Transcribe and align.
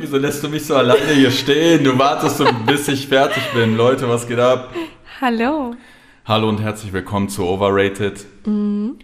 Wieso 0.00 0.16
lässt 0.16 0.42
du 0.42 0.48
mich 0.48 0.66
so 0.66 0.74
alleine 0.74 1.12
hier 1.12 1.30
stehen? 1.30 1.84
Du 1.84 1.96
wartest, 1.96 2.42
bis 2.66 2.88
ich 2.88 3.06
fertig 3.06 3.44
bin. 3.54 3.76
Leute, 3.76 4.08
was 4.08 4.26
geht 4.26 4.40
ab? 4.40 4.74
Hallo. 5.20 5.76
Hallo 6.24 6.48
und 6.48 6.60
herzlich 6.60 6.92
willkommen 6.92 7.28
zu 7.28 7.46
Overrated. 7.46 8.26
Mhm. 8.44 8.96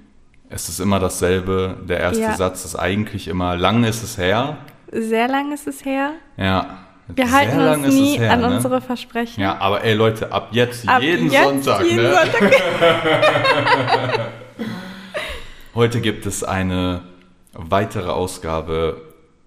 Es 0.48 0.68
ist 0.68 0.80
immer 0.80 0.98
dasselbe. 0.98 1.76
Der 1.88 2.00
erste 2.00 2.22
ja. 2.22 2.34
Satz 2.34 2.64
ist 2.64 2.74
eigentlich 2.74 3.28
immer, 3.28 3.54
lang 3.56 3.84
ist 3.84 4.02
es 4.02 4.18
her. 4.18 4.58
Sehr 4.90 5.28
lang 5.28 5.52
ist 5.52 5.68
es 5.68 5.84
her. 5.84 6.14
Ja. 6.36 6.88
Wir 7.08 7.26
Sehr 7.26 7.34
halten 7.36 7.60
uns 7.60 7.94
nie 7.94 8.18
her, 8.18 8.32
an 8.32 8.40
ne? 8.40 8.54
unsere 8.54 8.80
Versprechen. 8.80 9.40
Ja, 9.42 9.58
aber 9.58 9.84
ey 9.84 9.94
Leute, 9.94 10.32
ab 10.32 10.48
jetzt 10.52 10.88
ab 10.88 11.02
jeden 11.02 11.30
jetzt 11.30 11.64
Sonntag. 11.64 11.84
Jeden 11.84 12.02
ne? 12.02 12.14
Sonntag. 12.14 12.52
Heute 15.74 16.00
gibt 16.00 16.24
es 16.24 16.44
eine 16.44 17.02
weitere 17.52 18.08
Ausgabe 18.08 19.02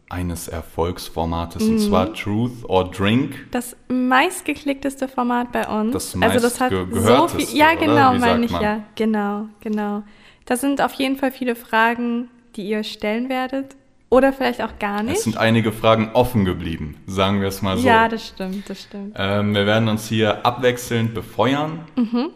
eines 0.09 0.47
Erfolgsformates 0.47 1.63
mhm. 1.63 1.71
und 1.71 1.79
zwar 1.79 2.13
Truth 2.13 2.63
or 2.63 2.91
Drink. 2.91 3.47
Das 3.51 3.75
meistgeklickteste 3.87 5.07
Format 5.07 5.51
bei 5.51 5.67
uns. 5.67 5.93
Das 5.93 6.21
also 6.21 6.39
das 6.39 6.61
hat 6.61 6.71
so 6.91 7.27
viel. 7.27 7.57
Ja, 7.57 7.73
genau, 7.73 8.13
meine 8.13 8.45
ich 8.45 8.51
man? 8.51 8.61
ja. 8.61 8.83
Genau, 8.95 9.47
genau. 9.59 10.03
Da 10.45 10.55
sind 10.55 10.81
auf 10.81 10.93
jeden 10.93 11.17
Fall 11.17 11.31
viele 11.31 11.55
Fragen, 11.55 12.29
die 12.55 12.69
ihr 12.69 12.83
stellen 12.83 13.29
werdet. 13.29 13.75
Oder 14.09 14.31
vielleicht 14.31 14.61
auch 14.61 14.79
gar 14.79 15.03
nicht. 15.03 15.17
Es 15.17 15.23
sind 15.23 15.37
einige 15.37 15.73
Fragen 15.73 16.11
offen 16.13 16.45
geblieben, 16.45 16.95
sagen 17.07 17.41
wir 17.41 17.49
es 17.49 17.61
mal 17.61 17.77
so. 17.77 17.85
Ja, 17.85 18.07
das 18.07 18.27
stimmt, 18.27 18.69
das 18.69 18.81
stimmt. 18.83 19.15
Ähm, 19.17 19.53
wir 19.53 19.65
werden 19.65 19.89
uns 19.89 20.07
hier 20.07 20.45
abwechselnd 20.45 21.13
befeuern. 21.13 21.81
Mhm. 21.95 22.29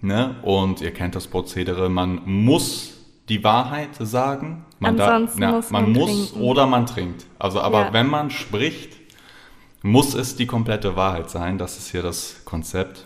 Ne? 0.00 0.36
Und 0.42 0.80
ihr 0.80 0.92
kennt 0.92 1.14
das 1.14 1.26
Prozedere, 1.26 1.88
man 1.88 2.22
muss 2.24 2.94
die 3.28 3.42
Wahrheit 3.42 3.90
sagen. 3.98 4.64
Man 4.78 5.00
Ansonsten 5.00 5.40
da, 5.40 5.46
na, 5.46 5.56
muss 5.56 5.70
man, 5.70 5.82
man 5.84 5.92
muss 5.92 6.30
trinken. 6.30 6.40
oder 6.44 6.66
man 6.66 6.86
trinkt. 6.86 7.26
Also, 7.38 7.60
aber 7.60 7.86
ja. 7.86 7.92
wenn 7.92 8.06
man 8.06 8.30
spricht, 8.30 8.96
muss 9.82 10.14
es 10.14 10.36
die 10.36 10.46
komplette 10.46 10.96
Wahrheit 10.96 11.30
sein. 11.30 11.58
Das 11.58 11.78
ist 11.78 11.90
hier 11.90 12.02
das 12.02 12.44
Konzept. 12.44 13.04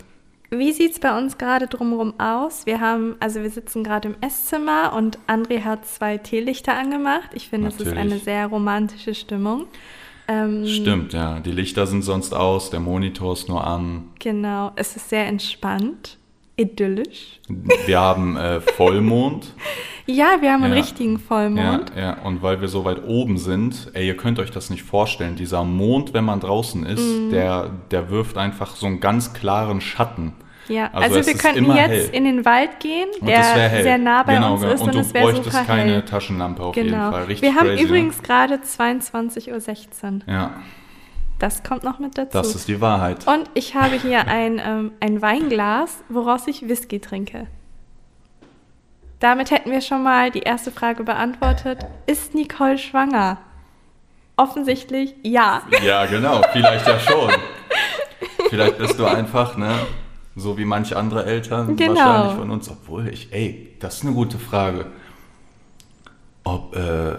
Wie 0.49 0.71
sieht 0.71 0.93
es 0.93 0.99
bei 0.99 1.17
uns 1.17 1.37
gerade 1.37 1.67
drumherum 1.67 2.19
aus? 2.19 2.65
Wir 2.65 2.79
haben, 2.79 3.15
also 3.19 3.41
wir 3.41 3.49
sitzen 3.49 3.83
gerade 3.83 4.09
im 4.09 4.15
Esszimmer 4.21 4.93
und 4.95 5.19
André 5.27 5.63
hat 5.63 5.85
zwei 5.85 6.17
Teelichter 6.17 6.73
angemacht. 6.73 7.31
Ich 7.33 7.49
finde, 7.49 7.67
es 7.67 7.79
ist 7.79 7.93
eine 7.93 8.17
sehr 8.17 8.47
romantische 8.47 9.13
Stimmung. 9.13 9.65
Ähm, 10.29 10.65
Stimmt, 10.65 11.13
ja. 11.13 11.39
Die 11.39 11.51
Lichter 11.51 11.85
sind 11.87 12.01
sonst 12.01 12.33
aus, 12.33 12.69
der 12.69 12.79
Monitor 12.79 13.33
ist 13.33 13.49
nur 13.49 13.65
an. 13.65 14.09
Genau, 14.19 14.71
es 14.75 14.95
ist 14.95 15.09
sehr 15.09 15.25
entspannt, 15.27 16.16
idyllisch. 16.57 17.39
Wir 17.85 17.99
haben 17.99 18.35
äh, 18.35 18.59
Vollmond. 18.59 19.53
ja, 20.05 20.37
wir 20.41 20.51
haben 20.51 20.61
ja, 20.61 20.65
einen 20.65 20.73
richtigen 20.73 21.19
Vollmond. 21.19 21.91
Ja, 21.95 22.01
ja, 22.01 22.17
und 22.23 22.41
weil 22.41 22.59
wir 22.59 22.67
so 22.67 22.83
weit 22.83 23.05
oben 23.05 23.37
sind, 23.37 23.91
ey, 23.93 24.07
ihr 24.07 24.17
könnt 24.17 24.39
euch 24.39 24.51
das 24.51 24.69
nicht 24.69 24.83
vorstellen, 24.83 25.35
dieser 25.35 25.63
Mond, 25.63 26.13
wenn 26.13 26.25
man 26.25 26.39
draußen 26.39 26.85
ist, 26.85 27.01
mm. 27.01 27.29
der, 27.29 27.69
der 27.91 28.09
wirft 28.09 28.37
einfach 28.37 28.75
so 28.75 28.87
einen 28.87 28.99
ganz 28.99 29.33
klaren 29.33 29.79
Schatten. 29.79 30.33
Ja, 30.67 30.89
also, 30.91 31.17
also 31.17 31.31
wir 31.31 31.37
könnten 31.37 31.65
jetzt 31.71 32.07
hell. 32.07 32.09
in 32.11 32.25
den 32.25 32.43
Wald 32.43 32.79
gehen, 32.79 33.07
der 33.21 33.83
sehr 33.83 33.97
nah 33.97 34.23
bei 34.23 34.35
genau, 34.35 34.53
uns 34.53 34.61
genau. 34.61 34.73
ist 34.73 34.81
und, 34.81 34.89
und 34.89 34.97
es 34.97 35.13
wäre 35.13 35.35
super 35.35 35.63
keine 35.63 35.91
hell. 35.93 36.01
Taschenlampe 36.01 36.63
auf 36.63 36.75
genau. 36.75 36.87
jeden 36.87 37.11
Fall. 37.11 37.23
Richtig 37.23 37.41
wir 37.43 37.55
haben 37.55 37.67
crazy, 37.67 37.83
übrigens 37.83 38.21
gerade 38.21 38.55
22.16 38.55 39.47
Uhr. 39.53 40.33
Ja. 40.33 40.55
Das 41.39 41.63
kommt 41.63 41.83
noch 41.83 41.99
mit 41.99 42.17
dazu. 42.17 42.31
Das 42.31 42.55
ist 42.55 42.67
die 42.67 42.81
Wahrheit. 42.81 43.27
Und 43.27 43.49
ich 43.53 43.75
habe 43.75 43.95
hier 43.95 44.27
ein, 44.27 44.59
ähm, 44.63 44.91
ein 44.99 45.21
Weinglas, 45.21 46.03
woraus 46.09 46.47
ich 46.47 46.67
Whisky 46.67 46.99
trinke. 46.99 47.47
Damit 49.19 49.51
hätten 49.51 49.71
wir 49.71 49.81
schon 49.81 50.03
mal 50.03 50.31
die 50.31 50.41
erste 50.41 50.71
Frage 50.71 51.03
beantwortet. 51.03 51.85
Ist 52.05 52.35
Nicole 52.35 52.77
schwanger? 52.77 53.37
Offensichtlich 54.35 55.15
ja. 55.23 55.63
Ja, 55.83 56.05
genau. 56.05 56.41
Vielleicht 56.51 56.87
ja 56.87 56.99
schon. 56.99 57.31
Vielleicht 58.49 58.77
bist 58.77 58.99
du 58.99 59.05
einfach, 59.05 59.57
ne? 59.57 59.73
So 60.35 60.57
wie 60.57 60.65
manche 60.65 60.95
andere 60.95 61.25
Eltern 61.25 61.75
genau. 61.75 61.95
wahrscheinlich 61.95 62.37
von 62.37 62.51
uns. 62.51 62.69
Obwohl 62.69 63.07
ich, 63.07 63.33
ey, 63.33 63.75
das 63.79 63.97
ist 63.97 64.05
eine 64.05 64.13
gute 64.13 64.37
Frage. 64.37 64.85
Ob 66.43 66.75
äh, 66.75 67.15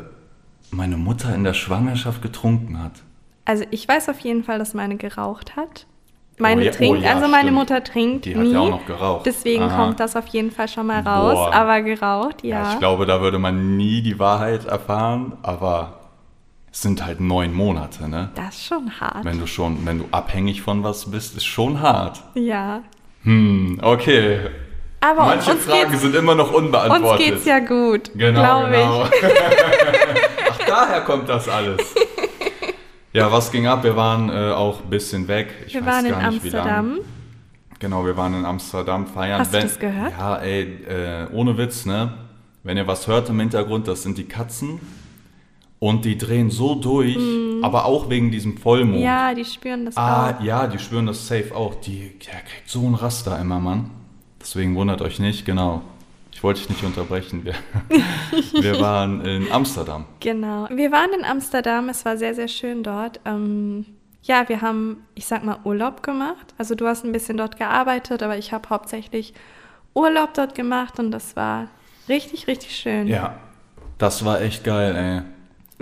meine 0.70 0.96
Mutter 0.96 1.34
in 1.34 1.42
der 1.42 1.54
Schwangerschaft 1.54 2.22
getrunken 2.22 2.80
hat. 2.82 3.02
Also 3.48 3.64
ich 3.70 3.88
weiß 3.88 4.10
auf 4.10 4.20
jeden 4.20 4.44
Fall, 4.44 4.58
dass 4.58 4.74
meine 4.74 4.96
geraucht 4.96 5.56
hat. 5.56 5.86
Meine 6.36 6.60
oh, 6.60 6.64
ja, 6.64 6.70
trinkt, 6.70 7.00
oh, 7.00 7.02
ja, 7.02 7.14
also 7.14 7.28
meine 7.28 7.44
stimmt. 7.44 7.56
Mutter 7.56 7.82
trinkt 7.82 8.26
Die 8.26 8.36
hat 8.36 8.42
nie. 8.42 8.52
ja 8.52 8.60
auch 8.60 8.68
noch 8.68 8.84
geraucht. 8.86 9.24
Deswegen 9.24 9.62
Aha. 9.62 9.76
kommt 9.76 10.00
das 10.00 10.16
auf 10.16 10.26
jeden 10.26 10.50
Fall 10.50 10.68
schon 10.68 10.86
mal 10.86 11.00
raus. 11.00 11.32
Boah. 11.32 11.54
Aber 11.54 11.80
geraucht, 11.80 12.44
ja. 12.44 12.62
ja. 12.62 12.72
Ich 12.74 12.78
glaube, 12.78 13.06
da 13.06 13.22
würde 13.22 13.38
man 13.38 13.78
nie 13.78 14.02
die 14.02 14.18
Wahrheit 14.18 14.66
erfahren, 14.66 15.38
aber 15.42 15.98
es 16.70 16.82
sind 16.82 17.02
halt 17.02 17.20
neun 17.20 17.54
Monate, 17.54 18.06
ne? 18.06 18.28
Das 18.34 18.56
ist 18.56 18.66
schon 18.66 19.00
hart. 19.00 19.24
Wenn 19.24 19.40
du 19.40 19.46
schon, 19.46 19.86
wenn 19.86 20.00
du 20.00 20.04
abhängig 20.10 20.60
von 20.60 20.84
was 20.84 21.10
bist, 21.10 21.34
ist 21.34 21.46
schon 21.46 21.80
hart. 21.80 22.22
Ja. 22.34 22.82
Hm, 23.22 23.80
okay. 23.82 24.40
Aber 25.00 25.24
Manche 25.24 25.56
Fragen 25.56 25.96
sind 25.96 26.14
immer 26.14 26.34
noch 26.34 26.52
unbeantwortet. 26.52 27.08
Uns 27.08 27.18
geht's 27.18 27.46
ja 27.46 27.60
gut, 27.60 28.10
genau, 28.14 28.66
genau. 28.66 29.04
ich. 29.04 29.10
Ach, 30.50 30.58
daher 30.66 31.00
kommt 31.00 31.30
das 31.30 31.48
alles. 31.48 31.94
Ja, 33.12 33.32
was 33.32 33.50
ging 33.50 33.66
ab? 33.66 33.84
Wir 33.84 33.96
waren 33.96 34.28
äh, 34.28 34.52
auch 34.52 34.82
ein 34.82 34.90
bisschen 34.90 35.28
weg. 35.28 35.54
Ich 35.66 35.74
wir 35.74 35.86
waren 35.86 36.06
in 36.06 36.14
Amsterdam. 36.14 36.98
Genau, 37.78 38.04
wir 38.04 38.16
waren 38.16 38.34
in 38.34 38.44
Amsterdam 38.44 39.06
feiern. 39.06 39.40
Hast 39.40 39.52
Wenn, 39.52 39.62
du 39.62 39.66
das 39.68 39.78
gehört? 39.78 40.12
Ja, 40.18 40.36
ey, 40.36 40.62
äh, 40.84 41.26
ohne 41.32 41.56
Witz, 41.56 41.86
ne? 41.86 42.12
Wenn 42.64 42.76
ihr 42.76 42.86
was 42.86 43.06
hört 43.06 43.28
im 43.30 43.38
Hintergrund, 43.40 43.88
das 43.88 44.02
sind 44.02 44.18
die 44.18 44.24
Katzen. 44.24 44.80
Und 45.78 46.04
die 46.04 46.18
drehen 46.18 46.50
so 46.50 46.74
durch, 46.74 47.16
mm. 47.16 47.62
aber 47.62 47.84
auch 47.84 48.10
wegen 48.10 48.32
diesem 48.32 48.58
Vollmond. 48.58 49.00
Ja, 49.00 49.32
die 49.32 49.44
spüren 49.44 49.84
das 49.84 49.96
ah, 49.96 50.30
auch. 50.30 50.42
Ja, 50.42 50.66
die 50.66 50.80
spüren 50.80 51.06
das 51.06 51.28
safe 51.28 51.54
auch. 51.54 51.76
Die, 51.76 52.18
der 52.26 52.40
kriegt 52.40 52.68
so 52.68 52.84
ein 52.84 52.94
Raster 52.94 53.38
immer, 53.38 53.60
Mann. 53.60 53.90
Deswegen 54.40 54.74
wundert 54.74 55.02
euch 55.02 55.20
nicht, 55.20 55.46
genau. 55.46 55.82
Ich 56.38 56.44
wollte 56.44 56.60
dich 56.60 56.70
nicht 56.70 56.84
unterbrechen. 56.84 57.44
Wir, 57.44 57.54
wir, 58.62 58.80
waren 58.80 59.22
in 59.22 59.50
Amsterdam. 59.50 60.04
Genau. 60.20 60.68
Wir 60.70 60.92
waren 60.92 61.10
in 61.12 61.24
Amsterdam. 61.24 61.88
Es 61.88 62.04
war 62.04 62.16
sehr, 62.16 62.32
sehr 62.32 62.46
schön 62.46 62.84
dort. 62.84 63.18
Ähm, 63.24 63.84
ja, 64.22 64.48
wir 64.48 64.60
haben, 64.60 65.02
ich 65.16 65.26
sag 65.26 65.42
mal, 65.42 65.58
Urlaub 65.64 66.04
gemacht. 66.04 66.54
Also 66.56 66.76
du 66.76 66.86
hast 66.86 67.04
ein 67.04 67.10
bisschen 67.10 67.38
dort 67.38 67.56
gearbeitet, 67.56 68.22
aber 68.22 68.38
ich 68.38 68.52
habe 68.52 68.68
hauptsächlich 68.68 69.34
Urlaub 69.94 70.32
dort 70.32 70.54
gemacht 70.54 71.00
und 71.00 71.10
das 71.10 71.34
war 71.34 71.66
richtig, 72.08 72.46
richtig 72.46 72.76
schön. 72.76 73.08
Ja, 73.08 73.34
das 73.98 74.24
war 74.24 74.40
echt 74.40 74.62
geil, 74.62 74.94
ey. 74.94 75.22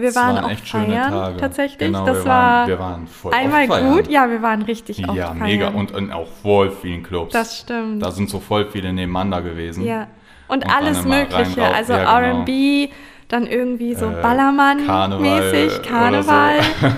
Wir 0.03 0.15
waren, 0.15 0.37
waren 0.37 0.45
auch 0.45 0.51
echt 0.51 0.67
feiern, 0.67 0.87
schöne 0.87 1.01
Tage. 1.03 1.37
tatsächlich. 1.37 1.79
Genau, 1.79 2.07
das 2.07 2.25
wir 2.25 2.31
waren, 2.31 2.69
wir 2.69 2.79
waren 2.79 3.07
voll 3.07 3.35
einmal 3.35 3.67
gut. 3.93 4.09
Ja, 4.09 4.31
wir 4.31 4.41
waren 4.41 4.63
richtig 4.63 5.07
oft 5.07 5.19
Ja, 5.19 5.35
mega. 5.35 5.69
Und, 5.69 5.93
und 5.93 6.11
auch 6.13 6.29
voll 6.43 6.71
vielen 6.71 7.03
Clubs. 7.03 7.35
Das 7.35 7.59
stimmt. 7.59 8.03
Da 8.03 8.11
sind 8.11 8.31
so 8.31 8.41
voll 8.41 8.71
viele 8.71 8.91
nebeneinander 8.95 9.43
gewesen. 9.43 9.85
Ja. 9.85 10.07
Und, 10.49 10.65
und 10.65 10.75
alles 10.75 11.05
Mögliche, 11.05 11.61
rein, 11.61 11.75
also 11.75 11.93
ja, 11.93 12.21
genau. 12.21 12.43
RB, 12.43 12.91
dann 13.29 13.47
irgendwie 13.47 13.95
so 13.95 14.07
äh, 14.07 14.23
Ballermann-mäßig, 14.23 15.83
Karneval. 15.83 16.61
So. 16.81 16.89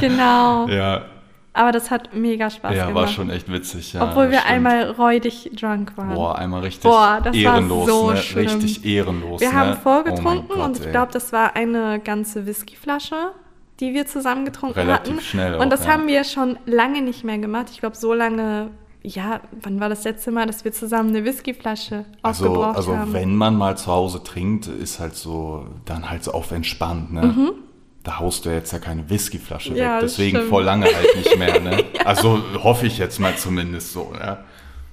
genau. 0.00 0.66
Ja. 0.68 1.02
Aber 1.56 1.70
das 1.70 1.90
hat 1.90 2.12
mega 2.14 2.50
Spaß 2.50 2.74
ja, 2.74 2.86
gemacht. 2.86 2.96
Ja, 2.96 3.00
war 3.02 3.08
schon 3.08 3.30
echt 3.30 3.50
witzig, 3.50 3.92
ja. 3.92 4.02
Obwohl 4.02 4.30
wir 4.30 4.38
stimmt. 4.38 4.52
einmal 4.52 4.90
räudig 4.90 5.50
drunk 5.54 5.96
waren. 5.96 6.14
Boah, 6.14 6.36
einmal 6.36 6.62
richtig 6.62 6.82
Boah, 6.82 7.20
das 7.22 7.36
ehrenlos. 7.36 7.86
War 7.86 7.94
so 7.94 8.10
ne? 8.10 8.16
schlimm. 8.16 8.46
Richtig 8.46 8.84
ehrenlos. 8.84 9.40
Wir 9.40 9.50
ne? 9.50 9.54
haben 9.54 9.76
vorgetrunken 9.76 10.46
oh 10.50 10.54
Gott, 10.56 10.64
und 10.64 10.80
ich 10.80 10.90
glaube, 10.90 11.12
das 11.12 11.32
war 11.32 11.54
eine 11.54 12.00
ganze 12.00 12.46
Whiskyflasche, 12.46 13.30
die 13.78 13.94
wir 13.94 14.06
zusammen 14.06 14.44
getrunken 14.44 14.80
Relativ 14.80 15.14
hatten. 15.14 15.22
schnell. 15.22 15.54
Und 15.54 15.70
das 15.70 15.84
ja. 15.84 15.92
haben 15.92 16.08
wir 16.08 16.24
schon 16.24 16.58
lange 16.66 17.02
nicht 17.02 17.22
mehr 17.22 17.38
gemacht. 17.38 17.66
Ich 17.70 17.78
glaube, 17.78 17.94
so 17.94 18.12
lange 18.14 18.70
ja, 19.06 19.42
wann 19.60 19.80
war 19.80 19.90
das 19.90 20.04
letzte 20.04 20.30
Mal, 20.30 20.46
dass 20.46 20.64
wir 20.64 20.72
zusammen 20.72 21.10
eine 21.10 21.24
Whiskyflasche 21.24 22.06
also, 22.22 22.46
aufgebraucht 22.46 22.76
also 22.76 22.92
haben? 22.92 23.00
Also 23.02 23.12
wenn 23.12 23.36
man 23.36 23.54
mal 23.54 23.76
zu 23.76 23.88
Hause 23.88 24.22
trinkt, 24.22 24.66
ist 24.66 24.98
halt 24.98 25.14
so, 25.14 25.66
dann 25.84 26.08
halt 26.08 26.24
so 26.24 26.32
auf 26.32 26.50
entspannt, 26.50 27.12
ne? 27.12 27.22
Mhm. 27.22 27.50
Da 28.02 28.18
haust 28.18 28.44
du 28.44 28.50
jetzt 28.50 28.72
ja 28.72 28.78
keine 28.78 29.08
Whiskyflasche 29.08 29.74
ja, 29.74 29.94
weg, 29.94 30.00
deswegen 30.02 30.36
stimmt. 30.36 30.50
voll 30.50 30.64
lange 30.64 30.86
halt 30.86 31.16
nicht 31.16 31.38
mehr, 31.38 31.60
ne? 31.60 31.84
ja. 31.94 32.06
Also 32.06 32.40
hoffe 32.62 32.86
ich 32.86 32.96
jetzt 32.96 33.18
mal 33.20 33.36
zumindest 33.36 33.92
so, 33.92 34.12
ja. 34.18 34.42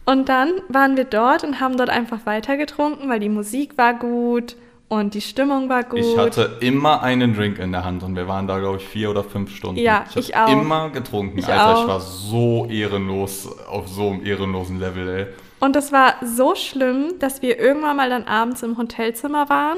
Und 0.05 0.27
dann 0.27 0.51
waren 0.67 0.97
wir 0.97 1.05
dort 1.05 1.45
und 1.45 1.61
haben 1.61 1.77
dort 1.77 1.89
einfach 1.89 2.25
weiter 2.25 2.57
getrunken, 2.57 3.07
weil 3.07 3.19
die 3.21 3.29
Musik 3.29 3.77
war 3.77 3.93
gut 3.93 4.57
und 4.91 5.13
die 5.13 5.21
Stimmung 5.21 5.69
war 5.69 5.85
gut. 5.85 5.99
Ich 5.99 6.17
hatte 6.17 6.57
immer 6.59 7.01
einen 7.01 7.33
Drink 7.33 7.59
in 7.59 7.71
der 7.71 7.85
Hand 7.85 8.03
und 8.03 8.13
wir 8.17 8.27
waren 8.27 8.45
da, 8.45 8.59
glaube 8.59 8.75
ich, 8.75 8.85
vier 8.85 9.09
oder 9.09 9.23
fünf 9.23 9.55
Stunden. 9.55 9.79
Ja, 9.79 10.03
ich, 10.09 10.17
ich 10.17 10.35
auch. 10.35 10.49
immer 10.49 10.89
getrunken. 10.89 11.39
Ich 11.39 11.47
Alter, 11.47 11.77
auch. 11.77 11.81
ich 11.83 11.87
war 11.87 11.99
so 12.01 12.67
ehrenlos, 12.69 13.47
auf 13.69 13.87
so 13.87 14.09
einem 14.09 14.25
ehrenlosen 14.25 14.81
Level, 14.81 15.07
ey. 15.07 15.27
Und 15.61 15.77
das 15.77 15.93
war 15.93 16.15
so 16.21 16.55
schlimm, 16.55 17.13
dass 17.19 17.41
wir 17.41 17.57
irgendwann 17.57 17.95
mal 17.95 18.09
dann 18.09 18.25
abends 18.25 18.63
im 18.63 18.77
Hotelzimmer 18.77 19.47
waren 19.47 19.77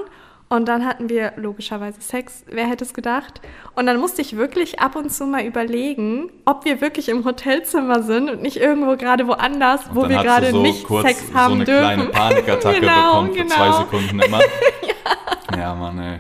Und 0.54 0.68
dann 0.68 0.86
hatten 0.86 1.10
wir 1.10 1.34
logischerweise 1.36 2.00
Sex, 2.00 2.46
wer 2.46 2.68
hätte 2.68 2.84
es 2.84 2.94
gedacht? 2.94 3.42
Und 3.74 3.88
dann 3.88 4.00
musste 4.00 4.22
ich 4.22 4.38
wirklich 4.38 4.80
ab 4.80 4.96
und 4.96 5.12
zu 5.12 5.26
mal 5.26 5.44
überlegen, 5.44 6.30
ob 6.46 6.64
wir 6.64 6.80
wirklich 6.80 7.10
im 7.10 7.26
Hotelzimmer 7.26 8.04
sind 8.04 8.30
und 8.30 8.44
nicht 8.44 8.58
irgendwo 8.58 8.96
gerade 8.96 9.26
woanders, 9.28 9.88
und 9.88 9.96
wo 9.96 10.08
wir 10.08 10.22
gerade 10.22 10.52
so 10.52 10.62
nicht 10.62 10.88
Sex 10.88 11.34
haben 11.34 11.54
so 11.54 11.56
eine 11.56 11.66
dürfen. 11.66 11.82
kleine 11.82 12.06
Panikattacke 12.06 12.80
genau, 12.82 13.24
bekommen 13.24 13.34
für 13.34 13.42
genau. 13.42 13.56
zwei 13.56 13.72
Sekunden 13.80 14.20
immer. 14.28 14.40
ja. 14.42 15.58
ja, 15.58 15.74
Mann, 15.74 16.00
ey. 16.00 16.20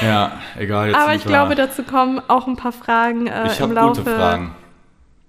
Ja, 0.00 0.38
egal. 0.56 0.90
Jetzt 0.90 0.96
Aber 0.96 1.14
ich 1.16 1.24
glaube, 1.24 1.56
dazu 1.56 1.82
kommen 1.82 2.22
auch 2.28 2.46
ein 2.46 2.54
paar 2.54 2.70
Fragen 2.70 3.26
äh, 3.26 3.48
ich 3.48 3.58
im 3.58 3.72
Laufe. 3.72 4.02
Gute 4.02 4.14
Fragen. 4.14 4.54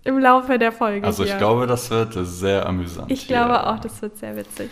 Im 0.04 0.20
Laufe 0.20 0.60
der 0.60 0.72
Folge. 0.72 1.08
Also 1.08 1.24
ich 1.24 1.32
hier. 1.32 1.40
glaube, 1.40 1.66
das 1.66 1.90
wird 1.90 2.14
sehr 2.14 2.68
amüsant. 2.68 3.10
Ich 3.12 3.28
glaube 3.28 3.54
hier. 3.54 3.68
auch, 3.68 3.80
das 3.80 4.00
wird 4.04 4.16
sehr 4.20 4.36
witzig. 4.36 4.70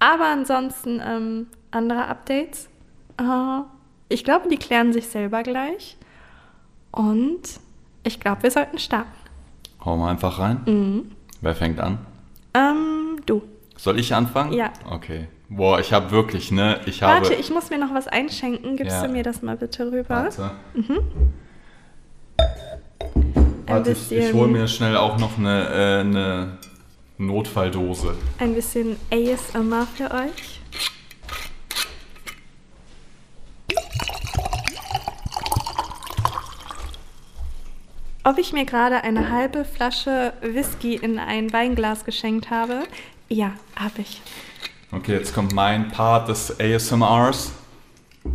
Aber 0.00 0.24
ansonsten 0.24 1.00
ähm, 1.00 1.46
andere 1.72 2.06
Updates. 2.06 2.68
Uh, 3.20 3.64
ich 4.08 4.24
glaube, 4.24 4.48
die 4.48 4.56
klären 4.56 4.92
sich 4.92 5.08
selber 5.08 5.42
gleich. 5.42 5.96
Und 6.90 7.42
ich 8.04 8.20
glaube, 8.20 8.44
wir 8.44 8.50
sollten 8.50 8.78
starten. 8.78 9.10
Hauen 9.84 9.98
wir 10.00 10.08
einfach 10.08 10.38
rein. 10.38 10.60
Mhm. 10.66 11.12
Wer 11.40 11.54
fängt 11.54 11.80
an? 11.80 11.98
Ähm, 12.54 13.20
du. 13.26 13.42
Soll 13.76 13.98
ich 13.98 14.14
anfangen? 14.14 14.52
Ja. 14.52 14.72
Okay. 14.88 15.28
Boah, 15.48 15.80
ich 15.80 15.92
habe 15.92 16.10
wirklich, 16.10 16.50
ne? 16.50 16.80
Ich 16.86 17.02
Warte, 17.02 17.30
habe... 17.30 17.34
ich 17.34 17.50
muss 17.50 17.70
mir 17.70 17.78
noch 17.78 17.92
was 17.92 18.08
einschenken. 18.08 18.76
Gibst 18.76 18.96
ja. 18.96 19.06
du 19.06 19.12
mir 19.12 19.22
das 19.22 19.42
mal 19.42 19.56
bitte 19.56 19.90
rüber? 19.90 20.08
Warte. 20.08 20.50
Mhm. 20.74 20.98
Warte, 23.66 23.92
ich, 23.92 24.12
ich 24.12 24.32
hole 24.32 24.48
mir 24.48 24.68
schnell 24.68 24.96
auch 24.96 25.18
noch 25.18 25.38
eine, 25.38 25.68
äh, 25.68 26.00
eine 26.00 26.58
Notfalldose. 27.18 28.14
Ein 28.38 28.54
bisschen 28.54 28.96
ASMR 29.10 29.86
für 29.94 30.10
euch. 30.10 30.60
Ob 38.24 38.38
ich 38.38 38.52
mir 38.52 38.64
gerade 38.64 39.02
eine 39.02 39.30
halbe 39.30 39.64
Flasche 39.64 40.32
Whisky 40.42 40.94
in 40.94 41.18
ein 41.18 41.52
Weinglas 41.52 42.04
geschenkt 42.04 42.50
habe? 42.50 42.84
Ja, 43.28 43.54
habe 43.74 44.02
ich. 44.02 44.22
Okay, 44.92 45.14
jetzt 45.14 45.34
kommt 45.34 45.52
mein 45.52 45.88
Part 45.88 46.28
des 46.28 46.60
ASMRs. 46.60 47.50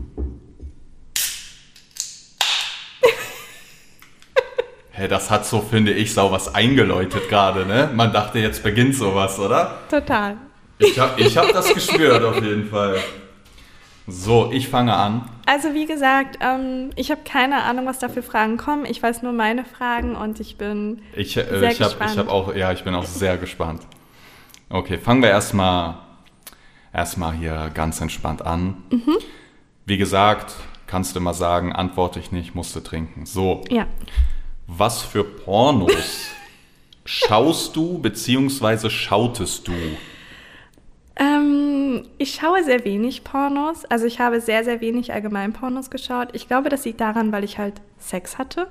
hey, 4.92 5.08
das 5.08 5.32
hat 5.32 5.46
so, 5.46 5.62
finde 5.62 5.94
ich, 5.94 6.14
sau 6.14 6.34
was 6.34 6.54
eingeläutet 6.54 7.30
gerade, 7.30 7.66
ne? 7.66 7.90
Man 7.96 8.12
dachte, 8.12 8.40
jetzt 8.40 8.64
beginnt 8.64 8.94
sowas, 8.94 9.40
oder? 9.40 9.78
Total. 9.90 10.36
Ich 10.80 11.00
habe 11.00 11.22
ich 11.22 11.38
hab 11.38 11.54
das 11.54 11.74
gespürt 11.74 12.22
auf 12.26 12.44
jeden 12.44 12.70
Fall. 12.70 13.00
So, 14.10 14.50
ich 14.54 14.70
fange 14.70 14.96
an. 14.96 15.30
Also 15.46 15.74
wie 15.74 15.86
gesagt, 15.86 16.38
ähm, 16.40 16.92
ich 16.96 17.12
habe 17.12 17.22
keine 17.26 17.64
Ahnung, 17.64 17.86
was 17.86 18.00
da 18.00 18.08
für 18.08 18.24
Fragen 18.24 18.56
kommen. 18.56 18.86
Ich 18.86 19.04
weiß 19.04 19.22
nur 19.22 19.34
meine 19.34 19.66
Fragen 19.66 20.16
und 20.16 20.40
ich 20.40 20.58
bin 20.58 21.02
ich, 21.14 21.36
äh, 21.36 21.44
sehr 21.60 21.72
ich 21.72 21.82
hab, 21.82 21.90
gespannt. 21.90 22.12
Ich 22.14 22.18
habe 22.18 22.32
auch, 22.32 22.56
ja, 22.56 22.72
ich 22.72 22.86
bin 22.86 22.96
auch 22.96 23.04
sehr 23.04 23.38
gespannt. 23.38 23.82
Okay, 24.70 24.98
fangen 24.98 25.22
wir 25.22 25.30
erstmal 25.30 25.96
erstmal 26.94 27.34
hier 27.34 27.70
ganz 27.74 28.00
entspannt 28.00 28.42
an. 28.42 28.78
Mhm. 28.92 29.18
Wie 29.86 29.98
gesagt, 29.98 30.54
kannst 30.88 31.16
du 31.16 31.20
mal 31.20 31.34
sagen, 31.34 31.74
antworte 31.74 32.20
ich 32.20 32.32
nicht, 32.32 32.56
musst 32.56 32.76
du 32.76 32.80
trinken. 32.80 33.26
So. 33.26 33.62
Ja. 33.70 33.88
Was 34.68 35.02
für 35.02 35.26
Pornos 35.26 36.30
schaust 37.06 37.76
du 37.76 38.00
bzw. 38.00 38.90
schautest 38.90 39.68
du? 39.68 39.74
Ähm, 41.20 42.04
ich 42.18 42.36
schaue 42.36 42.64
sehr 42.64 42.86
wenig 42.86 43.24
Pornos. 43.24 43.86
Also 43.86 44.06
ich 44.06 44.20
habe 44.20 44.40
sehr, 44.40 44.64
sehr 44.64 44.82
wenig 44.82 45.14
allgemein 45.14 45.54
Pornos 45.54 45.90
geschaut. 45.90 46.30
Ich 46.34 46.48
glaube, 46.48 46.70
das 46.70 46.86
liegt 46.86 47.02
daran, 47.02 47.32
weil 47.32 47.44
ich 47.44 47.58
halt 47.58 47.82
Sex 47.98 48.38
hatte. 48.38 48.68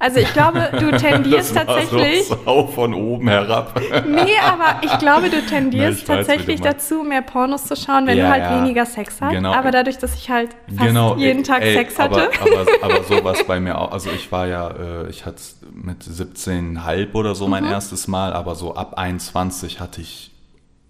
Also 0.00 0.20
ich 0.20 0.32
glaube, 0.32 0.68
du 0.78 0.90
tendierst 0.96 1.56
das 1.56 1.66
tatsächlich. 1.66 2.26
So, 2.26 2.38
so 2.44 2.66
von 2.68 2.94
oben 2.94 3.28
herab. 3.28 3.80
nee, 4.06 4.36
aber 4.44 4.80
ich 4.82 4.96
glaube, 4.98 5.28
du 5.28 5.44
tendierst 5.44 6.00
weiß, 6.08 6.18
tatsächlich 6.18 6.60
dazu, 6.60 7.02
mehr 7.02 7.22
Pornos 7.22 7.64
zu 7.64 7.74
schauen, 7.74 8.06
wenn 8.06 8.18
ja, 8.18 8.26
du 8.26 8.30
halt 8.30 8.42
ja. 8.44 8.60
weniger 8.60 8.86
Sex 8.86 9.20
hast. 9.20 9.32
Genau. 9.32 9.52
Aber 9.52 9.70
dadurch, 9.70 9.98
dass 9.98 10.14
ich 10.14 10.30
halt 10.30 10.50
fast 10.68 10.88
genau. 10.88 11.16
jeden 11.16 11.42
Tag 11.42 11.62
Ey, 11.62 11.74
Sex 11.74 11.98
hatte. 11.98 12.30
Aber, 12.40 12.60
aber, 12.82 12.94
aber 12.96 13.04
sowas 13.04 13.44
bei 13.44 13.58
mir 13.58 13.78
auch. 13.78 13.90
Also 13.90 14.10
ich 14.10 14.30
war 14.30 14.46
ja, 14.46 14.68
äh, 14.70 15.10
ich 15.10 15.26
hatte 15.26 15.42
mit 15.72 16.02
17,5 16.02 17.12
oder 17.14 17.34
so 17.34 17.48
mein 17.48 17.64
mhm. 17.64 17.70
erstes 17.70 18.06
Mal, 18.06 18.32
aber 18.34 18.54
so 18.54 18.74
ab 18.74 18.94
21 18.96 19.80
hatte 19.80 20.00
ich 20.00 20.30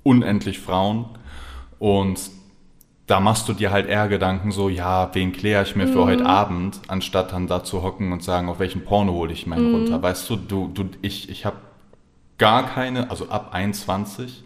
unendlich 0.09 0.59
Frauen. 0.59 1.07
Und 1.79 2.19
da 3.07 3.21
machst 3.21 3.49
du 3.49 3.53
dir 3.53 3.71
halt 3.71 3.89
eher 3.89 4.09
Gedanken 4.09 4.53
so, 4.53 4.69
ja, 4.69 5.15
wen 5.15 5.33
kläre 5.33 5.63
ich 5.63 5.75
mir 5.75 5.87
mhm. 5.87 5.93
für 5.93 6.05
heute 6.05 6.27
Abend, 6.27 6.81
anstatt 6.89 7.33
dann 7.33 7.47
da 7.47 7.65
zu 7.65 7.83
hocken 7.83 8.13
und 8.13 8.23
sagen, 8.23 8.49
auf 8.49 8.59
welchen 8.59 8.85
Porno 8.85 9.13
hole 9.13 9.33
ich 9.33 9.47
meinen 9.47 9.69
mhm. 9.69 9.75
runter. 9.75 10.03
Weißt 10.03 10.29
du, 10.29 10.37
du, 10.37 10.69
du 10.69 10.91
ich, 11.01 11.31
ich 11.31 11.47
habe 11.47 11.57
gar 12.37 12.67
keine, 12.67 13.11
also 13.11 13.29
ab 13.31 13.51
21, 13.53 14.45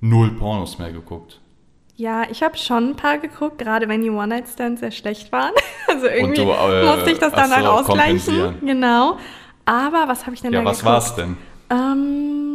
null 0.00 0.30
Pornos 0.32 0.78
mehr 0.78 0.92
geguckt. 0.92 1.40
Ja, 1.96 2.24
ich 2.30 2.42
habe 2.42 2.56
schon 2.56 2.90
ein 2.90 2.96
paar 2.96 3.18
geguckt, 3.18 3.58
gerade 3.58 3.88
wenn 3.88 4.02
die 4.02 4.10
One-Night-Stands 4.10 4.80
sehr 4.80 4.92
schlecht 4.92 5.32
waren. 5.32 5.52
Also 5.90 6.06
irgendwie 6.06 6.44
du, 6.44 6.50
äh, 6.50 6.84
musste 6.84 7.10
ich 7.12 7.18
das 7.18 7.32
dann 7.32 7.48
so, 7.48 7.66
ausgleichen. 7.66 8.56
Genau. 8.60 9.16
Aber 9.64 10.06
was 10.06 10.26
habe 10.26 10.34
ich 10.34 10.42
denn 10.42 10.52
ja, 10.52 10.60
da 10.60 10.66
was 10.66 10.80
geguckt? 10.80 10.96
was 10.96 11.08
war's 11.08 11.14
denn? 11.16 11.36
Ähm, 11.70 12.47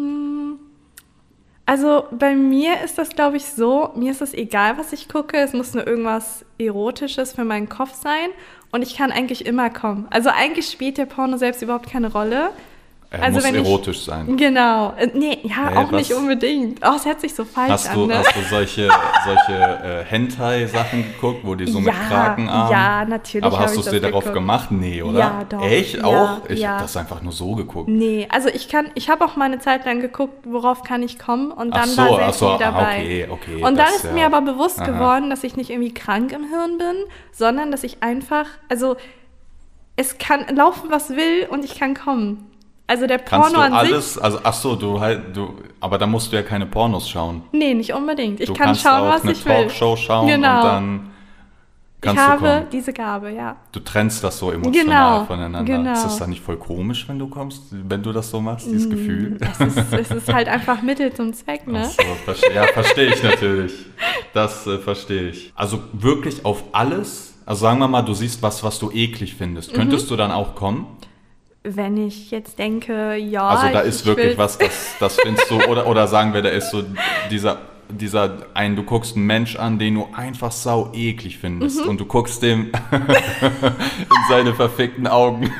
also 1.65 2.05
bei 2.11 2.35
mir 2.35 2.81
ist 2.81 2.97
das, 2.97 3.09
glaube 3.09 3.37
ich, 3.37 3.45
so, 3.45 3.91
mir 3.95 4.11
ist 4.11 4.21
es 4.21 4.33
egal, 4.33 4.77
was 4.77 4.91
ich 4.91 5.07
gucke. 5.07 5.37
Es 5.37 5.53
muss 5.53 5.73
nur 5.73 5.87
irgendwas 5.87 6.45
Erotisches 6.57 7.33
für 7.33 7.45
meinen 7.45 7.69
Kopf 7.69 7.93
sein. 7.93 8.29
Und 8.71 8.81
ich 8.81 8.97
kann 8.97 9.11
eigentlich 9.11 9.45
immer 9.45 9.69
kommen. 9.69 10.07
Also 10.09 10.29
eigentlich 10.29 10.69
spielt 10.69 10.97
der 10.97 11.05
Porno 11.05 11.37
selbst 11.37 11.61
überhaupt 11.61 11.89
keine 11.89 12.11
Rolle. 12.11 12.49
Er 13.13 13.21
also 13.21 13.35
muss 13.41 13.45
erotisch 13.45 13.97
ich, 13.97 14.05
sein. 14.05 14.37
Genau. 14.37 14.91
Äh, 14.97 15.07
nee, 15.13 15.37
ja, 15.43 15.69
hey, 15.69 15.77
auch 15.77 15.91
was? 15.91 15.99
nicht 15.99 16.13
unbedingt. 16.13 16.79
Oh, 16.83 16.95
es 16.95 17.05
hört 17.05 17.21
sich 17.21 17.35
so 17.35 17.45
falsch 17.45 17.69
hast 17.69 17.89
an. 17.89 17.95
Du, 17.95 18.05
ne? 18.07 18.17
Hast 18.17 18.35
du 18.35 18.41
solche, 18.49 18.89
solche 19.23 19.53
äh, 19.53 20.03
Hentai-Sachen 20.03 21.03
geguckt, 21.13 21.41
wo 21.43 21.53
die 21.53 21.67
so 21.67 21.77
ja, 21.77 21.85
mit 21.85 21.93
Krakenarmen... 21.93 22.71
Ja, 22.71 23.05
natürlich 23.05 23.45
Aber 23.45 23.59
hast 23.59 23.75
du 23.75 23.81
es 23.81 23.89
dir 23.91 24.01
darauf 24.01 24.23
geguckt. 24.23 24.33
gemacht? 24.33 24.71
Nee, 24.71 25.03
oder? 25.03 25.19
Ja, 25.19 25.43
doch. 25.47 25.61
Echt? 25.61 25.97
Ja, 25.97 26.03
auch? 26.05 26.49
Ich 26.49 26.61
ja. 26.61 26.69
habe 26.69 26.81
das 26.81 26.97
einfach 26.97 27.21
nur 27.21 27.33
so 27.33 27.53
geguckt. 27.53 27.87
Nee, 27.87 28.27
also 28.31 28.49
ich 28.49 28.67
kann, 28.67 28.87
ich 28.95 29.11
habe 29.11 29.23
auch 29.25 29.35
mal 29.35 29.45
eine 29.45 29.59
Zeit 29.59 29.85
lang 29.85 29.99
geguckt, 29.99 30.45
worauf 30.45 30.81
kann 30.81 31.03
ich 31.03 31.19
kommen 31.19 31.51
und 31.51 31.69
dann 31.75 31.89
so, 31.89 32.01
war 32.01 32.15
sehr 32.15 32.33
so, 32.33 32.49
viel 32.49 32.57
dabei. 32.57 32.97
Okay, 32.97 33.27
okay, 33.29 33.63
und 33.63 33.77
dann 33.77 33.93
ist 33.95 34.11
mir 34.11 34.25
aber 34.25 34.41
bewusst 34.41 34.79
aha. 34.79 34.87
geworden, 34.87 35.29
dass 35.29 35.43
ich 35.43 35.55
nicht 35.55 35.69
irgendwie 35.69 35.93
krank 35.93 36.31
im 36.31 36.49
Hirn 36.49 36.79
bin, 36.79 36.95
sondern 37.31 37.69
dass 37.69 37.83
ich 37.83 38.01
einfach, 38.01 38.47
also 38.69 38.95
es 39.95 40.17
kann 40.17 40.47
laufen, 40.55 40.89
was 40.89 41.11
will 41.11 41.47
und 41.51 41.63
ich 41.63 41.77
kann 41.77 41.93
kommen. 41.93 42.49
Also 42.85 43.07
der 43.07 43.17
Porno 43.17 43.43
Kannst 43.43 43.55
du 43.55 43.61
an 43.61 43.73
alles, 43.73 44.13
sich. 44.15 44.23
Also 44.23 44.39
ach 44.43 44.53
so, 44.53 44.75
du 44.75 44.99
halt, 44.99 45.35
du, 45.35 45.55
aber 45.79 45.97
da 45.97 46.05
musst 46.05 46.31
du 46.31 46.35
ja 46.35 46.43
keine 46.43 46.65
Pornos 46.65 47.09
schauen. 47.09 47.43
Nee, 47.51 47.73
nicht 47.73 47.93
unbedingt. 47.93 48.41
Ich 48.41 48.47
du 48.47 48.53
kann 48.53 48.75
schauen, 48.75 49.09
was 49.09 49.23
ich 49.23 49.25
will. 49.25 49.33
Du 49.33 49.33
kannst 49.33 49.45
auch 49.45 49.49
eine 49.49 49.67
Talkshow 49.67 49.95
schauen 49.95 50.27
genau. 50.27 50.57
und 50.57 50.63
dann 50.63 51.11
kannst 52.01 52.21
ich 52.21 52.25
du 52.25 52.31
habe 52.31 52.47
kommen. 52.47 52.69
diese 52.73 52.93
Gabe, 52.93 53.31
ja. 53.31 53.55
Du 53.71 53.79
trennst 53.79 54.21
das 54.21 54.37
so 54.37 54.51
emotional 54.51 55.19
genau, 55.19 55.25
voneinander. 55.25 55.63
Genau. 55.63 55.93
Ist 55.93 56.03
das 56.03 56.17
dann 56.17 56.29
nicht 56.29 56.43
voll 56.43 56.57
komisch, 56.57 57.07
wenn 57.07 57.17
du 57.19 57.27
kommst, 57.27 57.63
wenn 57.71 58.03
du 58.03 58.11
das 58.11 58.29
so 58.29 58.41
machst, 58.41 58.67
dieses 58.67 58.87
mm, 58.87 58.91
Gefühl? 58.91 59.37
Es 59.39 59.59
ist, 59.61 59.93
es 59.93 60.11
ist 60.11 60.33
halt 60.33 60.49
einfach 60.49 60.81
Mittel 60.81 61.13
zum 61.13 61.33
Zweck, 61.33 61.65
ne? 61.65 61.85
So, 61.85 62.49
ja, 62.53 62.63
verstehe 62.67 63.13
ich 63.13 63.23
natürlich. 63.23 63.73
Das 64.33 64.67
äh, 64.67 64.77
verstehe 64.77 65.29
ich. 65.29 65.53
Also 65.55 65.79
wirklich 65.93 66.43
auf 66.43 66.63
alles, 66.73 67.35
also 67.45 67.61
sagen 67.61 67.79
wir 67.79 67.87
mal, 67.87 68.01
du 68.01 68.13
siehst 68.13 68.41
was, 68.41 68.61
was 68.61 68.77
du 68.77 68.91
eklig 68.91 69.35
findest. 69.35 69.73
Könntest 69.73 70.07
mhm. 70.07 70.09
du 70.09 70.15
dann 70.17 70.31
auch 70.31 70.53
kommen? 70.55 70.85
Wenn 71.63 71.97
ich 71.97 72.31
jetzt 72.31 72.59
denke, 72.59 73.15
ja. 73.15 73.47
Also 73.47 73.73
da 73.73 73.79
ist 73.79 74.05
wirklich 74.05 74.37
was, 74.37 74.57
das, 74.57 74.95
das 74.99 75.17
findest 75.19 75.49
du, 75.49 75.61
oder, 75.63 75.87
oder 75.87 76.07
sagen 76.07 76.33
wir, 76.33 76.41
da 76.41 76.49
ist 76.49 76.71
so 76.71 76.83
dieser, 77.31 77.59
dieser 77.89 78.47
ein, 78.53 78.75
du 78.75 78.83
guckst 78.83 79.15
einen 79.15 79.25
Mensch 79.25 79.55
an, 79.55 79.79
den 79.79 79.95
du 79.95 80.07
einfach 80.13 80.51
sau 80.51 80.91
eklig 80.93 81.37
findest 81.37 81.83
mhm. 81.83 81.89
und 81.91 81.99
du 81.99 82.05
guckst 82.05 82.43
dem 82.43 82.71
in 82.91 84.17
seine 84.29 84.53
verfickten 84.53 85.07
Augen. 85.07 85.49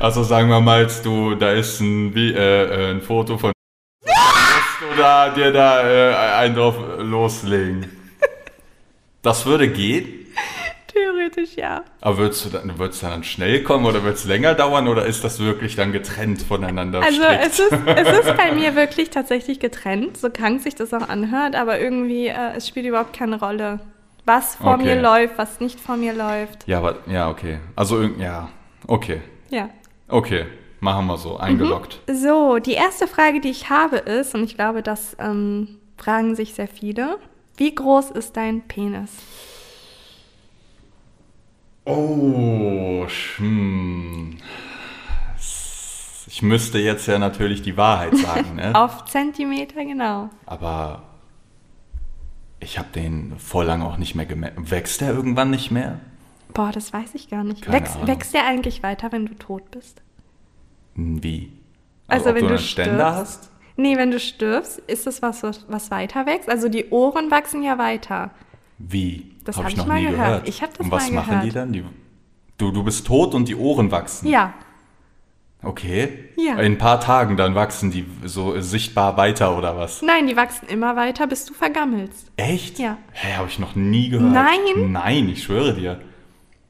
also 0.00 0.24
sagen 0.24 0.48
wir 0.48 0.60
mal, 0.60 0.88
du, 1.04 1.36
da 1.36 1.52
ist 1.52 1.80
ein, 1.80 2.14
wie, 2.14 2.32
äh, 2.32 2.90
ein 2.90 3.00
Foto 3.00 3.38
von 3.38 3.52
da 4.96 5.30
dir 5.30 5.52
da 5.52 5.88
äh, 5.88 6.14
einen 6.34 6.56
drauf 6.56 6.74
loslegen. 6.98 7.86
Das 9.22 9.46
würde 9.46 9.68
gehen. 9.68 10.26
Theoretisch 10.98 11.56
ja. 11.56 11.84
Aber 12.00 12.18
würdest 12.18 12.44
du 12.44 12.48
dann, 12.50 12.78
würdest 12.78 13.02
dann 13.02 13.22
schnell 13.22 13.62
kommen 13.62 13.86
oder 13.86 14.02
wird 14.02 14.16
es 14.16 14.24
länger 14.24 14.54
dauern 14.54 14.88
oder 14.88 15.06
ist 15.06 15.22
das 15.22 15.38
wirklich 15.38 15.76
dann 15.76 15.92
getrennt 15.92 16.42
voneinander? 16.42 17.02
Also 17.02 17.22
es 17.22 17.58
ist, 17.58 17.72
es 17.72 18.18
ist 18.26 18.36
bei 18.36 18.52
mir 18.52 18.74
wirklich 18.74 19.10
tatsächlich 19.10 19.60
getrennt, 19.60 20.16
so 20.16 20.30
krank 20.30 20.62
sich 20.62 20.74
das 20.74 20.92
auch 20.92 21.08
anhört, 21.08 21.54
aber 21.54 21.78
irgendwie, 21.78 22.26
äh, 22.26 22.56
es 22.56 22.66
spielt 22.66 22.86
überhaupt 22.86 23.12
keine 23.12 23.38
Rolle, 23.38 23.80
was 24.24 24.56
vor 24.56 24.74
okay. 24.74 24.84
mir 24.84 25.00
läuft, 25.00 25.38
was 25.38 25.60
nicht 25.60 25.78
vor 25.78 25.96
mir 25.96 26.14
läuft. 26.14 26.66
Ja, 26.66 26.78
aber, 26.78 26.96
ja, 27.06 27.30
okay. 27.30 27.58
Also, 27.76 28.02
ja, 28.02 28.48
okay. 28.86 29.20
Ja. 29.50 29.70
Okay, 30.08 30.46
machen 30.80 31.06
wir 31.06 31.16
so, 31.16 31.36
eingeloggt. 31.36 32.00
Mhm. 32.08 32.14
So, 32.14 32.58
die 32.58 32.72
erste 32.72 33.06
Frage, 33.06 33.40
die 33.40 33.50
ich 33.50 33.70
habe 33.70 33.98
ist, 33.98 34.34
und 34.34 34.42
ich 34.42 34.56
glaube, 34.56 34.82
das 34.82 35.16
ähm, 35.20 35.78
fragen 35.96 36.34
sich 36.34 36.54
sehr 36.54 36.68
viele. 36.68 37.18
Wie 37.56 37.74
groß 37.74 38.10
ist 38.10 38.36
dein 38.36 38.62
Penis? 38.62 39.10
Oh, 41.88 43.06
hm. 43.36 44.36
Ich 46.26 46.42
müsste 46.42 46.78
jetzt 46.78 47.06
ja 47.06 47.18
natürlich 47.18 47.62
die 47.62 47.78
Wahrheit 47.78 48.14
sagen, 48.14 48.56
ne? 48.56 48.74
Auf 48.74 49.06
Zentimeter, 49.06 49.82
genau. 49.84 50.28
Aber 50.44 51.02
ich 52.60 52.78
habe 52.78 52.88
den 52.94 53.38
vor 53.38 53.64
lang 53.64 53.80
auch 53.82 53.96
nicht 53.96 54.14
mehr 54.14 54.26
gemerkt. 54.26 54.70
Wächst 54.70 55.00
der 55.00 55.12
irgendwann 55.12 55.50
nicht 55.50 55.70
mehr? 55.70 55.98
Boah, 56.52 56.70
das 56.72 56.92
weiß 56.92 57.14
ich 57.14 57.30
gar 57.30 57.42
nicht. 57.42 57.70
Wächst, 57.72 58.06
wächst 58.06 58.34
der 58.34 58.44
eigentlich 58.44 58.82
weiter, 58.82 59.10
wenn 59.10 59.24
du 59.24 59.34
tot 59.34 59.70
bist? 59.70 60.02
Wie? 60.94 61.52
Also, 62.06 62.28
also 62.28 62.38
wenn 62.38 62.48
du, 62.48 62.54
du 62.56 62.58
Ständer 62.58 63.14
hast? 63.14 63.50
Nee, 63.76 63.96
wenn 63.96 64.10
du 64.10 64.20
stirbst, 64.20 64.78
ist 64.80 65.06
das 65.06 65.22
was, 65.22 65.42
was 65.42 65.90
weiter 65.90 66.26
wächst? 66.26 66.50
Also 66.50 66.68
die 66.68 66.90
Ohren 66.90 67.30
wachsen 67.30 67.62
ja 67.62 67.78
weiter. 67.78 68.30
Wie? 68.78 69.34
Das 69.44 69.56
habe 69.56 69.66
hab 69.66 69.72
ich 69.72 69.76
noch 69.76 69.86
mal 69.86 70.00
nie 70.00 70.08
gehört. 70.08 70.26
gehört. 70.26 70.48
Ich 70.48 70.62
habe 70.62 70.72
das 70.76 70.84
und 70.84 70.90
was 70.90 71.10
mal 71.10 71.24
machen 71.24 71.40
die 71.42 71.50
dann? 71.50 71.72
Die, 71.72 71.84
du, 72.58 72.70
du 72.70 72.82
bist 72.82 73.06
tot 73.06 73.34
und 73.34 73.48
die 73.48 73.56
Ohren 73.56 73.90
wachsen? 73.90 74.28
Ja. 74.28 74.54
Okay. 75.62 76.30
Ja. 76.36 76.52
In 76.52 76.72
ein 76.74 76.78
paar 76.78 77.00
Tagen 77.00 77.36
dann 77.36 77.56
wachsen 77.56 77.90
die 77.90 78.06
so 78.24 78.60
sichtbar 78.60 79.16
weiter 79.16 79.58
oder 79.58 79.76
was? 79.76 80.02
Nein, 80.02 80.28
die 80.28 80.36
wachsen 80.36 80.68
immer 80.68 80.94
weiter, 80.94 81.26
bis 81.26 81.46
du 81.46 81.54
vergammelst. 81.54 82.30
Echt? 82.36 82.78
Ja. 82.78 82.96
Hä, 83.12 83.34
habe 83.34 83.48
ich 83.48 83.58
noch 83.58 83.74
nie 83.74 84.08
gehört. 84.08 84.32
Nein? 84.32 84.92
Nein, 84.92 85.28
ich 85.28 85.42
schwöre 85.42 85.74
dir. 85.74 86.00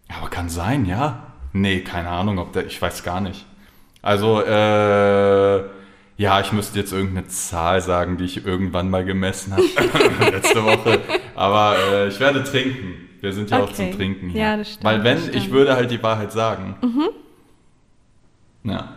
Aber 0.08 0.30
kann 0.30 0.48
sein, 0.48 0.86
ja. 0.86 1.34
Nee, 1.52 1.80
keine 1.80 2.08
Ahnung, 2.08 2.38
ob 2.38 2.52
der, 2.54 2.66
ich 2.66 2.80
weiß 2.80 3.02
gar 3.02 3.20
nicht. 3.20 3.44
Also, 4.00 4.40
äh, 4.40 5.64
ja, 6.18 6.40
ich 6.40 6.52
müsste 6.52 6.80
jetzt 6.80 6.92
irgendeine 6.92 7.28
Zahl 7.28 7.80
sagen, 7.80 8.16
die 8.16 8.24
ich 8.24 8.44
irgendwann 8.44 8.90
mal 8.90 9.04
gemessen 9.04 9.52
habe, 9.52 9.62
letzte 10.30 10.64
Woche. 10.64 11.00
Aber 11.36 11.76
äh, 11.92 12.08
ich 12.08 12.18
werde 12.18 12.42
trinken. 12.42 13.08
Wir 13.20 13.32
sind 13.32 13.50
ja 13.50 13.60
okay. 13.60 13.70
auch 13.70 13.72
zum 13.72 13.92
Trinken 13.92 14.30
hier. 14.30 14.40
Ja, 14.40 14.56
das 14.56 14.68
stimmt. 14.68 14.84
Weil 14.84 15.04
wenn, 15.04 15.32
ich 15.32 15.50
würde 15.52 15.76
halt 15.76 15.92
die 15.92 16.02
Wahrheit 16.02 16.32
sagen. 16.32 16.76
Mhm. 16.82 17.08
Ja. 18.70 18.94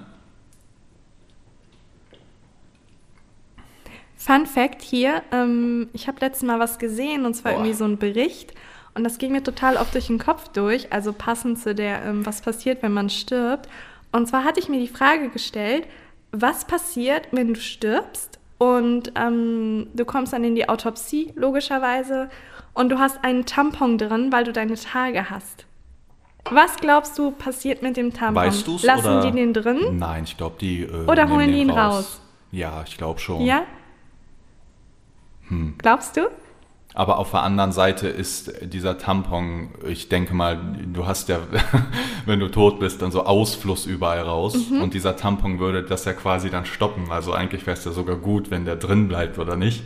Fun 4.16 4.48
Fact 4.48 4.82
hier, 4.82 5.22
ähm, 5.32 5.90
ich 5.94 6.08
habe 6.08 6.18
letztes 6.22 6.44
Mal 6.44 6.60
was 6.60 6.80
gesehen 6.80 7.26
und 7.26 7.36
zwar 7.36 7.52
Boah. 7.54 7.60
irgendwie 7.60 7.74
so 7.74 7.86
ein 7.86 7.98
Bericht 7.98 8.54
und 8.96 9.04
das 9.04 9.20
ging 9.20 9.32
mir 9.32 9.44
total 9.44 9.78
oft 9.78 9.94
durch 9.94 10.08
den 10.08 10.20
Kopf 10.20 10.48
durch, 10.50 10.92
also 10.92 11.14
passend 11.14 11.60
zu 11.60 11.76
der, 11.76 12.04
ähm, 12.04 12.26
was 12.26 12.42
passiert, 12.42 12.82
wenn 12.82 12.94
man 12.94 13.10
stirbt. 13.10 13.70
Und 14.12 14.28
zwar 14.28 14.44
hatte 14.44 14.60
ich 14.60 14.70
mir 14.70 14.80
die 14.80 14.88
Frage 14.88 15.30
gestellt, 15.30 15.88
was 16.32 16.66
passiert, 16.66 17.28
wenn 17.32 17.54
du 17.54 17.60
stirbst 17.60 18.40
und 18.58 19.12
ähm, 19.16 19.88
du 19.94 20.06
kommst 20.06 20.34
dann 20.34 20.44
in 20.44 20.56
die 20.56 20.70
Autopsie, 20.70 21.34
logischerweise, 21.36 22.30
und 22.74 22.90
du 22.90 23.00
hast 23.00 23.24
einen 23.24 23.46
Tampon 23.46 23.98
drin, 23.98 24.32
weil 24.32 24.44
du 24.44 24.54
deine 24.54 24.76
Tage 24.76 25.30
hast. 25.30 25.66
Was 26.50 26.78
glaubst 26.78 27.18
du 27.18 27.32
passiert 27.32 27.82
mit 27.82 27.98
dem 27.98 28.14
Tampon? 28.14 28.44
Weißt 28.44 28.68
du's, 28.68 28.84
Lassen 28.84 29.20
oder? 29.20 29.22
die 29.22 29.32
den 29.32 29.54
drin? 29.54 29.98
Nein, 29.98 30.24
ich 30.24 30.38
glaube, 30.38 30.56
die. 30.60 30.84
Äh, 30.84 31.06
oder 31.06 31.30
holen 31.30 31.52
die 31.52 31.60
ihn 31.60 31.70
raus. 31.70 31.96
raus? 31.96 32.22
Ja, 32.52 32.84
ich 32.86 32.98
glaube 32.98 33.20
schon. 33.20 33.42
Ja? 33.42 33.64
Hm. 35.48 35.76
Glaubst 35.78 36.18
du? 36.18 36.22
Aber 36.94 37.20
auf 37.20 37.32
der 37.32 37.42
anderen 37.44 37.72
Seite 37.72 38.08
ist 38.08 38.52
dieser 38.62 38.98
Tampon, 38.98 39.70
ich 39.88 40.10
denke 40.10 40.34
mal, 40.34 40.60
du 40.92 41.08
hast 41.08 41.30
ja, 41.30 41.40
wenn 42.26 42.40
du 42.40 42.50
tot 42.50 42.80
bist, 42.80 43.02
dann 43.02 43.12
so 43.12 43.26
Ausfluss 43.26 43.86
überall 43.86 44.22
raus. 44.22 44.70
Mhm. 44.70 44.82
Und 44.82 44.94
dieser 44.94 45.16
Tampon 45.16 45.60
würde 45.60 45.84
das 45.84 46.06
ja 46.06 46.14
quasi 46.14 46.50
dann 46.50 46.66
stoppen. 46.66 47.12
Also 47.12 47.34
eigentlich 47.34 47.66
wäre 47.66 47.78
es 47.78 47.86
ja 47.86 47.92
sogar 47.92 48.18
gut, 48.18 48.52
wenn 48.52 48.66
der 48.66 48.76
drin 48.76 49.08
bleibt, 49.08 49.40
oder 49.40 49.56
nicht? 49.56 49.84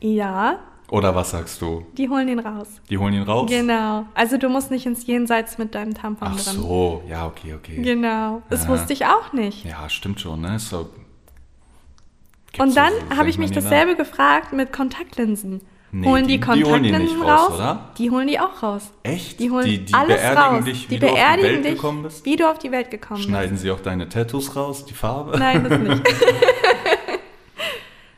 Ja. 0.00 0.60
Oder 0.90 1.14
was 1.14 1.30
sagst 1.30 1.60
du? 1.62 1.86
Die 1.96 2.08
holen 2.08 2.26
ihn 2.26 2.40
raus. 2.40 2.68
Die 2.88 2.98
holen 2.98 3.14
ihn 3.14 3.22
raus? 3.22 3.48
Genau. 3.48 4.06
Also 4.14 4.38
du 4.38 4.48
musst 4.48 4.70
nicht 4.70 4.86
ins 4.86 5.06
Jenseits 5.06 5.58
mit 5.58 5.74
deinem 5.74 5.94
Tampon 5.94 6.28
Ach 6.32 6.36
drin. 6.36 6.54
Ach 6.56 6.62
so, 6.62 7.02
ja, 7.08 7.26
okay, 7.26 7.54
okay. 7.54 7.82
Genau. 7.82 8.42
Das 8.48 8.64
ja. 8.64 8.70
wusste 8.70 8.92
ich 8.92 9.04
auch 9.06 9.32
nicht. 9.32 9.64
Ja, 9.64 9.88
stimmt 9.88 10.20
schon, 10.20 10.40
ne? 10.40 10.58
So, 10.58 10.88
und 12.58 12.76
dann 12.76 12.92
so, 13.08 13.16
habe 13.16 13.28
ich 13.28 13.38
mich 13.38 13.52
dasselbe 13.52 13.94
gefragt 13.94 14.52
mit 14.52 14.72
Kontaktlinsen. 14.72 15.60
Nee, 15.92 16.06
holen 16.06 16.26
die, 16.26 16.38
die 16.38 16.40
Kontaktlinsen 16.40 17.06
die 17.06 17.22
raus, 17.22 17.40
raus, 17.40 17.54
oder? 17.54 17.90
Die 17.98 18.10
holen 18.10 18.28
die 18.28 18.38
auch 18.38 18.62
raus. 18.62 18.92
Echt? 19.02 19.40
Die 19.40 19.50
holen 19.50 19.64
die, 19.64 19.84
die 19.84 19.94
alles 19.94 20.20
beerdigen 20.20 20.56
raus. 20.56 20.64
dich, 20.64 20.88
wie 20.88 20.94
die 20.94 21.00
du 21.00 21.06
beerdigen 21.06 21.26
auf 21.26 21.36
die 21.36 21.42
Welt 21.42 21.64
dich, 21.64 21.74
gekommen 21.74 22.02
bist? 22.04 22.24
Wie 22.24 22.36
du 22.36 22.50
auf 22.50 22.58
die 22.58 22.70
Welt 22.70 22.90
gekommen 22.90 23.20
Schneiden 23.20 23.50
bist. 23.50 23.62
sie 23.62 23.70
auch 23.72 23.80
deine 23.80 24.08
Tattoos 24.08 24.54
raus, 24.54 24.84
die 24.84 24.94
Farbe? 24.94 25.36
Nein, 25.36 25.64
das 25.68 25.78
nicht. 25.78 26.02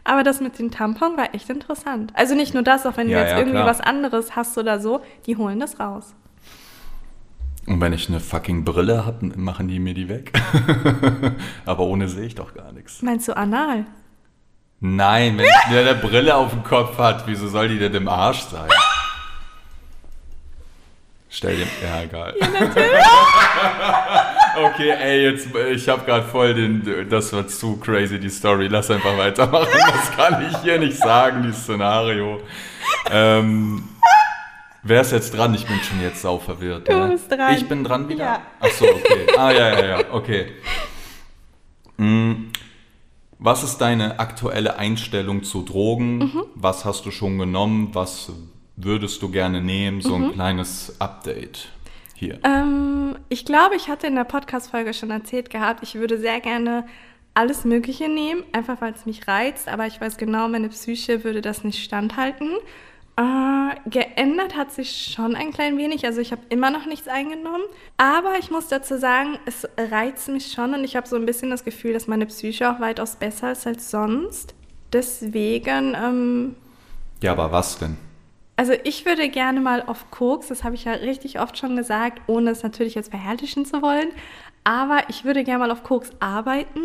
Aber 0.05 0.23
das 0.23 0.41
mit 0.41 0.59
dem 0.59 0.71
Tampon 0.71 1.17
war 1.17 1.35
echt 1.35 1.49
interessant. 1.49 2.12
Also 2.14 2.35
nicht 2.35 2.52
nur 2.52 2.62
das, 2.62 2.85
auch 2.85 2.97
wenn 2.97 3.09
ja, 3.09 3.19
du 3.19 3.23
jetzt 3.23 3.33
ja, 3.33 3.38
irgendwie 3.38 3.57
klar. 3.57 3.69
was 3.69 3.81
anderes 3.81 4.37
hast 4.37 4.59
oder 4.59 4.79
so, 4.79 5.00
die 5.26 5.37
holen 5.37 5.61
das 5.61 5.81
raus. 5.81 6.14
Und 7.67 7.81
wenn 7.81 7.93
ich 7.93 8.09
eine 8.09 8.21
fucking 8.21 8.64
Brille 8.64 9.07
habe, 9.07 9.33
machen 9.37 9.69
die 9.69 9.79
mir 9.79 9.95
die 9.95 10.09
weg. 10.09 10.33
Aber 11.64 11.85
ohne 11.85 12.09
sehe 12.09 12.26
ich 12.26 12.35
doch 12.35 12.55
gar 12.55 12.73
nichts. 12.73 13.00
Meinst 13.02 13.29
du 13.29 13.37
anal? 13.37 13.87
Nein, 14.85 15.39
wenn 15.39 15.47
der 15.71 15.81
eine 15.81 15.95
Brille 15.95 16.35
auf 16.35 16.51
dem 16.51 16.65
Kopf 16.65 16.99
hat, 16.99 17.23
wieso 17.27 17.47
soll 17.47 17.69
die 17.69 17.79
denn 17.79 17.95
im 17.95 18.09
Arsch 18.09 18.41
sein? 18.41 18.69
Stell 21.31 21.57
dir. 21.57 21.67
Ja, 21.81 22.03
egal. 22.03 22.35
Ja, 22.41 22.47
okay, 24.65 24.91
ey, 24.91 25.23
jetzt, 25.31 25.55
ich 25.55 25.89
habe 25.89 26.05
gerade 26.05 26.27
voll 26.27 26.55
den. 26.55 27.09
Das 27.09 27.33
war 27.33 27.47
zu 27.47 27.77
crazy, 27.77 28.19
die 28.19 28.29
Story. 28.29 28.67
Lass 28.67 28.91
einfach 28.91 29.17
weitermachen. 29.17 29.69
Das 29.73 30.11
kann 30.17 30.51
ich 30.51 30.59
hier 30.59 30.81
nicht 30.81 30.99
sagen, 30.99 31.45
dieses 31.45 31.62
Szenario. 31.62 32.41
Ähm, 33.09 33.89
wer 34.83 35.03
ist 35.03 35.12
jetzt 35.12 35.31
dran? 35.31 35.55
Ich 35.55 35.65
bin 35.65 35.79
schon 35.81 36.03
jetzt 36.03 36.21
sau 36.23 36.41
verwirrt. 36.41 36.89
Du 36.89 36.93
ne? 36.93 37.12
bist 37.12 37.31
dran. 37.31 37.55
Ich 37.57 37.69
bin 37.69 37.85
dran 37.85 38.09
wieder? 38.09 38.25
Ja. 38.25 38.41
Achso, 38.59 38.87
okay. 38.87 39.29
Ah, 39.39 39.53
ja, 39.53 39.79
ja, 39.79 39.87
ja, 39.87 39.99
okay. 40.11 40.53
Hm. 41.99 42.52
Was 43.45 43.65
ist 43.65 43.79
deine 43.79 44.21
aktuelle 44.21 44.77
Einstellung 44.79 45.43
zu 45.43 45.63
Drogen? 45.63 46.19
Mhm. 46.19 46.45
Was 46.55 46.85
hast 46.85 47.05
du 47.07 47.11
schon 47.11 47.39
genommen? 47.39 47.89
Was 47.93 48.31
würdest 48.77 49.21
du 49.21 49.31
gerne 49.31 49.61
nehmen? 49.61 50.01
So 50.01 50.15
ein 50.15 50.29
mhm. 50.29 50.33
kleines 50.33 50.95
Update 51.01 51.69
hier. 52.15 52.39
Ähm, 52.45 53.17
ich 53.31 53.45
glaube, 53.45 53.75
ich 53.75 53.89
hatte 53.89 54.07
in 54.07 54.15
der 54.15 54.23
Podcast-Folge 54.23 54.95
schon 54.95 55.11
erzählt 55.11 55.51
gehabt, 55.51 55.83
ich 55.83 55.97
würde 55.97 56.19
sehr 56.19 56.39
gerne 56.39 56.87
alles 57.35 57.65
Mögliche 57.65 58.09
nehmen, 58.09 58.45
einfach 58.53 58.81
weil 58.81 58.93
es 58.93 59.07
mich 59.07 59.27
reizt, 59.27 59.69
aber 59.69 59.89
ich 59.89 60.01
weiß 60.01 60.19
genau, 60.19 60.47
meine 60.47 60.69
Psyche 60.69 61.25
würde 61.25 61.41
das 61.41 61.65
nicht 61.65 61.83
standhalten. 61.83 62.51
Äh, 63.16 63.90
geändert 63.90 64.57
hat 64.57 64.73
sich 64.73 65.12
schon 65.14 65.35
ein 65.35 65.52
klein 65.52 65.76
wenig. 65.76 66.07
Also 66.07 66.21
ich 66.21 66.33
habe 66.33 66.42
immer 66.49 66.71
noch 66.71 66.87
nichts 66.87 67.09
eingenommen. 67.09 67.64
Aber 67.97 68.38
ich 68.38 68.50
muss 68.50 68.69
dazu 68.69 68.99
sagen, 68.99 69.38
es 69.45 69.69
reizt 69.76 70.28
mich 70.28 70.52
schon 70.52 70.75
und 70.75 70.85
ich 70.85 70.97
habe 70.97 71.07
so 71.07 71.16
ein 71.16 71.26
bisschen 71.26 71.50
das 71.50 71.64
Gefühl, 71.64 71.92
dass 71.92 72.07
meine 72.07 72.26
Psyche 72.26 72.71
auch 72.71 72.81
weitaus 72.81 73.16
besser 73.16 73.52
ist 73.52 73.66
als 73.66 73.90
sonst. 73.90 74.54
Deswegen. 74.92 75.95
Ähm, 75.95 76.57
ja, 77.23 77.33
aber 77.33 77.52
was 77.52 77.78
denn? 77.78 77.97
Also 78.57 78.75
ich 78.85 79.07
würde 79.07 79.28
gerne 79.28 79.61
mal 79.61 79.83
auf 79.83 80.11
Koks, 80.11 80.49
das 80.49 80.62
habe 80.62 80.75
ich 80.75 80.85
ja 80.85 80.92
richtig 80.92 81.40
oft 81.40 81.57
schon 81.59 81.75
gesagt, 81.75 82.21
ohne 82.26 82.50
es 82.50 82.62
natürlich 82.62 82.95
jetzt 82.95 83.11
verherrlichen 83.11 83.64
zu 83.64 83.83
wollen. 83.83 84.11
Aber 84.64 85.00
ich 85.09 85.25
würde 85.25 85.42
gerne 85.42 85.61
mal 85.61 85.71
auf 85.71 85.83
Koks 85.83 86.11
arbeiten. 86.21 86.81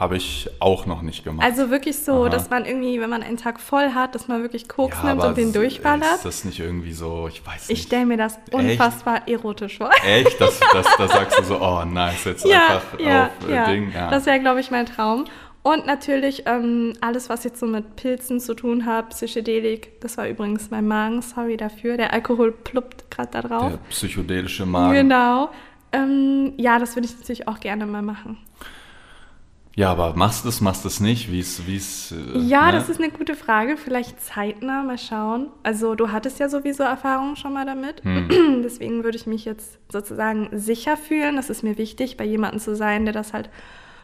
Habe 0.00 0.16
ich 0.16 0.48
auch 0.60 0.86
noch 0.86 1.02
nicht 1.02 1.24
gemacht. 1.24 1.46
Also 1.46 1.68
wirklich 1.68 1.98
so, 1.98 2.22
Aha. 2.22 2.30
dass 2.30 2.48
man 2.48 2.64
irgendwie, 2.64 2.98
wenn 3.02 3.10
man 3.10 3.22
einen 3.22 3.36
Tag 3.36 3.60
voll 3.60 3.90
hat, 3.92 4.14
dass 4.14 4.28
man 4.28 4.40
wirklich 4.40 4.66
Koks 4.66 4.96
ja, 5.02 5.10
nimmt 5.10 5.22
und 5.22 5.36
den 5.36 5.52
durchballert. 5.52 6.14
Ist 6.14 6.24
das 6.24 6.44
nicht 6.46 6.58
irgendwie 6.58 6.94
so, 6.94 7.28
ich 7.28 7.46
weiß 7.46 7.68
nicht. 7.68 7.78
Ich 7.78 7.86
stelle 7.86 8.06
mir 8.06 8.16
das 8.16 8.38
unfassbar 8.50 9.16
Echt? 9.26 9.28
erotisch 9.28 9.76
vor. 9.76 9.90
Echt? 10.02 10.40
Das, 10.40 10.58
das, 10.72 10.86
da 10.96 11.06
sagst 11.06 11.38
du 11.38 11.44
so, 11.44 11.60
oh 11.60 11.84
nice, 11.84 12.24
jetzt 12.24 12.46
ja, 12.46 12.76
einfach 12.76 12.98
ja, 12.98 13.26
auf 13.26 13.48
äh, 13.50 13.54
ja. 13.54 13.66
Ding. 13.66 13.92
Ja. 13.92 14.08
Das 14.08 14.24
wäre, 14.24 14.40
glaube 14.40 14.60
ich, 14.60 14.70
mein 14.70 14.86
Traum. 14.86 15.26
Und 15.62 15.84
natürlich 15.84 16.44
ähm, 16.46 16.94
alles, 17.02 17.28
was 17.28 17.44
jetzt 17.44 17.60
so 17.60 17.66
mit 17.66 17.96
Pilzen 17.96 18.40
zu 18.40 18.54
tun 18.54 18.86
hat, 18.86 19.10
Psychedelik. 19.10 20.00
Das 20.00 20.16
war 20.16 20.26
übrigens 20.26 20.70
mein 20.70 20.88
Magen, 20.88 21.20
sorry 21.20 21.58
dafür. 21.58 21.98
Der 21.98 22.14
Alkohol 22.14 22.52
pluppt 22.52 23.10
gerade 23.10 23.32
da 23.32 23.42
drauf. 23.42 23.72
Der 23.72 23.78
psychedelische 23.90 24.64
Magen. 24.64 24.94
Genau. 24.94 25.50
Ähm, 25.92 26.54
ja, 26.56 26.78
das 26.78 26.96
würde 26.96 27.06
ich 27.06 27.18
natürlich 27.18 27.46
auch 27.48 27.60
gerne 27.60 27.84
mal 27.84 28.00
machen. 28.00 28.38
Ja, 29.76 29.92
aber 29.92 30.14
machst 30.14 30.44
du 30.44 30.48
es, 30.48 30.60
machst 30.60 30.84
du 30.84 30.88
es 30.88 31.00
nicht? 31.00 31.30
Wie 31.30 31.40
es, 31.40 31.66
wie 31.66 31.76
es. 31.76 32.12
Äh, 32.12 32.38
ja, 32.38 32.66
ne? 32.66 32.72
das 32.72 32.88
ist 32.88 33.00
eine 33.00 33.10
gute 33.10 33.34
Frage. 33.34 33.76
Vielleicht 33.76 34.20
zeitnah 34.20 34.82
mal 34.82 34.98
schauen. 34.98 35.48
Also 35.62 35.94
du 35.94 36.10
hattest 36.10 36.40
ja 36.40 36.48
sowieso 36.48 36.82
Erfahrungen 36.82 37.36
schon 37.36 37.52
mal 37.52 37.64
damit. 37.64 38.02
Hm. 38.02 38.62
Deswegen 38.64 39.04
würde 39.04 39.16
ich 39.16 39.26
mich 39.26 39.44
jetzt 39.44 39.78
sozusagen 39.90 40.48
sicher 40.52 40.96
fühlen. 40.96 41.36
Das 41.36 41.50
ist 41.50 41.62
mir 41.62 41.78
wichtig, 41.78 42.16
bei 42.16 42.24
jemandem 42.24 42.60
zu 42.60 42.74
sein, 42.74 43.04
der 43.04 43.14
das 43.14 43.32
halt 43.32 43.48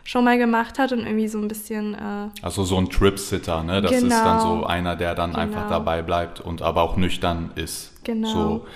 schon 0.04 0.24
mal 0.24 0.38
gemacht 0.38 0.78
hat 0.78 0.92
und 0.92 1.00
irgendwie 1.00 1.28
so 1.28 1.38
ein 1.38 1.48
bisschen. 1.48 1.94
Äh, 1.94 2.28
also 2.42 2.62
so 2.62 2.76
ein 2.78 2.88
Trip-Sitter, 2.88 3.64
ne? 3.64 3.82
Das 3.82 3.90
genau. 3.90 4.14
ist 4.14 4.24
dann 4.24 4.40
so 4.40 4.64
einer, 4.64 4.94
der 4.94 5.16
dann 5.16 5.30
genau. 5.30 5.42
einfach 5.42 5.68
dabei 5.68 6.02
bleibt 6.02 6.40
und 6.40 6.62
aber 6.62 6.82
auch 6.82 6.96
nüchtern 6.96 7.50
ist. 7.56 8.04
Genau. 8.04 8.28
So, 8.28 8.66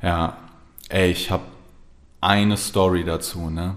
ja. 0.00 0.36
Ey, 0.88 1.10
ich 1.10 1.30
habe 1.30 1.44
eine 2.20 2.56
Story 2.56 3.04
dazu, 3.04 3.50
ne? 3.50 3.76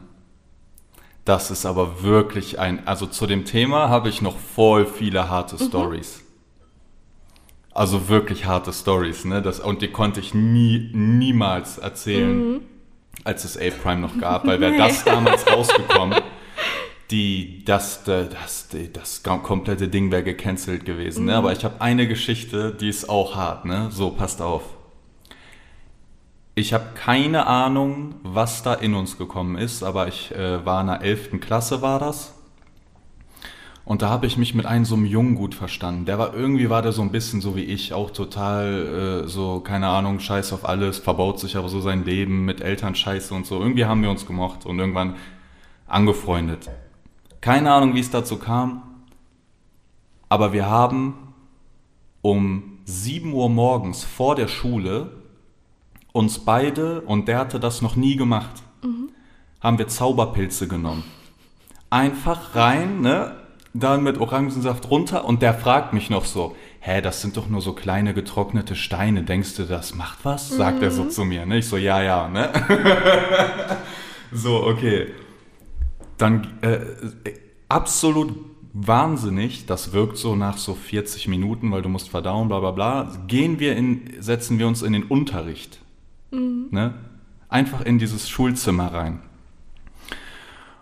Das 1.25 1.51
ist 1.51 1.65
aber 1.65 2.03
wirklich 2.03 2.59
ein, 2.59 2.85
also 2.85 3.05
zu 3.05 3.27
dem 3.27 3.45
Thema 3.45 3.87
habe 3.89 4.09
ich 4.09 4.21
noch 4.21 4.37
voll 4.37 4.85
viele 4.85 5.29
harte 5.29 5.55
mhm. 5.55 5.67
Stories. 5.67 6.23
Also 7.73 8.09
wirklich 8.09 8.45
harte 8.45 8.73
Stories, 8.73 9.25
ne? 9.25 9.41
Das, 9.41 9.59
und 9.59 9.81
die 9.81 9.87
konnte 9.87 10.19
ich 10.19 10.33
nie, 10.33 10.91
niemals 10.93 11.77
erzählen, 11.77 12.53
mhm. 12.53 12.61
als 13.23 13.45
es 13.45 13.57
A-Prime 13.57 14.01
noch 14.01 14.17
gab, 14.19 14.45
weil 14.47 14.59
wäre 14.59 14.77
das 14.77 15.03
damals 15.05 15.47
rausgekommen, 15.51 16.19
die, 17.09 17.63
das, 17.65 18.03
das, 18.03 18.29
das, 18.29 18.67
das 18.91 19.23
komplette 19.23 19.87
Ding 19.87 20.11
wäre 20.11 20.23
gecancelt 20.23 20.85
gewesen. 20.85 21.25
Ne? 21.25 21.31
Mhm. 21.31 21.33
Ne? 21.33 21.35
Aber 21.37 21.51
ich 21.53 21.63
habe 21.63 21.79
eine 21.79 22.07
Geschichte, 22.07 22.75
die 22.79 22.89
ist 22.89 23.09
auch 23.09 23.35
hart, 23.35 23.65
ne? 23.65 23.89
So, 23.91 24.09
passt 24.11 24.41
auf. 24.41 24.63
Ich 26.55 26.71
habe 26.71 26.85
keine 26.93 27.47
Ahnung, 27.47 28.13
was 28.21 28.61
da 28.61 28.75
in 28.75 28.93
uns 28.93 29.17
gekommen 29.17 29.55
ist, 29.57 29.81
aber 29.81 30.07
ich 30.07 30.31
äh, 30.35 30.63
war 30.63 30.81
in 30.81 30.87
der 30.87 31.01
11. 31.01 31.39
Klasse, 31.41 31.81
war 31.81 31.97
das. 31.97 32.35
Und 33.85 34.03
da 34.03 34.09
habe 34.09 34.27
ich 34.27 34.37
mich 34.37 34.53
mit 34.53 34.67
einem 34.67 34.85
so 34.85 34.93
einem 34.93 35.05
Jungen 35.05 35.33
gut 35.33 35.55
verstanden. 35.55 36.05
Der 36.05 36.19
war 36.19 36.35
irgendwie 36.35 36.69
war 36.69 36.83
der 36.83 36.91
so 36.91 37.01
ein 37.01 37.11
bisschen 37.11 37.41
so 37.41 37.55
wie 37.55 37.63
ich, 37.63 37.91
auch 37.93 38.11
total 38.11 39.23
äh, 39.25 39.27
so, 39.27 39.61
keine 39.61 39.87
Ahnung, 39.87 40.19
scheiß 40.19 40.53
auf 40.53 40.69
alles, 40.69 40.99
verbaut 40.99 41.39
sich 41.39 41.57
aber 41.57 41.69
so 41.69 41.81
sein 41.81 42.05
Leben 42.05 42.45
mit 42.45 42.61
Eltern 42.61 42.93
scheiße 42.93 43.33
und 43.33 43.47
so. 43.47 43.59
Irgendwie 43.59 43.85
haben 43.85 44.03
wir 44.03 44.11
uns 44.11 44.27
gemocht 44.27 44.67
und 44.67 44.77
irgendwann 44.77 45.15
angefreundet. 45.87 46.69
Keine 47.41 47.73
Ahnung, 47.73 47.95
wie 47.95 47.99
es 47.99 48.11
dazu 48.11 48.37
kam, 48.37 48.83
aber 50.29 50.53
wir 50.53 50.67
haben 50.67 51.33
um 52.21 52.77
7 52.85 53.33
Uhr 53.33 53.49
morgens 53.49 54.03
vor 54.03 54.35
der 54.35 54.47
Schule 54.47 55.22
uns 56.13 56.39
beide, 56.39 57.01
und 57.01 57.27
der 57.27 57.39
hatte 57.39 57.59
das 57.59 57.81
noch 57.81 57.97
nie 57.97 58.15
gemacht, 58.15 58.63
mhm. 58.81 59.09
haben 59.59 59.77
wir 59.77 59.89
Zauberpilze 59.89 60.69
genommen. 60.69 61.03
Einfach 61.89 62.55
rein, 62.55 63.01
ne? 63.01 63.35
dann 63.73 64.03
mit 64.03 64.19
Orangensaft 64.19 64.89
runter 64.89 65.25
und 65.25 65.41
der 65.41 65.53
fragt 65.53 65.93
mich 65.93 66.09
noch 66.09 66.25
so, 66.25 66.55
hä, 66.79 67.01
das 67.01 67.21
sind 67.21 67.37
doch 67.37 67.49
nur 67.49 67.61
so 67.61 67.73
kleine 67.73 68.13
getrocknete 68.13 68.75
Steine, 68.75 69.23
denkst 69.23 69.55
du, 69.55 69.63
das 69.63 69.95
macht 69.95 70.19
was? 70.23 70.49
Sagt 70.49 70.77
mhm. 70.77 70.83
er 70.83 70.91
so 70.91 71.03
mhm. 71.05 71.09
zu 71.09 71.25
mir, 71.25 71.45
ne? 71.45 71.57
Ich 71.57 71.67
so, 71.67 71.77
ja, 71.77 72.01
ja, 72.03 72.27
ne? 72.27 72.51
so, 74.31 74.63
okay. 74.63 75.07
Dann 76.17 76.47
äh, 76.61 76.79
absolut 77.67 78.35
wahnsinnig, 78.73 79.65
das 79.65 79.91
wirkt 79.91 80.17
so 80.17 80.35
nach 80.35 80.57
so 80.57 80.75
40 80.75 81.27
Minuten, 81.27 81.71
weil 81.71 81.81
du 81.81 81.89
musst 81.89 82.09
verdauen, 82.09 82.49
bla 82.49 82.59
bla 82.59 82.71
bla, 82.71 83.11
gehen 83.27 83.59
wir 83.59 83.75
in, 83.75 84.13
setzen 84.19 84.59
wir 84.59 84.67
uns 84.67 84.83
in 84.83 84.93
den 84.93 85.03
Unterricht. 85.03 85.79
Mhm. 86.33 86.67
Ne? 86.71 86.93
Einfach 87.49 87.81
in 87.81 87.99
dieses 87.99 88.29
Schulzimmer 88.29 88.93
rein. 88.93 89.19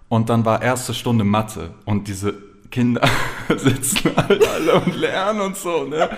Und 0.08 0.30
dann 0.30 0.46
war 0.46 0.62
erste 0.62 0.94
Stunde 0.94 1.24
Mathe 1.24 1.74
und 1.86 2.08
diese 2.08 2.34
Kinder 2.72 3.02
sitzen 3.56 4.12
halt 4.16 4.48
alle 4.48 4.76
und 4.76 4.96
lernen 4.96 5.42
und 5.42 5.58
so, 5.58 5.84
ne? 5.84 6.10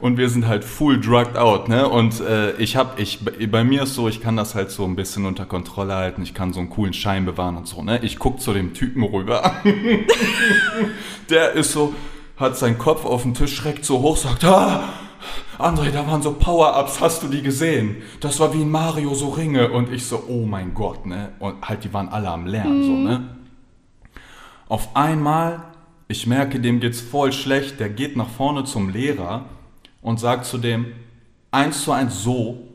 Und 0.00 0.16
wir 0.16 0.28
sind 0.28 0.46
halt 0.46 0.64
full 0.64 1.00
drugged 1.00 1.36
out, 1.36 1.68
ne? 1.68 1.88
Und 1.88 2.20
äh, 2.20 2.52
ich 2.56 2.76
hab, 2.76 2.98
ich, 2.98 3.20
bei 3.50 3.62
mir 3.64 3.82
ist 3.82 3.94
so, 3.94 4.08
ich 4.08 4.20
kann 4.20 4.36
das 4.36 4.54
halt 4.54 4.70
so 4.70 4.84
ein 4.84 4.96
bisschen 4.96 5.26
unter 5.26 5.44
Kontrolle 5.44 5.94
halten, 5.94 6.22
ich 6.22 6.34
kann 6.34 6.52
so 6.52 6.60
einen 6.60 6.70
coolen 6.70 6.94
Schein 6.94 7.26
bewahren 7.26 7.56
und 7.56 7.68
so, 7.68 7.82
ne? 7.82 8.00
Ich 8.02 8.18
guck 8.18 8.40
zu 8.40 8.52
dem 8.52 8.74
Typen 8.74 9.02
rüber. 9.02 9.56
Der 11.30 11.52
ist 11.52 11.72
so, 11.72 11.94
hat 12.36 12.56
seinen 12.56 12.78
Kopf 12.78 13.04
auf 13.04 13.22
den 13.22 13.34
Tisch, 13.34 13.54
schreckt 13.54 13.84
so 13.84 14.00
hoch, 14.00 14.16
sagt, 14.16 14.44
ah, 14.44 14.88
André, 15.58 15.90
da 15.90 16.06
waren 16.06 16.22
so 16.22 16.32
Power-Ups, 16.32 17.00
hast 17.00 17.22
du 17.22 17.28
die 17.28 17.42
gesehen? 17.42 17.96
Das 18.20 18.38
war 18.38 18.54
wie 18.54 18.62
in 18.62 18.70
Mario, 18.70 19.14
so 19.14 19.30
Ringe. 19.30 19.70
Und 19.70 19.92
ich 19.92 20.04
so, 20.06 20.22
oh 20.28 20.46
mein 20.46 20.72
Gott, 20.74 21.06
ne? 21.06 21.32
Und 21.40 21.60
halt, 21.62 21.82
die 21.84 21.92
waren 21.92 22.08
alle 22.08 22.28
am 22.28 22.46
Lernen, 22.46 22.80
mhm. 22.80 22.84
so, 22.84 22.92
ne? 22.92 23.28
Auf 24.68 24.94
einmal 24.94 25.64
ich 26.08 26.26
merke, 26.26 26.58
dem 26.58 26.80
geht's 26.80 27.02
voll 27.02 27.32
schlecht, 27.32 27.78
der 27.80 27.90
geht 27.90 28.16
nach 28.16 28.28
vorne 28.28 28.64
zum 28.64 28.88
Lehrer 28.88 29.44
und 30.00 30.18
sagt 30.18 30.46
zu 30.46 30.56
dem 30.56 30.86
eins 31.50 31.84
zu 31.84 31.92
eins 31.92 32.22
so, 32.22 32.66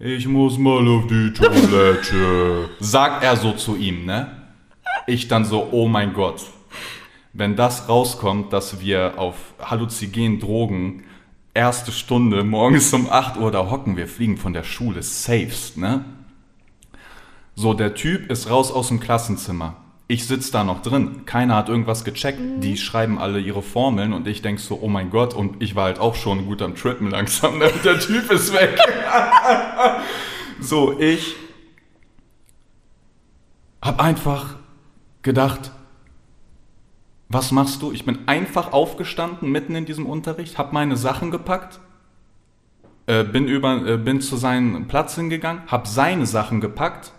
ich 0.00 0.26
muss 0.26 0.58
mal 0.58 0.86
auf 0.88 1.06
die 1.06 1.32
Toilette. 1.32 2.68
sagt 2.80 3.22
er 3.22 3.36
so 3.36 3.52
zu 3.52 3.76
ihm, 3.76 4.04
ne? 4.04 4.26
Ich 5.06 5.28
dann 5.28 5.44
so, 5.44 5.68
oh 5.70 5.86
mein 5.86 6.12
Gott. 6.12 6.42
Wenn 7.34 7.56
das 7.56 7.88
rauskommt, 7.88 8.52
dass 8.52 8.80
wir 8.80 9.18
auf 9.18 9.36
halluzigenen 9.60 10.40
Drogen 10.40 11.04
erste 11.52 11.92
Stunde 11.92 12.42
morgens 12.44 12.92
um 12.92 13.10
8 13.10 13.36
Uhr 13.36 13.50
da 13.50 13.70
hocken, 13.70 13.96
wir 13.96 14.08
fliegen 14.08 14.38
von 14.38 14.52
der 14.52 14.64
Schule, 14.64 15.02
safest, 15.02 15.76
ne? 15.76 16.04
So, 17.56 17.74
der 17.74 17.94
Typ 17.94 18.30
ist 18.30 18.50
raus 18.50 18.72
aus 18.72 18.88
dem 18.88 18.98
Klassenzimmer 18.98 19.76
ich 20.06 20.26
sitze 20.26 20.52
da 20.52 20.64
noch 20.64 20.82
drin, 20.82 21.24
keiner 21.24 21.56
hat 21.56 21.68
irgendwas 21.68 22.04
gecheckt, 22.04 22.38
mhm. 22.38 22.60
die 22.60 22.76
schreiben 22.76 23.18
alle 23.18 23.40
ihre 23.40 23.62
Formeln 23.62 24.12
und 24.12 24.26
ich 24.26 24.42
denke 24.42 24.60
so, 24.60 24.78
oh 24.80 24.88
mein 24.88 25.10
Gott, 25.10 25.32
und 25.32 25.62
ich 25.62 25.74
war 25.74 25.84
halt 25.84 25.98
auch 25.98 26.14
schon 26.14 26.46
gut 26.46 26.60
am 26.60 26.74
Trippen 26.74 27.10
langsam, 27.10 27.58
ne? 27.58 27.70
der 27.84 27.98
Typ 27.98 28.30
ist 28.30 28.52
weg. 28.52 28.78
so, 30.60 30.98
ich 30.98 31.36
habe 33.80 34.02
einfach 34.02 34.56
gedacht, 35.22 35.72
was 37.34 37.52
machst 37.52 37.82
du? 37.82 37.92
Ich 37.92 38.06
bin 38.06 38.20
einfach 38.26 38.72
aufgestanden 38.72 39.50
mitten 39.50 39.74
in 39.74 39.84
diesem 39.84 40.06
Unterricht, 40.06 40.56
habe 40.56 40.72
meine 40.72 40.96
Sachen 40.96 41.30
gepackt, 41.30 41.80
äh, 43.06 43.24
bin, 43.24 43.46
über, 43.46 43.86
äh, 43.86 43.96
bin 43.98 44.22
zu 44.22 44.36
seinem 44.36 44.88
Platz 44.88 45.16
hingegangen, 45.16 45.62
habe 45.66 45.86
seine 45.86 46.24
Sachen 46.24 46.62
gepackt 46.62 47.12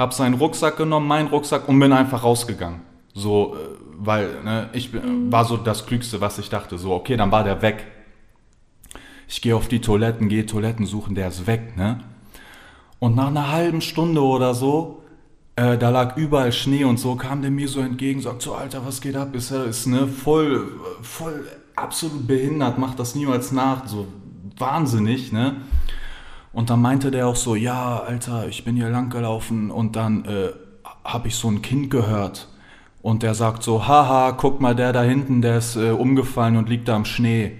habe 0.00 0.14
seinen 0.14 0.34
Rucksack 0.34 0.78
genommen, 0.78 1.06
meinen 1.06 1.28
Rucksack 1.28 1.68
und 1.68 1.78
bin 1.78 1.92
einfach 1.92 2.24
rausgegangen. 2.24 2.80
So, 3.12 3.54
äh, 3.54 3.58
weil 3.98 4.42
ne, 4.42 4.70
ich 4.72 4.94
mhm. 4.94 5.30
war 5.30 5.44
so 5.44 5.58
das 5.58 5.84
Klügste, 5.84 6.22
was 6.22 6.38
ich 6.38 6.48
dachte. 6.48 6.78
So, 6.78 6.94
okay, 6.94 7.18
dann 7.18 7.30
war 7.30 7.44
der 7.44 7.60
weg. 7.60 7.86
Ich 9.28 9.42
gehe 9.42 9.54
auf 9.54 9.68
die 9.68 9.82
Toiletten, 9.82 10.30
gehe 10.30 10.46
Toiletten 10.46 10.86
suchen, 10.86 11.14
der 11.14 11.28
ist 11.28 11.46
weg, 11.46 11.76
ne? 11.76 12.00
Und 12.98 13.14
nach 13.14 13.28
einer 13.28 13.52
halben 13.52 13.82
Stunde 13.82 14.22
oder 14.22 14.54
so, 14.54 14.99
äh, 15.60 15.76
da 15.76 15.90
lag 15.90 16.16
überall 16.16 16.52
Schnee 16.52 16.84
und 16.84 16.98
so, 16.98 17.16
kam 17.16 17.42
der 17.42 17.50
mir 17.50 17.68
so 17.68 17.80
entgegen, 17.80 18.22
sagt 18.22 18.40
so, 18.40 18.54
Alter, 18.54 18.86
was 18.86 19.02
geht 19.02 19.14
ab? 19.14 19.34
Ist 19.34 19.50
ist 19.50 19.86
ne 19.86 20.06
voll, 20.06 20.68
voll 21.02 21.46
absolut 21.76 22.26
behindert, 22.26 22.78
macht 22.78 22.98
das 22.98 23.14
niemals 23.14 23.52
nach, 23.52 23.86
so 23.86 24.06
wahnsinnig, 24.56 25.32
ne? 25.32 25.56
Und 26.52 26.70
dann 26.70 26.80
meinte 26.80 27.10
der 27.10 27.28
auch 27.28 27.36
so, 27.36 27.54
ja, 27.54 27.98
Alter, 27.98 28.48
ich 28.48 28.64
bin 28.64 28.74
hier 28.74 28.88
lang 28.88 29.10
gelaufen 29.10 29.70
und 29.70 29.96
dann 29.96 30.24
äh, 30.24 30.48
habe 31.04 31.28
ich 31.28 31.36
so 31.36 31.48
ein 31.48 31.60
Kind 31.60 31.90
gehört. 31.90 32.48
Und 33.02 33.22
der 33.22 33.34
sagt 33.34 33.62
so, 33.62 33.86
haha, 33.86 34.32
guck 34.32 34.60
mal, 34.60 34.74
der 34.74 34.92
da 34.92 35.02
hinten, 35.02 35.42
der 35.42 35.58
ist 35.58 35.76
äh, 35.76 35.90
umgefallen 35.90 36.56
und 36.56 36.68
liegt 36.70 36.88
da 36.88 36.96
im 36.96 37.04
Schnee. 37.04 37.52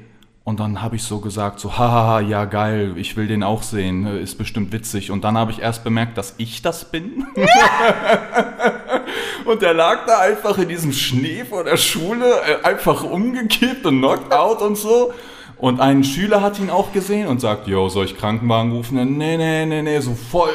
Und 0.42 0.58
dann 0.58 0.82
habe 0.82 0.96
ich 0.96 1.02
so 1.02 1.20
gesagt, 1.20 1.60
so, 1.60 1.76
haha, 1.76 2.20
ja 2.20 2.46
geil, 2.46 2.94
ich 2.96 3.16
will 3.16 3.26
den 3.26 3.42
auch 3.42 3.62
sehen, 3.62 4.06
äh, 4.06 4.20
ist 4.20 4.38
bestimmt 4.38 4.72
witzig. 4.72 5.10
Und 5.10 5.22
dann 5.22 5.36
habe 5.36 5.52
ich 5.52 5.60
erst 5.60 5.84
bemerkt, 5.84 6.18
dass 6.18 6.34
ich 6.38 6.62
das 6.62 6.90
bin. 6.90 7.26
und 9.44 9.62
der 9.62 9.74
lag 9.74 10.06
da 10.06 10.20
einfach 10.20 10.56
in 10.58 10.68
diesem 10.68 10.92
Schnee 10.92 11.44
vor 11.44 11.64
der 11.64 11.76
Schule, 11.76 12.24
äh, 12.24 12.64
einfach 12.64 13.04
umgekippt 13.04 13.84
und 13.84 13.98
knocked 13.98 14.32
out 14.32 14.62
und 14.62 14.76
so. 14.76 15.12
Und 15.58 15.78
ein 15.78 16.04
Schüler 16.04 16.40
hat 16.40 16.58
ihn 16.58 16.70
auch 16.70 16.92
gesehen 16.92 17.28
und 17.28 17.40
sagt, 17.40 17.68
yo, 17.68 17.90
soll 17.90 18.06
ich 18.06 18.16
Krankenwagen 18.16 18.72
rufen? 18.72 18.96
Nee, 19.18 19.36
nee, 19.36 19.66
nee, 19.66 19.82
nee, 19.82 20.00
so 20.00 20.14
voll 20.14 20.54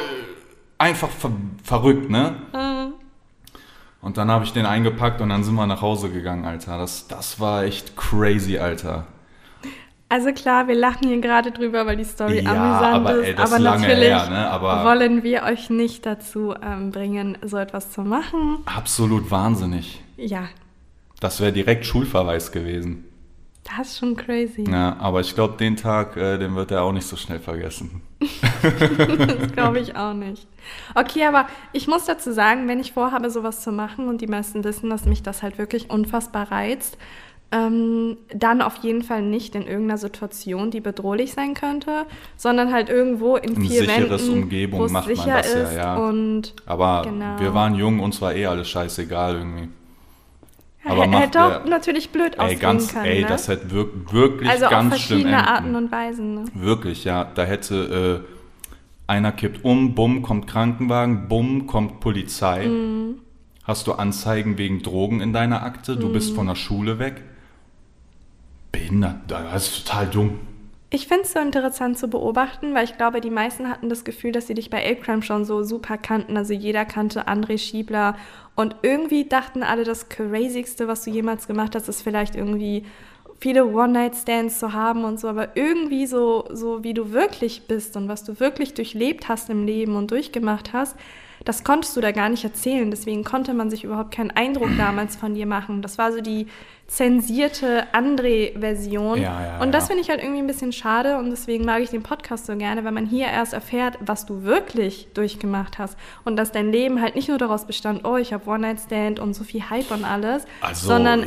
einfach 0.78 1.08
ver 1.08 1.30
verrückt, 1.62 2.10
ne? 2.10 2.36
Mhm. 2.52 2.92
Und 4.00 4.18
dann 4.18 4.30
habe 4.30 4.44
ich 4.44 4.52
den 4.52 4.66
eingepackt 4.66 5.20
und 5.20 5.30
dann 5.30 5.42
sind 5.42 5.54
wir 5.54 5.66
nach 5.66 5.82
Hause 5.82 6.10
gegangen, 6.10 6.44
Alter. 6.44 6.78
Das, 6.78 7.08
das 7.08 7.40
war 7.40 7.64
echt 7.64 7.96
crazy, 7.96 8.58
Alter. 8.58 9.06
Also 10.08 10.32
klar, 10.32 10.68
wir 10.68 10.76
lachen 10.76 11.08
hier 11.08 11.20
gerade 11.20 11.50
drüber, 11.50 11.84
weil 11.84 11.96
die 11.96 12.04
Story 12.04 12.40
ja, 12.40 12.50
amüsant 12.50 12.94
aber, 12.94 13.24
ey, 13.24 13.32
ist. 13.32 13.38
aber 13.40 13.58
natürlich 13.58 14.08
her, 14.08 14.30
ne? 14.30 14.50
aber 14.50 14.84
wollen 14.84 15.24
wir 15.24 15.42
euch 15.42 15.68
nicht 15.68 16.06
dazu 16.06 16.54
ähm, 16.62 16.92
bringen, 16.92 17.36
so 17.42 17.56
etwas 17.56 17.90
zu 17.90 18.02
machen. 18.02 18.58
Absolut 18.66 19.30
wahnsinnig. 19.32 20.00
Ja. 20.16 20.44
Das 21.18 21.40
wäre 21.40 21.52
direkt 21.52 21.86
Schulverweis 21.86 22.52
gewesen. 22.52 23.04
Das 23.64 23.88
ist 23.88 23.98
schon 23.98 24.14
crazy. 24.14 24.64
Ja, 24.70 24.96
aber 25.00 25.20
ich 25.20 25.34
glaube, 25.34 25.56
den 25.56 25.76
Tag, 25.76 26.16
äh, 26.16 26.38
den 26.38 26.54
wird 26.54 26.70
er 26.70 26.82
auch 26.82 26.92
nicht 26.92 27.06
so 27.06 27.16
schnell 27.16 27.40
vergessen. 27.40 28.00
das 28.62 29.52
glaube 29.52 29.80
ich 29.80 29.96
auch 29.96 30.14
nicht. 30.14 30.46
Okay, 30.94 31.24
aber 31.24 31.48
ich 31.72 31.88
muss 31.88 32.04
dazu 32.04 32.32
sagen, 32.32 32.68
wenn 32.68 32.78
ich 32.78 32.92
vorhabe, 32.92 33.28
sowas 33.28 33.62
zu 33.62 33.72
machen 33.72 34.06
und 34.06 34.20
die 34.20 34.28
meisten 34.28 34.62
wissen, 34.62 34.88
dass 34.88 35.04
mich 35.04 35.24
das 35.24 35.42
halt 35.42 35.58
wirklich 35.58 35.90
unfassbar 35.90 36.52
reizt, 36.52 36.96
ähm, 37.56 38.16
dann 38.34 38.62
auf 38.62 38.76
jeden 38.76 39.02
Fall 39.02 39.22
nicht 39.22 39.54
in 39.54 39.62
irgendeiner 39.62 39.98
Situation, 39.98 40.70
die 40.70 40.80
bedrohlich 40.80 41.32
sein 41.32 41.54
könnte, 41.54 42.06
sondern 42.36 42.72
halt 42.72 42.88
irgendwo 42.88 43.36
in 43.36 43.56
vier 43.56 43.82
Ein 43.82 43.88
sicheres 43.88 44.28
Wänden, 44.28 44.42
Umgebung 44.42 44.92
macht 44.92 45.16
man 45.16 45.28
das 45.28 45.54
ja, 45.54 45.72
ja. 45.72 45.96
Und 45.96 46.54
aber 46.66 47.02
genau. 47.04 47.38
wir 47.38 47.54
waren 47.54 47.74
jung, 47.74 48.00
uns 48.00 48.20
war 48.20 48.34
eh 48.34 48.46
alles 48.46 48.68
scheißegal 48.68 49.36
irgendwie. 49.36 49.68
Aber 50.84 51.06
macht 51.06 51.22
hätte 51.24 51.44
auch 51.44 51.64
natürlich 51.64 52.10
blöd 52.10 52.36
ey, 52.38 52.54
ganz, 52.56 52.92
können. 52.92 53.06
Ey, 53.06 53.22
ne? 53.22 53.26
das 53.26 53.48
hätte 53.48 53.70
wir, 53.74 53.86
wirklich 54.12 54.48
also 54.48 54.68
ganz 54.68 54.92
auf 54.92 54.98
verschiedene 55.00 55.36
schlimm 55.36 55.54
Arten 55.54 55.74
und 55.74 55.90
Weisen. 55.90 56.34
Ne? 56.34 56.44
Wirklich, 56.54 57.04
ja. 57.04 57.24
Da 57.24 57.44
hätte 57.44 58.24
äh, 58.24 59.10
einer 59.10 59.32
kippt 59.32 59.64
um, 59.64 59.94
bumm, 59.94 60.22
kommt 60.22 60.46
Krankenwagen, 60.46 61.26
bumm, 61.28 61.66
kommt 61.66 61.98
Polizei. 61.98 62.66
Mhm. 62.68 63.16
Hast 63.64 63.88
du 63.88 63.94
Anzeigen 63.94 64.58
wegen 64.58 64.82
Drogen 64.82 65.20
in 65.20 65.32
deiner 65.32 65.64
Akte? 65.64 65.96
Du 65.96 66.08
mhm. 66.08 66.12
bist 66.12 66.36
von 66.36 66.46
der 66.46 66.54
Schule 66.54 67.00
weg. 67.00 67.24
Behindert. 68.72 69.16
Das 69.28 69.68
ist 69.68 69.86
total 69.86 70.06
dumm. 70.06 70.40
Ich 70.88 71.08
finde 71.08 71.24
es 71.24 71.32
so 71.32 71.40
interessant 71.40 71.98
zu 71.98 72.08
beobachten, 72.08 72.72
weil 72.72 72.84
ich 72.84 72.96
glaube, 72.96 73.20
die 73.20 73.30
meisten 73.30 73.68
hatten 73.68 73.88
das 73.88 74.04
Gefühl, 74.04 74.30
dass 74.30 74.46
sie 74.46 74.54
dich 74.54 74.70
bei 74.70 74.88
Ape 74.88 75.22
schon 75.22 75.44
so 75.44 75.64
super 75.64 75.98
kannten. 75.98 76.36
Also 76.36 76.52
jeder 76.52 76.84
kannte 76.84 77.26
André 77.26 77.58
Schiebler 77.58 78.16
und 78.54 78.76
irgendwie 78.82 79.24
dachten 79.24 79.64
alle, 79.64 79.82
das 79.82 80.08
Crazigste, 80.08 80.86
was 80.86 81.02
du 81.02 81.10
jemals 81.10 81.48
gemacht 81.48 81.74
hast, 81.74 81.88
ist 81.88 82.02
vielleicht 82.02 82.36
irgendwie 82.36 82.84
viele 83.40 83.66
One-Night-Stands 83.66 84.58
zu 84.58 84.72
haben 84.72 85.04
und 85.04 85.20
so, 85.20 85.28
aber 85.28 85.56
irgendwie 85.56 86.06
so, 86.06 86.48
so 86.50 86.82
wie 86.84 86.94
du 86.94 87.12
wirklich 87.12 87.66
bist 87.66 87.96
und 87.96 88.08
was 88.08 88.24
du 88.24 88.38
wirklich 88.40 88.74
durchlebt 88.74 89.28
hast 89.28 89.50
im 89.50 89.66
Leben 89.66 89.96
und 89.96 90.10
durchgemacht 90.10 90.72
hast, 90.72 90.96
das 91.46 91.62
konntest 91.62 91.96
du 91.96 92.00
da 92.00 92.10
gar 92.10 92.28
nicht 92.28 92.42
erzählen. 92.42 92.90
Deswegen 92.90 93.22
konnte 93.22 93.54
man 93.54 93.70
sich 93.70 93.84
überhaupt 93.84 94.10
keinen 94.10 94.32
Eindruck 94.32 94.70
damals 94.78 95.16
von 95.16 95.34
dir 95.34 95.46
machen. 95.46 95.80
Das 95.80 95.96
war 95.96 96.12
so 96.12 96.20
die 96.20 96.48
zensierte 96.88 97.84
André-Version. 97.92 99.20
Ja, 99.20 99.42
ja, 99.42 99.60
und 99.60 99.72
das 99.72 99.84
ja. 99.84 99.88
finde 99.88 100.02
ich 100.02 100.10
halt 100.10 100.20
irgendwie 100.20 100.40
ein 100.40 100.46
bisschen 100.46 100.72
schade 100.72 101.18
und 101.18 101.30
deswegen 101.30 101.64
mag 101.64 101.82
ich 101.82 101.90
den 101.90 102.02
Podcast 102.02 102.46
so 102.46 102.56
gerne, 102.56 102.84
weil 102.84 102.92
man 102.92 103.06
hier 103.06 103.26
erst 103.26 103.54
erfährt, 103.54 103.98
was 104.00 104.24
du 104.24 104.44
wirklich 104.44 105.08
durchgemacht 105.14 105.78
hast 105.78 105.96
und 106.24 106.36
dass 106.36 106.52
dein 106.52 106.70
Leben 106.70 107.02
halt 107.02 107.16
nicht 107.16 107.28
nur 107.28 107.38
daraus 107.38 107.64
bestand, 107.66 108.04
oh, 108.04 108.16
ich 108.16 108.32
habe 108.32 108.48
One-Night-Stand 108.48 109.18
und 109.18 109.34
so 109.34 109.42
viel 109.42 109.68
Hype 109.68 109.90
und 109.90 110.04
alles, 110.04 110.44
also, 110.60 110.86
sondern 110.86 111.26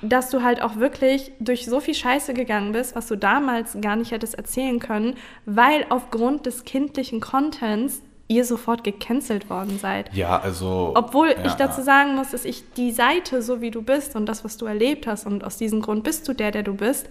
dass 0.00 0.30
du 0.30 0.44
halt 0.44 0.62
auch 0.62 0.76
wirklich 0.76 1.32
durch 1.40 1.66
so 1.66 1.80
viel 1.80 1.94
Scheiße 1.94 2.32
gegangen 2.32 2.70
bist, 2.70 2.94
was 2.94 3.08
du 3.08 3.16
damals 3.16 3.76
gar 3.80 3.96
nicht 3.96 4.12
hättest 4.12 4.36
erzählen 4.36 4.78
können, 4.78 5.16
weil 5.44 5.86
aufgrund 5.88 6.46
des 6.46 6.64
kindlichen 6.64 7.20
Contents 7.20 8.02
ihr 8.30 8.44
sofort 8.44 8.84
gecancelt 8.84 9.50
worden 9.50 9.78
seid. 9.78 10.14
Ja, 10.14 10.38
also. 10.38 10.92
Obwohl 10.94 11.30
ja, 11.30 11.46
ich 11.46 11.54
dazu 11.54 11.82
sagen 11.82 12.14
muss, 12.14 12.30
dass 12.30 12.44
ich 12.44 12.72
die 12.74 12.92
Seite, 12.92 13.42
so 13.42 13.60
wie 13.60 13.72
du 13.72 13.82
bist 13.82 14.14
und 14.14 14.26
das, 14.26 14.44
was 14.44 14.56
du 14.56 14.66
erlebt 14.66 15.08
hast 15.08 15.26
und 15.26 15.42
aus 15.42 15.56
diesem 15.56 15.82
Grund 15.82 16.04
bist 16.04 16.28
du 16.28 16.32
der, 16.32 16.52
der 16.52 16.62
du 16.62 16.74
bist, 16.74 17.08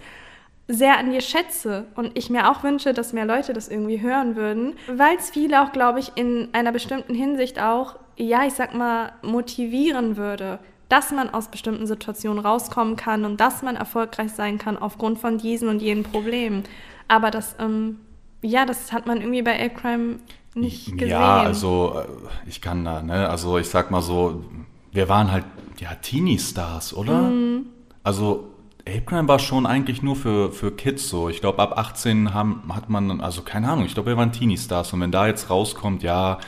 sehr 0.66 0.98
an 0.98 1.10
dir 1.10 1.20
schätze 1.20 1.86
und 1.94 2.16
ich 2.16 2.30
mir 2.30 2.50
auch 2.50 2.62
wünsche, 2.62 2.94
dass 2.94 3.12
mehr 3.12 3.26
Leute 3.26 3.52
das 3.52 3.68
irgendwie 3.68 4.00
hören 4.00 4.34
würden, 4.34 4.74
weil 4.88 5.16
es 5.16 5.30
viele 5.30 5.62
auch, 5.62 5.72
glaube 5.72 6.00
ich, 6.00 6.12
in 6.14 6.48
einer 6.52 6.72
bestimmten 6.72 7.12
Hinsicht 7.12 7.60
auch, 7.60 7.96
ja, 8.16 8.46
ich 8.46 8.54
sag 8.54 8.72
mal, 8.74 9.12
motivieren 9.22 10.16
würde, 10.16 10.58
dass 10.88 11.10
man 11.10 11.28
aus 11.28 11.48
bestimmten 11.48 11.86
Situationen 11.86 12.38
rauskommen 12.38 12.96
kann 12.96 13.26
und 13.26 13.40
dass 13.40 13.62
man 13.62 13.76
erfolgreich 13.76 14.32
sein 14.32 14.56
kann 14.56 14.78
aufgrund 14.78 15.18
von 15.18 15.36
diesen 15.36 15.68
und 15.68 15.82
jenen 15.82 16.04
Problemen. 16.04 16.64
Aber 17.08 17.30
das, 17.30 17.56
ähm, 17.58 18.00
ja, 18.40 18.64
das 18.64 18.92
hat 18.92 19.06
man 19.06 19.18
irgendwie 19.18 19.42
bei 19.42 19.54
Ape 19.54 19.74
Crime 19.74 20.20
nicht 20.54 20.92
gesehen. 20.92 21.08
Ja, 21.08 21.42
also 21.42 22.00
äh, 22.00 22.48
ich 22.48 22.60
kann 22.60 22.84
da, 22.84 23.02
ne, 23.02 23.28
also 23.28 23.58
ich 23.58 23.68
sag 23.68 23.90
mal 23.90 24.02
so, 24.02 24.44
wir 24.92 25.08
waren 25.08 25.30
halt 25.30 25.44
ja 25.78 25.94
Teenie-Stars, 25.94 26.94
oder? 26.94 27.22
Mhm. 27.22 27.66
Also 28.02 28.48
Ape 28.80 29.02
Crime 29.02 29.28
war 29.28 29.38
schon 29.38 29.66
eigentlich 29.66 30.02
nur 30.02 30.16
für, 30.16 30.52
für 30.52 30.72
Kids 30.72 31.08
so. 31.08 31.28
Ich 31.28 31.40
glaube, 31.40 31.60
ab 31.60 31.78
18 31.78 32.34
haben, 32.34 32.62
hat 32.74 32.88
man, 32.88 33.20
also 33.20 33.42
keine 33.42 33.68
Ahnung, 33.68 33.84
ich 33.84 33.94
glaube, 33.94 34.10
wir 34.10 34.16
waren 34.16 34.32
Teenie-Stars. 34.32 34.92
Und 34.92 35.00
wenn 35.00 35.12
da 35.12 35.26
jetzt 35.26 35.50
rauskommt, 35.50 36.02
ja, 36.02 36.38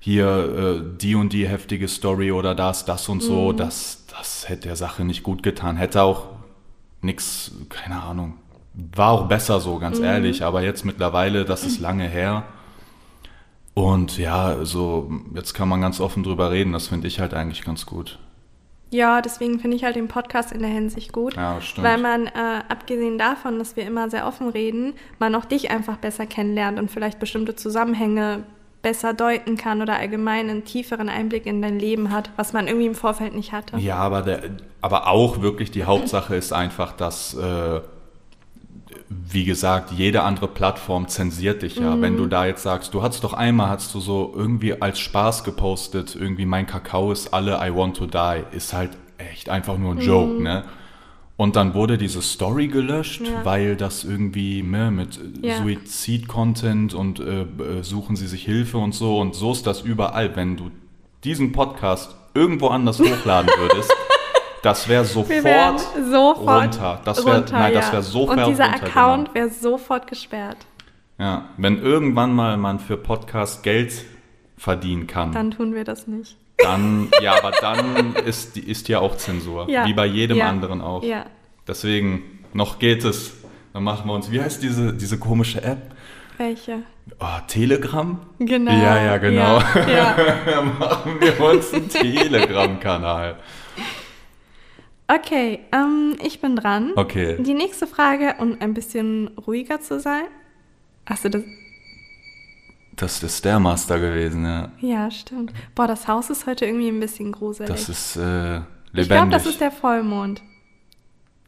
hier 0.00 0.82
äh, 0.86 0.98
die 0.98 1.14
und 1.14 1.32
die 1.32 1.48
heftige 1.48 1.88
Story 1.88 2.32
oder 2.32 2.54
das, 2.54 2.84
das 2.84 3.08
und 3.08 3.22
so, 3.22 3.52
mhm. 3.52 3.56
das, 3.56 4.06
das 4.16 4.48
hätte 4.48 4.68
der 4.68 4.76
Sache 4.76 5.04
nicht 5.04 5.22
gut 5.22 5.42
getan. 5.42 5.76
Hätte 5.76 6.02
auch 6.02 6.28
nichts, 7.02 7.52
keine 7.68 8.02
Ahnung. 8.02 8.34
War 8.74 9.10
auch 9.10 9.28
besser 9.28 9.60
so, 9.60 9.78
ganz 9.78 9.98
mhm. 9.98 10.04
ehrlich. 10.04 10.44
Aber 10.44 10.62
jetzt 10.62 10.84
mittlerweile, 10.84 11.44
das 11.44 11.64
ist 11.64 11.80
lange 11.80 12.08
her. 12.08 12.44
Und 13.78 14.16
ja, 14.16 14.64
so 14.64 15.10
jetzt 15.34 15.52
kann 15.52 15.68
man 15.68 15.82
ganz 15.82 16.00
offen 16.00 16.22
drüber 16.22 16.50
reden. 16.50 16.72
Das 16.72 16.88
finde 16.88 17.08
ich 17.08 17.20
halt 17.20 17.34
eigentlich 17.34 17.62
ganz 17.62 17.84
gut. 17.84 18.18
Ja, 18.90 19.20
deswegen 19.20 19.60
finde 19.60 19.76
ich 19.76 19.84
halt 19.84 19.96
den 19.96 20.08
Podcast 20.08 20.50
in 20.50 20.60
der 20.60 20.70
Hinsicht 20.70 21.12
gut. 21.12 21.36
Ja, 21.36 21.60
stimmt. 21.60 21.86
Weil 21.86 21.98
man, 21.98 22.26
äh, 22.26 22.62
abgesehen 22.70 23.18
davon, 23.18 23.58
dass 23.58 23.76
wir 23.76 23.84
immer 23.84 24.08
sehr 24.08 24.26
offen 24.26 24.48
reden, 24.48 24.94
man 25.18 25.34
auch 25.34 25.44
dich 25.44 25.70
einfach 25.70 25.98
besser 25.98 26.24
kennenlernt 26.24 26.78
und 26.78 26.90
vielleicht 26.90 27.18
bestimmte 27.18 27.54
Zusammenhänge 27.54 28.44
besser 28.80 29.12
deuten 29.12 29.58
kann 29.58 29.82
oder 29.82 29.96
allgemein 29.98 30.48
einen 30.48 30.64
tieferen 30.64 31.10
Einblick 31.10 31.44
in 31.44 31.60
dein 31.60 31.78
Leben 31.78 32.10
hat, 32.12 32.30
was 32.36 32.54
man 32.54 32.68
irgendwie 32.68 32.86
im 32.86 32.94
Vorfeld 32.94 33.34
nicht 33.34 33.52
hatte. 33.52 33.76
Ja, 33.76 33.96
aber, 33.96 34.22
der, 34.22 34.42
aber 34.80 35.08
auch 35.08 35.42
wirklich 35.42 35.70
die 35.70 35.84
Hauptsache 35.84 36.34
ist 36.34 36.54
einfach, 36.54 36.92
dass 36.92 37.34
äh, 37.34 37.80
wie 39.08 39.44
gesagt, 39.44 39.92
jede 39.92 40.22
andere 40.22 40.48
Plattform 40.48 41.06
zensiert 41.08 41.62
dich 41.62 41.76
ja. 41.76 41.94
Mhm. 41.94 42.02
Wenn 42.02 42.16
du 42.16 42.24
mhm. 42.24 42.30
da 42.30 42.46
jetzt 42.46 42.62
sagst, 42.62 42.92
du 42.94 43.02
hattest 43.02 43.22
doch 43.24 43.32
einmal, 43.32 43.68
hast 43.68 43.94
du 43.94 44.00
so 44.00 44.32
irgendwie 44.34 44.80
als 44.80 44.98
Spaß 44.98 45.44
gepostet, 45.44 46.16
irgendwie 46.16 46.46
mein 46.46 46.66
Kakao 46.66 47.12
ist 47.12 47.32
alle, 47.32 47.58
I 47.62 47.74
want 47.74 47.96
to 47.96 48.06
die, 48.06 48.56
ist 48.56 48.72
halt 48.72 48.90
echt 49.18 49.48
einfach 49.48 49.78
nur 49.78 49.92
ein 49.92 50.00
Joke, 50.00 50.34
mhm. 50.34 50.42
ne? 50.42 50.64
Und 51.38 51.54
dann 51.54 51.74
wurde 51.74 51.98
diese 51.98 52.22
Story 52.22 52.68
gelöscht, 52.68 53.20
ja. 53.20 53.44
weil 53.44 53.76
das 53.76 54.04
irgendwie 54.04 54.62
ne, 54.62 54.90
mit 54.90 55.20
ja. 55.42 55.58
Suizid-Content 55.58 56.94
und 56.94 57.20
äh, 57.20 57.42
äh, 57.42 57.82
suchen 57.82 58.16
sie 58.16 58.26
sich 58.26 58.42
Hilfe 58.42 58.78
und 58.78 58.94
so. 58.94 59.18
Und 59.18 59.34
so 59.34 59.52
ist 59.52 59.66
das 59.66 59.82
überall. 59.82 60.34
Wenn 60.34 60.56
du 60.56 60.70
diesen 61.24 61.52
Podcast 61.52 62.16
irgendwo 62.32 62.68
anders 62.68 63.00
hochladen 63.00 63.50
würdest, 63.58 63.92
das 64.62 64.88
wäre 64.88 65.04
sofort, 65.04 65.80
sofort, 66.10 66.64
runter. 66.64 67.00
Das 67.04 67.24
wär, 67.24 67.34
runter, 67.34 67.58
nein, 67.58 67.74
das 67.74 67.92
wäre 67.92 68.02
sofort 68.02 68.38
Und 68.38 68.48
dieser 68.48 68.72
Account 68.72 69.34
wäre 69.34 69.50
sofort 69.50 70.06
gesperrt. 70.06 70.58
Ja, 71.18 71.46
wenn 71.56 71.80
irgendwann 71.80 72.32
mal 72.32 72.56
man 72.56 72.78
für 72.78 72.96
Podcast 72.96 73.62
Geld 73.62 74.04
verdienen 74.56 75.06
kann. 75.06 75.32
Dann 75.32 75.50
tun 75.50 75.74
wir 75.74 75.84
das 75.84 76.06
nicht. 76.06 76.36
Dann, 76.58 77.08
ja, 77.22 77.36
aber 77.36 77.50
dann 77.60 78.14
ist, 78.16 78.56
ist 78.56 78.88
ja 78.88 79.00
auch 79.00 79.16
Zensur. 79.16 79.68
Ja. 79.68 79.86
Wie 79.86 79.94
bei 79.94 80.06
jedem 80.06 80.38
ja. 80.38 80.48
anderen 80.48 80.80
auch. 80.80 81.02
Ja. 81.02 81.26
Deswegen, 81.66 82.22
noch 82.52 82.78
geht 82.78 83.04
es. 83.04 83.32
Dann 83.72 83.84
machen 83.84 84.08
wir 84.08 84.14
uns, 84.14 84.30
wie 84.30 84.40
heißt 84.40 84.62
diese, 84.62 84.92
diese 84.94 85.18
komische 85.18 85.62
App? 85.62 85.94
Welche? 86.38 86.82
Oh, 87.18 87.40
Telegram? 87.46 88.18
Genau. 88.38 88.72
Ja, 88.72 89.02
ja, 89.02 89.16
genau. 89.18 89.58
Ja, 89.58 89.88
ja. 89.88 90.16
dann 90.44 90.78
machen 90.78 91.20
wir 91.20 91.40
uns 91.40 91.72
einen 91.72 91.88
Telegram-Kanal. 91.88 93.36
Okay, 95.08 95.60
ähm, 95.72 96.16
ich 96.22 96.40
bin 96.40 96.56
dran. 96.56 96.92
Okay. 96.96 97.40
Die 97.40 97.54
nächste 97.54 97.86
Frage, 97.86 98.34
um 98.38 98.56
ein 98.60 98.74
bisschen 98.74 99.28
ruhiger 99.46 99.80
zu 99.80 100.00
sein. 100.00 100.24
Hast 101.06 101.24
du 101.24 101.30
das? 101.30 101.42
Das 102.96 103.22
ist 103.22 103.44
der 103.44 103.60
Master 103.60 104.00
gewesen, 104.00 104.44
ja. 104.44 104.72
Ja, 104.80 105.10
stimmt. 105.10 105.52
Boah, 105.74 105.86
das 105.86 106.08
Haus 106.08 106.30
ist 106.30 106.46
heute 106.46 106.64
irgendwie 106.64 106.88
ein 106.88 106.98
bisschen 106.98 107.30
gruselig. 107.30 107.68
Das 107.68 107.88
ist 107.88 108.16
äh, 108.16 108.20
lebendig. 108.20 108.66
Ich 108.94 109.08
glaube, 109.08 109.30
das 109.30 109.46
ist 109.46 109.60
der 109.60 109.70
Vollmond. 109.70 110.42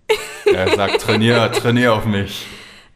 Er 0.47 0.75
sagt, 0.75 1.03
trainier, 1.03 1.53
trainier 1.53 1.93
auf 1.93 2.07
mich. 2.07 2.47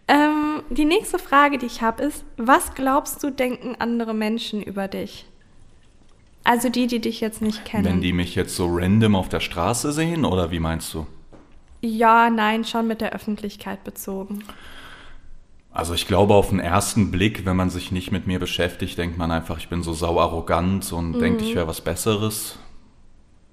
Ähm, 0.09 0.63
die 0.71 0.87
nächste 0.87 1.19
Frage, 1.19 1.59
die 1.59 1.67
ich 1.67 1.83
habe, 1.83 2.03
ist, 2.03 2.25
was 2.39 2.75
glaubst 2.75 3.23
du, 3.23 3.31
denken 3.31 3.77
andere 3.79 4.15
Menschen 4.15 4.63
über 4.63 4.89
dich? 4.89 5.27
Also 6.45 6.69
die, 6.69 6.87
die 6.87 7.01
dich 7.01 7.21
jetzt 7.21 7.41
nicht 7.41 7.65
kennen. 7.65 7.85
Wenn 7.85 8.01
die 8.01 8.13
mich 8.13 8.35
jetzt 8.35 8.57
so 8.57 8.69
random 8.69 9.15
auf 9.15 9.29
der 9.29 9.41
Straße 9.41 9.93
sehen 9.93 10.25
oder 10.25 10.51
wie 10.51 10.61
meinst 10.61 10.93
du? 10.93 11.07
Ja, 11.81 12.31
nein, 12.31 12.65
schon 12.65 12.87
mit 12.87 13.01
der 13.01 13.13
Öffentlichkeit 13.13 13.85
bezogen. 13.85 14.45
Also 15.73 15.95
ich 15.95 16.07
glaube, 16.07 16.35
auf 16.35 16.51
den 16.51 16.61
ersten 16.61 17.11
Blick, 17.11 17.47
wenn 17.47 17.57
man 17.57 17.71
sich 17.71 17.93
nicht 17.93 18.13
mit 18.13 18.27
mir 18.27 18.39
beschäftigt, 18.39 18.99
denkt 18.99 19.17
man 19.17 19.31
einfach, 19.31 19.59
ich 19.59 19.69
bin 19.69 19.83
so 19.83 19.93
sau 19.93 20.21
arrogant 20.21 20.93
und 20.93 21.13
mhm. 21.13 21.21
denkt, 21.21 21.43
ich 21.43 21.55
wäre 21.55 21.67
was 21.67 21.81
Besseres. 21.81 22.59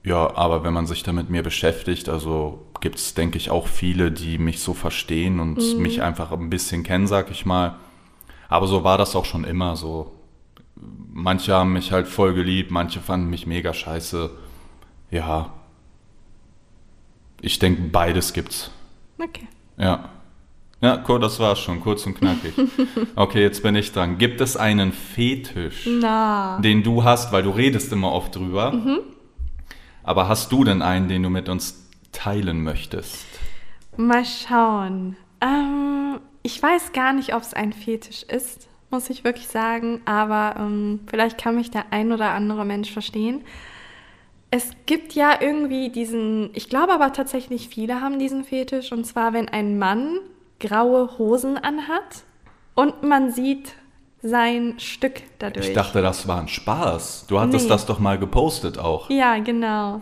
Ja, 0.04 0.36
aber 0.36 0.64
wenn 0.64 0.74
man 0.74 0.86
sich 0.86 1.04
da 1.04 1.12
mit 1.12 1.30
mir 1.30 1.44
beschäftigt, 1.44 2.10
also 2.10 2.66
gibt 2.82 2.98
es, 2.98 3.14
denke 3.14 3.38
ich, 3.38 3.52
auch 3.52 3.68
viele, 3.68 4.12
die 4.12 4.38
mich 4.38 4.60
so 4.60 4.74
verstehen 4.74 5.40
und 5.40 5.58
mhm. 5.58 5.82
mich 5.82 6.02
einfach 6.02 6.32
ein 6.32 6.50
bisschen 6.50 6.84
kennen, 6.84 7.08
sag 7.08 7.32
ich 7.32 7.46
mal. 7.46 7.76
Aber 8.48 8.68
so 8.68 8.84
war 8.84 8.98
das 8.98 9.16
auch 9.16 9.26
schon 9.26 9.44
immer 9.44 9.76
so 9.76 10.12
manche 11.12 11.54
haben 11.54 11.74
mich 11.74 11.92
halt 11.92 12.08
voll 12.08 12.34
geliebt, 12.34 12.72
manche 12.72 13.00
fanden 13.00 13.30
mich 13.30 13.46
mega 13.48 13.74
scheiße. 13.74 14.30
Ja. 15.12 15.54
Ich 17.42 17.60
denke, 17.60 17.82
beides 17.84 18.34
gibt's. 18.34 18.72
Okay. 19.18 19.48
Ja. 19.78 20.10
Ja, 20.82 21.04
cool, 21.10 21.20
das 21.20 21.40
war's 21.42 21.60
schon, 21.60 21.82
kurz 21.82 22.06
und 22.06 22.16
knackig. 22.18 22.54
Okay, 23.16 23.42
jetzt 23.42 23.62
bin 23.64 23.76
ich 23.76 23.92
dran. 23.92 24.18
Gibt 24.18 24.40
es 24.40 24.56
einen 24.56 24.94
Fetisch, 24.94 25.88
Na. 26.00 26.58
den 26.62 26.84
du 26.84 27.04
hast, 27.04 27.34
weil 27.34 27.44
du 27.44 27.50
redest 27.50 27.92
immer 27.92 28.14
oft 28.14 28.36
drüber? 28.36 28.72
Mhm. 28.72 29.00
Aber 30.04 30.30
hast 30.30 30.54
du 30.54 30.64
denn 30.64 30.82
einen, 30.82 31.10
den 31.10 31.22
du 31.24 31.30
mit 31.30 31.50
uns 31.50 31.86
teilen 32.14 32.64
möchtest? 32.64 33.26
Mal 33.98 34.24
schauen. 34.24 35.18
Ähm, 35.42 36.22
ich 36.44 36.64
weiß 36.64 36.94
gar 36.94 37.12
nicht, 37.12 37.36
ob 37.36 37.42
es 37.42 37.54
ein 37.54 37.74
Fetisch 37.74 38.24
ist 38.24 38.69
muss 38.92 39.10
ich 39.10 39.24
wirklich 39.24 39.48
sagen. 39.48 40.02
Aber 40.06 40.56
ähm, 40.58 41.02
vielleicht 41.08 41.38
kann 41.38 41.56
mich 41.56 41.72
der 41.72 41.92
ein 41.92 42.12
oder 42.12 42.32
andere 42.32 42.66
Mensch 42.66 42.92
verstehen. 42.92 43.42
Es 44.52 44.72
gibt 44.86 45.14
ja 45.14 45.34
irgendwie 45.40 45.90
diesen, 45.90 46.50
ich 46.54 46.70
glaube 46.70 46.94
aber 46.94 47.14
tatsächlich 47.14 47.70
viele 47.70 48.02
haben 48.02 48.18
diesen 48.18 48.44
Fetisch. 48.44 48.92
Und 48.92 49.06
zwar, 49.06 49.34
wenn 49.34 49.48
ein 49.48 49.78
Mann 49.78 50.20
graue 50.60 51.18
Hosen 51.18 51.58
anhat 51.58 52.24
und 52.76 53.04
man 53.04 53.32
sieht 53.32 53.74
sein 54.22 54.76
Stück 54.80 55.22
dadurch. 55.40 55.70
Ich 55.70 55.74
dachte, 55.74 56.02
das 56.02 56.28
war 56.28 56.40
ein 56.40 56.48
Spaß. 56.48 57.26
Du 57.28 57.40
hattest 57.40 57.66
nee. 57.66 57.70
das 57.70 57.86
doch 57.86 58.00
mal 58.00 58.18
gepostet 58.18 58.78
auch. 58.78 59.10
Ja, 59.10 59.38
genau. 59.40 60.02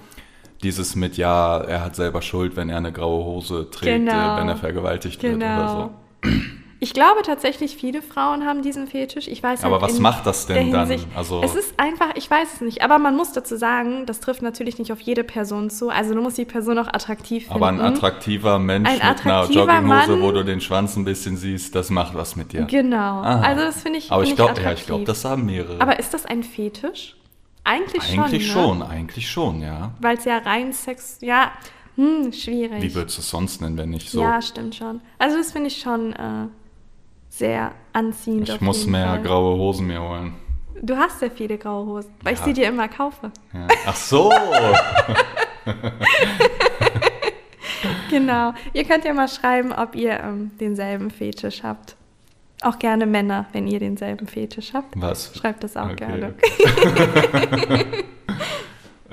dieses 0.63 0.95
mit, 0.95 1.17
ja, 1.17 1.59
er 1.59 1.83
hat 1.83 1.95
selber 1.95 2.21
Schuld, 2.21 2.55
wenn 2.55 2.69
er 2.69 2.77
eine 2.77 2.91
graue 2.91 3.23
Hose 3.23 3.69
trägt, 3.69 4.05
genau. 4.05 4.35
äh, 4.35 4.39
wenn 4.39 4.49
er 4.49 4.57
vergewaltigt 4.57 5.19
genau. 5.19 5.39
wird 5.39 5.59
oder 5.59 5.91
so. 6.23 6.29
Ich 6.79 6.93
glaube 6.93 7.21
tatsächlich, 7.23 7.75
viele 7.75 8.03
Frauen 8.03 8.45
haben 8.45 8.61
diesen 8.61 8.87
Fetisch. 8.87 9.27
Ich 9.27 9.41
weiß 9.41 9.63
aber 9.63 9.81
halt 9.81 9.91
was 9.91 9.99
macht 9.99 10.27
das 10.27 10.45
denn 10.45 10.71
dann? 10.71 10.91
Also 11.15 11.41
es 11.41 11.55
ist 11.55 11.79
einfach, 11.79 12.15
ich 12.15 12.29
weiß 12.29 12.55
es 12.55 12.61
nicht. 12.61 12.83
Aber 12.83 12.99
man 12.99 13.15
muss 13.15 13.31
dazu 13.31 13.55
sagen, 13.55 14.05
das 14.05 14.19
trifft 14.19 14.43
natürlich 14.43 14.77
nicht 14.77 14.91
auf 14.91 14.99
jede 15.01 15.23
Person 15.23 15.71
zu. 15.71 15.89
Also 15.89 16.13
du 16.13 16.21
musst 16.21 16.37
die 16.37 16.45
Person 16.45 16.77
auch 16.77 16.87
attraktiv 16.87 17.45
finden. 17.45 17.55
Aber 17.55 17.67
ein 17.69 17.81
attraktiver 17.81 18.59
Mensch 18.59 18.87
ein 18.87 18.95
mit 18.95 19.25
einer 19.25 19.45
Jogginghose, 19.45 19.81
Mann, 19.81 20.21
wo 20.21 20.31
du 20.31 20.45
den 20.45 20.61
Schwanz 20.61 20.95
ein 20.95 21.05
bisschen 21.05 21.35
siehst, 21.37 21.73
das 21.73 21.89
macht 21.89 22.13
was 22.13 22.35
mit 22.35 22.53
dir. 22.53 22.65
Genau. 22.65 23.21
Aha. 23.21 23.41
Also 23.41 23.61
das 23.63 23.81
finde 23.81 23.97
ich. 23.97 24.11
Aber 24.11 24.23
ich 24.23 24.35
glaube, 24.35 24.61
ja, 24.61 24.73
ich 24.73 24.85
glaube, 24.85 25.05
das 25.05 25.25
haben 25.25 25.45
mehrere. 25.45 25.81
Aber 25.81 25.97
ist 25.97 26.13
das 26.13 26.25
ein 26.25 26.43
Fetisch? 26.43 27.15
Eigentlich, 27.63 28.03
eigentlich 28.03 28.11
schon. 28.11 28.23
Eigentlich 28.23 28.51
schon, 28.51 28.77
ne? 28.79 28.87
eigentlich 28.87 29.29
schon, 29.29 29.61
ja. 29.61 29.91
Weil 29.99 30.17
es 30.17 30.25
ja 30.25 30.37
rein 30.37 30.71
Sex, 30.71 31.17
ja, 31.21 31.51
hm, 31.95 32.31
schwierig. 32.31 32.81
Wie 32.81 32.93
würdest 32.93 33.17
du 33.17 33.21
es 33.21 33.29
sonst 33.29 33.61
nennen, 33.61 33.77
wenn 33.77 33.89
nicht 33.89 34.09
so? 34.09 34.21
Ja, 34.21 34.41
stimmt 34.41 34.75
schon. 34.75 35.01
Also 35.17 35.37
das 35.37 35.51
finde 35.51 35.67
ich 35.67 35.81
schon. 35.81 36.13
Äh, 36.13 36.47
sehr 37.37 37.71
anziehend. 37.93 38.49
Ich 38.49 38.61
muss 38.61 38.85
mehr 38.85 39.07
Fall. 39.07 39.21
graue 39.21 39.57
Hosen 39.57 39.87
mir 39.87 40.01
holen. 40.01 40.33
Du 40.81 40.95
hast 40.95 41.21
ja 41.21 41.29
viele 41.29 41.57
graue 41.57 41.85
Hosen, 41.85 42.11
weil 42.23 42.33
ja. 42.33 42.39
ich 42.39 42.45
sie 42.45 42.53
dir 42.53 42.67
immer 42.67 42.87
kaufe. 42.87 43.31
Ja. 43.53 43.67
Ach 43.85 43.95
so! 43.95 44.31
genau. 48.09 48.53
Ihr 48.73 48.83
könnt 48.83 49.05
ja 49.05 49.13
mal 49.13 49.27
schreiben, 49.27 49.73
ob 49.73 49.95
ihr 49.95 50.19
ähm, 50.19 50.51
denselben 50.59 51.09
Fetisch 51.09 51.63
habt. 51.63 51.95
Auch 52.61 52.79
gerne 52.79 53.05
Männer, 53.05 53.45
wenn 53.53 53.67
ihr 53.67 53.79
denselben 53.79 54.27
Fetisch 54.27 54.73
habt. 54.73 54.99
Was? 54.99 55.35
Schreibt 55.35 55.63
das 55.63 55.77
auch 55.77 55.91
okay. 55.91 55.95
gerne. 55.95 56.33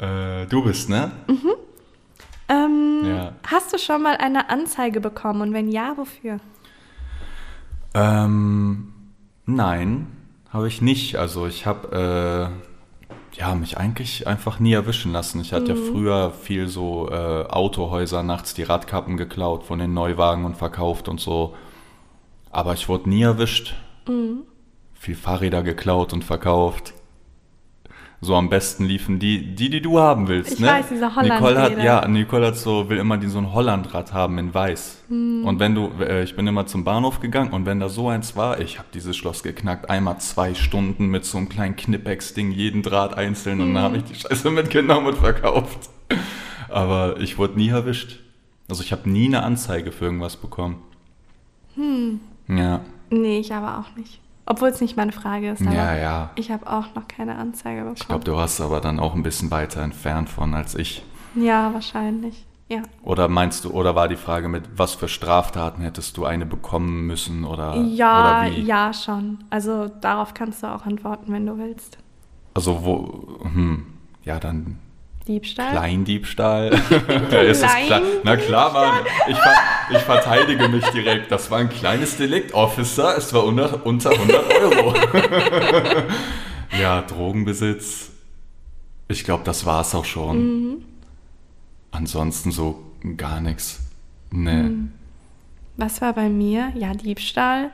äh, 0.43 0.47
du 0.47 0.65
bist, 0.65 0.89
ne? 0.89 1.13
Mhm. 1.27 1.53
Ähm, 2.49 3.01
ja. 3.05 3.33
Hast 3.47 3.73
du 3.73 3.79
schon 3.79 4.03
mal 4.03 4.17
eine 4.17 4.51
Anzeige 4.51 5.01
bekommen 5.01 5.43
und 5.43 5.53
wenn 5.53 5.69
ja, 5.69 5.97
wofür? 5.97 6.41
Ähm, 7.95 8.93
nein, 9.47 10.07
habe 10.51 10.69
ich 10.69 10.83
nicht. 10.83 11.17
Also 11.17 11.47
ich 11.47 11.67
habe 11.67 12.53
äh, 13.33 13.39
ja, 13.39 13.55
mich 13.55 13.79
eigentlich 13.79 14.27
einfach 14.27 14.61
nie 14.61 14.73
erwischen 14.73 15.13
lassen. 15.13 15.41
Ich 15.41 15.53
hatte 15.53 15.75
mhm. 15.75 15.81
ja 15.81 15.93
früher 15.93 16.31
viel 16.31 16.69
so 16.69 17.09
äh, 17.11 17.47
Autohäuser 17.47 18.23
nachts 18.23 18.55
die 18.55 18.63
Radkappen 18.63 19.17
geklaut 19.17 19.65
von 19.65 19.79
den 19.79 19.95
Neuwagen 19.95 20.45
und 20.45 20.57
verkauft 20.57 21.09
und 21.09 21.21
so. 21.21 21.55
Aber 22.51 22.75
ich 22.75 22.89
wurde 22.89 23.09
nie 23.09 23.23
erwischt. 23.23 23.75
Mhm. 24.09 24.43
Viel 24.95 25.17
Fahrräder 25.17 25.63
geklaut 25.63 26.13
und 26.13 26.25
verkauft 26.25 26.95
so 28.25 28.35
am 28.35 28.49
besten 28.49 28.85
liefen. 28.85 29.19
Die, 29.19 29.55
die, 29.55 29.71
die 29.71 29.81
du 29.81 30.01
haben 30.01 30.29
willst. 30.29 30.55
Ich 30.55 30.61
ne? 30.61 30.69
weiß, 30.69 30.87
diese 30.89 31.15
holland 31.15 31.35
Nicole 31.35 31.61
hat, 31.61 31.83
Ja, 31.83 32.09
Nicole 32.09 32.47
hat 32.47 32.57
so, 32.57 32.89
will 32.89 32.99
immer 32.99 33.19
die, 33.19 33.29
so 33.29 33.39
ein 33.39 33.53
Hollandrad 33.53 34.13
haben 34.13 34.39
in 34.39 34.53
weiß. 34.53 35.05
Hm. 35.09 35.45
Und 35.45 35.61
wenn 35.61 35.75
du, 35.75 35.91
äh, 36.01 36.25
ich 36.25 36.35
bin 36.35 36.47
immer 36.47 36.67
zum 36.67 36.85
Bahnhof 36.85 37.21
gegangen 37.21 37.53
und 37.53 37.67
wenn 37.67 37.81
da 37.81 37.89
so 37.89 38.09
eins 38.09 38.35
war, 38.35 38.61
ich 38.61 38.79
habe 38.79 38.89
dieses 38.95 39.17
Schloss 39.17 39.43
geknackt, 39.43 39.91
einmal 39.91 40.19
zwei 40.19 40.55
Stunden 40.55 41.07
mit 41.07 41.25
so 41.25 41.39
einem 41.39 41.49
kleinen 41.49 41.77
Knipex-Ding, 41.77 42.51
jeden 42.51 42.83
Draht 42.83 43.15
einzeln 43.17 43.59
hm. 43.59 43.69
und 43.69 43.75
dann 43.75 43.83
habe 43.83 43.97
ich 43.99 44.05
die 44.05 44.15
Scheiße 44.15 44.51
mitgenommen 44.51 45.09
und 45.09 45.19
verkauft. 45.19 45.91
Aber 46.69 47.21
ich 47.21 47.39
wurde 47.39 47.57
nie 47.57 47.69
erwischt. 47.69 48.21
Also 48.69 48.83
ich 48.83 48.93
habe 48.93 49.09
nie 49.09 49.27
eine 49.27 49.43
Anzeige 49.43 49.93
für 49.93 50.07
irgendwas 50.07 50.37
bekommen. 50.37 50.83
Hm. 51.75 52.21
Ja. 52.49 52.81
Nee, 53.11 53.41
ich 53.41 53.53
aber 53.53 53.79
auch 53.79 53.97
nicht. 53.97 54.21
Obwohl 54.47 54.69
es 54.69 54.81
nicht 54.81 54.97
meine 54.97 55.13
Frage 55.13 55.51
ist. 55.51 55.63
Aber 55.63 55.75
ja, 55.75 55.97
ja. 55.97 56.31
Ich 56.35 56.51
habe 56.51 56.67
auch 56.67 56.95
noch 56.95 57.09
keine 57.09 57.37
Anzeige 57.37 57.81
bekommen. 57.81 57.97
Ich 57.99 58.07
glaube, 58.07 58.25
du 58.25 58.37
warst 58.37 58.61
aber 58.61 58.81
dann 58.81 59.01
auch 59.01 59.15
ein 59.15 59.23
bisschen 59.23 59.51
weiter 59.51 59.83
entfernt 59.83 60.29
von 60.29 60.55
als 60.55 60.75
ich. 60.75 61.03
Ja, 61.35 61.73
wahrscheinlich. 61.73 62.45
Ja. 62.69 62.83
Oder 63.03 63.29
meinst 63.29 63.65
du, 63.65 63.71
oder 63.71 63.95
war 63.95 64.09
die 64.09 64.17
Frage 64.17 64.49
mit, 64.49 64.65
was 64.77 64.95
für 64.95 65.09
Straftaten 65.09 65.83
hättest 65.83 66.17
du 66.17 66.25
eine 66.25 66.47
bekommen 66.47 67.07
müssen 67.07 67.45
oder, 67.45 67.77
ja, 67.77 68.47
oder 68.47 68.57
wie? 68.57 68.63
Ja, 68.63 68.93
schon. 68.93 69.45
Also 69.51 69.89
darauf 69.89 70.33
kannst 70.35 70.63
du 70.63 70.67
auch 70.67 70.87
antworten, 70.87 71.33
wenn 71.33 71.47
du 71.47 71.59
willst. 71.59 71.99
Also 72.55 72.85
wo, 72.85 73.39
hm, 73.43 73.87
ja, 74.25 74.41
dann 74.41 74.79
Diebstahl? 75.27 75.71
Kleindiebstahl. 75.71 76.71
klar? 77.29 78.03
Na 78.25 78.37
klar, 78.37 78.73
Mann. 78.73 79.07
Ich, 79.27 79.37
ver 79.37 79.55
ich, 79.91 79.99
verteidige 79.99 80.69
mich 80.69 80.85
direkt. 80.89 81.31
Das 81.33 81.51
war 81.51 81.59
ein 81.59 81.71
kleines 81.71 82.17
Delikt, 82.17 82.53
Officer. 82.53 83.17
Es 83.17 83.33
war 83.33 83.45
unter, 83.45 83.87
unter 83.87 84.11
100 84.11 84.55
Euro. 84.55 84.95
ja, 86.81 87.01
Drogenbesitz. 87.03 88.11
Ich 89.09 89.25
glaube, 89.25 89.45
das 89.45 89.65
war 89.65 89.81
es 89.81 89.95
auch 89.95 90.05
schon. 90.05 90.39
Mhm. 90.39 90.85
Ansonsten 91.91 92.51
so 92.51 92.83
gar 93.17 93.41
nichts. 93.41 93.81
Nee. 94.31 94.63
Mhm. 94.65 94.93
Was 95.77 96.01
war 96.03 96.13
bei 96.13 96.29
mir? 96.29 96.73
Ja, 96.75 96.93
Diebstahl 96.93 97.71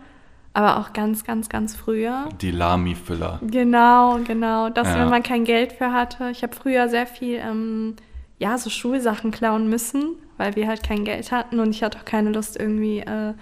aber 0.53 0.79
auch 0.79 0.93
ganz, 0.93 1.25
ganz, 1.25 1.49
ganz 1.49 1.77
früher. 1.77 2.29
Die 2.41 2.51
Lami-Füller. 2.51 3.41
Genau, 3.43 4.19
genau. 4.27 4.69
Das, 4.69 4.89
ja. 4.89 5.01
wenn 5.01 5.09
man 5.09 5.23
kein 5.23 5.45
Geld 5.45 5.73
für 5.73 5.93
hatte. 5.93 6.31
Ich 6.31 6.43
habe 6.43 6.55
früher 6.55 6.89
sehr 6.89 7.07
viel, 7.07 7.37
ähm, 7.37 7.97
ja, 8.39 8.59
so 8.59 8.69
Schulsachen 8.71 9.31
klauen 9.31 9.69
müssen, 9.69 10.17
weil 10.39 10.57
wir 10.57 10.67
halt 10.67 10.83
kein 10.83 11.05
Geld 11.05 11.31
hatten 11.31 11.61
und 11.61 11.71
ich 11.71 11.83
hatte 11.83 11.99
auch 11.99 12.05
keine 12.05 12.31
Lust, 12.33 12.59
irgendwie 12.59 13.01
äh, 13.01 13.35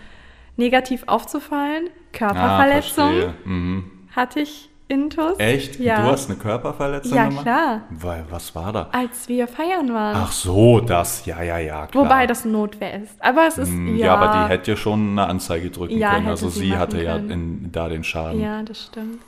negativ 0.57 1.05
aufzufallen. 1.07 1.89
Körperverletzung 2.13 3.23
ah, 3.23 3.35
mhm. 3.45 3.91
hatte 4.15 4.41
ich 4.41 4.71
Intus. 4.89 5.39
Echt? 5.39 5.79
Ja. 5.79 6.03
Du 6.03 6.11
hast 6.11 6.31
eine 6.31 6.39
Körperverletzung 6.39 7.15
ja, 7.15 7.29
gemacht? 7.29 7.47
Ja, 7.47 7.53
klar. 7.53 7.81
Weil, 7.91 8.25
was 8.31 8.55
war 8.55 8.73
da? 8.73 8.89
Als 8.93 9.29
wir 9.29 9.47
feiern 9.47 9.93
waren. 9.93 10.17
Ach 10.17 10.33
so, 10.33 10.81
das, 10.81 11.27
ja, 11.27 11.43
ja, 11.43 11.59
ja, 11.59 11.87
klar. 11.87 12.05
Wobei 12.05 12.27
das 12.27 12.47
Notwehr 12.47 13.03
ist. 13.03 13.15
Aber 13.23 13.47
es 13.47 13.59
ist, 13.59 13.71
mm, 13.71 13.97
ja. 13.97 14.07
Ja, 14.07 14.17
aber 14.17 14.47
die 14.47 14.53
hätte 14.53 14.71
ja 14.71 14.77
schon 14.79 15.11
eine 15.11 15.27
Anzeige 15.27 15.71
drücken 15.71 15.99
ja, 15.99 16.15
können. 16.15 16.29
Also 16.29 16.49
sie, 16.49 16.61
sie 16.61 16.77
hatte 16.77 17.03
ja 17.03 17.17
in, 17.17 17.71
da 17.71 17.91
den 17.91 18.03
Schaden. 18.03 18.41
Ja, 18.41 18.63
das 18.63 18.87
stimmt. 18.87 19.21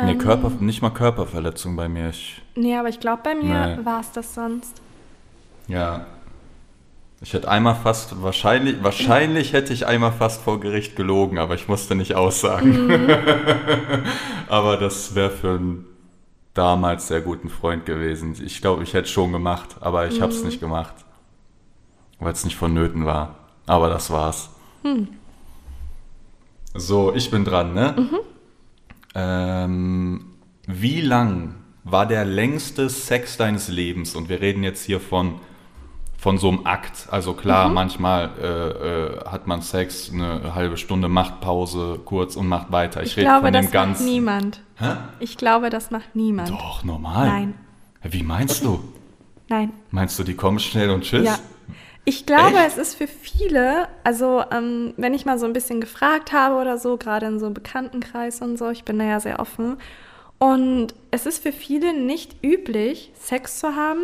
Nee, 0.00 0.12
ähm, 0.12 0.18
Körper, 0.18 0.52
nicht 0.60 0.82
mal 0.82 0.90
Körperverletzung 0.90 1.74
bei 1.74 1.88
mir. 1.88 2.10
Ich, 2.10 2.40
nee, 2.54 2.76
aber 2.76 2.88
ich 2.88 3.00
glaube, 3.00 3.22
bei 3.24 3.34
mir 3.34 3.76
nee. 3.76 3.84
war 3.84 4.00
es 4.00 4.12
das 4.12 4.34
sonst. 4.34 4.80
Ja, 5.66 6.06
ich 7.20 7.32
hätte 7.32 7.48
einmal 7.48 7.74
fast, 7.74 8.22
wahrscheinlich, 8.22 8.82
wahrscheinlich 8.82 9.52
hätte 9.52 9.72
ich 9.72 9.86
einmal 9.86 10.12
fast 10.12 10.40
vor 10.40 10.60
Gericht 10.60 10.94
gelogen, 10.94 11.38
aber 11.38 11.56
ich 11.56 11.66
musste 11.66 11.96
nicht 11.96 12.14
aussagen. 12.14 12.86
Mhm. 12.86 13.10
aber 14.48 14.76
das 14.76 15.14
wäre 15.16 15.30
für 15.30 15.50
einen 15.50 15.84
damals 16.54 17.08
sehr 17.08 17.20
guten 17.20 17.48
Freund 17.48 17.86
gewesen. 17.86 18.36
Ich 18.44 18.60
glaube, 18.60 18.84
ich 18.84 18.94
hätte 18.94 19.04
es 19.04 19.10
schon 19.10 19.32
gemacht, 19.32 19.76
aber 19.80 20.06
ich 20.06 20.18
mhm. 20.18 20.22
habe 20.22 20.32
es 20.32 20.44
nicht 20.44 20.60
gemacht. 20.60 20.94
Weil 22.20 22.32
es 22.32 22.44
nicht 22.44 22.56
vonnöten 22.56 23.04
war. 23.04 23.36
Aber 23.66 23.88
das 23.88 24.10
war's. 24.10 24.50
Mhm. 24.84 25.08
So, 26.74 27.12
ich 27.14 27.30
bin 27.30 27.44
dran, 27.44 27.74
ne? 27.74 27.94
Mhm. 27.96 28.18
Ähm, 29.14 30.24
wie 30.66 31.00
lang 31.00 31.56
war 31.82 32.06
der 32.06 32.24
längste 32.24 32.88
Sex 32.88 33.36
deines 33.36 33.68
Lebens? 33.68 34.14
Und 34.14 34.28
wir 34.28 34.40
reden 34.40 34.62
jetzt 34.62 34.84
hier 34.84 35.00
von 35.00 35.40
von 36.18 36.36
so 36.36 36.48
einem 36.48 36.66
Akt. 36.66 37.06
Also 37.10 37.32
klar, 37.32 37.68
mhm. 37.68 37.74
manchmal 37.74 38.30
äh, 38.42 38.46
äh, 38.46 39.24
hat 39.24 39.46
man 39.46 39.62
Sex, 39.62 40.10
eine 40.12 40.54
halbe 40.54 40.76
Stunde, 40.76 41.08
macht 41.08 41.40
Pause 41.40 42.00
kurz 42.04 42.34
und 42.36 42.48
macht 42.48 42.72
weiter. 42.72 43.02
Ich, 43.02 43.12
ich 43.12 43.16
rede 43.18 43.28
glaube, 43.28 43.46
von 43.46 43.52
dem 43.52 43.62
das 43.62 43.72
ganzen. 43.72 44.02
Macht 44.04 44.12
niemand. 44.12 44.60
Hä? 44.78 44.96
Ich 45.20 45.36
glaube, 45.36 45.70
das 45.70 45.90
macht 45.92 46.16
niemand. 46.16 46.50
Doch, 46.50 46.82
normal. 46.82 47.28
Nein. 47.28 47.54
Wie 48.02 48.24
meinst 48.24 48.64
du? 48.64 48.80
Nein. 49.48 49.72
Meinst 49.90 50.18
du, 50.18 50.24
die 50.24 50.34
kommen 50.34 50.58
schnell 50.58 50.90
und 50.90 51.04
tschüss? 51.04 51.24
Ja. 51.24 51.38
Ich 52.04 52.26
glaube, 52.26 52.56
Echt? 52.56 52.68
es 52.68 52.78
ist 52.78 52.94
für 52.94 53.06
viele, 53.06 53.86
also 54.02 54.42
ähm, 54.50 54.94
wenn 54.96 55.14
ich 55.14 55.24
mal 55.24 55.38
so 55.38 55.46
ein 55.46 55.52
bisschen 55.52 55.80
gefragt 55.80 56.32
habe 56.32 56.56
oder 56.56 56.78
so, 56.78 56.96
gerade 56.96 57.26
in 57.26 57.38
so 57.38 57.46
einem 57.46 57.54
Bekanntenkreis 57.54 58.40
und 58.40 58.58
so, 58.58 58.70
ich 58.70 58.84
bin 58.84 58.98
da 58.98 59.04
ja 59.04 59.20
sehr 59.20 59.38
offen. 59.38 59.76
Und 60.38 60.94
es 61.10 61.26
ist 61.26 61.42
für 61.42 61.52
viele 61.52 61.92
nicht 61.92 62.42
üblich, 62.42 63.12
Sex 63.14 63.58
zu 63.58 63.76
haben 63.76 64.00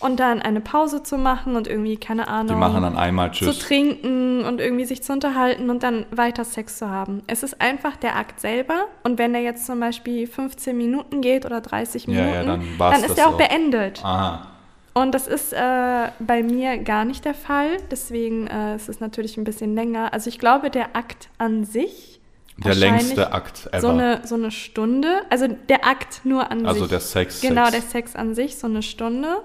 und 0.00 0.20
dann 0.20 0.42
eine 0.42 0.60
Pause 0.60 1.02
zu 1.02 1.16
machen 1.16 1.56
und 1.56 1.66
irgendwie, 1.66 1.96
keine 1.96 2.28
Ahnung. 2.28 2.48
Die 2.48 2.54
machen 2.54 2.82
dann 2.82 2.96
einmal 2.96 3.30
Tschüss. 3.30 3.58
Zu 3.58 3.66
trinken 3.66 4.44
und 4.44 4.60
irgendwie 4.60 4.84
sich 4.84 5.02
zu 5.02 5.12
unterhalten 5.12 5.70
und 5.70 5.82
dann 5.82 6.06
weiter 6.10 6.44
Sex 6.44 6.78
zu 6.78 6.90
haben. 6.90 7.22
Es 7.26 7.42
ist 7.42 7.60
einfach 7.60 7.96
der 7.96 8.16
Akt 8.16 8.40
selber 8.40 8.86
und 9.02 9.18
wenn 9.18 9.32
der 9.32 9.42
jetzt 9.42 9.66
zum 9.66 9.80
Beispiel 9.80 10.26
15 10.26 10.76
Minuten 10.76 11.20
geht 11.20 11.46
oder 11.46 11.60
30 11.60 12.08
Minuten, 12.08 12.28
ja, 12.28 12.34
ja, 12.34 12.44
dann, 12.44 12.64
dann, 12.78 13.04
ist 13.04 13.16
der 13.16 13.28
auch, 13.28 13.34
auch 13.34 13.38
beendet. 13.38 14.04
Aha. 14.04 14.48
Und 14.94 15.12
das 15.12 15.26
ist 15.26 15.52
äh, 15.52 16.10
bei 16.20 16.44
mir 16.44 16.78
gar 16.78 17.04
nicht 17.04 17.24
der 17.24 17.34
Fall. 17.34 17.78
Deswegen 17.90 18.46
äh, 18.46 18.76
ist 18.76 18.88
es 18.88 19.00
natürlich 19.00 19.36
ein 19.36 19.42
bisschen 19.42 19.74
länger. 19.74 20.12
Also 20.12 20.28
ich 20.28 20.38
glaube, 20.38 20.70
der 20.70 20.94
Akt 20.94 21.28
an 21.36 21.64
sich. 21.64 22.20
Der 22.58 22.76
längste 22.76 23.32
Akt 23.32 23.68
ever. 23.72 23.80
So 23.80 23.88
eine, 23.88 24.20
so 24.24 24.36
eine 24.36 24.52
Stunde. 24.52 25.22
Also 25.30 25.48
der 25.48 25.84
Akt 25.84 26.20
nur 26.22 26.48
an 26.48 26.64
also 26.64 26.74
sich. 26.74 26.82
Also 26.82 26.86
der 26.86 27.00
Sex. 27.00 27.40
Genau, 27.40 27.64
Sex. 27.64 27.72
der 27.72 27.82
Sex 27.90 28.14
an 28.14 28.34
sich, 28.36 28.56
so 28.56 28.68
eine 28.68 28.82
Stunde. 28.82 29.42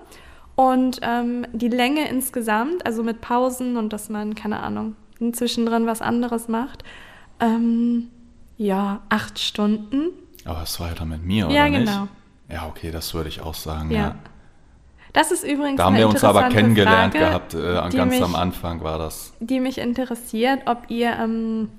Und 0.60 1.00
ähm, 1.04 1.46
die 1.54 1.70
Länge 1.70 2.10
insgesamt, 2.10 2.86
also 2.86 3.02
mit 3.02 3.22
Pausen 3.22 3.78
und 3.78 3.94
dass 3.94 4.10
man, 4.10 4.36
keine 4.36 4.60
Ahnung, 4.60 4.98
zwischendrin 5.32 5.86
was 5.86 6.02
anderes 6.02 6.50
macht, 6.50 6.84
ähm, 7.40 8.10
ja, 8.58 9.00
acht 9.08 9.40
Stunden. 9.40 10.10
Aber 10.44 10.62
es 10.64 10.78
war 10.82 10.90
ja 10.90 10.96
dann 10.96 11.08
mit 11.08 11.24
mir, 11.24 11.46
oder 11.46 11.56
ja, 11.56 11.70
nicht? 11.70 11.86
genau. 11.86 12.10
Ja, 12.50 12.68
okay, 12.68 12.92
das 12.92 13.14
würde 13.14 13.30
ich 13.30 13.40
auch 13.40 13.54
sagen, 13.54 13.90
ja. 13.90 13.98
ja. 13.98 14.16
Das 15.14 15.32
ist 15.32 15.46
übrigens 15.46 15.78
Da 15.78 15.86
haben 15.86 15.96
wir 15.96 16.10
uns 16.10 16.26
aber 16.26 16.50
kennengelernt 16.50 17.14
Frage, 17.14 17.26
gehabt, 17.26 17.54
äh, 17.54 17.98
ganz 17.98 18.12
mich, 18.12 18.22
am 18.22 18.36
Anfang 18.36 18.84
war 18.84 18.98
das. 18.98 19.32
Die 19.40 19.62
mich 19.62 19.78
interessiert, 19.78 20.64
ob 20.66 20.90
ihr 20.90 21.14
ähm, 21.14 21.70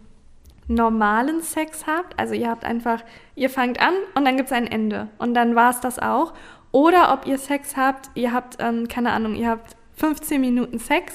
normalen 0.69 1.43
Sex 1.43 1.85
habt. 1.87 2.19
Also 2.19 2.33
ihr 2.33 2.49
habt 2.49 2.65
einfach, 2.65 3.03
ihr 3.35 3.51
fangt 3.51 3.79
an 3.79 3.93
und 4.15 4.25
dann 4.25 4.39
gibt 4.39 4.49
es 4.49 4.53
ein 4.55 4.67
Ende. 4.67 5.09
Und 5.19 5.35
dann 5.35 5.55
war 5.55 5.69
es 5.69 5.81
das 5.81 5.99
auch. 5.99 6.33
Oder 6.73 7.13
ob 7.13 7.27
ihr 7.27 7.39
Sex 7.39 7.77
habt, 7.77 8.11
ihr 8.15 8.33
habt, 8.33 8.57
ähm, 8.61 8.89
keine 8.89 9.13
Ahnung, 9.13 9.35
ihr 9.35 9.49
habt 9.49 9.77
15 9.97 10.41
Minuten 10.41 10.79
Sex 10.79 11.15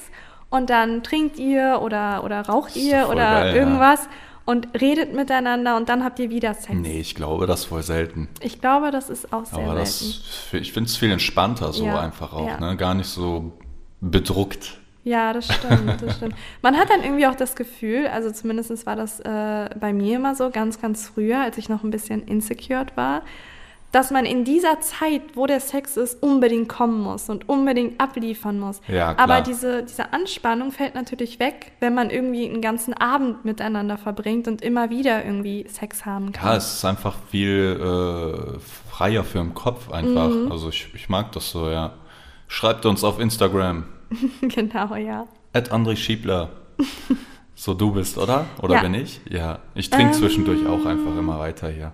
und 0.50 0.70
dann 0.70 1.04
trinkt 1.04 1.38
ihr 1.38 1.80
oder, 1.82 2.24
oder 2.24 2.42
raucht 2.42 2.76
ihr 2.76 3.08
oder 3.10 3.42
geil, 3.42 3.56
irgendwas. 3.56 4.04
Ja 4.06 4.10
und 4.46 4.80
redet 4.80 5.14
miteinander 5.14 5.76
und 5.76 5.90
dann 5.90 6.04
habt 6.04 6.20
ihr 6.20 6.30
wieder 6.30 6.54
Sex. 6.54 6.74
Nee, 6.74 7.00
ich 7.00 7.16
glaube, 7.16 7.48
das 7.48 7.66
voll 7.66 7.82
selten. 7.82 8.30
Ich 8.42 8.62
glaube, 8.62 8.92
das 8.92 9.10
ist 9.10 9.34
auch 9.34 9.46
sehr 9.46 9.64
Aber 9.64 9.76
das, 9.76 10.00
selten. 10.00 10.64
ich 10.64 10.72
finde 10.72 10.90
es 10.90 10.98
viel 10.98 11.12
entspannter 11.12 11.74
so 11.74 11.86
ja, 11.86 12.00
einfach 12.00 12.32
auch, 12.34 12.48
ja. 12.48 12.60
ne? 12.60 12.78
Gar 12.78 12.94
nicht 12.94 13.08
so 13.08 13.54
bedruckt. 14.02 14.78
Ja, 15.04 15.34
das 15.34 15.46
stimmt, 15.54 16.02
das 16.02 16.18
stimmt. 16.18 16.36
Man 16.62 16.78
hat 16.78 16.90
dann 16.90 17.04
irgendwie 17.04 17.28
auch 17.28 17.36
das 17.36 17.56
Gefühl, 17.56 18.08
also 18.08 18.32
zumindest 18.32 18.86
war 18.86 18.96
das 18.96 19.20
äh, 19.20 19.70
bei 19.80 19.94
mir 19.94 20.16
immer 20.16 20.36
so, 20.36 20.50
ganz, 20.50 20.80
ganz 20.82 21.08
früher, 21.10 21.42
als 21.42 21.58
ich 21.58 21.70
noch 21.70 21.84
ein 21.84 21.92
bisschen 21.92 22.24
insecure 22.24 22.88
war, 22.96 23.22
dass 23.92 24.12
man 24.12 24.26
in 24.26 24.44
dieser 24.44 24.82
Zeit, 24.82 25.22
wo 25.36 25.48
der 25.48 25.62
Sex 25.62 25.96
ist, 25.96 26.22
unbedingt 26.22 26.68
kommen 26.68 27.02
muss 27.02 27.30
und 27.30 27.48
unbedingt 27.48 28.02
abliefern 28.02 28.60
muss. 28.60 28.82
Ja, 28.88 29.14
klar. 29.14 29.20
Aber 29.20 29.42
diese, 29.42 29.84
diese 29.84 30.12
Anspannung 30.12 30.74
fällt 30.74 30.96
natürlich 30.96 31.40
weg, 31.40 31.72
wenn 31.80 31.94
man 31.94 32.10
irgendwie 32.10 32.46
einen 32.50 32.62
ganzen 32.62 32.94
Abend 32.94 33.46
miteinander 33.46 33.98
verbringt 33.98 34.50
und 34.50 34.62
immer 34.62 34.90
wieder 34.90 35.24
irgendwie 35.24 35.66
Sex 35.70 36.06
haben 36.06 36.34
kann. 36.34 36.50
Ja, 36.50 36.58
es 36.58 36.76
ist 36.76 36.86
einfach 36.86 37.16
viel 37.32 37.80
äh, 37.80 38.60
freier 38.90 39.24
für 39.24 39.40
den 39.40 39.54
Kopf 39.54 39.90
einfach. 39.90 40.30
Mhm. 40.30 40.52
Also 40.52 40.70
ich, 40.70 40.90
ich 40.94 41.08
mag 41.08 41.32
das 41.32 41.52
so, 41.52 41.70
ja. 41.70 41.94
Schreibt 42.48 42.86
uns 42.86 43.04
auf 43.04 43.20
Instagram. 43.20 43.86
genau, 44.42 44.96
ja. 44.96 45.26
Ed 45.54 45.72
André 45.72 45.96
Schiebler. 45.96 46.50
so 47.56 47.74
du 47.74 47.92
bist, 47.92 48.18
oder? 48.18 48.46
Oder 48.62 48.76
ja. 48.76 48.82
bin 48.82 48.94
ich? 48.94 49.22
Ja. 49.30 49.60
Ich 49.74 49.90
trinke 49.90 50.14
ähm, 50.14 50.20
zwischendurch 50.20 50.68
auch 50.68 50.86
einfach 50.86 51.18
immer 51.18 51.40
weiter 51.40 51.70
hier. 51.70 51.94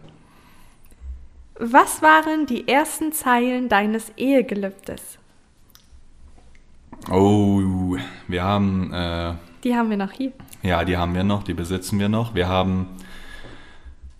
Was 1.63 2.01
waren 2.01 2.47
die 2.47 2.67
ersten 2.67 3.11
Zeilen 3.11 3.69
deines 3.69 4.11
Ehegelübdes? 4.17 5.19
Oh, 7.11 7.95
wir 8.27 8.43
haben. 8.43 8.91
Äh, 8.91 9.33
die 9.63 9.75
haben 9.75 9.91
wir 9.91 9.97
noch 9.97 10.11
hier. 10.11 10.31
Ja, 10.63 10.83
die 10.83 10.97
haben 10.97 11.13
wir 11.13 11.23
noch, 11.23 11.43
die 11.43 11.53
besitzen 11.53 11.99
wir 11.99 12.09
noch. 12.09 12.33
Wir 12.33 12.47
haben, 12.47 12.87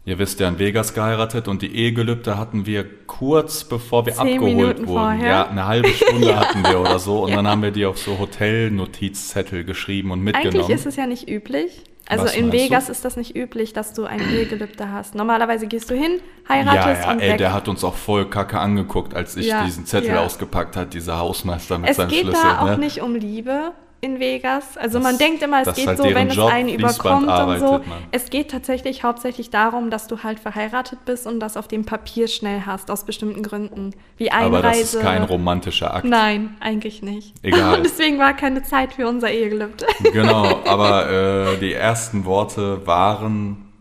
ihr 0.06 0.19
wisst 0.19 0.39
ja, 0.39 0.49
in 0.49 0.60
Vegas 0.60 0.93
geheiratet 0.93 1.47
und 1.47 1.63
die 1.63 1.75
Ehegelübde 1.75 2.38
hatten 2.38 2.67
wir 2.67 2.86
kurz 3.08 3.63
bevor 3.63 4.06
wir 4.06 4.13
Zehn 4.13 4.36
abgeholt 4.36 4.56
Minuten 4.56 4.88
wurden. 4.88 4.99
Vorher. 4.99 5.27
Ja, 5.27 5.47
eine 5.47 5.65
halbe 5.65 5.89
Stunde 5.89 6.27
ja. 6.30 6.41
hatten 6.41 6.63
wir 6.63 6.80
oder 6.80 6.99
so. 6.99 7.23
Und 7.23 7.30
ja. 7.30 7.38
dann 7.38 7.47
haben 7.47 7.63
wir 7.63 7.71
die 7.71 7.88
auf 7.88 7.97
so 7.97 8.19
Hotelnotizzettel 8.19 9.63
geschrieben 9.63 10.12
und 10.12 10.21
mitgenommen. 10.21 10.58
Eigentlich 10.58 10.75
ist 10.75 10.86
es 10.86 10.95
ja 10.95 11.08
nicht 11.08 11.27
üblich. 11.27 11.86
Also 12.12 12.26
Was 12.26 12.36
in 12.36 12.52
Vegas 12.52 12.88
du? 12.88 12.91
ist 12.91 13.06
das 13.06 13.15
nicht 13.15 13.38
üblich, 13.38 13.71
dass 13.71 13.93
du 13.93 14.04
ein 14.04 14.19
Ehegelübde 14.19 14.91
hast. 14.91 15.15
Normalerweise 15.15 15.65
gehst 15.65 15.89
du 15.89 15.95
hin, 15.95 16.19
heiratest 16.50 16.86
ja, 16.86 17.08
ja, 17.08 17.12
und 17.12 17.19
ey, 17.21 17.30
weg. 17.32 17.38
der 17.38 17.54
hat 17.54 17.69
uns 17.69 17.86
auch 17.86 17.95
voll 17.95 18.30
kacke 18.30 18.60
angeguckt, 18.60 19.13
als 19.13 19.38
ich 19.38 19.47
ja, 19.47 19.63
diesen 19.63 19.86
Zettel 19.86 20.17
ausgepackt 20.17 20.76
hat, 20.76 20.93
dieser 20.93 21.19
Hausmeister 21.19 21.78
mit 21.78 21.89
es 21.89 21.95
seinem 21.95 22.10
Schlüssel. 22.10 22.30
Es 22.34 22.41
geht 22.41 22.43
da 22.43 22.65
ne? 22.65 22.74
auch 22.74 22.78
nicht 22.78 23.02
um 23.02 23.15
Liebe 23.15 23.71
in 24.01 24.19
Vegas. 24.19 24.77
Also 24.77 24.97
das, 24.97 25.03
man 25.03 25.17
denkt 25.19 25.43
immer, 25.43 25.61
es 25.61 25.75
geht 25.75 25.87
halt 25.87 25.97
so, 25.97 26.03
wenn 26.03 26.29
Job, 26.29 26.47
es 26.47 26.53
einen 26.53 26.69
überkommt 26.69 27.27
und 27.27 27.59
so. 27.59 27.71
Man. 27.73 27.83
Es 28.11 28.31
geht 28.31 28.49
tatsächlich 28.49 29.03
hauptsächlich 29.03 29.51
darum, 29.51 29.91
dass 29.91 30.07
du 30.07 30.23
halt 30.23 30.39
verheiratet 30.39 31.05
bist 31.05 31.27
und 31.27 31.39
das 31.39 31.55
auf 31.55 31.67
dem 31.67 31.85
Papier 31.85 32.27
schnell 32.27 32.63
hast, 32.65 32.89
aus 32.89 33.05
bestimmten 33.05 33.43
Gründen. 33.43 33.93
Wie 34.17 34.31
Einreise. 34.31 34.57
Aber 34.57 34.61
das 34.61 34.79
ist 34.79 34.99
kein 35.01 35.23
romantischer 35.23 35.93
Akt. 35.93 36.05
Nein, 36.05 36.57
eigentlich 36.59 37.03
nicht. 37.03 37.35
Egal. 37.43 37.77
Und 37.77 37.83
deswegen 37.85 38.17
war 38.17 38.35
keine 38.35 38.63
Zeit 38.63 38.93
für 38.93 39.07
unser 39.07 39.31
Ehegelübde. 39.31 39.85
Genau, 40.11 40.59
aber 40.65 41.09
äh, 41.09 41.57
die 41.59 41.73
ersten 41.73 42.25
Worte 42.25 42.85
waren, 42.85 43.71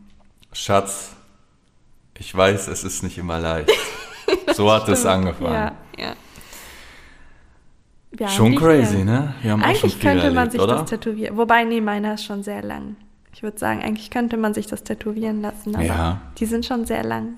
Schatz, 0.53 1.17
ich 2.19 2.35
weiß, 2.37 2.69
es 2.69 2.85
ist 2.85 3.03
nicht 3.03 3.19
immer 3.19 3.41
leicht. 3.41 3.71
so 4.55 4.71
hat 4.71 4.89
es 4.89 5.05
angefangen. 5.07 5.55
Ja, 5.55 5.73
ja. 5.99 6.13
Ja, 8.19 8.29
schon 8.29 8.57
crazy, 8.57 9.05
ne? 9.05 9.35
Wir 9.43 9.53
haben 9.53 9.63
eigentlich 9.63 10.01
könnte 10.01 10.25
erlebt, 10.25 10.35
man 10.35 10.51
sich 10.51 10.61
oder? 10.61 10.79
das 10.79 10.91
tätowieren. 10.91 11.37
Wobei, 11.37 11.65
nee, 11.65 11.81
meiner 11.81 12.15
ist 12.15 12.25
schon 12.25 12.43
sehr 12.43 12.63
lang. 12.63 12.97
Ich 13.33 13.43
würde 13.43 13.59
sagen, 13.59 13.83
eigentlich 13.83 14.11
könnte 14.11 14.37
man 14.37 14.55
sich 14.55 14.67
das 14.67 14.83
tätowieren 14.83 15.41
lassen, 15.41 15.75
aber 15.77 15.85
ja. 15.85 16.21
die 16.39 16.47
sind 16.47 16.67
schon 16.67 16.85
sehr 16.87 17.05
lang. 17.05 17.35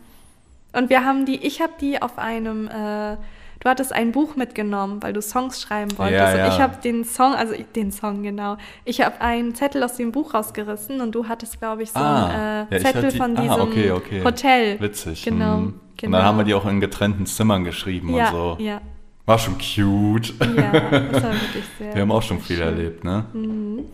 Und 0.72 0.88
wir 0.88 1.04
haben 1.04 1.26
die, 1.26 1.36
ich 1.36 1.60
habe 1.60 1.74
die 1.80 2.00
auf 2.00 2.18
einem, 2.18 2.66
äh, 2.66 3.16
du 3.60 3.68
hattest 3.68 3.92
ein 3.92 4.10
Buch 4.12 4.36
mitgenommen, 4.36 5.02
weil 5.02 5.12
du 5.12 5.20
Songs 5.20 5.60
schreiben 5.60 5.96
wolltest. 5.98 6.18
Ja, 6.18 6.36
ja. 6.36 6.46
Und 6.46 6.52
ich 6.54 6.60
habe 6.60 6.76
den 6.82 7.04
Song, 7.04 7.34
also 7.34 7.54
den 7.76 7.92
Song 7.92 8.22
genau, 8.22 8.56
ich 8.86 9.02
habe 9.02 9.20
einen 9.20 9.54
Zettel 9.54 9.82
aus 9.82 9.96
dem 9.96 10.12
Buch 10.12 10.32
rausgerissen 10.32 11.02
und 11.02 11.14
du 11.14 11.28
hattest, 11.28 11.60
glaube 11.60 11.82
ich, 11.82 11.92
so 11.92 12.00
ah, 12.00 12.64
einen 12.70 12.72
äh, 12.72 12.80
Zettel 12.80 13.10
die, 13.10 13.18
von 13.18 13.36
ah, 13.36 13.40
diesem 13.42 13.60
okay, 13.60 13.90
okay. 13.90 14.24
Hotel. 14.24 14.80
Witzig. 14.80 15.22
Genau, 15.22 15.58
mhm. 15.58 15.80
genau. 15.98 16.06
Und 16.06 16.12
dann 16.12 16.24
haben 16.24 16.38
wir 16.38 16.44
die 16.44 16.54
auch 16.54 16.66
in 16.66 16.80
getrennten 16.80 17.26
Zimmern 17.26 17.64
geschrieben 17.64 18.14
und 18.14 18.26
so. 18.28 18.56
Ja, 18.58 18.80
war 19.26 19.38
schon 19.38 19.54
cute. 19.58 20.34
Ja, 20.40 20.72
das 20.72 21.22
war 21.22 21.32
wirklich 21.32 21.64
sehr. 21.78 21.94
Wir 21.94 22.02
haben 22.02 22.12
auch 22.12 22.22
schon 22.22 22.40
viel 22.40 22.56
schön. 22.56 22.66
erlebt, 22.66 23.04
ne? 23.04 23.26
Mhm. 23.32 23.84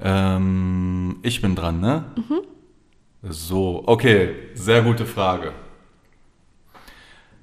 Ähm, 0.00 1.16
ich 1.22 1.40
bin 1.40 1.54
dran, 1.54 1.80
ne? 1.80 2.04
Mhm. 2.16 2.40
So, 3.22 3.82
okay, 3.86 4.34
sehr 4.54 4.82
gute 4.82 5.06
Frage. 5.06 5.52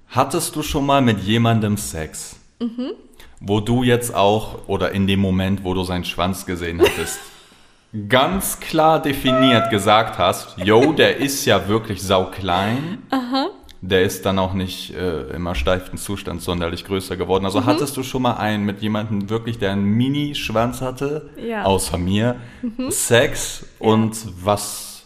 Hattest 0.10 0.56
du 0.56 0.62
schon 0.62 0.86
mal 0.86 1.02
mit 1.02 1.20
jemandem 1.20 1.76
Sex, 1.76 2.36
mhm. 2.60 2.92
wo 3.40 3.60
du 3.60 3.84
jetzt 3.84 4.14
auch, 4.14 4.68
oder 4.68 4.92
in 4.92 5.08
dem 5.08 5.20
Moment, 5.20 5.64
wo 5.64 5.74
du 5.74 5.84
seinen 5.84 6.06
Schwanz 6.06 6.46
gesehen 6.46 6.80
hattest, 6.80 7.20
ganz 8.10 8.60
klar 8.60 9.02
definiert 9.02 9.72
gesagt 9.72 10.20
hast, 10.20 10.56
yo, 10.60 10.94
der 10.94 11.18
ist 11.18 11.44
ja 11.46 11.68
wirklich 11.68 12.02
sauklein. 12.04 13.00
Aha 13.10 13.50
der 13.86 14.04
ist 14.04 14.26
dann 14.26 14.40
auch 14.40 14.54
nicht 14.54 14.96
äh, 14.96 15.36
im 15.36 15.46
ersteiften 15.46 15.98
Zustand 15.98 16.42
sonderlich 16.42 16.86
größer 16.86 17.18
geworden. 17.18 17.44
Also 17.44 17.60
mhm. 17.60 17.66
hattest 17.66 17.98
du 17.98 18.04
schon 18.04 18.22
mal 18.22 18.36
einen 18.36 18.64
mit 18.64 18.82
jemandem 18.82 19.30
wirklich, 19.30 19.60
der 19.60 19.72
einen 19.72 19.84
Mini-Schwanz 19.84 20.80
hatte, 20.80 21.30
ja. 21.36 21.64
außer 21.64 21.98
mir, 21.98 22.38
mhm. 22.62 22.90
Sex 22.90 23.66
ja. 23.82 23.88
und 23.90 24.16
was, 24.42 25.04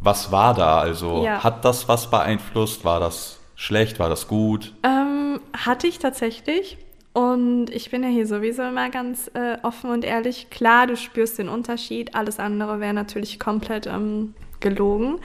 was 0.00 0.32
war 0.32 0.54
da? 0.54 0.78
Also 0.78 1.24
ja. 1.24 1.44
hat 1.44 1.66
das 1.66 1.88
was 1.88 2.10
beeinflusst? 2.10 2.86
War 2.86 3.00
das 3.00 3.38
schlecht? 3.54 3.98
War 3.98 4.08
das 4.08 4.26
gut? 4.26 4.72
Ähm, 4.82 5.38
hatte 5.52 5.86
ich 5.86 5.98
tatsächlich. 5.98 6.78
Und 7.12 7.68
ich 7.68 7.90
bin 7.90 8.02
ja 8.02 8.08
hier 8.08 8.26
sowieso 8.26 8.62
immer 8.62 8.88
ganz 8.88 9.30
äh, 9.34 9.58
offen 9.62 9.90
und 9.90 10.04
ehrlich. 10.04 10.48
Klar, 10.48 10.86
du 10.86 10.96
spürst 10.96 11.38
den 11.38 11.50
Unterschied. 11.50 12.14
Alles 12.14 12.38
andere 12.38 12.80
wäre 12.80 12.94
natürlich 12.94 13.38
komplett 13.38 13.86
ähm, 13.86 14.32
gelogen 14.60 15.18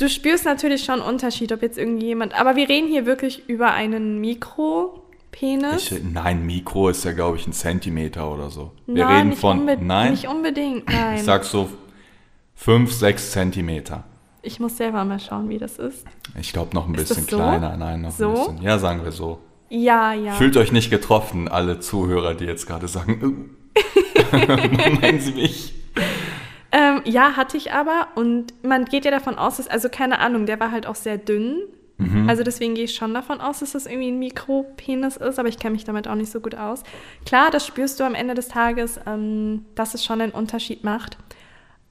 du 0.00 0.08
spürst 0.08 0.44
natürlich 0.44 0.84
schon 0.84 1.00
Unterschied, 1.00 1.52
ob 1.52 1.62
jetzt 1.62 1.78
irgendjemand, 1.78 2.38
aber 2.38 2.56
wir 2.56 2.68
reden 2.68 2.88
hier 2.88 3.06
wirklich 3.06 3.48
über 3.48 3.72
einen 3.72 4.20
Mikropenis. 4.20 5.92
Ich, 5.92 6.02
nein, 6.02 6.46
Mikro 6.46 6.88
ist 6.88 7.04
ja, 7.04 7.12
glaube 7.12 7.36
ich, 7.36 7.46
ein 7.46 7.52
Zentimeter 7.52 8.32
oder 8.32 8.50
so. 8.50 8.72
Wir 8.86 9.04
nein, 9.04 9.28
reden 9.28 9.32
von, 9.36 9.64
nein, 9.86 10.12
nicht 10.12 10.28
unbedingt, 10.28 10.88
nein. 10.88 11.16
Ich 11.16 11.22
sag 11.22 11.44
so 11.44 11.68
fünf, 12.54 12.92
sechs 12.92 13.32
Zentimeter. 13.32 14.04
Ich 14.42 14.58
muss 14.58 14.78
selber 14.78 15.04
mal 15.04 15.20
schauen, 15.20 15.50
wie 15.50 15.58
das 15.58 15.78
ist. 15.78 16.06
Ich 16.38 16.52
glaube 16.52 16.74
noch 16.74 16.88
ein 16.88 16.94
ist 16.94 17.08
bisschen 17.08 17.26
so? 17.28 17.36
kleiner, 17.36 17.76
nein, 17.76 18.00
noch 18.00 18.10
so? 18.10 18.28
ein 18.28 18.34
bisschen. 18.34 18.62
Ja, 18.62 18.78
sagen 18.78 19.04
wir 19.04 19.12
so. 19.12 19.40
Ja, 19.68 20.14
ja. 20.14 20.32
Fühlt 20.32 20.56
euch 20.56 20.72
nicht 20.72 20.90
getroffen, 20.90 21.46
alle 21.46 21.78
Zuhörer, 21.78 22.34
die 22.34 22.46
jetzt 22.46 22.66
gerade 22.66 22.88
sagen, 22.88 23.56
meinen 24.32 25.20
Sie 25.20 25.32
mich? 25.32 25.74
Ähm, 26.72 27.02
ja, 27.04 27.36
hatte 27.36 27.56
ich 27.56 27.72
aber. 27.72 28.08
Und 28.14 28.54
man 28.64 28.84
geht 28.84 29.04
ja 29.04 29.10
davon 29.10 29.36
aus, 29.36 29.56
dass, 29.56 29.68
also 29.68 29.88
keine 29.88 30.20
Ahnung, 30.20 30.46
der 30.46 30.60
war 30.60 30.70
halt 30.70 30.86
auch 30.86 30.94
sehr 30.94 31.18
dünn. 31.18 31.62
Mhm. 31.98 32.28
Also 32.28 32.42
deswegen 32.42 32.74
gehe 32.74 32.84
ich 32.84 32.94
schon 32.94 33.12
davon 33.12 33.40
aus, 33.40 33.60
dass 33.60 33.72
das 33.72 33.86
irgendwie 33.86 34.10
ein 34.10 34.18
Mikropenis 34.18 35.16
ist, 35.16 35.38
aber 35.38 35.48
ich 35.48 35.58
kenne 35.58 35.72
mich 35.72 35.84
damit 35.84 36.08
auch 36.08 36.14
nicht 36.14 36.32
so 36.32 36.40
gut 36.40 36.54
aus. 36.54 36.82
Klar, 37.26 37.50
das 37.50 37.66
spürst 37.66 38.00
du 38.00 38.04
am 38.04 38.14
Ende 38.14 38.34
des 38.34 38.48
Tages, 38.48 38.98
ähm, 39.06 39.66
dass 39.74 39.94
es 39.94 40.04
schon 40.04 40.20
einen 40.20 40.32
Unterschied 40.32 40.82
macht. 40.84 41.18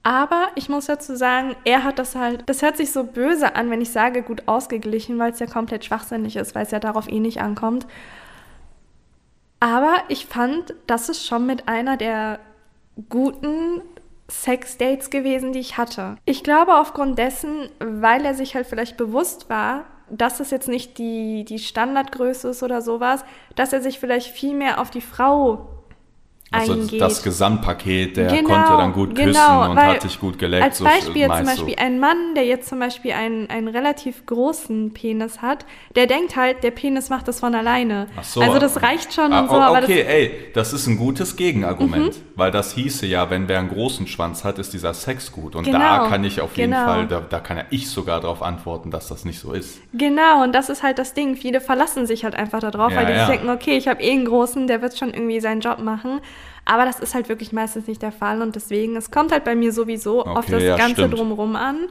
Aber 0.02 0.48
ich 0.56 0.70
muss 0.70 0.86
dazu 0.86 1.16
sagen, 1.16 1.56
er 1.66 1.84
hat 1.84 2.00
das 2.00 2.16
halt, 2.16 2.44
das 2.48 2.62
hört 2.62 2.78
sich 2.78 2.92
so 2.92 3.04
böse 3.04 3.56
an, 3.56 3.70
wenn 3.70 3.82
ich 3.82 3.92
sage, 3.92 4.24
gut 4.24 4.48
ausgeglichen, 4.48 5.20
weil 5.20 5.34
es 5.34 5.40
ja 5.40 5.46
komplett 5.46 5.86
schwachsinnig 5.86 6.38
ist, 6.38 6.56
weil 6.56 6.66
es 6.66 6.72
ja 6.72 6.80
darauf 6.80 7.10
eh 7.10 7.20
nicht 7.20 7.42
ankommt. 7.42 7.86
Aber 9.60 9.94
ich 10.08 10.26
fand, 10.26 10.74
das 10.88 11.10
ist 11.10 11.28
schon 11.28 11.46
mit 11.46 11.68
einer 11.68 11.98
der 11.98 12.40
guten 13.10 13.82
Sexdates 14.30 15.10
gewesen, 15.10 15.54
die 15.54 15.60
ich 15.60 15.78
hatte. 15.78 16.18
Ich 16.26 16.44
glaube 16.44 16.76
aufgrund 16.76 17.18
dessen, 17.18 17.70
weil 17.80 18.26
er 18.26 18.34
sich 18.34 18.56
halt 18.56 18.68
vielleicht 18.68 18.98
bewusst 18.98 19.50
war, 19.50 19.86
dass 20.10 20.40
es 20.40 20.52
jetzt 20.52 20.68
nicht 20.68 20.98
die, 20.98 21.46
die 21.46 21.60
Standardgröße 21.60 22.50
ist 22.50 22.64
oder 22.64 22.82
sowas, 22.82 23.24
dass 23.56 23.74
er 23.74 23.82
sich 23.82 24.00
vielleicht 24.00 24.28
viel 24.28 24.56
mehr 24.56 24.80
auf 24.80 24.90
die 24.90 25.02
Frau 25.02 25.79
also 26.52 26.74
eingeht. 26.74 27.00
das 27.00 27.22
Gesamtpaket, 27.22 28.18
der 28.18 28.28
genau, 28.28 28.50
konnte 28.50 28.72
dann 28.72 28.94
gut 28.94 29.16
küssen 29.16 29.34
genau, 29.34 29.70
und 29.70 29.78
hat 29.78 30.02
sich 30.02 30.20
gut 30.20 30.40
geleckt. 30.40 30.64
Als 30.64 30.82
Beispiel 30.82 31.28
so, 31.28 31.34
zum 31.36 31.46
Beispiel 31.46 31.76
du. 31.76 31.82
ein 31.82 32.00
Mann, 32.00 32.34
der 32.36 32.46
jetzt 32.46 32.70
zum 32.70 32.80
Beispiel 32.80 33.12
einen, 33.12 33.50
einen 33.50 33.68
relativ 33.68 34.26
großen 34.26 34.92
Penis 34.94 35.42
hat, 35.44 35.66
der 35.96 36.08
denkt 36.08 36.36
halt, 36.36 36.64
der 36.64 36.72
Penis 36.72 37.10
macht 37.10 37.28
das 37.28 37.40
von 37.40 37.54
alleine. 37.54 38.08
Ach 38.18 38.24
so. 38.24 38.42
Also 38.42 38.58
das 38.58 38.82
reicht 38.82 39.14
schon 39.14 39.32
ah, 39.32 39.42
und 39.42 39.50
so. 39.50 39.56
Okay, 39.56 40.04
das, 40.04 40.14
ey, 40.14 40.32
das 40.56 40.74
ist 40.74 40.88
ein 40.88 40.98
gutes 40.98 41.36
Gegenargument, 41.36 42.18
mhm. 42.18 42.24
weil 42.36 42.50
das 42.50 42.74
hieße 42.74 43.06
ja, 43.06 43.30
wenn 43.30 43.48
wer 43.48 43.60
einen 43.60 43.70
großen 43.70 44.08
Schwanz 44.08 44.44
hat, 44.44 44.58
ist 44.58 44.74
dieser 44.74 44.96
Sex 44.96 45.32
gut. 45.32 45.56
Und 45.56 45.66
genau, 45.66 45.78
da 45.78 46.08
kann 46.08 46.24
ich 46.24 46.42
auf 46.42 46.58
jeden 46.58 46.72
genau. 46.72 46.86
Fall, 46.86 47.08
da, 47.08 47.22
da 47.22 47.40
kann 47.40 47.58
ja 47.58 47.66
ich 47.70 47.90
sogar 47.90 48.22
darauf 48.22 48.42
antworten, 48.42 48.90
dass 48.90 49.08
das 49.08 49.24
nicht 49.24 49.40
so 49.40 49.54
ist. 49.54 49.80
Genau, 49.94 50.44
und 50.44 50.54
das 50.54 50.70
ist 50.70 50.82
halt 50.82 50.98
das 50.98 51.14
Ding. 51.14 51.36
Viele 51.36 51.62
verlassen 51.62 52.08
sich 52.08 52.24
halt 52.24 52.34
einfach 52.34 52.60
darauf, 52.60 52.92
ja, 52.92 52.98
weil 52.98 53.06
die 53.06 53.14
ja. 53.14 53.28
denken, 53.28 53.50
okay, 53.50 53.78
ich 53.78 53.88
habe 53.88 54.02
eh 54.02 54.12
einen 54.12 54.26
großen, 54.26 54.66
der 54.66 54.82
wird 54.82 54.98
schon 54.98 55.14
irgendwie 55.14 55.40
seinen 55.40 55.62
Job 55.62 55.80
machen. 55.80 56.22
Aber 56.70 56.86
das 56.86 57.00
ist 57.00 57.16
halt 57.16 57.30
wirklich 57.30 57.52
meistens 57.52 57.88
nicht 57.88 58.04
der 58.04 58.12
Fall 58.12 58.44
und 58.44 58.56
deswegen, 58.56 58.96
es 58.96 59.10
kommt 59.10 59.32
halt 59.32 59.44
bei 59.44 59.56
mir 59.56 59.74
sowieso 59.74 60.20
okay, 60.20 60.30
auf 60.30 60.46
das 60.46 60.62
ja, 60.62 60.78
Ganze 60.78 61.02
stimmt. 61.02 61.18
drumherum 61.18 61.56
an. 61.56 61.88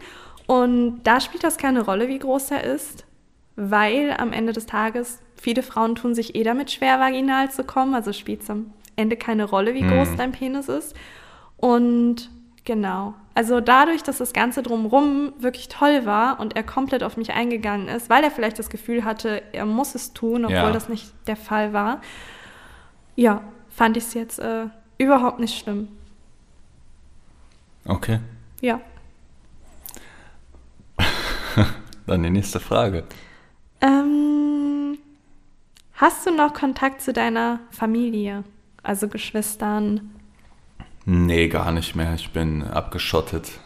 Und 0.46 1.00
da 1.02 1.20
spielt 1.20 1.42
das 1.42 1.56
keine 1.56 1.80
Rolle, 1.84 2.06
wie 2.06 2.20
groß 2.20 2.52
er 2.52 2.62
ist, 2.62 3.04
weil 3.56 4.14
am 4.16 4.32
Ende 4.32 4.52
des 4.52 4.66
Tages 4.66 5.18
viele 5.34 5.64
Frauen 5.64 5.96
tun 5.96 6.14
sich 6.14 6.36
eh 6.36 6.44
damit 6.44 6.70
schwer, 6.70 7.00
vaginal 7.00 7.50
zu 7.50 7.64
kommen. 7.64 7.92
Also 7.92 8.12
spielt 8.12 8.42
es 8.42 8.50
am 8.50 8.72
Ende 8.94 9.16
keine 9.16 9.46
Rolle, 9.46 9.74
wie 9.74 9.80
groß 9.80 10.10
hm. 10.10 10.16
dein 10.16 10.30
Penis 10.30 10.68
ist. 10.68 10.94
Und 11.56 12.30
genau. 12.64 13.14
Also 13.34 13.60
dadurch, 13.60 14.04
dass 14.04 14.18
das 14.18 14.32
Ganze 14.32 14.62
drumherum 14.62 15.32
wirklich 15.40 15.66
toll 15.66 16.06
war 16.06 16.38
und 16.38 16.54
er 16.54 16.62
komplett 16.62 17.02
auf 17.02 17.16
mich 17.16 17.32
eingegangen 17.32 17.88
ist, 17.88 18.10
weil 18.10 18.22
er 18.22 18.30
vielleicht 18.30 18.60
das 18.60 18.70
Gefühl 18.70 19.04
hatte, 19.04 19.42
er 19.50 19.66
muss 19.66 19.96
es 19.96 20.12
tun, 20.12 20.44
obwohl 20.44 20.56
ja. 20.56 20.70
das 20.70 20.88
nicht 20.88 21.12
der 21.26 21.36
Fall 21.36 21.72
war. 21.72 22.00
Ja, 23.16 23.42
fand 23.78 23.96
ich 23.96 24.02
es 24.02 24.14
jetzt 24.14 24.40
äh, 24.40 24.66
überhaupt 24.98 25.38
nicht 25.38 25.56
schlimm. 25.56 25.86
Okay. 27.84 28.18
Ja. 28.60 28.80
Dann 32.06 32.24
die 32.24 32.30
nächste 32.30 32.58
Frage. 32.58 33.04
Ähm, 33.80 34.98
hast 35.94 36.26
du 36.26 36.32
noch 36.32 36.54
Kontakt 36.54 37.02
zu 37.02 37.12
deiner 37.12 37.60
Familie? 37.70 38.42
Also 38.82 39.06
Geschwistern? 39.06 40.10
Nee, 41.04 41.46
gar 41.46 41.70
nicht 41.70 41.94
mehr. 41.94 42.14
Ich 42.14 42.32
bin 42.32 42.64
abgeschottet. 42.64 43.60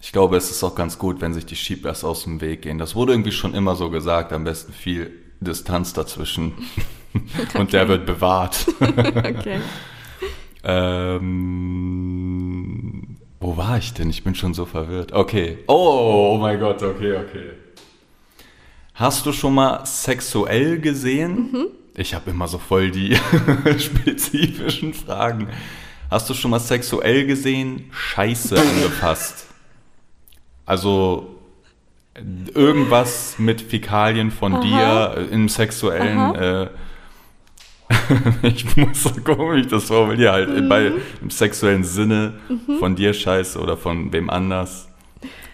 Ich 0.00 0.12
glaube, 0.12 0.38
es 0.38 0.50
ist 0.50 0.64
auch 0.64 0.74
ganz 0.74 0.98
gut, 0.98 1.20
wenn 1.20 1.34
sich 1.34 1.44
die 1.44 1.56
Schiebers 1.56 2.04
aus 2.04 2.24
dem 2.24 2.40
Weg 2.40 2.62
gehen. 2.62 2.78
Das 2.78 2.94
wurde 2.94 3.12
irgendwie 3.12 3.32
schon 3.32 3.52
immer 3.52 3.76
so 3.76 3.90
gesagt, 3.90 4.32
am 4.32 4.44
besten 4.44 4.72
viel 4.72 5.12
Distanz 5.40 5.92
dazwischen. 5.92 6.54
und 7.54 7.60
okay. 7.60 7.66
der 7.70 7.88
wird 7.88 8.06
bewahrt. 8.06 8.66
okay. 8.80 9.60
ähm, 10.64 11.96
wo 13.40 13.56
war 13.56 13.78
ich 13.78 13.94
denn? 13.94 14.10
Ich 14.10 14.24
bin 14.24 14.34
schon 14.34 14.54
so 14.54 14.64
verwirrt. 14.66 15.12
Okay. 15.12 15.58
Oh, 15.66 16.32
oh 16.34 16.38
mein 16.38 16.58
Gott, 16.58 16.82
okay, 16.82 17.16
okay. 17.16 17.50
Hast 18.94 19.26
du 19.26 19.32
schon 19.32 19.54
mal 19.54 19.84
sexuell 19.84 20.80
gesehen? 20.80 21.50
Mhm. 21.52 21.66
Ich 21.96 22.14
habe 22.14 22.30
immer 22.30 22.48
so 22.48 22.58
voll 22.58 22.90
die 22.90 23.16
spezifischen 23.78 24.94
Fragen. 24.94 25.48
Hast 26.10 26.30
du 26.30 26.34
schon 26.34 26.50
mal 26.50 26.60
sexuell 26.60 27.26
gesehen 27.26 27.90
Scheiße 27.90 28.58
angefasst? 28.58 29.46
Also 30.64 31.36
irgendwas 32.54 33.38
mit 33.38 33.60
Fäkalien 33.60 34.30
von 34.30 34.54
Aha. 34.54 35.14
dir 35.14 35.28
im 35.30 35.48
sexuellen 35.48 36.34
äh, 36.34 36.68
ich 38.42 38.76
muss 38.76 39.02
so 39.02 39.54
ich 39.54 39.66
das 39.66 39.84
formuliere, 39.84 40.32
halt 40.32 40.48
mhm. 40.48 40.68
bei, 40.68 40.92
im 41.20 41.30
sexuellen 41.30 41.84
Sinne 41.84 42.34
mhm. 42.48 42.78
von 42.78 42.96
dir 42.96 43.12
scheiße 43.12 43.58
oder 43.58 43.76
von 43.76 44.12
wem 44.12 44.30
anders. 44.30 44.88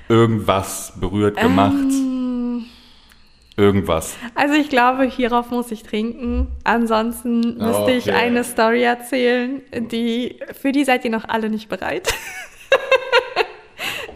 Irgendwas 0.08 0.92
berührt 0.98 1.36
gemacht. 1.36 1.74
Ähm. 1.74 2.12
Irgendwas. 3.56 4.16
Also 4.34 4.54
ich 4.54 4.70
glaube, 4.70 5.04
hierauf 5.04 5.50
muss 5.50 5.70
ich 5.70 5.82
trinken. 5.82 6.48
Ansonsten 6.64 7.58
müsste 7.58 7.82
okay. 7.82 7.98
ich 7.98 8.12
eine 8.12 8.44
Story 8.44 8.82
erzählen, 8.82 9.60
die 9.90 10.38
für 10.58 10.72
die 10.72 10.84
seid 10.84 11.04
ihr 11.04 11.10
noch 11.10 11.28
alle 11.28 11.50
nicht 11.50 11.68
bereit. 11.68 12.08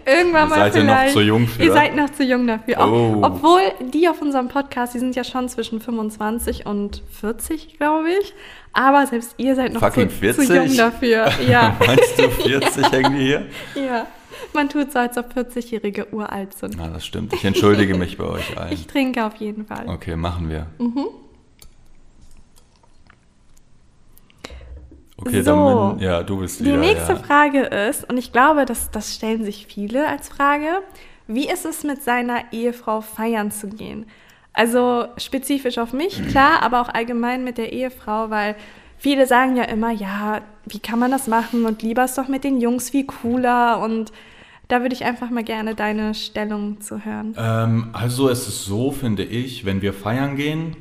Irgendwann 0.06 0.48
mal 0.48 0.56
seid 0.56 0.72
vielleicht. 0.74 1.02
Ihr 1.02 1.06
noch 1.06 1.12
zu 1.12 1.20
jung 1.20 1.48
für? 1.48 1.62
Ihr 1.64 1.72
seid 1.72 1.96
noch 1.96 2.10
zu 2.10 2.22
jung 2.22 2.46
dafür. 2.46 2.76
Oh. 2.78 3.18
obwohl 3.22 3.60
die 3.92 4.08
auf 4.08 4.22
unserem 4.22 4.48
Podcast, 4.48 4.94
die 4.94 4.98
sind 5.00 5.16
ja 5.16 5.24
schon 5.24 5.48
zwischen 5.48 5.80
25 5.80 6.64
und 6.66 7.02
40, 7.20 7.76
glaube 7.78 8.10
ich. 8.10 8.32
Aber 8.72 9.06
selbst 9.06 9.34
ihr 9.38 9.56
seid 9.56 9.72
noch 9.72 9.80
zu, 9.90 10.08
zu, 10.08 10.54
jung 10.54 10.76
dafür. 10.76 11.30
Ja. 11.48 11.76
Meinst 11.84 12.18
du 12.18 12.30
40 12.30 12.76
ja. 12.82 12.92
hängen 12.92 13.16
die 13.16 13.24
hier? 13.24 13.46
Ja. 13.74 14.06
Man 14.52 14.68
tut 14.68 14.92
so, 14.92 14.98
als 14.98 15.16
ob 15.18 15.32
40-Jährige 15.34 16.12
uralt 16.12 16.56
sind. 16.56 16.76
Ja, 16.76 16.88
das 16.88 17.04
stimmt. 17.04 17.32
Ich 17.32 17.44
entschuldige 17.44 17.96
mich 17.96 18.16
bei 18.16 18.24
euch 18.24 18.56
allen. 18.56 18.72
Ich 18.72 18.86
trinke 18.86 19.24
auf 19.24 19.36
jeden 19.36 19.66
Fall. 19.66 19.86
Okay, 19.88 20.16
machen 20.16 20.48
wir. 20.48 20.66
Mhm. 20.78 21.06
Okay, 25.18 25.42
so, 25.42 25.50
dann 25.50 25.96
bin, 25.96 26.06
ja, 26.06 26.22
du 26.22 26.38
bist 26.38 26.60
wieder, 26.60 26.72
Die 26.72 26.78
nächste 26.78 27.14
ja. 27.14 27.18
Frage 27.18 27.62
ist, 27.62 28.08
und 28.08 28.18
ich 28.18 28.32
glaube, 28.32 28.64
das, 28.66 28.90
das 28.90 29.14
stellen 29.14 29.44
sich 29.44 29.66
viele 29.66 30.06
als 30.06 30.28
Frage, 30.28 30.82
wie 31.26 31.48
ist 31.48 31.64
es 31.64 31.84
mit 31.84 32.02
seiner 32.02 32.52
Ehefrau 32.52 33.00
feiern 33.00 33.50
zu 33.50 33.68
gehen? 33.68 34.06
Also 34.52 35.06
spezifisch 35.16 35.78
auf 35.78 35.92
mich, 35.92 36.26
klar, 36.30 36.62
aber 36.62 36.80
auch 36.80 36.88
allgemein 36.88 37.44
mit 37.44 37.58
der 37.58 37.72
Ehefrau, 37.72 38.30
weil 38.30 38.56
viele 38.98 39.26
sagen 39.26 39.56
ja 39.56 39.64
immer, 39.64 39.90
ja, 39.90 40.42
wie 40.66 40.80
kann 40.80 40.98
man 40.98 41.10
das 41.10 41.26
machen 41.26 41.64
und 41.64 41.82
lieber 41.82 42.04
ist 42.04 42.18
doch 42.18 42.28
mit 42.28 42.44
den 42.44 42.60
Jungs 42.60 42.90
viel 42.90 43.06
cooler 43.06 43.80
und 43.80 44.12
da 44.68 44.82
würde 44.82 44.94
ich 44.94 45.04
einfach 45.04 45.30
mal 45.30 45.44
gerne 45.44 45.74
deine 45.74 46.14
Stellung 46.14 46.80
zu 46.80 47.04
hören. 47.04 47.34
Ähm, 47.38 47.90
also 47.92 48.28
es 48.28 48.48
ist 48.48 48.64
so, 48.64 48.90
finde 48.90 49.22
ich, 49.22 49.64
wenn 49.64 49.80
wir 49.80 49.92
feiern 49.92 50.36
gehen, 50.36 50.76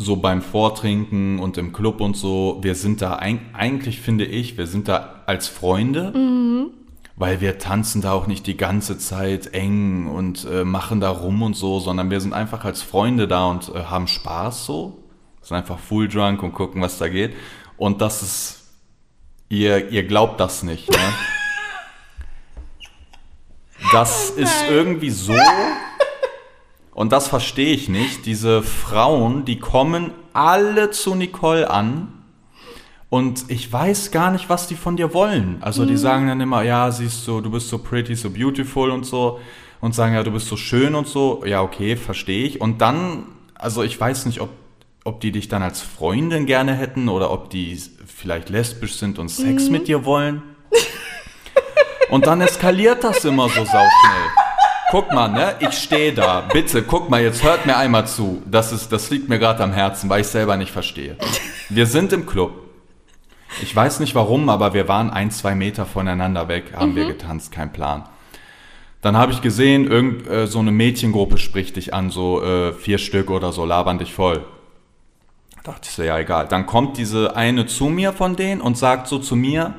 so 0.00 0.16
beim 0.16 0.40
Vortrinken 0.40 1.38
und 1.38 1.58
im 1.58 1.72
Club 1.72 2.00
und 2.00 2.16
so, 2.16 2.58
wir 2.62 2.74
sind 2.74 3.02
da 3.02 3.16
eigentlich, 3.16 4.00
finde 4.00 4.24
ich, 4.24 4.56
wir 4.56 4.66
sind 4.66 4.88
da 4.88 5.22
als 5.26 5.46
Freunde, 5.46 6.12
mhm. 6.16 6.70
weil 7.16 7.40
wir 7.40 7.58
tanzen 7.58 8.00
da 8.00 8.12
auch 8.12 8.26
nicht 8.26 8.46
die 8.46 8.56
ganze 8.56 8.98
Zeit 8.98 9.52
eng 9.52 10.06
und 10.06 10.46
äh, 10.50 10.64
machen 10.64 11.00
da 11.00 11.10
rum 11.10 11.42
und 11.42 11.54
so, 11.54 11.80
sondern 11.80 12.10
wir 12.10 12.20
sind 12.20 12.32
einfach 12.32 12.64
als 12.64 12.82
Freunde 12.82 13.28
da 13.28 13.46
und 13.46 13.68
äh, 13.74 13.84
haben 13.84 14.06
Spaß 14.06 14.64
so, 14.64 14.98
sind 15.42 15.58
einfach 15.58 15.78
full 15.78 16.08
drunk 16.08 16.42
und 16.42 16.54
gucken, 16.54 16.80
was 16.80 16.96
da 16.98 17.08
geht. 17.08 17.34
Und 17.76 18.00
das 18.00 18.22
ist, 18.22 18.64
ihr, 19.50 19.90
ihr 19.90 20.06
glaubt 20.06 20.40
das 20.40 20.62
nicht, 20.62 20.90
ne? 20.90 20.98
Das 23.92 24.30
ist 24.30 24.64
irgendwie 24.70 25.10
so 25.10 25.34
und 27.00 27.12
das 27.12 27.28
verstehe 27.28 27.72
ich 27.72 27.88
nicht. 27.88 28.26
Diese 28.26 28.62
Frauen, 28.62 29.46
die 29.46 29.58
kommen 29.58 30.12
alle 30.34 30.90
zu 30.90 31.14
Nicole 31.14 31.70
an 31.70 32.08
und 33.08 33.46
ich 33.48 33.72
weiß 33.72 34.10
gar 34.10 34.30
nicht, 34.30 34.50
was 34.50 34.66
die 34.66 34.74
von 34.74 34.98
dir 34.98 35.14
wollen. 35.14 35.56
Also 35.62 35.86
die 35.86 35.94
mhm. 35.94 35.96
sagen 35.96 36.26
dann 36.26 36.42
immer, 36.42 36.60
ja, 36.60 36.90
siehst 36.90 37.26
du, 37.26 37.40
du 37.40 37.52
bist 37.52 37.70
so 37.70 37.78
pretty, 37.78 38.14
so 38.16 38.28
beautiful 38.28 38.90
und 38.90 39.06
so 39.06 39.40
und 39.80 39.94
sagen, 39.94 40.12
ja, 40.12 40.22
du 40.22 40.30
bist 40.30 40.46
so 40.46 40.58
schön 40.58 40.94
und 40.94 41.08
so. 41.08 41.42
Ja, 41.46 41.62
okay, 41.62 41.96
verstehe 41.96 42.44
ich. 42.44 42.60
Und 42.60 42.82
dann, 42.82 43.24
also 43.54 43.82
ich 43.82 43.98
weiß 43.98 44.26
nicht, 44.26 44.42
ob, 44.42 44.50
ob 45.04 45.22
die 45.22 45.32
dich 45.32 45.48
dann 45.48 45.62
als 45.62 45.80
Freundin 45.80 46.44
gerne 46.44 46.74
hätten 46.74 47.08
oder 47.08 47.30
ob 47.30 47.48
die 47.48 47.80
vielleicht 48.14 48.50
lesbisch 48.50 48.96
sind 48.96 49.18
und 49.18 49.30
Sex 49.30 49.68
mhm. 49.68 49.72
mit 49.72 49.88
dir 49.88 50.04
wollen. 50.04 50.42
Und 52.10 52.26
dann 52.26 52.42
eskaliert 52.42 53.04
das 53.04 53.24
immer 53.24 53.48
so 53.48 53.64
sauschnell 53.64 53.88
guck 54.90 55.12
mal, 55.12 55.28
ne, 55.28 55.54
ich 55.60 55.72
stehe 55.72 56.12
da. 56.12 56.42
Bitte, 56.52 56.82
guck 56.82 57.08
mal, 57.08 57.22
jetzt 57.22 57.42
hört 57.42 57.64
mir 57.64 57.76
einmal 57.76 58.06
zu. 58.06 58.42
Das, 58.50 58.72
ist, 58.72 58.90
das 58.90 59.10
liegt 59.10 59.28
mir 59.28 59.38
gerade 59.38 59.62
am 59.62 59.72
Herzen, 59.72 60.10
weil 60.10 60.22
ich 60.22 60.26
selber 60.26 60.56
nicht 60.56 60.72
verstehe. 60.72 61.16
Wir 61.68 61.86
sind 61.86 62.12
im 62.12 62.26
Club. 62.26 62.52
Ich 63.62 63.74
weiß 63.74 64.00
nicht 64.00 64.14
warum, 64.14 64.48
aber 64.48 64.74
wir 64.74 64.88
waren 64.88 65.10
ein, 65.10 65.30
zwei 65.30 65.54
Meter 65.54 65.86
voneinander 65.86 66.48
weg, 66.48 66.72
haben 66.76 66.92
mhm. 66.92 66.96
wir 66.96 67.06
getanzt, 67.06 67.52
kein 67.52 67.72
Plan. 67.72 68.04
Dann 69.00 69.16
habe 69.16 69.32
ich 69.32 69.40
gesehen, 69.40 69.86
irgend, 69.90 70.28
äh, 70.28 70.46
so 70.46 70.58
eine 70.58 70.72
Mädchengruppe 70.72 71.38
spricht 71.38 71.76
dich 71.76 71.94
an, 71.94 72.10
so 72.10 72.42
äh, 72.42 72.72
vier 72.72 72.98
Stück 72.98 73.30
oder 73.30 73.50
so, 73.50 73.64
labern 73.64 73.98
dich 73.98 74.12
voll. 74.12 74.44
Da 75.56 75.72
dachte 75.72 75.88
ich 75.88 75.94
so, 75.94 76.02
ja, 76.02 76.18
egal. 76.18 76.48
Dann 76.48 76.66
kommt 76.66 76.98
diese 76.98 77.34
eine 77.34 77.66
zu 77.66 77.86
mir 77.86 78.12
von 78.12 78.36
denen 78.36 78.60
und 78.60 78.76
sagt 78.76 79.08
so 79.08 79.18
zu 79.18 79.36
mir, 79.36 79.74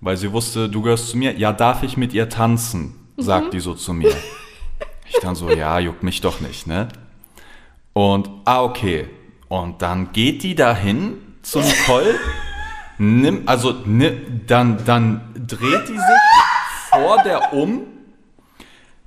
weil 0.00 0.16
sie 0.16 0.32
wusste, 0.32 0.68
du 0.68 0.82
gehörst 0.82 1.08
zu 1.10 1.16
mir, 1.16 1.36
ja, 1.38 1.52
darf 1.52 1.82
ich 1.82 1.96
mit 1.96 2.12
ihr 2.12 2.28
tanzen? 2.28 2.94
Sagt 3.16 3.46
mhm. 3.46 3.50
die 3.52 3.60
so 3.60 3.74
zu 3.74 3.92
mir. 3.92 4.14
Ich 5.14 5.20
dann 5.20 5.34
so, 5.34 5.50
ja, 5.50 5.78
juckt 5.78 6.02
mich 6.02 6.20
doch 6.20 6.40
nicht, 6.40 6.66
ne? 6.66 6.88
Und, 7.92 8.28
ah, 8.44 8.62
okay. 8.62 9.08
Und 9.48 9.82
dann 9.82 10.12
geht 10.12 10.42
die 10.42 10.54
dahin 10.54 11.18
zu 11.42 11.60
Nicole, 11.60 12.14
nimmt, 12.98 13.48
also, 13.48 13.74
nimm, 13.84 14.42
dann, 14.46 14.84
dann 14.84 15.20
dreht 15.34 15.88
die 15.88 15.92
sich 15.92 16.90
vor 16.90 17.22
der 17.22 17.52
um, 17.52 17.82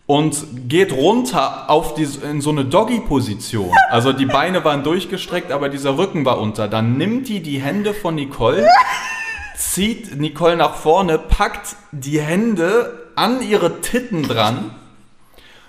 und 0.07 0.69
geht 0.69 0.93
runter 0.93 1.69
auf 1.69 1.93
die, 1.93 2.07
in 2.23 2.39
so 2.41 2.49
eine 2.49 2.65
Doggy-Position. 2.65 3.75
Also 3.89 4.13
die 4.13 4.25
Beine 4.25 4.63
waren 4.63 4.83
durchgestreckt, 4.83 5.51
aber 5.51 5.67
dieser 5.69 5.97
Rücken 5.97 6.25
war 6.25 6.39
unter. 6.39 6.69
Dann 6.69 6.97
nimmt 6.97 7.27
die 7.27 7.41
die 7.41 7.61
Hände 7.61 7.93
von 7.93 8.15
Nicole, 8.15 8.67
zieht 9.57 10.17
Nicole 10.17 10.55
nach 10.55 10.75
vorne, 10.75 11.19
packt 11.19 11.75
die 11.91 12.21
Hände 12.21 13.09
an 13.15 13.41
ihre 13.41 13.81
Titten 13.81 14.23
dran 14.23 14.71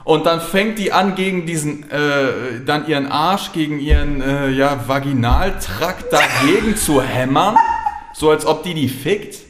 und 0.09 0.25
dann 0.25 0.41
fängt 0.41 0.79
die 0.79 0.91
an 0.91 1.17
gegen 1.17 1.45
diesen, 1.45 1.91
äh, 1.91 2.65
dann 2.65 2.89
ihren 2.89 3.13
Arsch 3.13 3.53
gegen 3.53 3.79
ihren, 3.79 4.23
äh, 4.23 4.49
ja, 4.49 4.89
Vaginaltrakt 4.89 6.11
dagegen 6.11 6.77
zu 6.77 7.03
hämmern, 7.03 7.57
so 8.15 8.31
als 8.31 8.47
ob 8.47 8.63
die 8.63 8.73
die 8.73 8.89
fickt. 8.89 9.41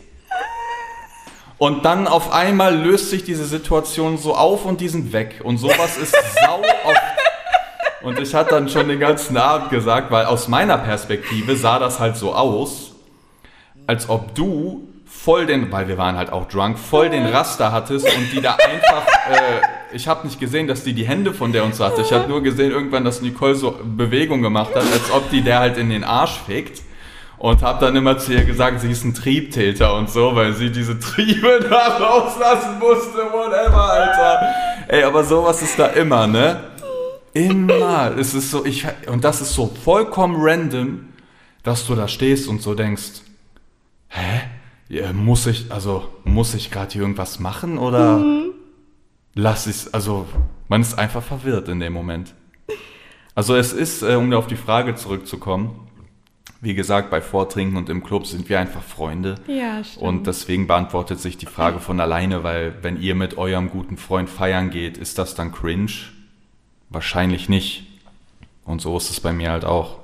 Und 1.59 1.85
dann 1.85 2.09
auf 2.09 2.33
einmal 2.33 2.75
löst 2.75 3.11
sich 3.11 3.23
diese 3.23 3.45
Situation 3.45 4.19
so 4.19 4.35
auf 4.35 4.65
und 4.65 4.81
die 4.81 4.89
sind 4.89 5.13
weg. 5.13 5.43
Und 5.45 5.59
sowas 5.59 5.97
ist 5.97 6.13
sau 6.43 6.61
oft. 6.85 7.03
Und 8.03 8.19
ich 8.19 8.35
hatte 8.35 8.51
dann 8.51 8.69
schon 8.69 8.89
den 8.89 8.99
ganzen 8.99 9.37
Abend 9.37 9.71
gesagt, 9.71 10.11
weil 10.11 10.27
aus 10.27 10.49
meiner 10.49 10.79
Perspektive 10.79 11.55
sah 11.55 11.79
das 11.79 12.01
halt 12.01 12.17
so 12.17 12.35
aus, 12.35 12.97
als 13.87 14.09
ob 14.09 14.35
du 14.35 14.89
voll 15.07 15.47
den, 15.47 15.71
weil 15.71 15.87
wir 15.87 15.99
waren 15.99 16.17
halt 16.17 16.33
auch 16.33 16.49
drunk, 16.49 16.81
voll 16.81 17.11
den 17.11 17.27
Raster 17.27 17.71
hattest 17.71 18.07
und 18.07 18.33
die 18.33 18.41
da 18.41 18.57
einfach, 18.57 19.07
äh, 19.31 19.78
ich 19.93 20.09
habe 20.09 20.26
nicht 20.26 20.39
gesehen, 20.39 20.66
dass 20.66 20.84
die 20.84 20.93
die 20.93 21.07
Hände 21.07 21.32
von 21.32 21.53
der 21.53 21.64
uns 21.64 21.80
hatte. 21.80 22.03
Ich 22.03 22.12
habe 22.12 22.28
nur 22.28 22.43
gesehen 22.43 22.70
irgendwann, 22.70 23.05
dass 23.05 23.22
Nicole 23.22 23.55
so 23.55 23.78
Bewegung 23.84 24.43
gemacht 24.43 24.74
hat, 24.74 24.82
als 24.82 25.11
ob 25.12 25.30
die 25.30 25.43
der 25.43 25.61
halt 25.61 25.78
in 25.78 25.91
den 25.91 26.05
Arsch 26.05 26.41
fickt 26.47 26.82
und 27.39 27.62
habe 27.62 27.84
dann 27.84 27.97
immer 27.97 28.18
zu 28.18 28.32
ihr 28.32 28.45
gesagt, 28.45 28.80
sie 28.80 28.91
ist 28.91 29.05
ein 29.05 29.14
Triebtäter 29.14 29.95
und 29.95 30.11
so, 30.11 30.34
weil 30.34 30.53
sie 30.53 30.70
diese 30.70 30.99
Triebe 30.99 31.66
da 31.70 31.97
rauslassen 31.99 32.78
musste, 32.78 33.18
whatever, 33.32 33.91
Alter. 33.91 34.41
Ey, 34.89 35.03
aber 35.05 35.24
sowas 35.24 35.62
ist 35.62 35.78
da 35.78 35.86
immer, 35.86 36.26
ne? 36.26 36.61
Immer. 37.32 38.16
Es 38.18 38.34
ist 38.34 38.51
so, 38.51 38.64
ich, 38.64 38.86
und 39.07 39.22
das 39.24 39.41
ist 39.41 39.55
so 39.55 39.66
vollkommen 39.84 40.36
random, 40.39 41.07
dass 41.62 41.86
du 41.86 41.95
da 41.95 42.09
stehst 42.09 42.49
und 42.49 42.62
so 42.62 42.74
denkst, 42.74 43.22
hä? 44.09 44.41
Ja, 44.89 45.12
muss 45.12 45.47
ich, 45.47 45.70
also, 45.70 46.09
muss 46.24 46.55
ich 46.55 46.70
gerade 46.70 46.93
hier 46.93 47.03
irgendwas 47.03 47.39
machen 47.39 47.76
oder 47.76 48.16
mhm. 48.16 48.53
Lass 49.35 49.66
ich 49.66 49.95
also, 49.95 50.26
man 50.68 50.81
ist 50.81 50.99
einfach 50.99 51.22
verwirrt 51.22 51.68
in 51.68 51.81
dem 51.81 51.93
Moment. 51.93 52.35
Also 53.35 53.55
es 53.55 53.72
ist, 53.72 54.03
äh, 54.03 54.16
um 54.16 54.33
auf 54.33 54.49
die 54.49 54.57
Frage 54.57 54.97
zurückzukommen, 54.97 55.89
wie 56.61 56.74
gesagt, 56.74 57.09
bei 57.11 57.20
Vortrinken 57.20 57.76
und 57.76 57.89
im 57.89 58.03
Club 58.03 58.26
sind 58.26 58.49
wir 58.49 58.59
einfach 58.59 58.83
Freunde. 58.83 59.37
Ja, 59.47 59.85
stimmt. 59.85 60.05
Und 60.05 60.26
deswegen 60.26 60.66
beantwortet 60.66 61.20
sich 61.20 61.37
die 61.37 61.47
Frage 61.47 61.79
von 61.79 62.01
alleine, 62.01 62.43
weil 62.43 62.74
wenn 62.83 63.01
ihr 63.01 63.14
mit 63.14 63.39
eurem 63.39 63.70
guten 63.70 63.97
Freund 63.97 64.29
feiern 64.29 64.70
geht, 64.70 64.99
ist 64.99 65.18
das 65.18 65.37
dann 65.37 65.53
cringe? 65.53 65.93
Wahrscheinlich 66.91 67.49
nicht. 67.49 67.87
Und 68.64 68.81
so 68.81 68.97
ist 68.97 69.11
es 69.11 69.20
bei 69.20 69.33
mir 69.33 69.53
halt 69.53 69.64
auch. 69.64 69.99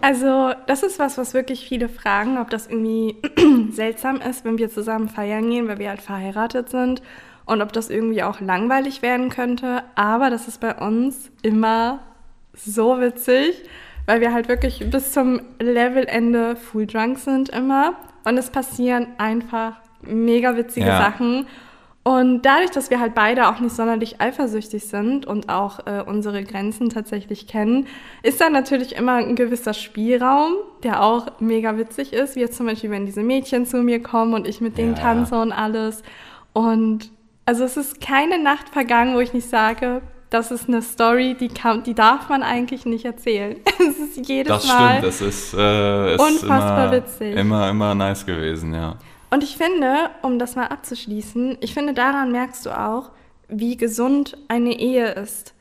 Also, 0.00 0.52
das 0.66 0.82
ist 0.82 0.98
was, 0.98 1.16
was 1.18 1.34
wirklich 1.34 1.66
viele 1.66 1.88
fragen, 1.88 2.38
ob 2.38 2.50
das 2.50 2.66
irgendwie 2.66 3.16
seltsam 3.70 4.20
ist, 4.20 4.44
wenn 4.44 4.58
wir 4.58 4.70
zusammen 4.70 5.08
feiern 5.08 5.48
gehen, 5.48 5.68
weil 5.68 5.78
wir 5.78 5.88
halt 5.88 6.02
verheiratet 6.02 6.68
sind 6.68 7.00
und 7.46 7.62
ob 7.62 7.72
das 7.72 7.88
irgendwie 7.88 8.22
auch 8.22 8.40
langweilig 8.40 9.00
werden 9.00 9.30
könnte. 9.30 9.82
Aber 9.94 10.28
das 10.28 10.48
ist 10.48 10.60
bei 10.60 10.74
uns 10.74 11.30
immer 11.42 12.00
so 12.52 13.00
witzig 13.00 13.62
weil 14.06 14.20
wir 14.20 14.32
halt 14.32 14.48
wirklich 14.48 14.88
bis 14.88 15.12
zum 15.12 15.40
Levelende 15.58 16.56
full 16.56 16.86
drunk 16.86 17.18
sind 17.18 17.48
immer. 17.50 17.96
Und 18.24 18.38
es 18.38 18.50
passieren 18.50 19.08
einfach 19.18 19.74
mega 20.02 20.56
witzige 20.56 20.86
ja. 20.86 20.98
Sachen. 20.98 21.46
Und 22.02 22.42
dadurch, 22.42 22.70
dass 22.70 22.90
wir 22.90 23.00
halt 23.00 23.16
beide 23.16 23.48
auch 23.48 23.58
nicht 23.58 23.74
sonderlich 23.74 24.20
eifersüchtig 24.20 24.86
sind 24.86 25.26
und 25.26 25.48
auch 25.48 25.86
äh, 25.86 26.04
unsere 26.06 26.44
Grenzen 26.44 26.88
tatsächlich 26.88 27.48
kennen, 27.48 27.88
ist 28.22 28.40
da 28.40 28.48
natürlich 28.48 28.94
immer 28.94 29.14
ein 29.14 29.34
gewisser 29.34 29.74
Spielraum, 29.74 30.52
der 30.84 31.02
auch 31.02 31.40
mega 31.40 31.76
witzig 31.76 32.12
ist. 32.12 32.36
Wie 32.36 32.40
jetzt 32.40 32.56
zum 32.56 32.66
Beispiel, 32.66 32.90
wenn 32.90 33.06
diese 33.06 33.24
Mädchen 33.24 33.66
zu 33.66 33.78
mir 33.78 34.00
kommen 34.00 34.34
und 34.34 34.46
ich 34.46 34.60
mit 34.60 34.78
denen 34.78 34.94
ja. 34.94 35.02
tanze 35.02 35.34
und 35.36 35.50
alles. 35.50 36.04
Und 36.52 37.10
also 37.46 37.64
es 37.64 37.76
ist 37.76 38.00
keine 38.00 38.42
Nacht 38.42 38.68
vergangen, 38.68 39.14
wo 39.14 39.20
ich 39.20 39.32
nicht 39.32 39.48
sage, 39.48 40.02
das 40.30 40.50
ist 40.50 40.68
eine 40.68 40.82
Story, 40.82 41.36
die, 41.38 41.48
kann, 41.48 41.84
die 41.84 41.94
darf 41.94 42.28
man 42.28 42.42
eigentlich 42.42 42.84
nicht 42.84 43.04
erzählen. 43.04 43.56
es 43.78 43.98
ist 43.98 44.28
jedes 44.28 44.52
das 44.52 44.66
Mal. 44.66 45.00
Das 45.00 45.16
stimmt, 45.16 45.30
es 45.30 45.36
ist, 45.44 45.54
äh, 45.54 46.14
ist 46.14 46.20
unfassbar 46.20 46.86
immer, 46.86 46.92
witzig. 46.92 47.36
Immer, 47.36 47.70
immer 47.70 47.94
nice 47.94 48.26
gewesen, 48.26 48.74
ja. 48.74 48.96
Und 49.30 49.44
ich 49.44 49.56
finde, 49.56 50.10
um 50.22 50.38
das 50.38 50.56
mal 50.56 50.66
abzuschließen, 50.66 51.58
ich 51.60 51.74
finde, 51.74 51.94
daran 51.94 52.32
merkst 52.32 52.66
du 52.66 52.70
auch, 52.70 53.10
wie 53.48 53.76
gesund 53.76 54.36
eine 54.48 54.78
Ehe 54.78 55.12
ist. 55.12 55.54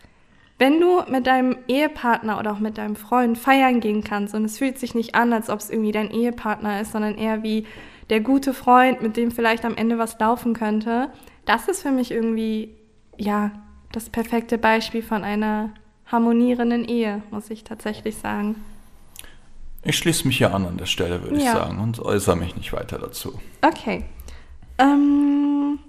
Wenn 0.57 0.79
du 0.79 1.03
mit 1.09 1.27
deinem 1.27 1.57
Ehepartner 1.67 2.39
oder 2.39 2.53
auch 2.53 2.59
mit 2.59 2.77
deinem 2.77 2.95
Freund 2.95 3.37
feiern 3.37 3.81
gehen 3.81 4.03
kannst 4.03 4.33
und 4.33 4.45
es 4.45 4.57
fühlt 4.57 4.79
sich 4.79 4.95
nicht 4.95 5.13
an, 5.13 5.33
als 5.33 5.49
ob 5.49 5.59
es 5.59 5.69
irgendwie 5.69 5.91
dein 5.91 6.09
Ehepartner 6.09 6.81
ist, 6.81 6.93
sondern 6.93 7.15
eher 7.15 7.43
wie 7.43 7.67
der 8.09 8.21
gute 8.21 8.53
Freund, 8.53 9.01
mit 9.01 9.17
dem 9.17 9.31
vielleicht 9.31 9.65
am 9.65 9.75
Ende 9.75 9.97
was 9.97 10.17
laufen 10.19 10.53
könnte, 10.53 11.09
das 11.45 11.67
ist 11.67 11.81
für 11.81 11.91
mich 11.91 12.11
irgendwie, 12.11 12.75
ja, 13.17 13.51
das 13.91 14.09
perfekte 14.09 14.57
Beispiel 14.57 15.01
von 15.01 15.23
einer 15.23 15.71
harmonierenden 16.07 16.85
Ehe, 16.85 17.21
muss 17.31 17.49
ich 17.49 17.63
tatsächlich 17.63 18.17
sagen. 18.17 18.55
Ich 19.83 19.97
schließe 19.97 20.27
mich 20.27 20.37
hier 20.37 20.53
an 20.53 20.65
an 20.65 20.77
der 20.77 20.87
Stelle, 20.87 21.21
würde 21.21 21.37
ja. 21.37 21.43
ich 21.43 21.49
sagen, 21.49 21.79
und 21.79 21.99
äußere 21.99 22.35
mich 22.35 22.55
nicht 22.55 22.73
weiter 22.73 22.97
dazu. 22.97 23.39
Okay. 23.61 24.03
Ähm, 24.77 25.79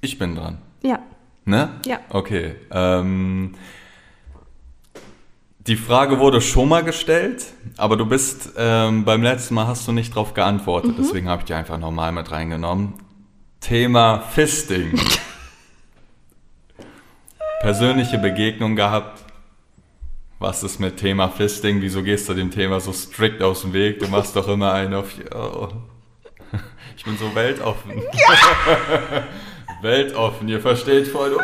ich 0.00 0.18
bin 0.18 0.34
dran. 0.34 0.58
Ja. 0.82 0.98
Ne? 1.44 1.70
Ja. 1.86 2.00
Okay. 2.10 2.56
Ähm, 2.72 3.54
die 5.60 5.76
Frage 5.76 6.18
wurde 6.18 6.40
schon 6.40 6.68
mal 6.68 6.84
gestellt, 6.84 7.44
aber 7.76 7.96
du 7.96 8.06
bist 8.06 8.52
ähm, 8.56 9.04
beim 9.04 9.22
letzten 9.22 9.54
Mal 9.54 9.66
hast 9.66 9.86
du 9.86 9.92
nicht 9.92 10.12
darauf 10.12 10.34
geantwortet, 10.34 10.92
mhm. 10.92 10.96
deswegen 10.98 11.28
habe 11.28 11.42
ich 11.42 11.46
die 11.46 11.54
einfach 11.54 11.78
nochmal 11.78 12.12
mit 12.12 12.30
reingenommen. 12.30 12.94
Thema 13.66 14.20
Fisting. 14.20 14.96
persönliche 17.60 18.16
Begegnung 18.16 18.76
gehabt? 18.76 19.24
Was 20.38 20.62
ist 20.62 20.78
mit 20.78 20.98
Thema 20.98 21.28
Fisting? 21.30 21.80
Wieso 21.80 22.04
gehst 22.04 22.28
du 22.28 22.34
dem 22.34 22.52
Thema 22.52 22.78
so 22.78 22.92
strikt 22.92 23.42
aus 23.42 23.62
dem 23.62 23.72
Weg? 23.72 23.98
Du 23.98 24.06
machst 24.06 24.36
doch 24.36 24.46
immer 24.46 24.72
einen 24.72 24.94
auf. 24.94 25.10
Oh. 25.34 25.66
Ich 26.96 27.04
bin 27.04 27.18
so 27.18 27.34
weltoffen. 27.34 27.98
Ja. 27.98 29.24
weltoffen, 29.82 30.46
ihr 30.48 30.60
versteht 30.60 31.08
voll. 31.08 31.36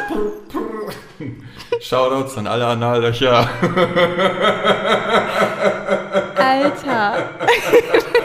Shoutouts 1.81 2.39
an 2.39 2.47
alle 2.47 2.69
Anallöcher. 2.69 3.51
Alter. 6.37 7.31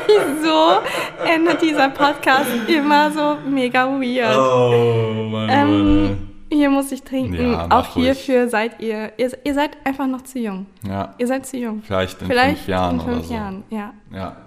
Wieso 0.41 0.82
endet 1.26 1.62
dieser 1.62 1.89
Podcast 1.89 2.49
immer 2.68 3.12
so 3.12 3.38
mega 3.49 3.86
weird? 3.88 4.38
Oh, 4.38 5.30
Mann. 5.30 5.49
Ähm, 5.49 6.18
hier 6.49 6.70
muss 6.70 6.91
ich 6.91 7.03
trinken. 7.03 7.51
Ja, 7.51 7.68
auch 7.70 7.93
hierfür 7.93 8.41
ruhig. 8.41 8.51
seid 8.51 8.80
ihr, 8.80 9.12
ihr, 9.18 9.32
ihr, 9.43 9.53
seid 9.53 9.72
einfach 9.84 10.08
noch 10.08 10.22
zu 10.22 10.39
jung. 10.39 10.66
Ja. 10.88 11.14
Ihr 11.18 11.28
seid 11.28 11.45
zu 11.45 11.58
jung. 11.58 11.82
Vielleicht 11.84 12.22
in 12.22 12.28
Vielleicht 12.28 12.58
fünf 12.60 12.68
Jahren 12.70 12.99
in 12.99 13.01
fünf 13.01 13.18
oder 13.18 13.26
so. 13.26 13.34
Jahren, 13.34 13.64
ja. 13.70 13.93
Ja. 14.14 14.38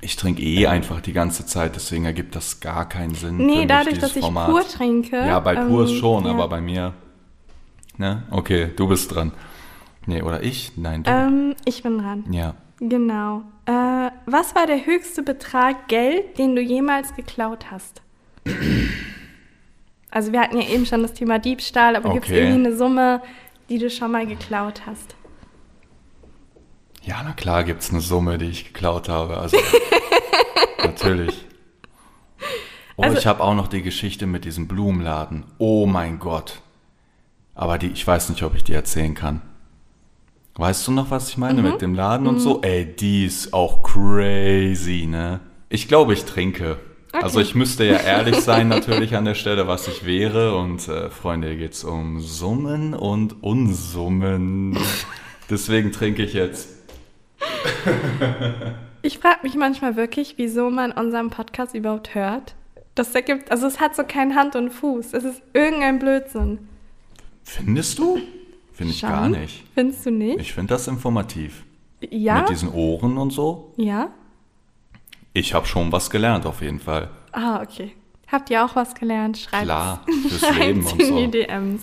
Ich 0.00 0.16
trinke 0.16 0.42
eh 0.42 0.66
einfach 0.66 1.00
die 1.00 1.14
ganze 1.14 1.46
Zeit, 1.46 1.76
deswegen 1.76 2.04
ergibt 2.04 2.36
das 2.36 2.60
gar 2.60 2.86
keinen 2.88 3.14
Sinn. 3.14 3.38
Nee, 3.38 3.64
dadurch, 3.64 3.98
dass 3.98 4.14
ich 4.14 4.22
Format. 4.22 4.50
pur 4.50 4.66
trinke. 4.66 5.16
Ja, 5.16 5.40
bei 5.40 5.54
ähm, 5.54 5.68
pur 5.68 5.88
schon, 5.88 6.26
ja. 6.26 6.30
aber 6.30 6.48
bei 6.48 6.60
mir. 6.60 6.92
Ne? 7.96 8.22
Okay, 8.30 8.70
du 8.76 8.88
bist 8.88 9.14
dran. 9.14 9.32
Nee, 10.06 10.22
oder 10.22 10.42
ich? 10.42 10.76
Nein, 10.76 11.02
du. 11.02 11.10
Ähm, 11.10 11.54
ich 11.64 11.82
bin 11.82 11.98
dran. 11.98 12.24
Ja. 12.30 12.54
Genau. 12.78 13.42
Äh, 13.66 14.10
was 14.26 14.54
war 14.54 14.66
der 14.66 14.84
höchste 14.84 15.22
Betrag 15.22 15.88
Geld, 15.88 16.38
den 16.38 16.54
du 16.54 16.62
jemals 16.62 17.14
geklaut 17.14 17.70
hast? 17.70 18.02
Also 20.10 20.30
wir 20.30 20.40
hatten 20.40 20.60
ja 20.60 20.68
eben 20.68 20.86
schon 20.86 21.02
das 21.02 21.12
Thema 21.12 21.40
Diebstahl, 21.40 21.96
aber 21.96 22.10
okay. 22.10 22.14
gibt 22.14 22.26
es 22.26 22.32
irgendwie 22.36 22.68
eine 22.68 22.76
Summe, 22.76 23.20
die 23.68 23.78
du 23.78 23.90
schon 23.90 24.12
mal 24.12 24.28
geklaut 24.28 24.82
hast? 24.86 25.16
Ja, 27.02 27.20
na 27.24 27.32
klar 27.32 27.64
gibt 27.64 27.82
es 27.82 27.90
eine 27.90 28.00
Summe, 28.00 28.38
die 28.38 28.44
ich 28.44 28.66
geklaut 28.66 29.08
habe. 29.08 29.38
Also 29.38 29.56
natürlich. 30.84 31.44
Oh, 32.94 33.02
also, 33.02 33.18
ich 33.18 33.26
habe 33.26 33.42
auch 33.42 33.54
noch 33.54 33.66
die 33.66 33.82
Geschichte 33.82 34.26
mit 34.26 34.44
diesem 34.44 34.68
Blumenladen. 34.68 35.46
Oh 35.58 35.84
mein 35.84 36.20
Gott. 36.20 36.62
Aber 37.56 37.76
die, 37.76 37.88
ich 37.88 38.06
weiß 38.06 38.28
nicht, 38.28 38.44
ob 38.44 38.54
ich 38.54 38.62
die 38.62 38.72
erzählen 38.72 39.14
kann. 39.14 39.42
Weißt 40.56 40.86
du 40.86 40.92
noch, 40.92 41.10
was 41.10 41.30
ich 41.30 41.36
meine 41.36 41.62
mhm. 41.62 41.70
mit 41.70 41.82
dem 41.82 41.94
Laden 41.94 42.24
mhm. 42.24 42.28
und 42.34 42.40
so? 42.40 42.62
Ey, 42.62 42.84
die 42.84 43.26
ist 43.26 43.52
auch 43.52 43.82
crazy, 43.82 45.06
ne? 45.06 45.40
Ich 45.68 45.88
glaube, 45.88 46.12
ich 46.12 46.24
trinke. 46.24 46.78
Okay. 47.12 47.22
Also 47.22 47.40
ich 47.40 47.54
müsste 47.54 47.84
ja 47.84 47.96
ehrlich 47.96 48.36
sein 48.40 48.68
natürlich 48.68 49.16
an 49.16 49.24
der 49.24 49.34
Stelle, 49.34 49.66
was 49.66 49.88
ich 49.88 50.04
wäre. 50.04 50.56
Und 50.56 50.88
äh, 50.88 51.10
Freunde, 51.10 51.48
hier 51.48 51.56
geht 51.56 51.72
es 51.72 51.84
um 51.84 52.20
Summen 52.20 52.94
und 52.94 53.42
Unsummen. 53.42 54.78
Deswegen 55.50 55.92
trinke 55.92 56.22
ich 56.22 56.34
jetzt. 56.34 56.68
ich 59.02 59.18
frage 59.18 59.40
mich 59.42 59.56
manchmal 59.56 59.96
wirklich, 59.96 60.34
wieso 60.38 60.70
man 60.70 60.92
unseren 60.92 61.30
Podcast 61.30 61.74
überhaupt 61.74 62.14
hört. 62.14 62.54
Das 62.94 63.12
ergibt, 63.14 63.50
also 63.50 63.66
es 63.66 63.80
hat 63.80 63.96
so 63.96 64.04
kein 64.04 64.36
Hand 64.36 64.54
und 64.54 64.70
Fuß. 64.70 65.14
Es 65.14 65.24
ist 65.24 65.42
irgendein 65.52 65.98
Blödsinn. 65.98 66.68
Findest 67.42 67.98
du? 67.98 68.20
Finde 68.74 68.92
ich 68.92 69.00
Schon? 69.00 69.08
gar 69.10 69.28
nicht. 69.28 69.64
Findest 69.74 70.04
du 70.04 70.10
nicht? 70.10 70.40
Ich 70.40 70.52
finde 70.52 70.74
das 70.74 70.86
informativ. 70.88 71.64
ja. 72.10 72.40
Mit 72.40 72.50
diesen 72.50 72.70
Ohren 72.72 73.16
und 73.16 73.30
so. 73.32 73.72
ja. 73.76 74.08
Ich 75.36 75.52
habe 75.52 75.66
schon 75.66 75.90
was 75.90 76.10
gelernt 76.10 76.46
auf 76.46 76.60
jeden 76.62 76.78
Fall. 76.78 77.10
Ah, 77.32 77.60
okay. 77.60 77.90
Habt 78.30 78.50
ihr 78.50 78.64
auch 78.64 78.76
was 78.76 78.94
gelernt? 78.94 79.36
Schreibt 79.36 79.64
Klar, 79.64 80.04
fürs 80.28 80.56
Leben 80.56 80.86
und 80.86 81.02
in 81.02 81.16
die 81.16 81.24
so. 81.24 81.30
DMs. 81.30 81.82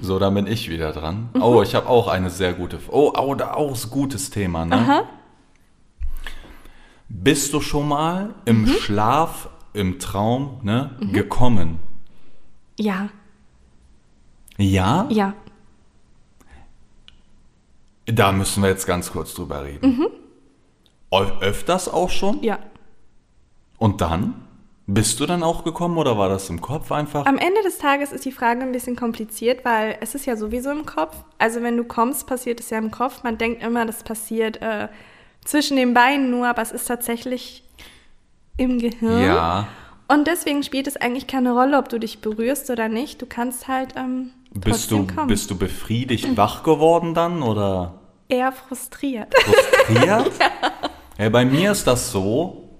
So, 0.00 0.18
dann 0.20 0.34
bin 0.34 0.46
ich 0.46 0.70
wieder 0.70 0.92
dran. 0.92 1.30
Oh, 1.40 1.62
ich 1.62 1.74
habe 1.74 1.88
auch 1.88 2.06
eine 2.06 2.30
sehr 2.30 2.52
gute. 2.52 2.78
Oh, 2.90 3.12
oh 3.18 3.34
da 3.34 3.54
auch 3.54 3.74
ein 3.74 3.90
gutes 3.90 4.30
Thema, 4.30 4.64
ne? 4.64 4.76
Aha. 4.76 5.02
Bist 7.08 7.52
du 7.52 7.60
schon 7.60 7.88
mal 7.88 8.34
im 8.44 8.62
Mhm. 8.62 8.66
Schlaf, 8.68 9.48
im 9.72 9.98
Traum, 9.98 10.60
ne, 10.62 10.96
gekommen? 11.12 11.78
Ja, 12.78 13.08
Ja? 14.58 15.06
ja. 15.10 15.34
Da 18.06 18.32
müssen 18.32 18.62
wir 18.62 18.68
jetzt 18.70 18.86
ganz 18.86 19.10
kurz 19.10 19.34
drüber 19.34 19.64
reden. 19.64 20.06
Ö- 21.12 21.40
Öfters 21.40 21.88
auch 21.88 22.10
schon? 22.10 22.42
Ja. 22.42 22.58
Und 23.78 24.00
dann? 24.00 24.34
Bist 24.86 25.18
du 25.18 25.24
dann 25.24 25.42
auch 25.42 25.64
gekommen 25.64 25.96
oder 25.96 26.18
war 26.18 26.28
das 26.28 26.50
im 26.50 26.60
Kopf 26.60 26.92
einfach? 26.92 27.24
Am 27.24 27.38
Ende 27.38 27.62
des 27.62 27.78
Tages 27.78 28.12
ist 28.12 28.26
die 28.26 28.32
Frage 28.32 28.60
ein 28.60 28.72
bisschen 28.72 28.96
kompliziert, 28.96 29.64
weil 29.64 29.96
es 30.02 30.14
ist 30.14 30.26
ja 30.26 30.36
sowieso 30.36 30.70
im 30.70 30.84
Kopf. 30.84 31.16
Also 31.38 31.62
wenn 31.62 31.78
du 31.78 31.84
kommst, 31.84 32.26
passiert 32.26 32.60
es 32.60 32.68
ja 32.68 32.76
im 32.76 32.90
Kopf. 32.90 33.22
Man 33.22 33.38
denkt 33.38 33.62
immer, 33.62 33.86
das 33.86 34.02
passiert 34.02 34.60
äh, 34.60 34.88
zwischen 35.42 35.78
den 35.78 35.94
Beinen 35.94 36.30
nur, 36.30 36.46
aber 36.48 36.60
es 36.60 36.70
ist 36.70 36.84
tatsächlich 36.84 37.64
im 38.58 38.78
Gehirn. 38.78 39.22
Ja. 39.22 39.68
Und 40.06 40.26
deswegen 40.26 40.62
spielt 40.62 40.86
es 40.86 40.98
eigentlich 40.98 41.26
keine 41.26 41.52
Rolle, 41.52 41.78
ob 41.78 41.88
du 41.88 41.98
dich 41.98 42.20
berührst 42.20 42.68
oder 42.68 42.90
nicht. 42.90 43.22
Du 43.22 43.26
kannst 43.26 43.68
halt 43.68 43.94
ähm, 43.96 44.32
Bist 44.54 44.90
du, 44.90 45.06
kommen. 45.06 45.26
bist 45.26 45.50
du 45.50 45.56
befriedigt 45.58 46.36
wach 46.36 46.62
geworden 46.62 47.12
dann 47.12 47.42
oder 47.42 47.94
Eher 48.28 48.52
frustriert. 48.52 49.34
frustriert? 49.36 50.30
ja, 51.18 51.28
bei 51.28 51.44
mir 51.44 51.72
ist 51.72 51.86
das 51.86 52.12
so, 52.12 52.70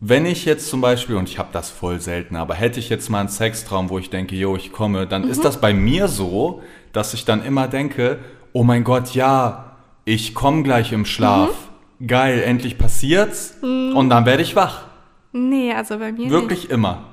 wenn 0.00 0.26
ich 0.26 0.44
jetzt 0.44 0.68
zum 0.68 0.80
Beispiel, 0.80 1.16
und 1.16 1.28
ich 1.28 1.38
habe 1.38 1.48
das 1.52 1.70
voll 1.70 2.00
selten, 2.00 2.36
aber 2.36 2.54
hätte 2.54 2.78
ich 2.78 2.88
jetzt 2.88 3.08
mal 3.08 3.20
einen 3.20 3.28
Sextraum, 3.28 3.88
wo 3.88 3.98
ich 3.98 4.10
denke, 4.10 4.36
yo, 4.36 4.56
ich 4.56 4.72
komme, 4.72 5.06
dann 5.06 5.24
ist 5.24 5.44
das 5.44 5.60
bei 5.60 5.72
mir 5.72 6.08
so, 6.08 6.62
dass 6.92 7.14
ich 7.14 7.24
dann 7.24 7.44
immer 7.44 7.68
denke, 7.68 8.18
oh 8.52 8.64
mein 8.64 8.84
Gott, 8.84 9.14
ja, 9.14 9.76
ich 10.04 10.34
komme 10.34 10.62
gleich 10.62 10.92
im 10.92 11.04
Schlaf. 11.04 11.50
Geil, 12.04 12.42
endlich 12.42 12.78
passiert's. 12.78 13.54
Und 13.62 14.10
dann 14.10 14.26
werde 14.26 14.42
ich 14.42 14.56
wach. 14.56 14.86
nee, 15.32 15.72
also 15.72 15.98
bei 15.98 16.10
mir 16.10 16.18
nicht. 16.18 16.30
Wirklich 16.30 16.68
immer. 16.70 17.04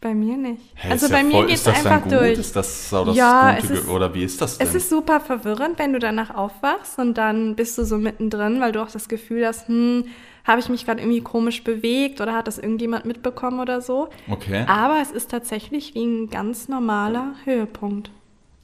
Bei 0.00 0.14
mir 0.14 0.36
nicht. 0.36 0.62
Hä, 0.76 0.92
also 0.92 1.06
ist 1.06 1.10
ja 1.12 1.16
bei 1.18 1.24
mir 1.24 1.46
geht 1.46 1.56
es 1.56 1.66
einfach 1.66 2.02
gut? 2.04 2.12
durch. 2.12 2.38
Ist 2.38 2.54
das 2.54 2.88
so 2.90 3.04
das 3.06 3.16
Ja, 3.16 3.56
Gute? 3.60 3.72
ist- 3.74 3.88
oder 3.88 4.14
wie 4.14 4.22
ist 4.22 4.40
das 4.40 4.56
denn? 4.58 4.66
Es 4.68 4.74
ist 4.76 4.90
super 4.90 5.18
verwirrend, 5.18 5.76
wenn 5.78 5.92
du 5.92 5.98
danach 5.98 6.32
aufwachst 6.34 6.98
und 7.00 7.14
dann 7.18 7.56
bist 7.56 7.76
du 7.78 7.84
so 7.84 7.98
mittendrin, 7.98 8.60
weil 8.60 8.70
du 8.70 8.80
auch 8.80 8.90
das 8.90 9.08
Gefühl 9.08 9.44
hast, 9.44 9.66
hm, 9.66 10.04
habe 10.46 10.60
ich 10.60 10.68
mich 10.68 10.86
gerade 10.86 11.00
irgendwie 11.00 11.20
komisch 11.20 11.64
bewegt 11.64 12.20
oder 12.20 12.32
hat 12.34 12.46
das 12.46 12.58
irgendjemand 12.58 13.06
mitbekommen 13.06 13.58
oder 13.58 13.80
so. 13.80 14.08
okay. 14.30 14.64
Aber 14.68 15.00
es 15.02 15.10
ist 15.10 15.32
tatsächlich 15.32 15.94
wie 15.96 16.04
ein 16.04 16.30
ganz 16.30 16.68
normaler 16.68 17.34
Höhepunkt. 17.44 18.10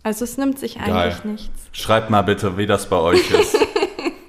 Also 0.04 0.24
es 0.24 0.36
nimmt 0.38 0.58
sich 0.58 0.76
eigentlich 0.76 1.22
Geil. 1.22 1.32
nichts. 1.32 1.68
Schreibt 1.72 2.10
mal 2.10 2.22
bitte, 2.22 2.56
wie 2.58 2.66
das 2.66 2.88
bei 2.88 2.96
euch 2.96 3.28
ist. 3.32 3.56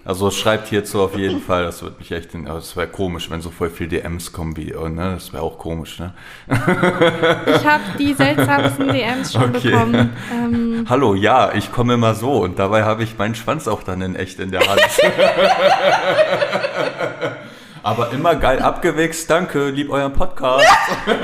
also 0.06 0.30
schreibt 0.30 0.68
hierzu 0.68 1.01
auf 1.01 1.18
jeden 1.18 1.41
Fall, 1.41 1.64
das 1.64 1.82
wird 1.82 1.97
mich 1.97 2.12
echt, 2.12 2.36
in- 2.36 2.45
es 2.45 2.78
wäre 2.78 2.88
komisch, 2.88 3.32
wenn 3.32 3.41
so 3.41 3.49
voll 3.49 3.72
viel 3.72 3.88
DMs 3.88 4.32
kommen 4.32 4.56
wie, 4.56 4.76
oh, 4.76 4.88
ne? 4.88 5.16
Das 5.16 5.34
wäre 5.34 5.41
auch 5.41 5.58
komisch, 5.58 5.97
ne? 5.99 6.14
Ich 6.47 7.66
habe 7.66 7.84
die 7.97 8.14
seltsamsten 8.14 8.89
DMs 8.89 9.34
schon 9.34 9.56
Okay. 9.56 9.72
bekommen. 9.72 10.16
Ähm, 10.32 10.86
Hallo, 10.88 11.16
ja, 11.16 11.53
ich 11.56 11.72
komme 11.72 11.95
immer 11.95 12.14
so 12.14 12.34
und 12.43 12.60
dabei 12.60 12.84
habe 12.84 13.01
ich 13.03 13.18
meinen 13.18 13.34
Schwanz 13.34 13.68
auch 13.68 13.82
dann 13.82 14.01
in 14.03 14.16
echt 14.16 14.39
in 14.39 14.51
der 14.51 14.62
Hand. 14.62 14.82
aber 17.84 18.12
immer 18.12 18.36
geil 18.36 18.60
abgewichst, 18.62 19.28
danke, 19.30 19.70
lieb 19.70 19.89
euren 19.89 20.14
Podcast. 20.14 20.66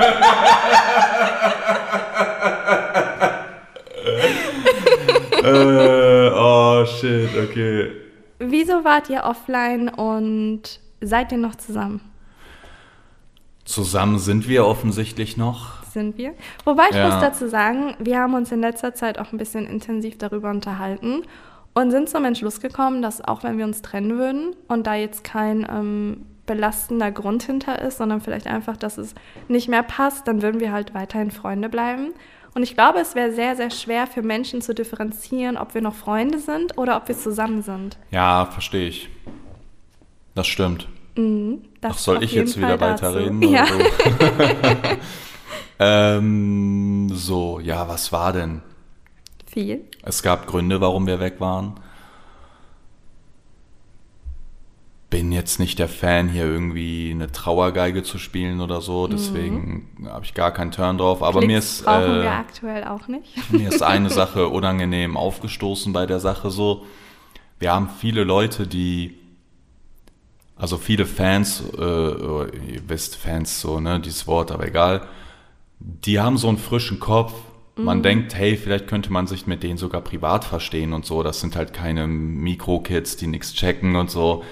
äh, 5.42 6.30
oh 6.34 6.84
shit, 6.86 7.28
okay. 7.36 7.90
Wieso 8.50 8.84
wart 8.84 9.08
ihr 9.10 9.24
offline 9.24 9.88
und 9.88 10.80
seid 11.00 11.32
ihr 11.32 11.38
noch 11.38 11.54
zusammen? 11.56 12.00
Zusammen 13.64 14.18
sind 14.18 14.48
wir 14.48 14.66
offensichtlich 14.66 15.36
noch. 15.36 15.82
sind 15.92 16.16
wir. 16.16 16.32
Wobei 16.64 16.84
ich 16.90 16.96
Ja. 16.96 17.04
muss 17.10 17.20
dazu 17.20 17.48
sagen, 17.48 17.94
wir 17.98 18.18
haben 18.18 18.32
uns 18.32 18.50
in 18.50 18.60
letzter 18.62 18.94
Zeit 18.94 19.18
auch 19.18 19.30
ein 19.30 19.36
bisschen 19.36 19.66
intensiv 19.66 20.16
darüber 20.16 20.48
unterhalten 20.50 21.22
und 21.74 21.90
sind 21.90 22.08
zum 22.08 22.24
Entschluss 22.24 22.60
gekommen, 22.60 23.02
dass 23.02 23.22
auch 23.22 23.42
wenn 23.42 23.58
wir 23.58 23.66
uns 23.66 23.82
trennen 23.82 24.16
würden 24.16 24.56
und 24.68 24.86
da 24.86 24.94
jetzt 24.94 25.22
kein 25.22 25.66
ähm, 25.70 26.24
belastender 26.46 27.12
Grund 27.12 27.42
hinter 27.42 27.82
ist, 27.82 27.98
sondern 27.98 28.22
vielleicht 28.22 28.46
einfach, 28.46 28.78
dass 28.78 28.96
es 28.96 29.14
nicht 29.48 29.68
mehr 29.68 29.82
passt, 29.82 30.26
dann 30.26 30.40
würden 30.40 30.60
wir 30.60 30.72
halt 30.72 30.94
weiterhin 30.94 31.30
Freunde 31.30 31.68
bleiben. 31.68 32.14
Und 32.54 32.62
ich 32.62 32.74
glaube, 32.74 33.00
es 33.00 33.14
wäre 33.14 33.32
sehr, 33.32 33.56
sehr 33.56 33.70
schwer 33.70 34.06
für 34.06 34.22
Menschen 34.22 34.60
zu 34.60 34.74
differenzieren, 34.74 35.56
ob 35.56 35.74
wir 35.74 35.80
noch 35.80 35.94
Freunde 35.94 36.38
sind 36.38 36.76
oder 36.76 36.96
ob 36.96 37.08
wir 37.08 37.16
zusammen 37.16 37.62
sind. 37.62 37.96
Ja, 38.10 38.46
verstehe 38.46 38.88
ich. 38.88 39.08
Das 40.34 40.46
stimmt. 40.46 40.88
Mhm, 41.16 41.62
das 41.80 41.92
Ach, 41.92 41.98
soll 41.98 42.22
ich 42.22 42.32
jetzt 42.32 42.56
wieder 42.56 42.78
Fall 42.78 42.96
dazu. 42.96 43.04
weiterreden? 43.04 43.42
Ja. 43.50 43.66
So? 43.66 43.78
ähm, 45.78 47.10
so, 47.12 47.60
ja, 47.60 47.88
was 47.88 48.12
war 48.12 48.32
denn? 48.32 48.62
Viel. 49.46 49.84
Es 50.02 50.22
gab 50.22 50.46
Gründe, 50.46 50.80
warum 50.80 51.06
wir 51.06 51.20
weg 51.20 51.36
waren. 51.38 51.74
Bin 55.12 55.30
jetzt 55.30 55.60
nicht 55.60 55.78
der 55.78 55.88
Fan, 55.88 56.30
hier 56.30 56.46
irgendwie 56.46 57.10
eine 57.10 57.30
Trauergeige 57.30 58.02
zu 58.02 58.16
spielen 58.16 58.62
oder 58.62 58.80
so, 58.80 59.06
deswegen 59.06 59.90
habe 60.06 60.24
ich 60.24 60.32
gar 60.32 60.52
keinen 60.52 60.70
Turn 60.70 60.96
drauf. 60.96 61.22
Aber 61.22 61.40
mir 61.40 61.58
Klicks 61.58 61.80
ist, 61.80 61.84
brauchen 61.84 62.20
äh, 62.20 62.22
wir 62.22 62.32
aktuell 62.32 62.84
auch 62.84 63.08
nicht. 63.08 63.34
mir 63.52 63.68
ist 63.68 63.82
eine 63.82 64.08
Sache 64.20 64.48
unangenehm 64.48 65.18
aufgestoßen 65.18 65.92
bei 65.92 66.06
der 66.06 66.18
Sache 66.18 66.50
so. 66.50 66.86
Wir 67.58 67.74
haben 67.74 67.90
viele 67.90 68.24
Leute, 68.24 68.66
die, 68.66 69.18
also 70.56 70.78
viele 70.78 71.04
Fans, 71.04 71.62
äh, 71.78 71.82
ihr 71.82 72.88
wisst 72.88 73.16
Fans 73.16 73.60
so, 73.60 73.80
ne, 73.80 74.00
dieses 74.00 74.26
Wort, 74.26 74.50
aber 74.50 74.66
egal, 74.66 75.06
die 75.78 76.20
haben 76.20 76.38
so 76.38 76.48
einen 76.48 76.56
frischen 76.56 77.00
Kopf. 77.00 77.34
Man 77.76 78.02
denkt, 78.02 78.34
hey, 78.34 78.56
vielleicht 78.56 78.86
könnte 78.86 79.12
man 79.12 79.26
sich 79.26 79.46
mit 79.46 79.62
denen 79.62 79.76
sogar 79.76 80.00
privat 80.00 80.44
verstehen 80.44 80.94
und 80.94 81.04
so. 81.04 81.22
Das 81.22 81.40
sind 81.40 81.54
halt 81.54 81.74
keine 81.74 82.06
Mikro-Kids, 82.06 83.16
die 83.16 83.26
nichts 83.26 83.52
checken 83.52 83.96
und 83.96 84.10
so. 84.10 84.42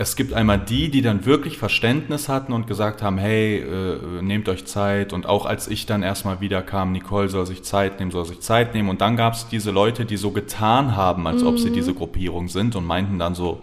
Es 0.00 0.14
gibt 0.14 0.32
einmal 0.32 0.60
die, 0.60 0.90
die 0.90 1.02
dann 1.02 1.26
wirklich 1.26 1.58
Verständnis 1.58 2.28
hatten 2.28 2.52
und 2.52 2.68
gesagt 2.68 3.02
haben, 3.02 3.18
hey, 3.18 3.58
äh, 3.58 4.22
nehmt 4.22 4.48
euch 4.48 4.64
Zeit. 4.64 5.12
Und 5.12 5.26
auch 5.26 5.44
als 5.44 5.66
ich 5.66 5.86
dann 5.86 6.04
erstmal 6.04 6.40
wieder 6.40 6.62
kam, 6.62 6.92
Nicole 6.92 7.28
soll 7.28 7.46
sich 7.46 7.64
Zeit 7.64 7.98
nehmen, 7.98 8.12
soll 8.12 8.24
sich 8.24 8.38
Zeit 8.38 8.74
nehmen. 8.74 8.90
Und 8.90 9.00
dann 9.00 9.16
gab 9.16 9.34
es 9.34 9.48
diese 9.48 9.72
Leute, 9.72 10.04
die 10.04 10.16
so 10.16 10.30
getan 10.30 10.94
haben, 10.94 11.26
als 11.26 11.42
ob 11.42 11.58
sie 11.58 11.72
diese 11.72 11.94
Gruppierung 11.94 12.46
sind 12.48 12.76
und 12.76 12.86
meinten 12.86 13.18
dann 13.18 13.34
so, 13.34 13.60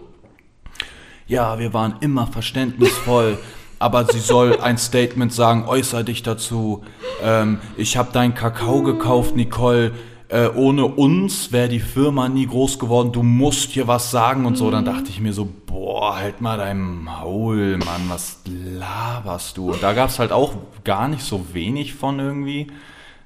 ja, 1.26 1.58
wir 1.58 1.72
waren 1.72 1.94
immer 2.00 2.26
verständnisvoll, 2.26 3.38
aber 3.78 4.04
sie 4.04 4.20
soll 4.20 4.60
ein 4.60 4.76
Statement 4.76 5.32
sagen, 5.32 5.64
äußer 5.66 6.04
dich 6.04 6.22
dazu. 6.22 6.84
Ähm, 7.22 7.60
ich 7.78 7.96
habe 7.96 8.12
deinen 8.12 8.34
Kakao 8.34 8.82
gekauft, 8.82 9.36
Nicole. 9.36 9.92
Äh, 10.28 10.48
ohne 10.48 10.86
uns 10.86 11.52
wäre 11.52 11.68
die 11.68 11.80
Firma 11.80 12.28
nie 12.28 12.46
groß 12.46 12.78
geworden. 12.80 13.12
Du 13.12 13.22
musst 13.22 13.70
hier 13.70 13.86
was 13.86 14.10
sagen 14.10 14.44
und 14.44 14.56
so. 14.56 14.70
Dann 14.70 14.84
dachte 14.84 15.08
ich 15.08 15.20
mir 15.20 15.32
so, 15.32 15.48
boah, 15.66 16.16
halt 16.16 16.40
mal 16.40 16.58
dein 16.58 17.04
Maul, 17.04 17.78
Mann, 17.78 18.02
was 18.08 18.40
laberst 18.44 19.56
du? 19.56 19.70
Und 19.72 19.82
da 19.82 19.92
gab 19.92 20.08
es 20.08 20.18
halt 20.18 20.32
auch 20.32 20.54
gar 20.82 21.06
nicht 21.06 21.22
so 21.22 21.54
wenig 21.54 21.94
von 21.94 22.18
irgendwie. 22.18 22.66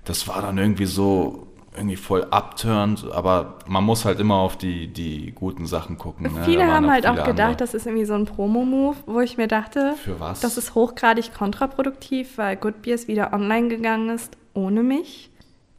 Das 0.04 0.28
war 0.28 0.42
dann 0.42 0.58
irgendwie 0.58 0.86
so 0.86 1.46
irgendwie 1.76 1.96
voll 1.96 2.26
abturnt, 2.30 3.06
aber 3.12 3.58
man 3.66 3.84
muss 3.84 4.04
halt 4.04 4.18
immer 4.18 4.34
auf 4.36 4.56
die, 4.56 4.88
die 4.88 5.32
guten 5.32 5.66
Sachen 5.66 5.98
gucken. 5.98 6.34
Ne? 6.34 6.42
Viele 6.44 6.66
haben 6.66 6.90
halt 6.90 7.06
auch 7.06 7.12
viele 7.12 7.26
gedacht, 7.26 7.46
andere. 7.46 7.56
das 7.58 7.74
ist 7.74 7.86
irgendwie 7.86 8.04
so 8.04 8.14
ein 8.14 8.26
Promo-Move, 8.26 8.96
wo 9.06 9.20
ich 9.20 9.36
mir 9.36 9.46
dachte, 9.46 9.94
Für 10.04 10.18
was? 10.18 10.40
das 10.40 10.58
ist 10.58 10.74
hochgradig 10.74 11.32
kontraproduktiv, 11.32 12.38
weil 12.38 12.56
Good 12.56 12.82
Beers 12.82 13.08
wieder 13.08 13.32
online 13.32 13.68
gegangen 13.68 14.10
ist 14.10 14.36
ohne 14.52 14.82
mich. 14.82 15.29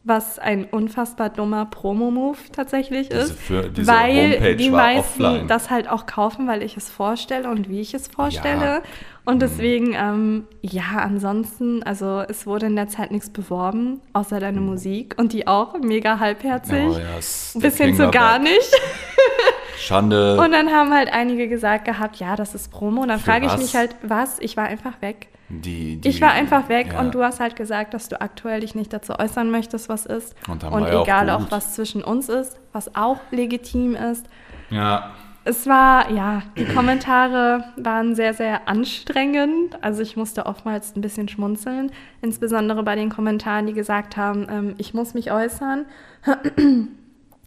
Was 0.04 0.40
ein 0.40 0.66
unfassbar 0.66 1.30
dummer 1.30 1.66
Promo-Move 1.66 2.38
tatsächlich 2.52 3.10
Diese 3.10 3.22
ist. 3.22 3.40
für- 3.40 3.70
diese 3.70 3.86
weil 3.92 4.34
Homepage 4.34 4.56
die 4.56 4.70
meisten 4.72 5.24
offline. 5.24 5.48
das 5.48 5.70
halt 5.70 5.88
auch 5.88 6.08
kaufen, 6.08 6.48
weil 6.48 6.64
ich 6.64 6.76
es 6.76 6.90
vorstelle 6.90 7.48
und 7.48 7.70
wie 7.70 7.82
ich 7.82 7.94
es 7.94 8.08
vorstelle. 8.08 8.66
Ja. 8.66 8.80
Mhm. 8.80 8.84
Und 9.26 9.42
deswegen, 9.44 9.94
ähm, 9.94 10.48
ja, 10.64 10.98
ansonsten, 11.04 11.84
also 11.84 12.24
es 12.28 12.48
wurde 12.48 12.66
in 12.66 12.76
der 12.76 12.88
Zeit 12.88 13.12
nichts 13.12 13.30
beworben, 13.30 14.02
außer 14.14 14.40
deine 14.40 14.60
Musik. 14.60 15.14
Und 15.20 15.34
die 15.34 15.46
auch 15.46 15.78
mega 15.78 16.18
halbherzig. 16.20 16.82
Mhm. 16.84 16.90
Oh 16.90 16.98
ja, 16.98 17.18
es- 17.20 17.54
Ein 17.54 17.62
der 17.62 17.70
bisschen 17.70 17.86
King 17.90 17.98
zu 17.98 18.10
gar 18.10 18.40
back. 18.40 18.42
nicht. 18.50 18.72
Schande. 19.78 20.40
Und 20.40 20.52
dann 20.52 20.72
haben 20.72 20.92
halt 20.94 21.12
einige 21.12 21.48
gesagt 21.48 21.86
gehabt, 21.86 22.16
ja, 22.18 22.36
das 22.36 22.56
ist 22.56 22.72
Promo. 22.72 23.02
Und 23.02 23.08
dann 23.10 23.20
frage 23.20 23.46
ich 23.48 23.58
mich 23.58 23.76
halt, 23.76 23.96
was? 24.02 24.40
Ich 24.40 24.58
war 24.58 24.66
einfach 24.66 25.02
weg. 25.02 25.28
Die, 25.60 25.98
die, 25.98 26.08
ich 26.08 26.22
war 26.22 26.32
einfach 26.32 26.70
weg 26.70 26.94
ja. 26.94 27.00
und 27.00 27.14
du 27.14 27.24
hast 27.24 27.40
halt 27.40 27.56
gesagt, 27.56 27.94
dass 27.94 28.08
du 28.08 28.22
aktuell 28.22 28.62
dich 28.62 28.74
nicht 28.74 28.94
dazu 28.94 29.14
äußern 29.20 29.52
möchtest, 29.52 29.90
was 29.90 30.06
ist. 30.06 30.36
Und, 30.48 30.64
und 30.64 30.88
egal 30.88 31.30
auch, 31.30 31.42
auch, 31.42 31.52
was 31.52 31.76
zwischen 31.76 32.04
uns 32.04 32.30
ist, 32.30 32.58
was 32.72 32.96
auch 32.96 33.20
legitim 33.32 33.96
ist. 33.96 34.28
Ja. 34.70 35.12
Es 35.44 35.66
war, 35.66 36.12
ja, 36.12 36.44
die 36.56 36.66
Kommentare 36.66 37.64
waren 37.76 38.16
sehr, 38.16 38.36
sehr 38.36 38.68
anstrengend. 38.68 39.84
Also 39.84 40.04
ich 40.04 40.16
musste 40.16 40.46
oftmals 40.46 40.96
ein 40.96 41.02
bisschen 41.02 41.28
schmunzeln, 41.28 41.92
insbesondere 42.22 42.84
bei 42.84 42.96
den 42.96 43.10
Kommentaren, 43.10 43.66
die 43.66 43.74
gesagt 43.74 44.18
haben, 44.18 44.46
ähm, 44.50 44.76
ich 44.78 44.94
muss 44.94 45.16
mich 45.16 45.32
äußern, 45.32 45.86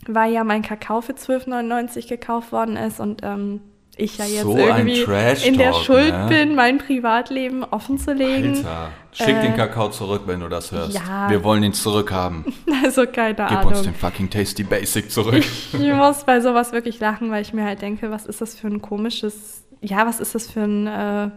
weil 0.08 0.32
ja 0.32 0.42
mein 0.42 0.62
Kakao 0.62 1.02
für 1.02 1.12
12,99 1.12 2.08
gekauft 2.08 2.50
worden 2.50 2.76
ist 2.76 2.98
und 2.98 3.20
ähm, 3.22 3.60
ich 3.96 4.18
ja 4.18 4.24
jetzt 4.24 4.42
so 4.42 4.56
irgendwie 4.56 5.02
in 5.46 5.58
der 5.58 5.72
Schuld 5.72 6.12
ne? 6.12 6.26
bin, 6.28 6.54
mein 6.54 6.78
Privatleben 6.78 7.64
offen 7.64 7.98
zu 7.98 8.12
legen. 8.12 8.56
Alter, 8.56 8.90
schick 9.12 9.36
äh, 9.36 9.42
den 9.42 9.54
Kakao 9.54 9.90
zurück, 9.90 10.22
wenn 10.26 10.40
du 10.40 10.48
das 10.48 10.72
hörst. 10.72 10.94
Ja. 10.94 11.30
Wir 11.30 11.44
wollen 11.44 11.62
ihn 11.62 11.72
zurückhaben. 11.72 12.44
Also 12.84 13.06
keine 13.06 13.34
Gib 13.34 13.40
Ahnung. 13.40 13.62
Gib 13.62 13.70
uns 13.70 13.82
den 13.82 13.94
fucking 13.94 14.28
Tasty 14.28 14.62
Basic 14.62 15.10
zurück. 15.10 15.36
Ich, 15.36 15.74
ich 15.80 15.92
muss 15.92 16.24
bei 16.24 16.40
sowas 16.40 16.72
wirklich 16.72 17.00
lachen, 17.00 17.30
weil 17.30 17.40
ich 17.40 17.54
mir 17.54 17.64
halt 17.64 17.80
denke, 17.80 18.10
was 18.10 18.26
ist 18.26 18.40
das 18.40 18.54
für 18.54 18.66
ein 18.66 18.82
komisches, 18.82 19.64
ja, 19.80 20.06
was 20.06 20.20
ist 20.20 20.34
das 20.34 20.50
für 20.50 20.62
ein, 20.62 20.86
äh, 20.86 21.30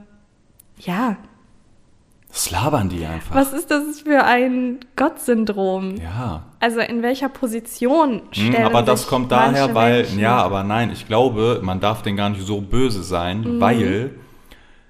ja, 0.80 1.18
das 2.30 2.52
labern 2.52 2.90
die 2.90 3.06
einfach. 3.06 3.36
Was 3.36 3.54
ist 3.54 3.72
das 3.72 4.02
für 4.02 4.24
ein 4.24 4.80
Gott-Syndrom? 4.96 5.96
Ja. 5.96 6.44
Also 6.60 6.82
in 6.82 7.02
welcher 7.02 7.30
Position 7.30 8.22
hm, 8.22 8.22
stellen 8.32 8.58
hm, 8.58 8.66
Aber 8.66 8.82
das 8.84 9.08
kommt 9.08 9.32
daher, 9.32 9.74
weil, 9.74 10.04
Menschen? 10.04 10.20
ja, 10.20 10.38
aber 10.38 10.64
nein, 10.64 10.92
ich 10.92 11.08
glaube, 11.08 11.62
man 11.64 11.80
darf 11.80 12.02
den 12.02 12.18
gar 12.18 12.30
nicht 12.30 12.46
so 12.46 12.62
böse 12.62 13.04
sein, 13.04 13.42
mhm. 13.42 13.62
weil 13.62 14.12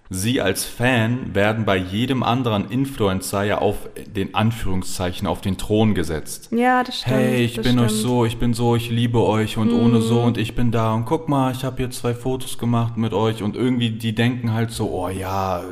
sie 0.10 0.42
als 0.42 0.64
Fan 0.66 1.36
werden 1.36 1.66
bei 1.66 1.76
jedem 1.76 2.24
anderen 2.24 2.70
Influencer 2.70 3.44
ja 3.44 3.58
auf 3.60 3.90
den 4.08 4.36
Anführungszeichen 4.36 5.28
auf 5.28 5.42
den 5.42 5.58
Thron 5.58 5.94
gesetzt. 5.94 6.50
Ja, 6.52 6.84
das 6.84 7.00
stimmt. 7.00 7.16
Hey, 7.16 7.44
ich 7.44 7.56
bin 7.56 7.64
stimmt. 7.64 7.82
euch 7.82 7.92
so, 7.92 8.26
ich 8.26 8.38
bin 8.38 8.54
so, 8.54 8.76
ich 8.76 8.90
liebe 8.90 9.22
euch 9.24 9.58
und 9.58 9.72
mhm. 9.72 9.80
ohne 9.80 10.02
so 10.02 10.22
und 10.22 10.38
ich 10.38 10.56
bin 10.56 10.72
da 10.72 10.94
und 10.94 11.06
guck 11.06 11.28
mal, 11.30 11.52
ich 11.52 11.64
habe 11.64 11.78
hier 11.78 11.92
zwei 11.92 12.14
Fotos 12.14 12.58
gemacht 12.58 12.98
mit 12.98 13.14
euch 13.14 13.44
und 13.44 13.56
irgendwie 13.56 13.92
die 13.92 14.16
denken 14.16 14.54
halt 14.54 14.72
so, 14.72 14.90
oh 14.92 15.10
ja, 15.10 15.64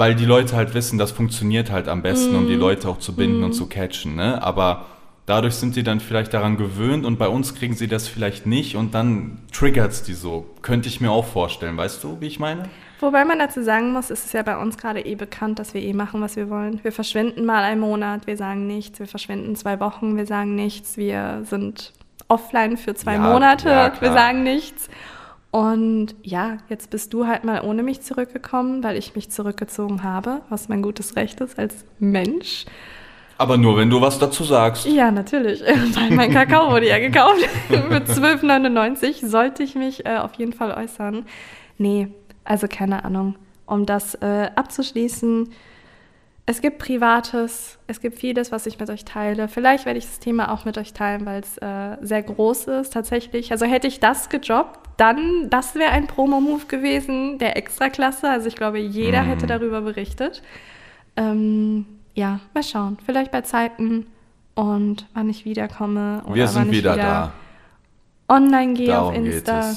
weil 0.00 0.14
die 0.14 0.24
Leute 0.24 0.56
halt 0.56 0.72
wissen, 0.72 0.98
das 0.98 1.12
funktioniert 1.12 1.70
halt 1.70 1.86
am 1.86 2.00
besten, 2.00 2.32
mm. 2.32 2.38
um 2.38 2.46
die 2.46 2.54
mhm. 2.54 2.60
Leute 2.60 2.88
auch 2.88 2.98
zu 3.00 3.14
binden 3.14 3.40
mm. 3.40 3.44
und 3.44 3.52
zu 3.52 3.66
catchen. 3.66 4.14
Ne? 4.14 4.42
Aber 4.42 4.86
dadurch 5.26 5.56
sind 5.56 5.74
sie 5.74 5.82
dann 5.82 6.00
vielleicht 6.00 6.32
daran 6.32 6.56
gewöhnt 6.56 7.04
und 7.04 7.18
bei 7.18 7.28
uns 7.28 7.54
kriegen 7.54 7.74
sie 7.74 7.86
das 7.86 8.08
vielleicht 8.08 8.46
nicht 8.46 8.76
und 8.76 8.94
dann 8.94 9.40
triggert 9.52 9.92
es 9.92 10.02
die 10.02 10.14
so. 10.14 10.46
Könnte 10.62 10.88
ich 10.88 11.02
mir 11.02 11.10
auch 11.10 11.26
vorstellen. 11.26 11.76
Weißt 11.76 12.02
du, 12.02 12.18
wie 12.18 12.28
ich 12.28 12.40
meine? 12.40 12.70
Wobei 13.00 13.26
man 13.26 13.38
dazu 13.38 13.62
sagen 13.62 13.92
muss, 13.92 14.08
ist 14.08 14.24
es 14.24 14.32
ja 14.32 14.42
bei 14.42 14.56
uns 14.56 14.78
gerade 14.78 15.04
eh 15.04 15.16
bekannt, 15.16 15.58
dass 15.58 15.74
wir 15.74 15.82
eh 15.82 15.92
machen, 15.92 16.22
was 16.22 16.34
wir 16.34 16.48
wollen. 16.48 16.80
Wir 16.82 16.92
verschwinden 16.92 17.44
mal 17.44 17.62
einen 17.62 17.82
Monat, 17.82 18.26
wir 18.26 18.38
sagen 18.38 18.66
nichts. 18.66 19.00
Wir 19.00 19.06
verschwinden 19.06 19.54
zwei 19.54 19.80
Wochen, 19.80 20.16
wir 20.16 20.24
sagen 20.24 20.54
nichts. 20.54 20.96
Wir 20.96 21.42
sind 21.44 21.92
offline 22.26 22.78
für 22.78 22.94
zwei 22.94 23.16
ja, 23.16 23.18
Monate, 23.18 23.68
ja, 23.68 23.92
wir 24.00 24.12
sagen 24.14 24.44
nichts. 24.44 24.88
Und 25.50 26.14
ja, 26.22 26.58
jetzt 26.68 26.90
bist 26.90 27.12
du 27.12 27.26
halt 27.26 27.44
mal 27.44 27.62
ohne 27.62 27.82
mich 27.82 28.02
zurückgekommen, 28.02 28.84
weil 28.84 28.96
ich 28.96 29.16
mich 29.16 29.30
zurückgezogen 29.30 30.04
habe, 30.04 30.42
was 30.48 30.68
mein 30.68 30.80
gutes 30.80 31.16
Recht 31.16 31.40
ist 31.40 31.58
als 31.58 31.84
Mensch. 31.98 32.66
Aber 33.36 33.56
nur, 33.56 33.76
wenn 33.78 33.88
du 33.88 34.02
was 34.02 34.18
dazu 34.18 34.44
sagst. 34.44 34.84
Ja, 34.84 35.10
natürlich. 35.10 35.62
Weil 35.94 36.10
mein 36.10 36.30
Kakao 36.30 36.70
wurde 36.70 36.86
ja 36.86 36.98
gekauft. 36.98 37.40
Mit 37.70 38.06
12,99 38.06 39.26
sollte 39.26 39.62
ich 39.62 39.74
mich 39.74 40.04
äh, 40.04 40.18
auf 40.18 40.34
jeden 40.34 40.52
Fall 40.52 40.72
äußern. 40.72 41.24
Nee, 41.78 42.08
also 42.44 42.68
keine 42.68 43.02
Ahnung. 43.02 43.36
Um 43.64 43.86
das 43.86 44.14
äh, 44.16 44.50
abzuschließen, 44.54 45.48
es 46.50 46.60
gibt 46.60 46.78
Privates, 46.78 47.78
es 47.86 48.00
gibt 48.00 48.18
vieles, 48.18 48.50
was 48.50 48.66
ich 48.66 48.80
mit 48.80 48.90
euch 48.90 49.04
teile. 49.04 49.46
Vielleicht 49.46 49.86
werde 49.86 50.00
ich 50.00 50.06
das 50.06 50.18
Thema 50.18 50.52
auch 50.52 50.64
mit 50.64 50.78
euch 50.78 50.92
teilen, 50.92 51.24
weil 51.24 51.42
es 51.42 51.56
äh, 51.58 51.96
sehr 52.00 52.24
groß 52.24 52.64
ist 52.64 52.92
tatsächlich. 52.92 53.52
Also 53.52 53.66
hätte 53.66 53.86
ich 53.86 54.00
das 54.00 54.28
gejobbt, 54.28 54.80
dann, 54.96 55.48
das 55.48 55.76
wäre 55.76 55.92
ein 55.92 56.08
Promo-Move 56.08 56.66
gewesen, 56.66 57.38
der 57.38 57.56
Extraklasse. 57.56 58.28
Also 58.28 58.48
ich 58.48 58.56
glaube, 58.56 58.80
jeder 58.80 59.22
hätte 59.22 59.46
darüber 59.46 59.80
berichtet. 59.80 60.42
Ähm, 61.16 61.86
ja, 62.14 62.40
mal 62.52 62.64
schauen. 62.64 62.98
Vielleicht 63.06 63.30
bei 63.30 63.42
Zeiten 63.42 64.08
und 64.56 65.06
wann 65.14 65.30
ich 65.30 65.44
wiederkomme. 65.44 66.24
Oder 66.26 66.34
wir 66.34 66.48
sind 66.48 66.72
wieder, 66.72 66.94
wieder, 66.94 67.32
da. 68.28 68.34
Online 68.34 68.74
gehe 68.74 68.98
auf 68.98 69.14
Insta. 69.14 69.76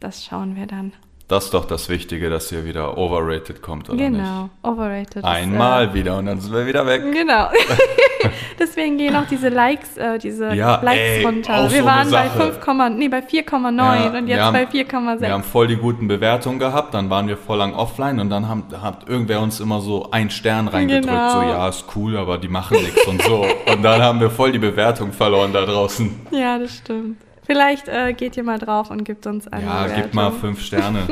Das 0.00 0.22
schauen 0.22 0.54
wir 0.54 0.66
dann. 0.66 0.92
Das 1.30 1.44
ist 1.44 1.54
doch 1.54 1.64
das 1.64 1.88
Wichtige, 1.88 2.28
dass 2.28 2.48
hier 2.48 2.64
wieder 2.64 2.98
overrated 2.98 3.62
kommt, 3.62 3.88
oder 3.88 3.98
genau, 3.98 4.18
nicht? 4.18 4.50
Genau, 4.62 4.74
overrated. 4.74 5.24
Einmal 5.24 5.84
ist, 5.84 5.90
äh, 5.90 5.94
wieder 5.94 6.18
und 6.18 6.26
dann 6.26 6.40
sind 6.40 6.52
wir 6.52 6.66
wieder 6.66 6.84
weg. 6.86 7.02
Genau. 7.12 7.48
Deswegen 8.58 8.98
gehen 8.98 9.14
auch 9.14 9.26
diese 9.30 9.48
Likes, 9.48 9.96
äh, 9.96 10.18
diese 10.18 10.52
ja, 10.54 10.80
Likes 10.82 11.00
ey, 11.00 11.24
runter. 11.24 11.70
Wir 11.70 11.80
so 11.82 11.86
waren 11.86 12.10
bei 12.10 12.28
5, 12.28 12.58
nee, 12.96 13.08
bei 13.08 13.20
4,9 13.20 13.76
ja, 13.76 14.18
und 14.18 14.26
jetzt 14.26 14.40
haben, 14.40 14.52
bei 14.52 14.64
4,6. 14.64 15.20
Wir 15.20 15.32
haben 15.32 15.44
voll 15.44 15.68
die 15.68 15.76
guten 15.76 16.08
Bewertungen 16.08 16.58
gehabt, 16.58 16.94
dann 16.94 17.08
waren 17.10 17.28
wir 17.28 17.36
voll 17.36 17.58
lang 17.58 17.74
offline 17.74 18.18
und 18.18 18.28
dann 18.28 18.48
haben, 18.48 18.64
hat 18.82 19.08
irgendwer 19.08 19.40
uns 19.40 19.60
immer 19.60 19.80
so 19.80 20.10
einen 20.10 20.30
Stern 20.30 20.66
reingedrückt, 20.66 21.06
genau. 21.06 21.30
so 21.30 21.42
ja, 21.42 21.68
ist 21.68 21.84
cool, 21.94 22.16
aber 22.16 22.38
die 22.38 22.48
machen 22.48 22.76
nichts 22.82 23.06
und 23.06 23.22
so. 23.22 23.46
Und 23.70 23.82
dann 23.82 24.02
haben 24.02 24.20
wir 24.20 24.30
voll 24.30 24.50
die 24.50 24.58
Bewertung 24.58 25.12
verloren 25.12 25.52
da 25.52 25.64
draußen. 25.64 26.26
Ja, 26.32 26.58
das 26.58 26.78
stimmt. 26.78 27.18
Vielleicht 27.50 27.88
äh, 27.88 28.12
geht 28.12 28.36
ihr 28.36 28.44
mal 28.44 28.60
drauf 28.60 28.90
und 28.92 29.02
gibt 29.02 29.26
uns 29.26 29.48
eine 29.48 29.66
Ja, 29.66 29.82
Bewertung. 29.82 30.02
gib 30.04 30.14
mal 30.14 30.30
fünf 30.30 30.60
Sterne. 30.62 31.08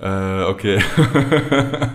äh, 0.00 0.44
okay. 0.44 0.82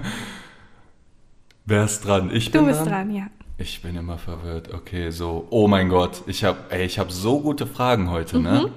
Wer 1.65 1.85
ist 1.85 2.01
dran? 2.01 2.29
Ich 2.31 2.51
bin 2.51 2.61
Du 2.61 2.67
bist 2.67 2.81
dran? 2.81 2.89
dran, 2.89 3.15
ja. 3.15 3.27
Ich 3.57 3.81
bin 3.81 3.95
immer 3.95 4.19
verwirrt. 4.19 4.71
Okay, 4.71 5.09
so. 5.09 5.47
Oh 5.49 5.67
mein 5.67 5.89
Gott, 5.89 6.21
ich 6.27 6.43
habe 6.43 6.59
ich 6.77 6.99
hab 6.99 7.11
so 7.11 7.39
gute 7.39 7.65
Fragen 7.65 8.11
heute, 8.11 8.39
ne? 8.39 8.51
mhm. 8.51 8.65
ne? 8.65 8.71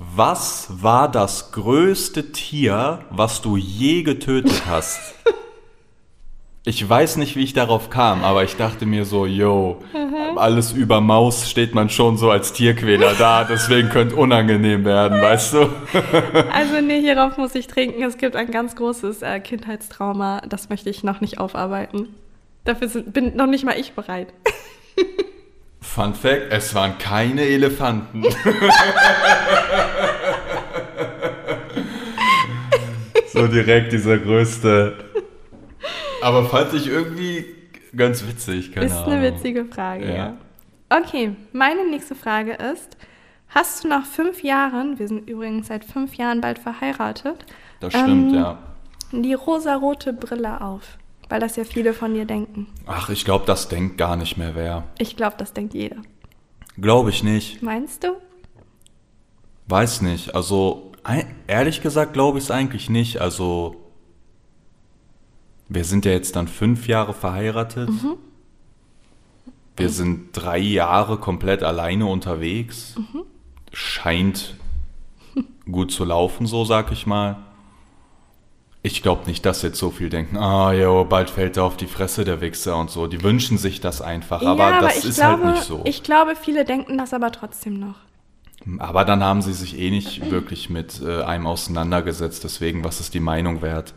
Was 0.00 0.82
war 0.82 1.08
das 1.08 1.52
größte 1.52 2.32
Tier, 2.32 3.04
was 3.10 3.42
du 3.42 3.56
je 3.56 4.02
getötet 4.02 4.66
hast? 4.66 5.14
Ich 6.66 6.88
weiß 6.88 7.18
nicht, 7.18 7.36
wie 7.36 7.44
ich 7.44 7.52
darauf 7.52 7.90
kam, 7.90 8.24
aber 8.24 8.42
ich 8.42 8.56
dachte 8.56 8.86
mir 8.86 9.04
so, 9.04 9.26
yo, 9.26 9.82
mhm. 9.92 10.38
alles 10.38 10.72
über 10.72 11.02
Maus 11.02 11.50
steht 11.50 11.74
man 11.74 11.90
schon 11.90 12.16
so 12.16 12.30
als 12.30 12.54
Tierquäler 12.54 13.12
da, 13.18 13.44
deswegen 13.48 13.90
könnte 13.90 14.16
unangenehm 14.16 14.86
werden, 14.86 15.20
weißt 15.20 15.52
du? 15.54 15.68
Also 16.54 16.80
nee, 16.80 17.02
hierauf 17.02 17.36
muss 17.36 17.54
ich 17.54 17.66
trinken. 17.66 18.02
Es 18.02 18.16
gibt 18.16 18.34
ein 18.34 18.50
ganz 18.50 18.76
großes 18.76 19.20
äh, 19.20 19.40
Kindheitstrauma, 19.40 20.40
das 20.48 20.70
möchte 20.70 20.88
ich 20.88 21.04
noch 21.04 21.20
nicht 21.20 21.38
aufarbeiten. 21.38 22.14
Dafür 22.64 22.88
sind, 22.88 23.12
bin 23.12 23.36
noch 23.36 23.46
nicht 23.46 23.66
mal 23.66 23.78
ich 23.78 23.92
bereit. 23.92 24.32
Fun 25.82 26.14
Fact, 26.14 26.46
es 26.48 26.74
waren 26.74 26.96
keine 26.96 27.42
Elefanten. 27.42 28.24
so 33.34 33.46
direkt 33.48 33.92
dieser 33.92 34.16
größte 34.16 34.94
aber 36.24 36.44
fand 36.46 36.72
ich 36.72 36.86
irgendwie 36.86 37.44
ganz 37.94 38.26
witzig. 38.26 38.72
Keine 38.72 38.86
ist 38.86 38.92
Ahnung. 38.92 39.12
eine 39.12 39.34
witzige 39.34 39.64
Frage, 39.66 40.06
ja. 40.08 40.14
ja. 40.14 40.36
Okay, 40.90 41.36
meine 41.52 41.88
nächste 41.88 42.14
Frage 42.14 42.54
ist: 42.54 42.96
Hast 43.48 43.84
du 43.84 43.88
nach 43.88 44.06
fünf 44.06 44.42
Jahren, 44.42 44.98
wir 44.98 45.06
sind 45.06 45.28
übrigens 45.28 45.68
seit 45.68 45.84
fünf 45.84 46.14
Jahren 46.14 46.40
bald 46.40 46.58
verheiratet, 46.58 47.44
das 47.80 47.92
stimmt, 47.92 48.32
ähm, 48.32 48.34
ja. 48.34 48.58
Die 49.12 49.34
rosarote 49.34 50.12
Brille 50.12 50.60
auf? 50.60 50.98
Weil 51.28 51.40
das 51.40 51.56
ja 51.56 51.64
viele 51.64 51.94
von 51.94 52.14
dir 52.14 52.26
denken. 52.26 52.66
Ach, 52.86 53.08
ich 53.08 53.24
glaube, 53.24 53.46
das 53.46 53.68
denkt 53.68 53.96
gar 53.96 54.16
nicht 54.16 54.36
mehr 54.36 54.54
wer. 54.54 54.84
Ich 54.98 55.16
glaube, 55.16 55.36
das 55.38 55.52
denkt 55.52 55.72
jeder. 55.72 55.96
Glaube 56.78 57.10
ich 57.10 57.22
nicht. 57.22 57.62
Meinst 57.62 58.04
du? 58.04 58.16
Weiß 59.68 60.02
nicht. 60.02 60.34
Also, 60.34 60.92
ehrlich 61.46 61.80
gesagt, 61.80 62.12
glaube 62.12 62.38
ich 62.38 62.44
es 62.44 62.50
eigentlich 62.50 62.90
nicht. 62.90 63.20
Also, 63.20 63.83
wir 65.68 65.84
sind 65.84 66.04
ja 66.04 66.12
jetzt 66.12 66.36
dann 66.36 66.48
fünf 66.48 66.88
Jahre 66.88 67.14
verheiratet. 67.14 67.88
Mhm. 67.88 68.16
Wir 69.76 69.88
sind 69.88 70.28
drei 70.32 70.58
Jahre 70.58 71.18
komplett 71.18 71.62
alleine 71.62 72.06
unterwegs. 72.06 72.94
Mhm. 72.96 73.22
Scheint 73.72 74.54
gut 75.70 75.90
zu 75.90 76.04
laufen, 76.04 76.46
so 76.46 76.64
sag 76.64 76.92
ich 76.92 77.06
mal. 77.06 77.36
Ich 78.82 79.02
glaube 79.02 79.26
nicht, 79.26 79.46
dass 79.46 79.62
jetzt 79.62 79.78
so 79.78 79.90
viel 79.90 80.10
denken, 80.10 80.36
ah, 80.36 80.72
jo, 80.72 81.06
bald 81.06 81.30
fällt 81.30 81.56
er 81.56 81.64
auf 81.64 81.78
die 81.78 81.86
Fresse, 81.86 82.24
der 82.26 82.42
Wichser 82.42 82.76
und 82.76 82.90
so. 82.90 83.06
Die 83.06 83.22
wünschen 83.22 83.56
sich 83.56 83.80
das 83.80 84.02
einfach, 84.02 84.42
ja, 84.42 84.50
aber 84.50 84.78
das 84.80 85.04
ist 85.04 85.22
halt 85.22 85.38
glaube, 85.38 85.44
halt 85.44 85.54
nicht 85.56 85.64
so. 85.66 85.80
Ich 85.84 86.02
glaube, 86.02 86.36
viele 86.36 86.66
denken 86.66 86.98
das 86.98 87.14
aber 87.14 87.32
trotzdem 87.32 87.80
noch. 87.80 87.96
Aber 88.78 89.06
dann 89.06 89.22
haben 89.22 89.40
sie 89.40 89.54
sich 89.54 89.78
eh 89.78 89.90
nicht 89.90 90.30
wirklich 90.30 90.68
mit 90.68 91.00
äh, 91.02 91.22
einem 91.22 91.46
auseinandergesetzt, 91.46 92.44
deswegen, 92.44 92.84
was 92.84 93.00
ist 93.00 93.14
die 93.14 93.20
Meinung 93.20 93.62
wert? 93.62 93.94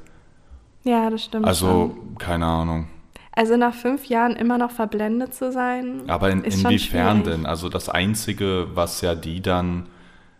Ja, 0.87 1.09
das 1.09 1.25
stimmt. 1.25 1.45
Also, 1.45 1.67
schon. 1.67 2.17
keine 2.17 2.45
Ahnung. 2.45 2.87
Also 3.33 3.55
nach 3.55 3.75
fünf 3.75 4.05
Jahren 4.05 4.35
immer 4.35 4.57
noch 4.57 4.71
verblendet 4.71 5.35
zu 5.35 5.51
sein. 5.51 6.03
Aber 6.07 6.31
in, 6.31 6.43
inwiefern 6.43 7.23
denn? 7.23 7.45
Also 7.45 7.69
das 7.69 7.87
Einzige, 7.87 8.69
was 8.73 9.01
ja 9.01 9.13
die 9.13 9.41
dann 9.41 9.85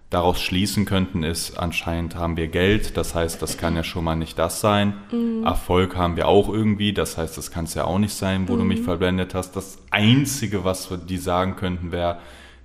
daraus 0.10 0.42
schließen 0.42 0.86
könnten, 0.86 1.22
ist, 1.22 1.60
anscheinend 1.60 2.16
haben 2.16 2.38
wir 2.38 2.48
Geld, 2.48 2.98
das 2.98 3.14
heißt, 3.14 3.42
das 3.42 3.58
kann 3.58 3.76
ja 3.76 3.84
schon 3.84 4.04
mal 4.04 4.16
nicht 4.16 4.40
das 4.40 4.62
sein. 4.62 4.96
Mhm. 5.12 5.44
Erfolg 5.44 5.96
haben 5.96 6.16
wir 6.16 6.28
auch 6.28 6.50
irgendwie, 6.50 6.92
das 6.92 7.20
heißt, 7.20 7.38
das 7.38 7.52
kann 7.52 7.66
es 7.66 7.76
ja 7.76 7.84
auch 7.84 8.00
nicht 8.00 8.16
sein, 8.16 8.48
wo 8.48 8.54
mhm. 8.54 8.58
du 8.58 8.64
mich 8.64 8.80
mhm. 8.80 8.86
verblendet 8.86 9.36
hast. 9.36 9.56
Das 9.56 9.78
Einzige, 9.92 10.64
was 10.64 10.90
die 11.08 11.18
sagen 11.18 11.56
könnten, 11.56 11.92
wäre, 11.92 12.18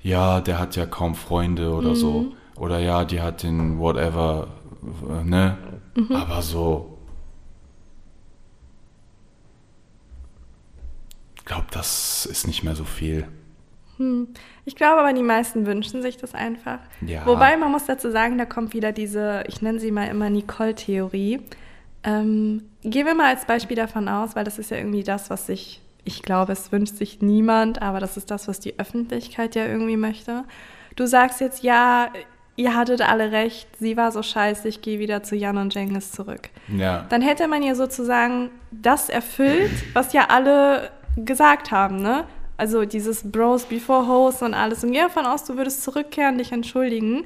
ja, 0.03 0.41
der 0.41 0.59
hat 0.59 0.77
ja 0.77 0.87
kaum 0.87 1.15
Freunde 1.15 1.75
oder 1.75 1.91
mhm. 1.91 1.97
so. 1.97 2.33
Oder 2.57 2.79
ja, 2.79 3.05
die 3.05 3.21
hat 3.21 3.43
den 3.43 3.79
whatever, 3.79 4.47
ne? 5.25 5.59
Mhm. 5.95 6.17
Aber 6.17 6.41
so. 6.41 6.92
Glaube, 11.45 11.67
das 11.71 12.27
ist 12.27 12.47
nicht 12.47 12.63
mehr 12.63 12.75
so 12.75 12.85
viel. 12.85 13.27
Hm. 13.99 14.29
Ich 14.65 14.77
glaube 14.77 15.01
aber, 15.01 15.13
die 15.13 15.23
meisten 15.23 15.67
wünschen 15.67 16.03
sich 16.03 16.17
das 16.17 16.35
einfach. 16.35 16.79
Ja. 17.01 17.27
Wobei 17.27 17.57
man 17.57 17.71
muss 17.71 17.87
dazu 17.87 18.11
sagen, 18.11 18.39
da 18.39 18.45
kommt 18.45 18.75
wieder 18.75 18.93
diese, 18.93 19.45
ich 19.49 19.63
nenne 19.63 19.81
sie 19.81 19.91
mal 19.91 20.09
immer 20.09 20.31
Nicole-Theorie. 20.31 21.41
Ähm, 22.05 22.63
gehen 22.83 23.07
wir 23.07 23.15
mal 23.15 23.35
als 23.35 23.45
Beispiel 23.45 23.77
davon 23.77 24.09
aus, 24.09 24.35
weil 24.35 24.45
das 24.45 24.59
ist 24.59 24.71
ja 24.71 24.77
irgendwie 24.77 25.05
das, 25.05 25.31
was 25.31 25.47
sich, 25.47 25.81
ich 26.05 26.23
glaube, 26.23 26.53
es 26.53 26.73
wünscht 26.73 26.97
sich 26.97 27.23
niemand, 27.23 27.81
aber 27.83 28.01
das 28.01 28.17
ist 28.17 28.31
das, 28.31 28.49
was 28.49 28.61
die 28.61 28.79
Öffentlichkeit 28.79 29.55
ja 29.55 29.67
irgendwie 29.67 29.97
möchte. 29.97 30.45
Du 30.97 31.07
sagst 31.07 31.41
jetzt, 31.41 31.63
ja, 31.63 32.11
ihr 32.57 32.75
hattet 32.75 33.03
alle 33.03 33.33
recht, 33.33 33.69
sie 33.79 33.97
war 33.97 34.13
so 34.13 34.23
scheiße, 34.23 34.69
ich 34.69 34.83
gehe 34.83 34.99
wieder 34.99 35.23
zu 35.23 35.37
Jan 35.37 35.59
und 35.59 35.75
Jengis 35.75 36.13
zurück. 36.13 36.51
Ja. 36.69 37.07
Dann 37.09 37.23
hätte 37.23 37.49
man 37.49 37.63
ja 37.63 37.75
sozusagen 37.75 38.51
das 38.71 39.09
erfüllt, 39.09 39.71
was 39.95 40.13
ja 40.13 40.27
alle 40.29 40.91
gesagt 41.17 41.71
haben, 41.71 42.01
ne? 42.03 42.25
Also 42.57 42.85
dieses 42.85 43.31
Bros 43.31 43.65
before 43.65 44.07
Hoes 44.07 44.43
und 44.43 44.55
alles. 44.55 44.85
Und 44.85 44.93
geh 44.93 45.01
davon 45.01 45.27
aus, 45.27 45.45
du 45.45 45.57
würdest 45.57 45.83
zurückkehren, 45.83 46.39
dich 46.39 46.53
entschuldigen. 46.53 47.25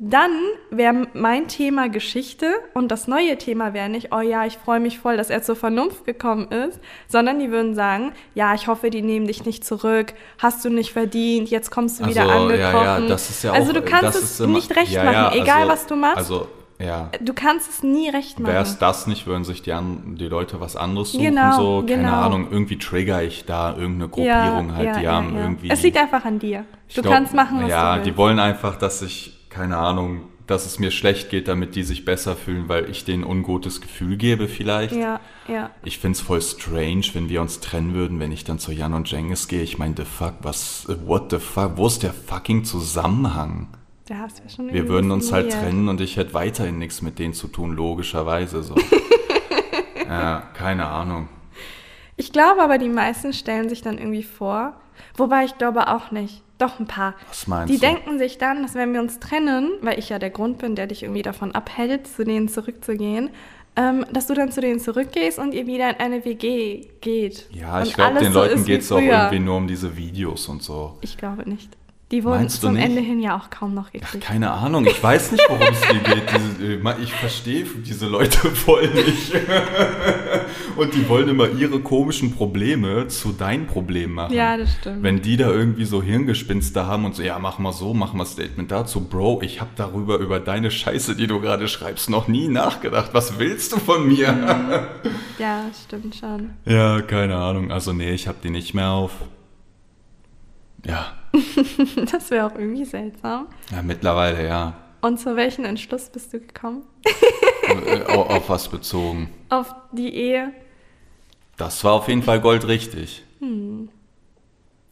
Dann 0.00 0.30
wäre 0.70 1.08
mein 1.12 1.48
Thema 1.48 1.88
Geschichte 1.88 2.54
und 2.72 2.88
das 2.88 3.08
neue 3.08 3.36
Thema 3.36 3.74
wäre 3.74 3.88
nicht, 3.88 4.12
oh 4.14 4.20
ja, 4.20 4.46
ich 4.46 4.56
freue 4.56 4.78
mich 4.78 5.00
voll, 5.00 5.16
dass 5.16 5.28
er 5.28 5.42
zur 5.42 5.56
Vernunft 5.56 6.04
gekommen 6.04 6.52
ist, 6.52 6.78
sondern 7.08 7.40
die 7.40 7.50
würden 7.50 7.74
sagen, 7.74 8.12
ja, 8.32 8.54
ich 8.54 8.68
hoffe, 8.68 8.90
die 8.90 9.02
nehmen 9.02 9.26
dich 9.26 9.44
nicht 9.44 9.64
zurück, 9.64 10.14
hast 10.38 10.64
du 10.64 10.70
nicht 10.70 10.92
verdient, 10.92 11.50
jetzt 11.50 11.72
kommst 11.72 11.98
du 11.98 12.06
wieder 12.06 12.22
also, 12.22 12.44
angekrochen. 12.44 12.86
Ja, 12.86 12.98
ja, 13.00 13.08
das 13.08 13.28
ist 13.28 13.42
ja 13.42 13.52
also 13.52 13.72
auch, 13.72 13.74
du 13.74 13.82
kannst 13.82 14.22
es 14.22 14.38
immer, 14.38 14.54
nicht 14.54 14.76
recht 14.76 14.92
ja, 14.92 15.02
machen, 15.02 15.40
egal 15.40 15.62
also, 15.62 15.72
was 15.72 15.86
du 15.86 15.96
machst. 15.96 16.16
Also 16.18 16.48
ja. 16.78 17.10
Du 17.20 17.34
kannst 17.34 17.68
es 17.68 17.82
nie 17.82 18.08
recht 18.08 18.38
machen. 18.38 18.52
Wäre 18.52 18.62
es 18.62 18.78
das 18.78 19.06
nicht, 19.06 19.26
würden 19.26 19.44
sich 19.44 19.62
die, 19.62 19.72
an, 19.72 20.16
die 20.16 20.28
Leute 20.28 20.60
was 20.60 20.76
anderes 20.76 21.12
suchen. 21.12 21.24
Genau, 21.24 21.56
so, 21.56 21.86
keine 21.86 22.02
genau. 22.02 22.20
Ahnung, 22.20 22.48
irgendwie 22.50 22.78
trigger 22.78 23.22
ich 23.22 23.44
da 23.44 23.70
irgendeine 23.70 24.08
Gruppierung 24.08 24.68
ja, 24.68 24.74
halt. 24.74 24.86
Ja, 24.86 25.00
die 25.00 25.08
haben 25.08 25.36
irgendwie. 25.36 25.70
Es 25.70 25.82
liegt 25.82 25.96
einfach 25.96 26.24
an 26.24 26.38
dir. 26.38 26.64
Du 26.94 27.02
glaub, 27.02 27.14
kannst 27.14 27.34
machen, 27.34 27.62
was 27.62 27.68
ja, 27.70 27.90
du 27.90 27.96
willst. 27.96 28.06
Ja, 28.06 28.12
die 28.12 28.16
wollen 28.16 28.38
einfach, 28.38 28.76
dass 28.76 29.02
ich, 29.02 29.48
keine 29.50 29.76
Ahnung, 29.76 30.22
dass 30.48 30.64
es 30.66 30.78
mir 30.78 30.90
schlecht 30.90 31.30
geht, 31.30 31.46
damit 31.46 31.74
die 31.74 31.82
sich 31.82 32.04
besser 32.04 32.34
fühlen, 32.34 32.68
weil 32.68 32.88
ich 32.88 33.04
denen 33.04 33.22
ungutes 33.22 33.80
Gefühl 33.80 34.16
gebe 34.16 34.48
vielleicht. 34.48 34.94
Ja, 34.94 35.20
ja. 35.46 35.70
Ich 35.84 35.98
finde 35.98 36.16
es 36.16 36.22
voll 36.22 36.40
strange, 36.40 37.04
wenn 37.12 37.28
wir 37.28 37.42
uns 37.42 37.60
trennen 37.60 37.94
würden, 37.94 38.18
wenn 38.18 38.32
ich 38.32 38.44
dann 38.44 38.58
zu 38.58 38.72
Jan 38.72 38.94
und 38.94 39.10
Jengis 39.10 39.48
gehe. 39.48 39.62
Ich 39.62 39.78
meine, 39.78 39.94
the 39.96 40.04
fuck, 40.04 40.34
was, 40.42 40.86
what 41.04 41.30
the 41.30 41.38
fuck, 41.38 41.72
wo 41.76 41.86
ist 41.86 42.02
der 42.02 42.14
fucking 42.14 42.64
Zusammenhang? 42.64 43.68
Da 44.08 44.20
hast 44.20 44.42
du 44.42 44.48
schon 44.48 44.72
Wir 44.72 44.88
würden 44.88 45.10
uns 45.10 45.32
halt 45.32 45.52
trennen 45.52 45.86
und 45.90 46.00
ich 46.00 46.16
hätte 46.16 46.32
weiterhin 46.32 46.78
nichts 46.78 47.02
mit 47.02 47.18
denen 47.18 47.34
zu 47.34 47.46
tun, 47.46 47.72
logischerweise 47.72 48.62
so. 48.62 48.74
ja, 50.08 50.44
keine 50.54 50.86
Ahnung. 50.86 51.28
Ich 52.16 52.32
glaube 52.32 52.62
aber, 52.62 52.78
die 52.78 52.88
meisten 52.88 53.34
stellen 53.34 53.68
sich 53.68 53.82
dann 53.82 53.98
irgendwie 53.98 54.22
vor, 54.22 54.72
wobei 55.14 55.44
ich 55.44 55.58
glaube 55.58 55.88
auch 55.88 56.10
nicht. 56.10 56.42
Doch 56.56 56.80
ein 56.80 56.86
paar. 56.86 57.14
Was 57.28 57.46
meinst 57.46 57.68
die 57.68 57.78
du? 57.78 57.80
Die 57.80 57.86
denken 57.86 58.18
sich 58.18 58.38
dann, 58.38 58.62
dass 58.62 58.74
wenn 58.74 58.94
wir 58.94 59.00
uns 59.00 59.20
trennen, 59.20 59.72
weil 59.82 59.98
ich 59.98 60.08
ja 60.08 60.18
der 60.18 60.30
Grund 60.30 60.56
bin, 60.56 60.74
der 60.74 60.86
dich 60.86 61.02
irgendwie 61.02 61.22
davon 61.22 61.52
abhält, 61.52 62.06
zu 62.06 62.24
denen 62.24 62.48
zurückzugehen, 62.48 63.28
ähm, 63.76 64.06
dass 64.10 64.26
du 64.26 64.34
dann 64.34 64.50
zu 64.50 64.62
denen 64.62 64.80
zurückgehst 64.80 65.38
und 65.38 65.52
ihr 65.52 65.66
wieder 65.66 65.90
in 65.90 65.96
eine 65.96 66.24
WG 66.24 66.86
geht. 67.02 67.46
Ja, 67.52 67.82
ich 67.82 67.92
glaube, 67.92 68.20
den 68.20 68.32
so 68.32 68.40
Leuten 68.40 68.64
geht 68.64 68.80
es 68.80 68.90
auch 68.90 69.00
irgendwie 69.00 69.38
nur 69.38 69.56
um 69.56 69.68
diese 69.68 69.98
Videos 69.98 70.48
und 70.48 70.62
so. 70.62 70.96
Ich 71.02 71.18
glaube 71.18 71.46
nicht. 71.46 71.76
Die 72.10 72.24
wurden 72.24 72.48
zum? 72.48 72.74
Ende 72.76 73.02
hin 73.02 73.20
ja 73.20 73.36
auch 73.36 73.50
kaum 73.50 73.74
noch 73.74 73.92
gekriegt. 73.92 74.24
Ach, 74.24 74.28
keine 74.28 74.50
Ahnung, 74.50 74.86
ich 74.86 75.02
weiß 75.02 75.32
nicht, 75.32 75.44
worum 75.46 75.66
es 75.70 75.84
hier 75.84 76.00
geht. 76.00 76.22
Diese, 76.32 76.74
äh, 76.74 77.02
ich 77.02 77.12
verstehe 77.12 77.66
diese 77.84 78.06
Leute 78.06 78.38
voll 78.54 78.88
nicht. 78.88 79.34
Und 80.76 80.94
die 80.94 81.06
wollen 81.06 81.28
immer 81.28 81.50
ihre 81.50 81.80
komischen 81.80 82.34
Probleme 82.34 83.08
zu 83.08 83.32
deinen 83.32 83.66
Problemen 83.66 84.14
machen. 84.14 84.34
Ja, 84.34 84.56
das 84.56 84.72
stimmt. 84.72 85.02
Wenn 85.02 85.20
die 85.20 85.36
da 85.36 85.50
irgendwie 85.50 85.84
so 85.84 86.02
Hirngespinste 86.02 86.86
haben 86.86 87.04
und 87.04 87.14
so, 87.14 87.22
ja, 87.22 87.38
mach 87.38 87.58
mal 87.58 87.72
so, 87.72 87.92
mach 87.92 88.14
mal 88.14 88.24
Statement 88.24 88.70
dazu. 88.70 89.02
Bro, 89.02 89.42
ich 89.42 89.60
habe 89.60 89.70
darüber, 89.76 90.16
über 90.16 90.40
deine 90.40 90.70
Scheiße, 90.70 91.14
die 91.14 91.26
du 91.26 91.40
gerade 91.40 91.68
schreibst, 91.68 92.08
noch 92.08 92.26
nie 92.26 92.48
nachgedacht. 92.48 93.10
Was 93.12 93.38
willst 93.38 93.72
du 93.72 93.76
von 93.76 94.08
mir? 94.08 94.88
Ja, 95.38 95.64
stimmt 95.84 96.16
schon. 96.16 96.50
Ja, 96.64 97.02
keine 97.02 97.36
Ahnung. 97.36 97.70
Also 97.70 97.92
nee, 97.92 98.12
ich 98.12 98.28
habe 98.28 98.38
die 98.42 98.50
nicht 98.50 98.72
mehr 98.72 98.92
auf. 98.92 99.12
Ja. 100.86 101.17
das 102.10 102.30
wäre 102.30 102.46
auch 102.46 102.54
irgendwie 102.54 102.84
seltsam. 102.84 103.46
Ja, 103.70 103.82
mittlerweile, 103.82 104.46
ja. 104.46 104.74
Und 105.00 105.20
zu 105.20 105.36
welchem 105.36 105.64
Entschluss 105.64 106.10
bist 106.10 106.32
du 106.32 106.40
gekommen? 106.40 106.82
Äh, 107.68 108.02
auf, 108.04 108.30
auf, 108.30 108.48
was 108.48 108.68
bezogen? 108.68 109.28
Auf 109.50 109.74
die 109.92 110.14
Ehe. 110.14 110.52
Das 111.56 111.84
war 111.84 111.92
auf 111.92 112.08
jeden 112.08 112.22
Fall 112.22 112.40
goldrichtig. 112.40 113.24
Hm. 113.40 113.90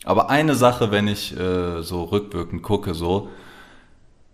Aber 0.05 0.31
eine 0.31 0.55
Sache, 0.55 0.91
wenn 0.91 1.09
ich 1.09 1.37
äh, 1.37 1.83
so 1.83 2.05
rückwirkend 2.05 2.63
gucke, 2.63 2.95
so, 2.95 3.29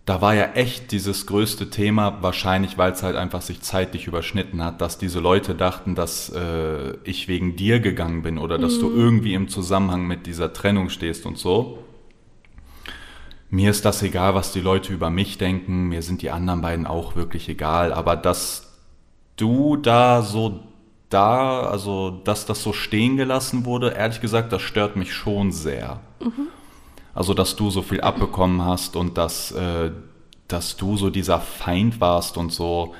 da 0.04 0.20
war 0.20 0.34
ja 0.34 0.52
echt 0.54 0.90
dieses 0.90 1.26
größte 1.26 1.70
Thema, 1.70 2.18
wahrscheinlich 2.20 2.76
weil 2.76 2.92
es 2.92 3.02
halt 3.02 3.16
einfach 3.16 3.40
sich 3.40 3.60
zeitlich 3.60 4.08
überschnitten 4.08 4.62
hat, 4.62 4.80
dass 4.80 4.98
diese 4.98 5.20
Leute 5.20 5.54
dachten, 5.54 5.94
dass 5.94 6.28
äh, 6.30 6.94
ich 7.04 7.28
wegen 7.28 7.54
dir 7.54 7.78
gegangen 7.78 8.22
bin 8.22 8.38
oder 8.38 8.58
dass 8.58 8.76
mhm. 8.76 8.80
du 8.80 8.90
irgendwie 8.90 9.34
im 9.34 9.48
Zusammenhang 9.48 10.06
mit 10.06 10.26
dieser 10.26 10.52
Trennung 10.52 10.90
stehst 10.90 11.24
und 11.24 11.38
so. 11.38 11.78
Mir 13.54 13.70
ist 13.70 13.84
das 13.84 14.02
egal, 14.02 14.34
was 14.34 14.50
die 14.52 14.62
Leute 14.62 14.94
über 14.94 15.10
mich 15.10 15.36
denken, 15.36 15.88
mir 15.88 16.00
sind 16.00 16.22
die 16.22 16.30
anderen 16.30 16.62
beiden 16.62 16.86
auch 16.86 17.16
wirklich 17.16 17.50
egal, 17.50 17.92
aber 17.92 18.16
dass 18.16 18.78
du 19.36 19.76
da 19.76 20.22
so 20.22 20.60
da, 21.10 21.60
also 21.60 22.22
dass 22.24 22.46
das 22.46 22.62
so 22.62 22.72
stehen 22.72 23.18
gelassen 23.18 23.66
wurde, 23.66 23.90
ehrlich 23.90 24.22
gesagt, 24.22 24.54
das 24.54 24.62
stört 24.62 24.96
mich 24.96 25.12
schon 25.12 25.52
sehr. 25.52 26.00
Mhm. 26.20 26.48
Also, 27.12 27.34
dass 27.34 27.54
du 27.54 27.68
so 27.68 27.82
viel 27.82 28.00
abbekommen 28.00 28.64
hast 28.64 28.96
und 28.96 29.18
dass, 29.18 29.52
äh, 29.52 29.90
dass 30.48 30.78
du 30.78 30.96
so 30.96 31.10
dieser 31.10 31.38
Feind 31.38 32.00
warst 32.00 32.38
und 32.38 32.54
so, 32.54 32.94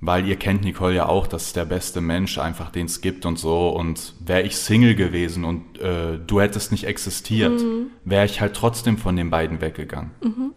weil 0.00 0.26
ihr 0.26 0.36
kennt 0.36 0.62
Nicole 0.62 0.94
ja 0.94 1.06
auch, 1.06 1.26
das 1.26 1.46
ist 1.46 1.56
der 1.56 1.64
beste 1.64 2.00
Mensch, 2.00 2.38
einfach 2.38 2.70
den 2.70 2.86
es 2.86 3.00
gibt 3.00 3.26
und 3.26 3.38
so. 3.38 3.70
Und 3.70 4.14
wäre 4.20 4.42
ich 4.42 4.56
Single 4.56 4.94
gewesen 4.94 5.44
und 5.44 5.78
äh, 5.80 6.18
du 6.18 6.40
hättest 6.40 6.72
nicht 6.72 6.84
existiert, 6.84 7.60
mhm. 7.60 7.88
wäre 8.04 8.24
ich 8.24 8.40
halt 8.40 8.54
trotzdem 8.54 8.98
von 8.98 9.16
den 9.16 9.30
beiden 9.30 9.60
weggegangen. 9.60 10.10
Mhm. 10.22 10.52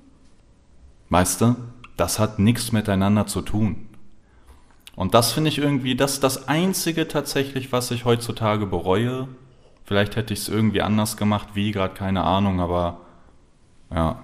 Weißt 1.10 1.42
du? 1.42 1.56
Das 1.98 2.20
hat 2.20 2.40
nichts 2.40 2.72
miteinander 2.72 3.28
zu 3.28 3.42
tun. 3.42 3.88
Und 4.96 5.14
das 5.14 5.32
finde 5.32 5.50
ich 5.50 5.58
irgendwie, 5.58 5.96
das 5.96 6.14
ist 6.14 6.24
das 6.24 6.48
Einzige 6.48 7.08
tatsächlich, 7.08 7.72
was 7.72 7.92
ich 7.92 8.06
heutzutage 8.06 8.66
bereue, 8.66 9.28
Vielleicht 9.92 10.16
hätte 10.16 10.34
ich 10.34 10.40
es 10.40 10.48
irgendwie 10.48 10.82
anders 10.82 11.18
gemacht, 11.18 11.50
wie 11.54 11.74
gerade 11.74 11.94
keine 11.94 12.24
Ahnung, 12.24 12.62
aber 12.62 13.02
ja, 13.94 14.22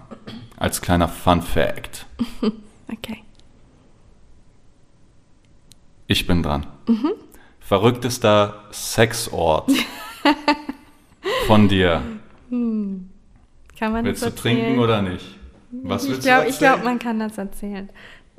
als 0.55 0.80
kleiner 0.80 1.09
Fun 1.09 1.41
Fact. 1.41 2.05
Okay. 2.89 3.22
Ich 6.08 6.26
bin 6.26 6.41
dran. 6.41 6.66
Mhm. 6.88 7.12
Verrücktester 7.60 8.64
Sexort 8.72 9.70
von 11.47 11.68
dir. 11.68 12.01
Hm. 12.49 13.10
Kann 13.78 13.91
man 13.91 14.05
willst 14.05 14.22
du 14.22 14.28
erzählen? 14.28 14.58
trinken 14.58 14.80
oder 14.80 15.01
nicht? 15.01 15.38
Was 15.72 16.05
ich 16.05 16.12
willst 16.12 16.24
glaub, 16.24 16.43
du 16.43 16.47
erzählen? 16.47 16.53
Ich 16.53 16.60
glaube, 16.60 16.84
man 16.86 16.99
kann 16.99 17.20
das 17.20 17.38
erzählen. 17.38 17.89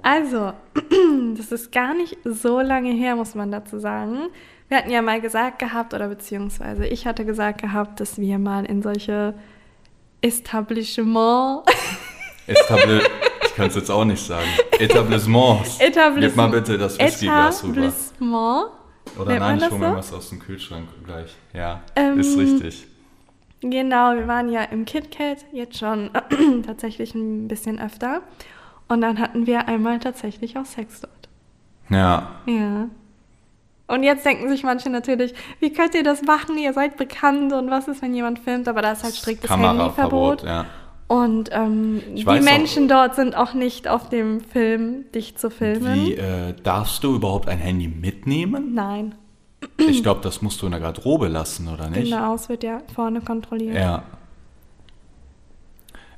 Also, 0.03 0.53
das 1.37 1.53
ist 1.53 1.71
gar 1.73 1.95
nicht 1.95 2.17
so 2.25 2.61
lange 2.61 2.93
her, 2.93 3.17
muss 3.17 3.35
man 3.35 3.51
dazu 3.51 3.79
sagen. 3.79 4.31
Wir 4.69 4.79
hatten 4.79 4.91
ja 4.91 5.03
mal 5.03 5.21
gesagt 5.21 5.59
gehabt, 5.59 5.93
oder 5.93 6.09
beziehungsweise 6.09 6.87
ich 6.87 7.07
hatte 7.07 7.25
gesagt 7.25 7.61
gehabt, 7.61 8.01
dass 8.01 8.19
wir 8.19 8.39
mal 8.39 8.65
in 8.65 8.83
solche 8.83 9.35
Etablissement. 10.23 11.65
Establi 12.49 13.01
ich 13.45 13.55
kann 13.55 13.69
es 13.69 13.75
jetzt 13.75 13.91
auch 13.91 14.05
nicht 14.05 14.25
sagen. 14.25 14.47
Etablissements. 14.79 15.81
Etablissement. 15.81 16.21
Gib 16.21 16.37
mal 16.37 16.49
bitte 16.49 16.79
das 16.79 16.99
Whiskyglas 16.99 17.65
rüber. 17.65 17.81
Etablissement. 17.81 18.67
Oder 19.19 19.31
Nennt 19.31 19.41
nein, 19.41 19.59
ich 19.59 19.71
hole 19.71 19.79
mir 19.79 19.97
was 19.97 20.13
aus 20.13 20.29
dem 20.29 20.39
Kühlschrank 20.39 20.89
gleich. 21.05 21.35
Ja, 21.53 21.81
ähm, 21.97 22.21
ist 22.21 22.37
richtig. 22.39 22.87
Genau, 23.61 24.15
wir 24.15 24.29
waren 24.29 24.49
ja 24.51 24.63
im 24.63 24.85
KitKat 24.85 25.47
jetzt 25.53 25.79
schon 25.79 26.11
tatsächlich 26.67 27.15
ein 27.15 27.49
bisschen 27.49 27.81
öfter. 27.81 28.23
Und 28.87 29.01
dann 29.01 29.19
hatten 29.19 29.47
wir 29.47 29.67
einmal 29.67 29.99
tatsächlich 29.99 30.57
auch 30.57 30.65
Sex 30.65 31.01
dort. 31.01 31.29
Ja. 31.91 32.29
Ja. 32.47 32.89
Und 33.89 34.03
jetzt 34.03 34.25
denken 34.25 34.49
sich 34.49 34.63
manche 34.63 34.91
natürlich, 34.91 35.35
wie 35.61 35.73
könnt 35.73 35.95
ihr 35.95 36.05
das 36.05 36.23
machen? 36.23 36.59
Ihr 36.59 36.75
seid 36.75 36.97
bekannt 36.99 37.53
und 37.53 37.71
was 37.71 37.89
ist, 37.89 38.03
wenn 38.03 38.15
jemand 38.15 38.39
filmt? 38.39 38.69
Aber 38.69 38.83
da 38.83 38.93
ist 38.93 39.03
halt 39.03 39.17
striktes 39.17 39.51
Handyverbot. 39.51 40.43
Ja. 40.43 40.67
Und 41.09 41.49
ähm, 41.53 42.03
die 42.15 42.25
Menschen 42.25 42.85
auch, 42.85 43.07
dort 43.07 43.15
sind 43.17 43.35
auch 43.35 43.55
nicht 43.55 43.89
auf 43.89 44.11
dem 44.11 44.41
Film, 44.41 45.11
dich 45.15 45.37
zu 45.37 45.51
filmen. 45.51 46.07
Wie 46.07 46.15
äh, 46.15 46.55
darfst 46.63 47.03
du 47.03 47.15
überhaupt 47.15 47.49
ein 47.49 47.59
Handy 47.59 47.89
mitnehmen? 47.89 48.75
Nein. 48.75 49.15
Ich 49.79 50.03
glaube, 50.03 50.21
das 50.23 50.43
musst 50.43 50.61
du 50.61 50.67
in 50.67 50.73
der 50.73 50.81
Garderobe 50.81 51.29
lassen, 51.29 51.67
oder 51.69 51.89
nicht? 51.89 52.11
Genau, 52.11 52.35
es 52.35 52.49
wird 52.49 52.63
ja 52.63 52.83
vorne 52.95 53.23
kontrolliert. 53.23 53.75
Ja. 53.75 54.03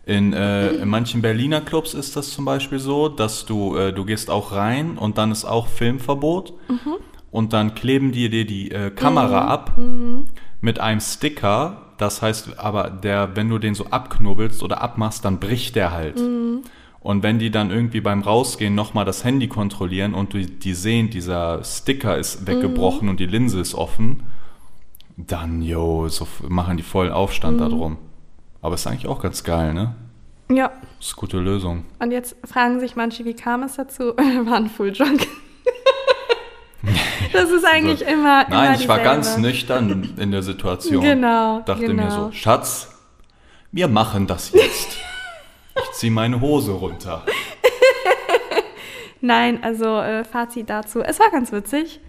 In, 0.06 0.32
äh, 0.32 0.72
in 0.72 0.88
manchen 0.88 1.22
Berliner 1.22 1.60
Clubs 1.60 1.94
ist 1.94 2.16
das 2.16 2.30
zum 2.30 2.44
Beispiel 2.44 2.80
so, 2.80 3.08
dass 3.08 3.46
du, 3.46 3.76
äh, 3.76 3.92
du 3.92 4.04
gehst 4.04 4.28
auch 4.28 4.52
rein 4.52 4.98
und 4.98 5.18
dann 5.18 5.30
ist 5.30 5.44
auch 5.44 5.68
Filmverbot. 5.68 6.52
Mhm. 6.68 6.96
Und 7.30 7.52
dann 7.52 7.76
kleben 7.76 8.10
die 8.10 8.28
dir 8.28 8.44
die 8.44 8.72
äh, 8.72 8.90
Kamera 8.90 9.44
mhm. 9.44 9.48
ab 9.48 9.78
mhm. 9.78 10.26
mit 10.60 10.80
einem 10.80 11.00
Sticker 11.00 11.89
das 12.00 12.22
heißt 12.22 12.58
aber, 12.58 12.90
der, 12.90 13.36
wenn 13.36 13.48
du 13.48 13.58
den 13.58 13.74
so 13.74 13.86
abknubbelst 13.86 14.62
oder 14.62 14.80
abmachst, 14.80 15.24
dann 15.24 15.38
bricht 15.38 15.76
der 15.76 15.92
halt. 15.92 16.18
Mhm. 16.18 16.62
Und 17.00 17.22
wenn 17.22 17.38
die 17.38 17.50
dann 17.50 17.70
irgendwie 17.70 18.00
beim 18.00 18.22
Rausgehen 18.22 18.74
nochmal 18.74 19.04
das 19.04 19.24
Handy 19.24 19.48
kontrollieren 19.48 20.14
und 20.14 20.32
die, 20.34 20.46
die 20.46 20.74
sehen, 20.74 21.10
dieser 21.10 21.62
Sticker 21.64 22.16
ist 22.16 22.46
weggebrochen 22.46 23.04
mhm. 23.04 23.10
und 23.10 23.20
die 23.20 23.26
Linse 23.26 23.60
ist 23.60 23.74
offen, 23.74 24.22
dann, 25.16 25.62
jo, 25.62 26.08
so 26.08 26.26
machen 26.48 26.76
die 26.76 26.82
vollen 26.82 27.12
Aufstand 27.12 27.56
mhm. 27.56 27.70
darum. 27.70 27.96
Aber 28.62 28.74
ist 28.74 28.86
eigentlich 28.86 29.06
auch 29.06 29.20
ganz 29.20 29.44
geil, 29.44 29.74
ne? 29.74 29.94
Ja. 30.50 30.72
Das 30.98 31.08
ist 31.08 31.12
eine 31.14 31.20
gute 31.20 31.38
Lösung. 31.38 31.84
Und 31.98 32.10
jetzt 32.10 32.36
fragen 32.44 32.80
sich 32.80 32.96
manche, 32.96 33.24
wie 33.24 33.34
kam 33.34 33.62
es 33.62 33.76
dazu? 33.76 34.14
Wir 34.16 34.46
waren 34.46 34.68
full 34.68 34.92
drunk. 34.92 35.26
Das 37.32 37.50
ist 37.50 37.64
eigentlich 37.64 38.06
also, 38.06 38.18
immer. 38.18 38.48
Nein, 38.48 38.66
immer 38.66 38.80
ich 38.80 38.88
war 38.88 38.98
ganz 38.98 39.36
nüchtern 39.36 40.14
in 40.16 40.30
der 40.30 40.42
Situation. 40.42 41.02
Genau. 41.02 41.60
Dachte 41.60 41.86
genau. 41.86 42.04
mir 42.04 42.10
so, 42.10 42.32
Schatz, 42.32 42.88
wir 43.70 43.88
machen 43.88 44.26
das 44.26 44.52
jetzt. 44.52 44.98
ich 45.76 45.90
ziehe 45.92 46.10
meine 46.12 46.40
Hose 46.40 46.72
runter. 46.72 47.24
Nein, 49.20 49.62
also 49.62 50.00
äh, 50.00 50.24
Fazit 50.24 50.70
dazu. 50.70 51.02
Es 51.02 51.20
war 51.20 51.30
ganz 51.30 51.52
witzig. 51.52 52.00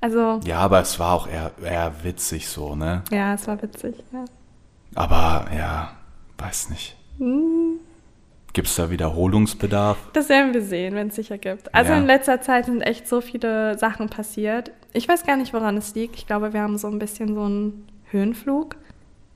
Also. 0.00 0.40
Ja, 0.44 0.58
aber 0.58 0.80
es 0.80 0.98
war 0.98 1.14
auch 1.14 1.26
eher, 1.26 1.52
eher 1.62 1.92
witzig 2.02 2.48
so, 2.48 2.74
ne? 2.74 3.02
Ja, 3.10 3.34
es 3.34 3.46
war 3.46 3.60
witzig, 3.60 3.96
ja. 4.12 4.24
Aber 4.94 5.46
ja, 5.54 5.92
weiß 6.38 6.70
nicht. 6.70 6.96
Hm. 7.18 7.80
Gibt 8.52 8.66
es 8.66 8.74
da 8.74 8.90
Wiederholungsbedarf? 8.90 9.96
Das 10.12 10.28
werden 10.28 10.52
wir 10.52 10.62
sehen, 10.62 10.94
wenn 10.94 11.08
es 11.08 11.16
sicher 11.16 11.38
gibt. 11.38 11.72
Also 11.74 11.92
ja. 11.92 11.98
in 11.98 12.06
letzter 12.06 12.40
Zeit 12.40 12.66
sind 12.66 12.80
echt 12.82 13.06
so 13.06 13.20
viele 13.20 13.78
Sachen 13.78 14.08
passiert. 14.08 14.72
Ich 14.92 15.08
weiß 15.08 15.24
gar 15.24 15.36
nicht, 15.36 15.52
woran 15.54 15.76
es 15.76 15.94
liegt. 15.94 16.16
Ich 16.16 16.26
glaube, 16.26 16.52
wir 16.52 16.60
haben 16.60 16.76
so 16.76 16.88
ein 16.88 16.98
bisschen 16.98 17.34
so 17.34 17.42
einen 17.42 17.86
Höhenflug, 18.10 18.74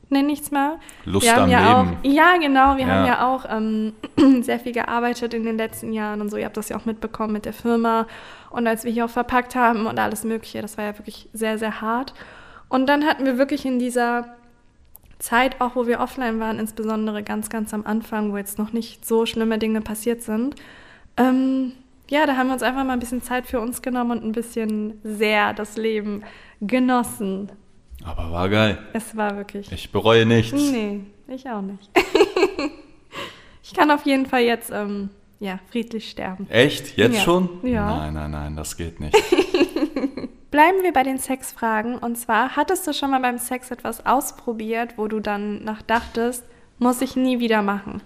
nenne 0.09 0.33
ich 0.33 0.41
es 0.41 0.51
mal. 0.51 0.79
Lust 1.05 1.27
wir 1.27 1.37
am 1.37 1.49
ja 1.49 1.83
Leben. 1.83 1.97
Auch, 1.97 2.05
ja, 2.05 2.37
genau. 2.39 2.77
Wir 2.77 2.87
ja. 2.87 2.93
haben 2.93 3.07
ja 3.07 3.29
auch 3.29 3.45
ähm, 3.49 3.93
sehr 4.43 4.59
viel 4.59 4.73
gearbeitet 4.73 5.33
in 5.33 5.45
den 5.45 5.57
letzten 5.57 5.93
Jahren 5.93 6.21
und 6.21 6.29
so. 6.29 6.37
Ihr 6.37 6.47
habt 6.47 6.57
das 6.57 6.69
ja 6.69 6.77
auch 6.77 6.85
mitbekommen 6.85 7.33
mit 7.33 7.45
der 7.45 7.53
Firma. 7.53 8.09
Und 8.51 8.67
als 8.67 8.85
wir 8.85 8.91
hier 8.91 9.05
auch 9.05 9.11
verpackt 9.11 9.55
haben 9.55 9.87
und 9.87 9.99
alles 10.01 10.25
Mögliche, 10.25 10.61
das 10.61 10.77
war 10.77 10.85
ja 10.87 10.99
wirklich 10.99 11.29
sehr, 11.33 11.59
sehr 11.59 11.81
hart. 11.81 12.15
Und 12.69 12.89
dann 12.89 13.05
hatten 13.05 13.25
wir 13.25 13.39
wirklich 13.39 13.65
in 13.65 13.79
dieser 13.79 14.35
Zeit, 15.19 15.61
auch 15.61 15.77
wo 15.77 15.87
wir 15.87 16.01
offline 16.01 16.41
waren, 16.41 16.59
insbesondere 16.59 17.23
ganz, 17.23 17.49
ganz 17.49 17.73
am 17.75 17.87
Anfang, 17.87 18.33
wo 18.33 18.37
jetzt 18.37 18.59
noch 18.59 18.73
nicht 18.73 19.07
so 19.07 19.27
schlimme 19.27 19.59
Dinge 19.59 19.81
passiert 19.81 20.23
sind, 20.23 20.57
ähm, 21.17 21.73
ja, 22.11 22.27
da 22.27 22.37
haben 22.37 22.49
wir 22.49 22.55
uns 22.55 22.63
einfach 22.63 22.85
mal 22.85 22.93
ein 22.93 22.99
bisschen 22.99 23.23
Zeit 23.23 23.47
für 23.47 23.61
uns 23.61 23.81
genommen 23.81 24.11
und 24.19 24.25
ein 24.25 24.33
bisschen 24.33 25.01
sehr 25.03 25.55
das 25.55 25.77
Leben 25.77 26.23
genossen. 26.61 27.51
Aber 28.05 28.31
war 28.31 28.49
geil. 28.49 28.79
Es 28.93 29.17
war 29.17 29.37
wirklich. 29.37 29.73
Ich 29.73 29.91
bereue 29.91 30.27
nichts. 30.27 30.53
Nee, 30.53 31.01
ich 31.29 31.49
auch 31.49 31.63
nicht. 31.63 31.91
ich 33.63 33.73
kann 33.73 33.91
auf 33.91 34.05
jeden 34.05 34.27
Fall 34.27 34.43
jetzt 34.43 34.71
ähm, 34.71 35.09
ja, 35.41 35.59
friedlich 35.71 36.11
sterben. 36.11 36.49
Echt? 36.51 36.97
Jetzt 36.99 37.17
ja. 37.17 37.21
schon? 37.23 37.49
Ja. 37.63 37.99
Nein, 37.99 38.15
nein, 38.15 38.31
nein, 38.31 38.57
das 38.57 38.77
geht 38.77 39.01
nicht. 39.01 39.17
Bleiben 40.55 40.85
wir 40.85 40.93
bei 40.93 41.03
den 41.03 41.19
Sexfragen. 41.19 41.99
Und 41.99 42.17
zwar, 42.17 42.55
hattest 42.55 42.87
du 42.87 42.93
schon 42.93 43.11
mal 43.11 43.19
beim 43.19 43.39
Sex 43.39 43.73
etwas 43.73 44.07
ausprobiert, 44.07 44.95
wo 44.97 45.09
du 45.09 45.19
dann 45.19 45.65
nach 45.65 45.83
dachtest, 45.83 46.45
muss 46.79 47.01
ich 47.01 47.17
nie 47.17 47.41
wieder 47.41 47.61
machen? 47.61 48.03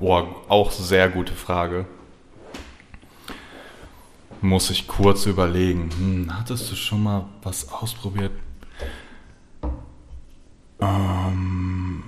Boah, 0.00 0.26
auch 0.48 0.70
sehr 0.70 1.10
gute 1.10 1.34
Frage. 1.34 1.84
Muss 4.40 4.70
ich 4.70 4.88
kurz 4.88 5.26
überlegen. 5.26 5.90
Hm, 5.98 6.38
hattest 6.38 6.72
du 6.72 6.76
schon 6.76 7.02
mal 7.02 7.26
was 7.42 7.70
ausprobiert? 7.70 8.32
Ähm, 10.80 12.04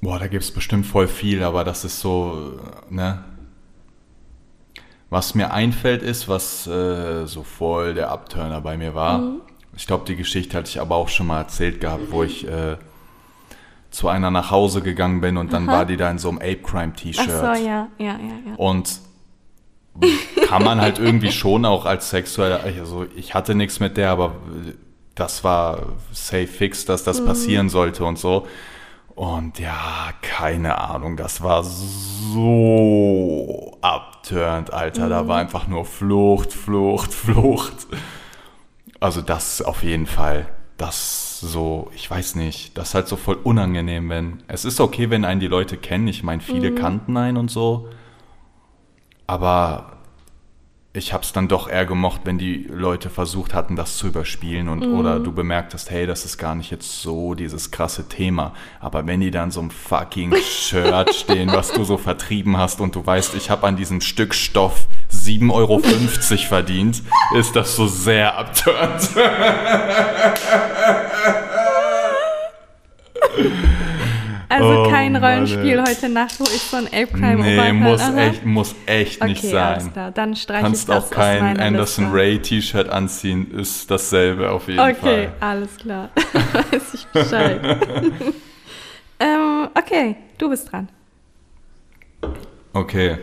boah, 0.00 0.20
da 0.20 0.28
gibt 0.28 0.44
es 0.44 0.52
bestimmt 0.52 0.86
voll 0.86 1.08
viel, 1.08 1.42
aber 1.42 1.64
das 1.64 1.84
ist 1.84 1.98
so, 1.98 2.60
ne? 2.88 3.24
Was 5.10 5.34
mir 5.34 5.52
einfällt, 5.52 6.02
ist, 6.02 6.28
was 6.28 6.68
äh, 6.68 7.26
so 7.26 7.42
voll 7.42 7.94
der 7.94 8.10
Abturner 8.10 8.60
bei 8.60 8.76
mir 8.76 8.94
war. 8.94 9.18
Mhm. 9.18 9.40
Ich 9.76 9.86
glaube, 9.86 10.04
die 10.06 10.16
Geschichte 10.16 10.56
hatte 10.56 10.68
ich 10.68 10.80
aber 10.80 10.96
auch 10.96 11.08
schon 11.08 11.26
mal 11.26 11.38
erzählt 11.38 11.80
gehabt, 11.80 12.10
wo 12.10 12.22
ich 12.22 12.46
äh, 12.46 12.76
zu 13.90 14.08
einer 14.08 14.30
nach 14.30 14.52
Hause 14.52 14.82
gegangen 14.82 15.20
bin 15.20 15.36
und 15.36 15.52
dann 15.52 15.68
Aha. 15.68 15.78
war 15.78 15.84
die 15.84 15.96
da 15.96 16.10
in 16.10 16.18
so 16.18 16.28
einem 16.28 16.38
Ape 16.38 16.62
Crime 16.62 16.92
T-Shirt. 16.92 17.28
Ach 17.28 17.56
so, 17.56 17.64
ja, 17.64 17.88
ja, 17.98 17.98
ja, 17.98 18.18
ja. 18.46 18.54
Und 18.56 19.00
kann 20.46 20.62
man 20.62 20.80
halt 20.80 21.00
irgendwie 21.00 21.32
schon 21.32 21.64
auch 21.64 21.86
als 21.86 22.10
sexuell, 22.10 22.52
also 22.52 23.06
ich 23.16 23.34
hatte 23.34 23.56
nichts 23.56 23.80
mit 23.80 23.96
der, 23.96 24.10
aber 24.10 24.36
das 25.16 25.42
war 25.42 25.94
safe 26.12 26.46
fix, 26.46 26.84
dass 26.84 27.02
das 27.02 27.20
mhm. 27.20 27.26
passieren 27.26 27.68
sollte 27.68 28.04
und 28.04 28.18
so. 28.18 28.46
Und 29.16 29.58
ja, 29.58 30.12
keine 30.22 30.78
Ahnung, 30.78 31.16
das 31.16 31.42
war 31.42 31.64
so 31.64 33.76
abturnt, 34.30 34.72
Alter. 34.72 35.06
Mhm. 35.06 35.10
Da 35.10 35.28
war 35.28 35.38
einfach 35.38 35.66
nur 35.66 35.84
Flucht, 35.84 36.52
Flucht, 36.52 37.12
Flucht. 37.12 37.86
Also 38.98 39.22
das 39.22 39.62
auf 39.62 39.82
jeden 39.82 40.06
Fall, 40.06 40.46
das 40.76 41.40
so, 41.40 41.90
ich 41.94 42.10
weiß 42.10 42.34
nicht, 42.34 42.76
das 42.76 42.90
ist 42.90 42.94
halt 42.94 43.08
so 43.08 43.16
voll 43.16 43.38
unangenehm, 43.42 44.10
wenn, 44.10 44.42
es 44.46 44.64
ist 44.64 44.80
okay, 44.80 45.08
wenn 45.08 45.24
einen 45.24 45.40
die 45.40 45.46
Leute 45.46 45.76
kennen. 45.76 46.06
Ich 46.08 46.22
meine, 46.22 46.42
viele 46.42 46.70
mhm. 46.70 46.74
kannten 46.76 47.16
einen 47.16 47.36
und 47.36 47.50
so. 47.50 47.88
Aber 49.26 49.99
ich 50.92 51.12
habe 51.12 51.22
es 51.22 51.32
dann 51.32 51.46
doch 51.46 51.68
eher 51.68 51.86
gemocht, 51.86 52.22
wenn 52.24 52.36
die 52.36 52.66
Leute 52.68 53.10
versucht 53.10 53.54
hatten, 53.54 53.76
das 53.76 53.96
zu 53.96 54.08
überspielen 54.08 54.68
und 54.68 54.80
mhm. 54.80 54.98
oder 54.98 55.20
du 55.20 55.30
bemerkt 55.30 55.72
hast, 55.72 55.88
hey, 55.88 56.04
das 56.04 56.24
ist 56.24 56.36
gar 56.36 56.56
nicht 56.56 56.72
jetzt 56.72 57.00
so 57.00 57.34
dieses 57.34 57.70
krasse 57.70 58.08
Thema. 58.08 58.54
Aber 58.80 59.06
wenn 59.06 59.20
die 59.20 59.30
dann 59.30 59.52
so 59.52 59.60
ein 59.60 59.70
fucking 59.70 60.34
Shirt 60.42 61.14
stehen, 61.14 61.52
was 61.52 61.72
du 61.72 61.84
so 61.84 61.96
vertrieben 61.96 62.56
hast 62.56 62.80
und 62.80 62.96
du 62.96 63.06
weißt, 63.06 63.36
ich 63.36 63.50
habe 63.50 63.68
an 63.68 63.76
diesem 63.76 64.00
Stück 64.00 64.34
Stoff 64.34 64.88
7,50 65.12 65.52
Euro 65.52 65.80
verdient, 66.48 67.02
ist 67.36 67.54
das 67.54 67.76
so 67.76 67.86
sehr 67.86 68.36
abturnt. 68.36 69.10
Also 74.50 74.82
oh, 74.82 74.90
kein 74.90 75.14
Rollenspiel 75.14 75.76
Mann. 75.76 75.86
heute 75.86 76.08
Nacht, 76.08 76.40
wo 76.40 76.44
ich 76.44 76.60
so 76.62 76.76
ein 76.76 76.86
Ape 76.88 77.06
Crime 77.06 77.36
Nee, 77.36 77.72
muss 77.72 78.00
echt, 78.16 78.44
muss 78.44 78.74
echt 78.84 79.20
okay, 79.20 79.30
nicht 79.30 79.42
sein. 79.42 79.74
Alles 79.74 79.92
klar. 79.92 80.10
Dann 80.10 80.34
streiche 80.34 80.62
Kannst 80.62 80.88
ich 80.88 80.94
das 80.94 81.04
auch 81.04 81.10
kein 81.10 81.60
Anderson 81.60 82.06
Liste. 82.06 82.18
Ray 82.18 82.42
T-Shirt 82.42 82.88
anziehen, 82.88 83.52
ist 83.52 83.88
dasselbe 83.88 84.50
auf 84.50 84.66
jeden 84.66 84.80
okay, 84.80 84.94
Fall. 84.94 85.12
Okay, 85.12 85.28
alles 85.38 85.76
klar. 85.76 86.10
Weiß 86.52 86.94
ich 86.94 87.06
Bescheid. 87.06 87.60
ähm, 89.20 89.68
okay, 89.78 90.16
du 90.36 90.50
bist 90.50 90.72
dran. 90.72 90.88
Okay. 92.72 93.18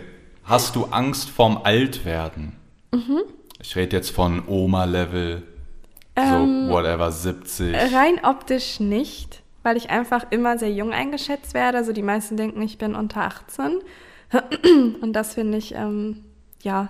Hast 0.45 0.77
du 0.77 0.85
Angst 0.85 1.29
vorm 1.29 1.59
Altwerden? 1.61 2.55
Mhm. 2.93 3.23
Ich 3.61 3.75
rede 3.75 3.97
jetzt 3.97 4.11
von 4.11 4.47
Oma-Level, 4.47 5.43
ähm, 6.15 6.67
so 6.67 6.73
whatever, 6.73 7.11
70. 7.11 7.75
Rein 7.75 8.21
optisch 8.23 8.79
nicht 8.79 9.43
weil 9.67 9.75
ich 9.75 9.89
einfach 9.89 10.27
immer 10.29 10.57
sehr 10.57 10.71
jung 10.71 10.93
eingeschätzt 10.93 11.53
werde. 11.53 11.77
Also 11.77 11.91
die 11.91 12.01
meisten 12.01 12.37
denken, 12.37 12.61
ich 12.61 12.77
bin 12.77 12.95
unter 12.95 13.23
18. 13.23 13.81
Und 15.01 15.11
das 15.11 15.33
finde 15.33 15.57
ich, 15.57 15.75
ähm, 15.75 16.23
ja, 16.61 16.87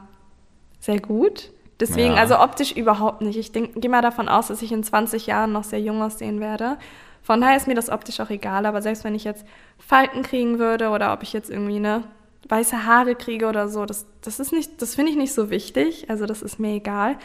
sehr 0.79 0.99
gut. 0.99 1.49
Deswegen, 1.79 2.13
ja. 2.13 2.19
also 2.21 2.39
optisch 2.39 2.73
überhaupt 2.73 3.23
nicht. 3.23 3.35
Ich 3.35 3.51
gehe 3.51 3.89
mal 3.89 4.03
davon 4.03 4.29
aus, 4.29 4.49
dass 4.49 4.61
ich 4.61 4.71
in 4.71 4.83
20 4.83 5.25
Jahren 5.25 5.53
noch 5.53 5.63
sehr 5.63 5.81
jung 5.81 6.03
aussehen 6.03 6.39
werde. 6.39 6.77
Von 7.23 7.41
daher 7.41 7.57
ist 7.57 7.67
mir 7.67 7.73
das 7.73 7.89
optisch 7.89 8.19
auch 8.19 8.29
egal. 8.29 8.67
Aber 8.67 8.83
selbst 8.83 9.03
wenn 9.03 9.15
ich 9.15 9.23
jetzt 9.23 9.43
Falten 9.79 10.21
kriegen 10.21 10.59
würde 10.59 10.89
oder 10.89 11.13
ob 11.13 11.23
ich 11.23 11.33
jetzt 11.33 11.49
irgendwie 11.49 11.77
eine 11.77 12.03
weiße 12.47 12.85
Haare 12.85 13.15
kriege 13.15 13.47
oder 13.47 13.69
so, 13.69 13.87
das, 13.87 14.05
das 14.21 14.39
ist 14.39 14.53
nicht, 14.53 14.83
das 14.83 14.93
finde 14.93 15.09
ich 15.11 15.17
nicht 15.17 15.33
so 15.33 15.49
wichtig. 15.49 16.11
Also 16.11 16.27
das 16.27 16.43
ist 16.43 16.59
mir 16.59 16.75
egal. 16.75 17.17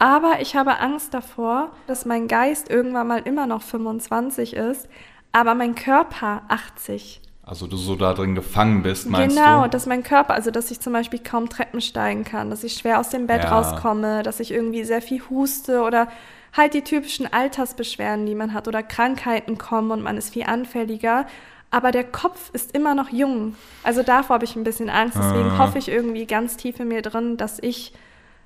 Aber 0.00 0.40
ich 0.40 0.56
habe 0.56 0.78
Angst 0.80 1.12
davor, 1.12 1.72
dass 1.86 2.06
mein 2.06 2.26
Geist 2.26 2.70
irgendwann 2.70 3.06
mal 3.06 3.20
immer 3.26 3.46
noch 3.46 3.60
25 3.60 4.54
ist, 4.54 4.88
aber 5.30 5.54
mein 5.54 5.74
Körper 5.74 6.42
80. 6.48 7.20
Also 7.42 7.66
du 7.66 7.76
so 7.76 7.96
da 7.96 8.14
drin 8.14 8.34
gefangen 8.34 8.82
bist, 8.82 9.10
meinst 9.10 9.36
genau, 9.36 9.46
du? 9.46 9.54
Genau, 9.56 9.68
dass 9.68 9.84
mein 9.84 10.02
Körper, 10.02 10.32
also 10.32 10.50
dass 10.50 10.70
ich 10.70 10.80
zum 10.80 10.94
Beispiel 10.94 11.18
kaum 11.18 11.50
Treppen 11.50 11.82
steigen 11.82 12.24
kann, 12.24 12.48
dass 12.48 12.64
ich 12.64 12.72
schwer 12.72 12.98
aus 12.98 13.10
dem 13.10 13.26
Bett 13.26 13.44
ja. 13.44 13.50
rauskomme, 13.50 14.22
dass 14.22 14.40
ich 14.40 14.52
irgendwie 14.52 14.84
sehr 14.84 15.02
viel 15.02 15.20
huste 15.28 15.82
oder 15.82 16.08
halt 16.56 16.72
die 16.72 16.82
typischen 16.82 17.30
Altersbeschwerden, 17.30 18.24
die 18.24 18.34
man 18.34 18.54
hat 18.54 18.68
oder 18.68 18.82
Krankheiten 18.82 19.58
kommen 19.58 19.90
und 19.90 20.02
man 20.02 20.16
ist 20.16 20.32
viel 20.32 20.44
anfälliger. 20.44 21.26
Aber 21.70 21.92
der 21.92 22.04
Kopf 22.04 22.50
ist 22.54 22.74
immer 22.74 22.94
noch 22.94 23.10
jung. 23.10 23.54
Also 23.82 24.02
davor 24.02 24.34
habe 24.34 24.46
ich 24.46 24.56
ein 24.56 24.64
bisschen 24.64 24.88
Angst. 24.88 25.18
Deswegen 25.18 25.50
ah. 25.50 25.58
hoffe 25.58 25.78
ich 25.78 25.88
irgendwie 25.88 26.24
ganz 26.24 26.56
tief 26.56 26.80
in 26.80 26.88
mir 26.88 27.02
drin, 27.02 27.36
dass 27.36 27.58
ich 27.60 27.92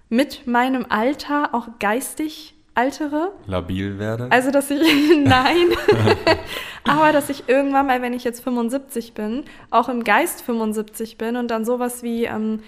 mit 0.08 0.46
meinem 0.46 0.86
Alter 0.88 1.54
auch 1.54 1.68
geistig 1.78 2.54
altere. 2.74 3.32
Labil 3.46 3.98
werde? 3.98 4.28
Also, 4.30 4.50
dass 4.50 4.70
ich, 4.70 4.80
nein, 5.24 5.68
aber 6.84 7.12
dass 7.12 7.30
ich 7.30 7.48
irgendwann 7.48 7.86
mal, 7.86 8.02
wenn 8.02 8.12
ich 8.12 8.24
jetzt 8.24 8.42
75 8.42 9.14
bin, 9.14 9.44
auch 9.70 9.88
im 9.88 10.04
Geist 10.04 10.42
75 10.42 11.18
bin 11.18 11.36
und 11.36 11.50
dann 11.50 11.64
sowas 11.64 12.02
wie 12.02 12.24
ähm, 12.24 12.60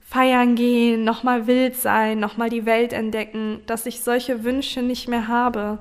feiern 0.00 0.54
gehen, 0.56 1.04
nochmal 1.04 1.46
wild 1.46 1.76
sein, 1.76 2.18
nochmal 2.20 2.50
die 2.50 2.66
Welt 2.66 2.92
entdecken, 2.92 3.60
dass 3.66 3.86
ich 3.86 4.00
solche 4.00 4.44
Wünsche 4.44 4.82
nicht 4.82 5.08
mehr 5.08 5.28
habe. 5.28 5.78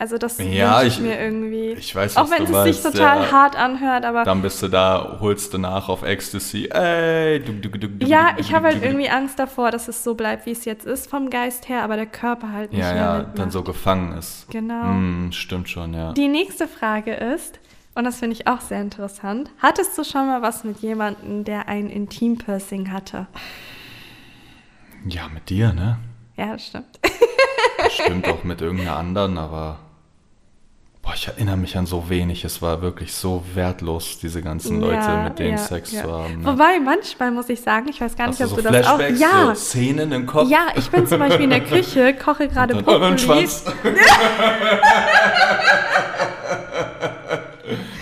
Also 0.00 0.16
das 0.16 0.38
ja, 0.38 0.80
wünsche 0.80 0.86
ich, 0.86 0.94
ich 0.94 1.00
mir 1.02 1.20
irgendwie. 1.20 1.72
Ich 1.72 1.94
weiß, 1.94 2.16
Auch 2.16 2.30
wenn 2.30 2.44
es 2.44 2.50
weißt, 2.50 2.82
sich 2.82 2.92
total 2.92 3.24
ja, 3.24 3.32
hart 3.32 3.54
anhört, 3.54 4.06
aber. 4.06 4.24
Dann 4.24 4.40
bist 4.40 4.62
du 4.62 4.68
da, 4.68 5.18
holst 5.20 5.52
du 5.52 5.58
nach 5.58 5.90
auf 5.90 6.04
Ecstasy. 6.04 6.70
Ey, 6.72 7.38
du, 7.38 7.52
du, 7.52 7.68
du, 7.68 8.06
ja, 8.06 8.30
ich 8.38 8.54
habe 8.54 8.68
halt 8.68 8.82
irgendwie 8.82 9.10
Angst 9.10 9.38
davor, 9.38 9.70
dass 9.70 9.88
es 9.88 10.02
so 10.02 10.14
bleibt, 10.14 10.46
wie 10.46 10.52
es 10.52 10.64
jetzt 10.64 10.86
ist 10.86 11.10
vom 11.10 11.28
Geist 11.28 11.68
her, 11.68 11.82
aber 11.82 11.96
der 11.96 12.06
Körper 12.06 12.50
halt 12.50 12.72
nicht 12.72 12.80
ja, 12.80 12.94
mehr. 12.94 13.02
Ja, 13.02 13.18
mitmacht. 13.18 13.38
dann 13.40 13.50
so 13.50 13.62
gefangen 13.62 14.16
ist. 14.16 14.46
Genau. 14.48 14.86
Mm, 14.86 15.32
stimmt 15.32 15.68
schon, 15.68 15.92
ja. 15.92 16.14
Die 16.14 16.28
nächste 16.28 16.66
Frage 16.66 17.12
ist, 17.12 17.60
und 17.94 18.04
das 18.04 18.20
finde 18.20 18.36
ich 18.36 18.46
auch 18.46 18.62
sehr 18.62 18.80
interessant, 18.80 19.50
hattest 19.58 19.98
du 19.98 20.04
schon 20.04 20.28
mal 20.28 20.40
was 20.40 20.64
mit 20.64 20.78
jemandem, 20.78 21.44
der 21.44 21.68
ein 21.68 21.90
Intim-Piercing 21.90 22.90
hatte? 22.90 23.26
Ja, 25.06 25.28
mit 25.28 25.50
dir, 25.50 25.74
ne? 25.74 25.98
Ja, 26.38 26.52
das 26.52 26.66
stimmt. 26.66 27.00
Stimmt 27.90 28.28
auch 28.28 28.44
mit 28.44 28.62
irgendeiner 28.62 28.96
anderen, 28.96 29.36
aber 29.36 29.78
Boah, 31.02 31.14
ich 31.14 31.28
erinnere 31.28 31.56
mich 31.56 31.78
an 31.78 31.86
so 31.86 32.10
wenig. 32.10 32.44
Es 32.44 32.60
war 32.60 32.82
wirklich 32.82 33.14
so 33.14 33.42
wertlos, 33.54 34.18
diese 34.18 34.42
ganzen 34.42 34.80
Leute, 34.80 34.96
ja, 34.96 35.24
mit 35.24 35.38
denen 35.38 35.52
ja, 35.52 35.58
Sex 35.58 35.92
ja. 35.92 36.02
zu 36.02 36.12
haben. 36.12 36.40
Ne? 36.40 36.46
Wobei, 36.46 36.78
manchmal 36.78 37.30
muss 37.30 37.48
ich 37.48 37.62
sagen, 37.62 37.88
ich 37.88 38.00
weiß 38.00 38.16
gar 38.16 38.28
nicht, 38.28 38.38
Hast 38.38 38.52
ob 38.52 38.58
du, 38.58 38.62
so 38.62 38.68
du 38.68 38.74
das 38.74 38.86
auch... 38.86 39.00
Ja. 39.00 39.46
So 39.46 39.54
Szenen 39.54 40.12
im 40.12 40.26
Kopf? 40.26 40.50
Ja, 40.50 40.66
ich 40.74 40.90
bin 40.90 41.06
zum 41.06 41.20
Beispiel 41.20 41.44
in 41.44 41.50
der 41.50 41.60
Küche, 41.64 42.14
koche 42.14 42.48
gerade 42.48 42.82
Brokkoli. 42.82 43.16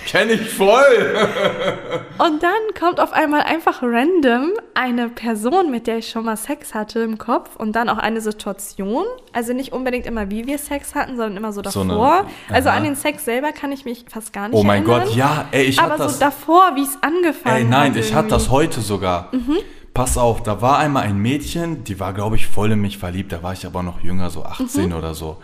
Kenne 0.08 0.32
ich 0.32 0.48
voll. 0.48 1.18
und 2.18 2.42
dann 2.42 2.50
kommt 2.78 2.98
auf 2.98 3.12
einmal 3.12 3.42
einfach 3.42 3.82
random 3.82 4.52
eine 4.72 5.10
Person, 5.10 5.70
mit 5.70 5.86
der 5.86 5.98
ich 5.98 6.08
schon 6.08 6.24
mal 6.24 6.38
Sex 6.38 6.72
hatte 6.72 7.00
im 7.00 7.18
Kopf 7.18 7.56
und 7.56 7.72
dann 7.72 7.90
auch 7.90 7.98
eine 7.98 8.22
Situation. 8.22 9.04
Also 9.34 9.52
nicht 9.52 9.74
unbedingt 9.74 10.06
immer, 10.06 10.30
wie 10.30 10.46
wir 10.46 10.56
Sex 10.56 10.94
hatten, 10.94 11.16
sondern 11.18 11.36
immer 11.36 11.52
so 11.52 11.60
davor. 11.60 11.84
So 11.84 12.00
eine, 12.00 12.26
also 12.48 12.70
an 12.70 12.84
den 12.84 12.96
Sex 12.96 13.26
selber 13.26 13.52
kann 13.52 13.70
ich 13.70 13.84
mich 13.84 14.06
fast 14.08 14.32
gar 14.32 14.48
nicht 14.48 14.58
Oh 14.58 14.64
mein 14.64 14.82
erinnern. 14.82 15.04
Gott, 15.04 15.14
ja. 15.14 15.44
Ey, 15.50 15.64
ich 15.64 15.78
Aber 15.78 15.98
das, 15.98 16.14
so 16.14 16.20
davor, 16.20 16.74
wie 16.74 16.84
es 16.84 16.96
angefangen 17.02 17.54
hat. 17.54 17.60
Ey, 17.60 17.64
nein, 17.64 17.94
ich 17.94 18.14
hatte 18.14 18.28
das 18.28 18.48
heute 18.48 18.80
sogar. 18.80 19.28
Mhm. 19.32 19.58
Pass 19.92 20.16
auf, 20.16 20.42
da 20.42 20.62
war 20.62 20.78
einmal 20.78 21.02
ein 21.02 21.18
Mädchen, 21.18 21.84
die 21.84 22.00
war, 22.00 22.14
glaube 22.14 22.36
ich, 22.36 22.46
voll 22.46 22.72
in 22.72 22.80
mich 22.80 22.96
verliebt. 22.96 23.30
Da 23.30 23.42
war 23.42 23.52
ich 23.52 23.66
aber 23.66 23.82
noch 23.82 24.00
jünger, 24.02 24.30
so 24.30 24.42
18 24.42 24.86
mhm. 24.86 24.94
oder 24.94 25.12
so. 25.12 25.36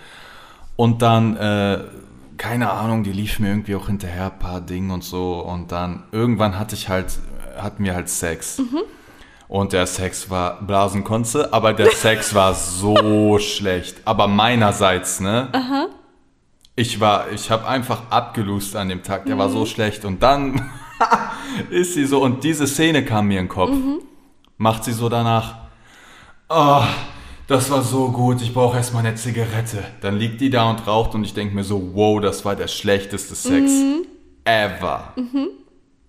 Und 0.77 1.03
dann... 1.03 1.37
Äh, 1.37 1.79
keine 2.37 2.71
Ahnung, 2.71 3.05
die 3.05 3.13
lief 3.13 3.39
mir 3.39 3.49
irgendwie 3.49 3.75
auch 3.75 3.87
hinterher, 3.87 4.33
ein 4.33 4.39
paar 4.39 4.61
Dinge 4.61 4.93
und 4.93 5.05
so. 5.05 5.41
Und 5.41 5.73
dann 5.73 6.05
irgendwann 6.13 6.59
hatte 6.59 6.75
ich 6.75 6.89
halt, 6.89 7.19
hatten 7.57 7.85
wir 7.85 7.95
halt 7.95 8.09
Sex. 8.09 8.59
Mhm. 8.59 8.83
Und 9.49 9.73
der 9.73 9.87
Sex 9.87 10.31
war 10.31 10.63
Blasenkonze, 10.63 11.53
aber 11.53 11.73
der 11.73 11.91
Sex 11.93 12.35
war 12.35 12.55
so 12.55 13.39
schlecht. 13.39 13.99
Aber 14.05 14.27
meinerseits, 14.27 15.21
ne? 15.21 15.49
Aha. 15.53 15.89
Ich 16.77 16.99
war, 16.99 17.31
ich 17.31 17.51
habe 17.51 17.69
einfach 17.69 18.11
abgelust 18.11 18.75
an 18.75 18.89
dem 18.89 19.03
Tag. 19.03 19.27
Der 19.27 19.37
mhm. 19.37 19.41
war 19.41 19.49
so 19.51 19.61
mhm. 19.61 19.67
schlecht. 19.67 20.05
Und 20.05 20.23
dann 20.23 20.71
ist 21.71 21.95
sie 21.95 22.05
so, 22.05 22.21
und 22.23 22.43
diese 22.43 22.67
Szene 22.67 23.05
kam 23.05 23.29
mir 23.29 23.39
in 23.39 23.47
den 23.47 23.53
Kopf. 23.53 23.71
Mhm. 23.71 24.01
Macht 24.57 24.85
sie 24.85 24.93
so 24.93 25.09
danach. 25.09 25.57
Oh, 26.49 26.83
das 27.47 27.71
war 27.71 27.83
so 27.83 28.09
gut, 28.11 28.41
ich 28.41 28.55
brauche 28.55 28.77
erstmal 28.77 29.05
eine 29.05 29.17
Zigarette. 29.17 29.85
Dann 30.01 30.17
liegt 30.17 30.41
die 30.41 30.51
da 30.51 30.71
und 30.71 30.87
raucht 30.87 31.15
und 31.15 31.25
ich 31.25 31.35
denke 31.35 31.55
mir 31.55 31.65
so, 31.65 31.91
wow, 31.95 32.21
das 32.21 32.45
war 32.45 32.57
der 32.57 32.69
schlechteste 32.69 33.35
Sex 33.35 33.71
mhm. 33.71 34.07
ever. 34.45 35.13
Mhm. 35.17 35.49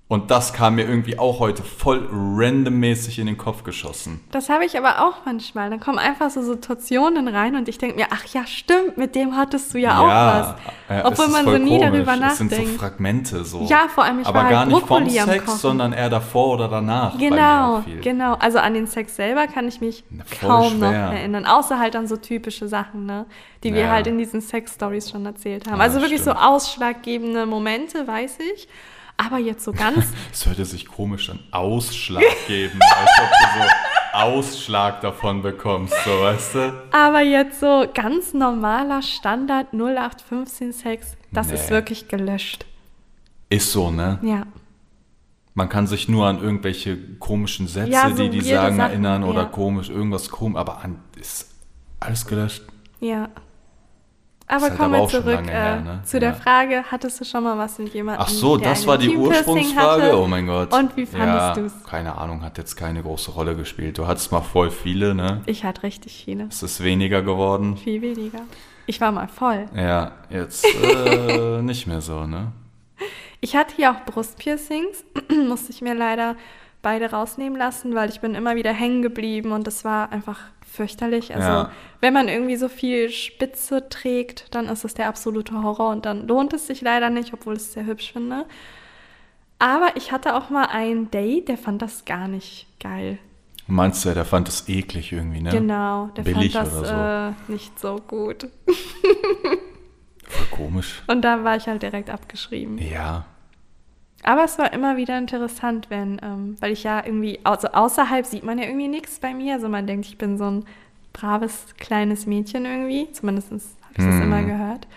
Und 0.08 0.30
das 0.30 0.54
kam 0.54 0.76
mir 0.76 0.88
irgendwie 0.88 1.18
auch 1.18 1.40
heute 1.40 1.64
voll 1.64 2.08
randommäßig 2.12 3.18
in 3.18 3.26
den 3.26 3.38
Kopf 3.38 3.64
geschossen. 3.64 4.20
Das 4.32 4.50
habe 4.50 4.64
ich 4.64 4.78
aber 4.78 5.04
auch 5.04 5.26
manchmal. 5.26 5.72
Dann 5.72 5.80
kommen 5.80 5.98
einfach 5.98 6.30
so 6.30 6.44
Situationen 6.44 7.28
rein 7.28 7.56
und 7.56 7.68
ich 7.68 7.80
denke 7.80 7.96
mir, 7.96 8.08
ach 8.12 8.24
ja, 8.28 8.46
stimmt, 8.46 9.00
mit 9.00 9.16
dem 9.16 9.36
hattest 9.36 9.74
du 9.74 9.80
ja, 9.80 9.90
ja 9.90 10.00
auch 10.00 10.58
was. 10.88 10.96
Äh, 10.96 11.02
Obwohl 11.08 11.30
man 11.30 11.46
so 11.46 11.58
nie 11.58 11.80
komisch. 11.80 11.82
darüber 11.82 12.16
nachdenkt. 12.18 12.52
Es 12.54 12.58
sind 12.60 12.68
so 12.68 12.78
Fragmente 12.78 13.44
so. 13.44 13.66
Ja, 13.66 13.88
vor 13.88 14.04
allem 14.04 14.20
ich 14.20 14.28
Aber 14.28 14.44
war 14.44 14.50
gar 14.52 14.60
halt 14.60 14.70
nicht 14.70 14.86
vom 14.86 15.10
Sex, 15.10 15.62
sondern 15.62 15.92
eher 15.92 16.12
davor 16.12 16.54
oder 16.54 16.68
danach. 16.68 17.18
Genau, 17.18 17.84
genau. 18.04 18.36
Also 18.36 18.60
an 18.60 18.76
den 18.76 18.86
Sex 18.86 19.16
selber 19.16 19.48
kann 19.48 19.68
ich 19.68 19.82
mich 19.82 20.04
kaum 20.40 20.78
schwer. 20.78 20.92
noch 20.92 21.14
erinnern. 21.18 21.48
Außer 21.48 21.80
halt 21.80 21.96
an 21.96 22.06
so 22.06 22.18
typische 22.18 22.68
Sachen, 22.68 23.08
ne? 23.08 23.26
die 23.64 23.70
ja. 23.70 23.76
wir 23.76 23.92
halt 23.92 24.06
in 24.06 24.20
diesen 24.20 24.42
Sex-Stories 24.42 25.10
schon 25.10 25.26
erzählt 25.26 25.66
haben. 25.66 25.78
Ja, 25.78 25.84
also 25.84 26.00
wirklich 26.00 26.22
stimmt. 26.22 26.38
so 26.38 26.44
ausschlaggebende 26.44 27.48
Momente, 27.48 28.06
weiß 28.06 28.38
ich. 28.54 28.68
Aber 29.18 29.38
jetzt 29.38 29.64
so 29.64 29.72
ganz. 29.72 30.06
Es 30.32 30.46
hörte 30.46 30.66
sich 30.66 30.86
komisch 30.86 31.30
an. 31.30 31.40
Ausschlag 31.52 32.24
geben. 32.48 32.80
als 32.82 33.10
ob 33.20 33.30
du 33.30 33.62
so 33.62 33.70
Ausschlag 34.16 35.02
davon 35.02 35.42
bekommst, 35.42 35.94
so 36.06 36.22
weißt 36.22 36.56
du? 36.56 36.84
Aber 36.92 37.22
jetzt 37.22 37.60
so 37.60 37.86
ganz 37.94 38.34
normaler 38.34 39.02
Standard 39.02 39.74
0815 39.74 40.72
Sex, 40.74 41.18
das 41.32 41.48
nee. 41.48 41.56
ist 41.56 41.70
wirklich 41.70 42.08
gelöscht. 42.08 42.66
Ist 43.50 43.72
so, 43.72 43.92
ne? 43.92 44.20
Ja. 44.22 44.44
Man 45.54 45.70
kann 45.70 45.88
sich 45.88 46.08
nur 46.10 46.28
an 46.28 46.42
irgendwelche 46.42 46.98
komischen 47.18 47.68
Sätze, 47.68 47.92
ja, 47.92 48.10
so 48.10 48.24
die 48.24 48.30
die 48.30 48.42
sagen, 48.42 48.78
Sachen, 48.78 48.92
erinnern 48.92 49.24
oder 49.24 49.44
ja. 49.44 49.48
komisch, 49.48 49.90
irgendwas 49.90 50.30
komisch, 50.30 50.60
aber 50.60 50.84
an, 50.84 51.00
ist 51.20 51.52
alles 52.00 52.26
gelöscht. 52.26 52.64
Ja. 53.00 53.30
Aber 54.48 54.66
halt 54.70 54.78
kommen 54.78 54.94
wir 54.94 55.08
zurück 55.08 55.48
äh, 55.48 55.52
her, 55.52 55.82
ne? 55.82 56.00
zu 56.04 56.20
der 56.20 56.36
Frage, 56.36 56.84
hattest 56.92 57.20
du 57.20 57.26
schon 57.26 57.44
mal 57.44 57.58
was 57.58 57.80
mit 57.80 57.94
jemandem? 57.94 58.24
Ach 58.24 58.30
so, 58.30 58.58
das 58.58 58.86
war 58.86 58.98
die 58.98 59.10
Ursprungsfrage. 59.10 60.16
Oh 60.18 60.28
mein 60.28 60.46
Gott. 60.46 60.72
Und 60.74 60.96
wie 60.96 61.06
fandest 61.06 61.40
ja, 61.40 61.54
du 61.56 61.66
es? 61.66 61.84
Keine 61.84 62.16
Ahnung, 62.16 62.44
hat 62.44 62.58
jetzt 62.60 62.76
keine 62.76 63.02
große 63.02 63.32
Rolle 63.32 63.56
gespielt. 63.56 63.98
Du 63.98 64.06
hattest 64.06 64.32
mal 64.32 64.42
voll 64.42 64.70
viele, 64.70 65.16
ne? 65.16 65.42
Ich 65.48 65.64
hatte 65.64 65.84
richtig 65.84 66.24
viele. 66.26 66.46
Es 66.50 66.62
ist 66.62 66.84
weniger 66.84 67.24
geworden. 67.24 67.76
Viel 67.78 68.02
weniger. 68.02 68.42
Ich 68.86 69.02
war 69.02 69.12
mal 69.12 69.28
voll. 69.28 69.66
Ja, 69.76 70.12
jetzt 70.30 70.66
äh, 70.66 71.62
nicht 71.64 71.88
mehr 71.88 72.02
so, 72.02 72.28
ne? 72.28 72.52
Ich 73.42 73.56
hatte 73.56 73.76
hier 73.76 73.92
auch 73.92 74.06
Brustpiercings, 74.06 75.04
musste 75.48 75.72
ich 75.72 75.82
mir 75.82 75.96
leider 75.96 76.36
beide 76.84 77.10
rausnehmen 77.10 77.58
lassen, 77.58 77.96
weil 77.96 78.10
ich 78.10 78.22
bin 78.22 78.36
immer 78.36 78.56
wieder 78.56 78.72
hängen 78.72 79.02
geblieben 79.02 79.52
und 79.54 79.66
das 79.66 79.84
war 79.84 80.12
einfach 80.12 80.40
fürchterlich. 80.76 81.34
Also 81.34 81.48
ja. 81.48 81.72
wenn 82.02 82.14
man 82.14 82.28
irgendwie 82.28 82.56
so 82.56 82.70
viel 82.70 83.10
Spitze 83.10 83.90
trägt, 83.90 84.54
dann 84.54 84.68
ist 84.68 84.86
es 84.86 84.94
der 84.94 85.08
absolute 85.08 85.64
Horror 85.64 85.92
und 85.92 86.06
dann 86.06 86.28
lohnt 86.28 86.54
es 86.54 86.68
sich 86.68 86.82
leider 86.82 87.10
nicht, 87.10 87.34
obwohl 87.34 87.56
ich 87.56 87.62
es 87.62 87.74
sehr 87.74 87.86
hübsch 87.86 88.14
finde. 88.14 88.46
Aber 89.58 89.96
ich 89.96 90.12
hatte 90.12 90.36
auch 90.36 90.50
mal 90.50 90.66
einen 90.66 91.10
Date, 91.12 91.48
der 91.48 91.58
fand 91.58 91.82
das 91.82 92.06
gar 92.06 92.28
nicht 92.28 92.68
geil. 92.80 93.18
Meinst 93.68 94.06
du, 94.06 94.14
der 94.14 94.26
fand 94.26 94.48
das 94.48 94.70
eklig 94.70 95.12
irgendwie, 95.12 95.42
ne? 95.42 95.50
Genau, 95.50 96.08
der 96.16 96.22
Billig 96.22 96.54
fand 96.54 96.68
das 96.68 96.88
so. 96.88 96.94
äh, 96.94 97.52
nicht 97.52 97.80
so 97.80 97.96
gut. 97.96 98.48
Voll 100.28 100.48
komisch. 100.52 101.02
Und 101.08 101.22
da 101.24 101.44
war 101.44 101.56
ich 101.56 101.68
halt 101.68 101.82
direkt 101.82 102.10
abgeschrieben. 102.10 102.78
Ja, 102.78 103.26
aber 104.26 104.44
es 104.44 104.58
war 104.58 104.74
immer 104.74 104.98
wieder 104.98 105.18
interessant, 105.18 105.90
wenn, 105.90 106.20
ähm, 106.24 106.58
weil 106.60 106.72
ich 106.72 106.84
ja 106.84 107.06
irgendwie, 107.06 107.40
also 107.44 107.68
außerhalb 107.68 108.26
sieht 108.26 108.44
man 108.44 108.58
ja 108.58 108.66
irgendwie 108.66 108.88
nichts 108.88 109.20
bei 109.20 109.36
mir. 109.36 109.54
Also 109.54 109.70
man 109.70 109.86
denkt, 109.86 110.08
ich 110.08 110.18
bin 110.18 110.38
so 110.38 110.46
ein 110.46 110.66
braves 111.14 111.68
kleines 111.78 112.26
Mädchen 112.26 112.66
irgendwie. 112.66 113.12
Zumindest 113.12 113.52
habe 113.52 113.62
ich 113.94 113.98
hm. 114.00 114.10
das 114.10 114.20
immer 114.22 114.44
gehört. 114.44 114.88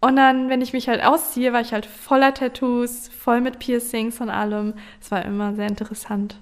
Und 0.00 0.14
dann, 0.14 0.48
wenn 0.48 0.62
ich 0.62 0.72
mich 0.72 0.88
halt 0.88 1.02
ausziehe, 1.02 1.52
war 1.52 1.60
ich 1.60 1.72
halt 1.72 1.86
voller 1.86 2.34
Tattoos, 2.34 3.08
voll 3.08 3.40
mit 3.40 3.58
Piercings 3.58 4.20
und 4.20 4.30
allem. 4.30 4.74
Es 5.00 5.10
war 5.10 5.24
immer 5.24 5.54
sehr 5.54 5.66
interessant. 5.66 6.36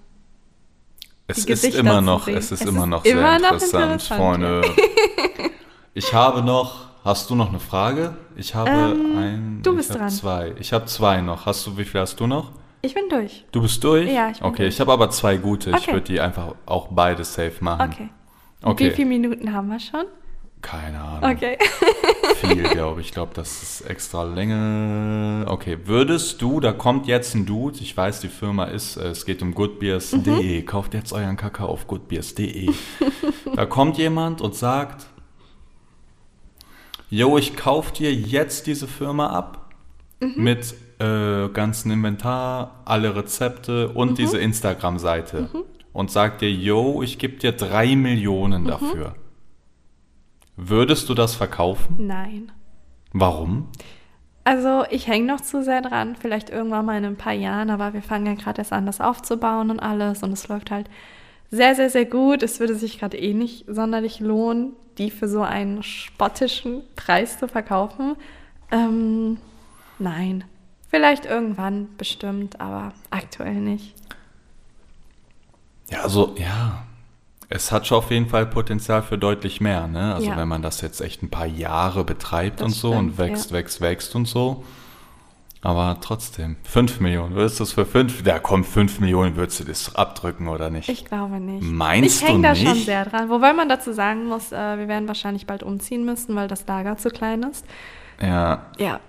Es 1.26 1.46
ist 1.46 1.74
immer 1.74 2.02
noch, 2.02 2.28
es 2.28 2.52
ist 2.52 2.60
es 2.62 2.68
immer 2.68 2.82
ist 2.82 2.88
noch 2.88 3.04
sehr 3.04 3.12
immer 3.12 3.36
interessant, 3.36 3.72
noch 3.72 3.80
interessant, 3.82 4.02
Freunde. 4.02 4.62
ich 5.94 6.12
habe 6.12 6.42
noch 6.42 6.90
Hast 7.02 7.30
du 7.30 7.34
noch 7.34 7.48
eine 7.48 7.60
Frage? 7.60 8.14
Ich 8.40 8.54
habe 8.54 8.70
ähm, 8.70 9.18
ein. 9.18 9.60
Du 9.62 9.76
bist 9.76 9.90
ich 9.90 9.96
dran. 9.96 10.08
Zwei. 10.08 10.54
Ich 10.58 10.72
habe 10.72 10.86
zwei 10.86 11.20
noch. 11.20 11.44
Hast 11.44 11.66
du, 11.66 11.76
wie 11.76 11.84
viel 11.84 12.00
hast 12.00 12.18
du 12.18 12.26
noch? 12.26 12.52
Ich 12.80 12.94
bin 12.94 13.04
durch. 13.10 13.44
Du 13.52 13.60
bist 13.60 13.84
durch? 13.84 14.10
Ja, 14.10 14.30
ich 14.30 14.38
bin 14.38 14.48
Okay, 14.48 14.62
durch. 14.62 14.74
ich 14.74 14.80
habe 14.80 14.92
aber 14.92 15.10
zwei 15.10 15.36
gute. 15.36 15.70
Okay. 15.70 15.78
Ich 15.80 15.86
würde 15.88 16.06
die 16.06 16.20
einfach 16.20 16.54
auch 16.64 16.88
beide 16.90 17.22
safe 17.24 17.52
machen. 17.60 17.90
Okay. 17.92 18.08
okay. 18.62 18.90
Wie 18.90 18.94
viele 18.94 19.08
Minuten 19.08 19.52
haben 19.52 19.68
wir 19.68 19.78
schon? 19.78 20.06
Keine 20.62 21.00
Ahnung. 21.00 21.30
Okay. 21.30 21.58
Viel, 22.36 22.62
glaube 22.70 23.00
ich. 23.02 23.08
Ich 23.08 23.12
glaube, 23.12 23.32
das 23.34 23.62
ist 23.62 23.80
extra 23.82 24.24
Länge. 24.24 25.44
Okay, 25.46 25.78
würdest 25.84 26.40
du, 26.40 26.60
da 26.60 26.72
kommt 26.72 27.06
jetzt 27.06 27.34
ein 27.34 27.44
Dude, 27.44 27.78
ich 27.80 27.94
weiß, 27.94 28.20
die 28.20 28.28
Firma 28.28 28.64
ist, 28.64 28.96
äh, 28.96 29.08
es 29.08 29.26
geht 29.26 29.42
um 29.42 29.54
goodbeers.de, 29.54 30.60
mhm. 30.60 30.66
kauft 30.66 30.94
jetzt 30.94 31.12
euren 31.12 31.36
Kakao 31.36 31.68
auf 31.68 31.86
goodbeers.de. 31.86 32.70
da 33.54 33.66
kommt 33.66 33.98
jemand 33.98 34.40
und 34.40 34.54
sagt, 34.54 35.06
yo, 37.10 37.36
ich 37.36 37.56
kaufe 37.56 37.92
dir 37.92 38.14
jetzt 38.14 38.66
diese 38.66 38.86
Firma 38.86 39.28
ab 39.28 39.74
mhm. 40.20 40.34
mit 40.36 40.74
äh, 40.98 41.48
ganzen 41.48 41.90
Inventar, 41.90 42.82
alle 42.84 43.16
Rezepte 43.16 43.88
und 43.90 44.12
mhm. 44.12 44.14
diese 44.14 44.38
Instagram-Seite 44.38 45.50
mhm. 45.52 45.64
und 45.92 46.10
sagt 46.10 46.40
dir, 46.40 46.50
yo, 46.50 47.02
ich 47.02 47.18
gebe 47.18 47.36
dir 47.36 47.52
drei 47.52 47.96
Millionen 47.96 48.62
mhm. 48.62 48.68
dafür. 48.68 49.14
Würdest 50.56 51.08
du 51.08 51.14
das 51.14 51.34
verkaufen? 51.34 51.96
Nein. 51.98 52.52
Warum? 53.12 53.68
Also 54.44 54.84
ich 54.90 55.06
hänge 55.06 55.26
noch 55.26 55.40
zu 55.40 55.62
sehr 55.62 55.82
dran, 55.82 56.16
vielleicht 56.16 56.50
irgendwann 56.50 56.86
mal 56.86 56.98
in 56.98 57.04
ein 57.04 57.16
paar 57.16 57.32
Jahren, 57.32 57.70
aber 57.70 57.92
wir 57.92 58.02
fangen 58.02 58.26
ja 58.26 58.34
gerade 58.34 58.58
erst 58.58 58.72
an, 58.72 58.86
das 58.86 59.00
aufzubauen 59.00 59.70
und 59.70 59.80
alles 59.80 60.22
und 60.22 60.32
es 60.32 60.48
läuft 60.48 60.70
halt 60.70 60.88
sehr, 61.50 61.74
sehr, 61.74 61.90
sehr 61.90 62.04
gut. 62.04 62.42
Es 62.42 62.60
würde 62.60 62.74
sich 62.74 62.98
gerade 62.98 63.18
eh 63.18 63.34
nicht 63.34 63.64
sonderlich 63.66 64.20
lohnen, 64.20 64.72
die 64.98 65.10
für 65.10 65.28
so 65.28 65.42
einen 65.42 65.82
spottischen 65.82 66.82
Preis 66.94 67.38
zu 67.38 67.48
verkaufen. 67.48 68.16
Ähm, 68.70 69.38
nein. 69.98 70.44
Vielleicht 70.88 71.24
irgendwann 71.24 71.88
bestimmt, 71.96 72.60
aber 72.60 72.92
aktuell 73.10 73.54
nicht. 73.54 73.94
Ja, 75.88 76.02
also 76.02 76.34
ja, 76.36 76.84
es 77.48 77.72
hat 77.72 77.86
schon 77.86 77.98
auf 77.98 78.10
jeden 78.10 78.28
Fall 78.28 78.46
Potenzial 78.46 79.02
für 79.02 79.18
deutlich 79.18 79.60
mehr, 79.60 79.88
ne? 79.88 80.14
Also 80.14 80.28
ja. 80.28 80.36
wenn 80.36 80.48
man 80.48 80.62
das 80.62 80.80
jetzt 80.80 81.00
echt 81.00 81.22
ein 81.22 81.30
paar 81.30 81.46
Jahre 81.46 82.04
betreibt 82.04 82.60
das 82.60 82.66
und 82.66 82.72
so 82.72 82.92
stimmt, 82.92 83.10
und 83.10 83.18
wächst, 83.18 83.50
ja. 83.50 83.56
wächst, 83.56 83.80
wächst 83.80 84.14
und 84.14 84.26
so. 84.26 84.64
Aber 85.62 85.98
trotzdem, 86.00 86.56
5 86.64 87.00
Millionen, 87.00 87.34
würdest 87.34 87.60
du 87.60 87.64
es 87.64 87.72
für 87.72 87.84
5? 87.84 88.22
Da 88.22 88.38
kommt 88.38 88.64
5 88.66 89.00
Millionen, 89.00 89.36
würdest 89.36 89.60
du 89.60 89.64
das 89.64 89.94
abdrücken 89.94 90.48
oder 90.48 90.70
nicht? 90.70 90.88
Ich 90.88 91.04
glaube 91.04 91.38
nicht. 91.38 91.62
Meinst 91.62 92.22
ich 92.22 92.28
du 92.28 92.38
nicht? 92.38 92.50
Ich 92.52 92.64
hänge 92.64 92.70
da 92.70 92.74
schon 92.76 92.84
sehr 92.84 93.04
dran. 93.04 93.28
Wobei 93.28 93.52
man 93.52 93.68
dazu 93.68 93.92
sagen 93.92 94.26
muss, 94.26 94.52
äh, 94.52 94.78
wir 94.78 94.88
werden 94.88 95.06
wahrscheinlich 95.06 95.46
bald 95.46 95.62
umziehen 95.62 96.04
müssen, 96.06 96.34
weil 96.34 96.48
das 96.48 96.66
Lager 96.66 96.96
zu 96.96 97.10
klein 97.10 97.42
ist. 97.42 97.66
Ja. 98.22 98.66
Ja. 98.78 99.00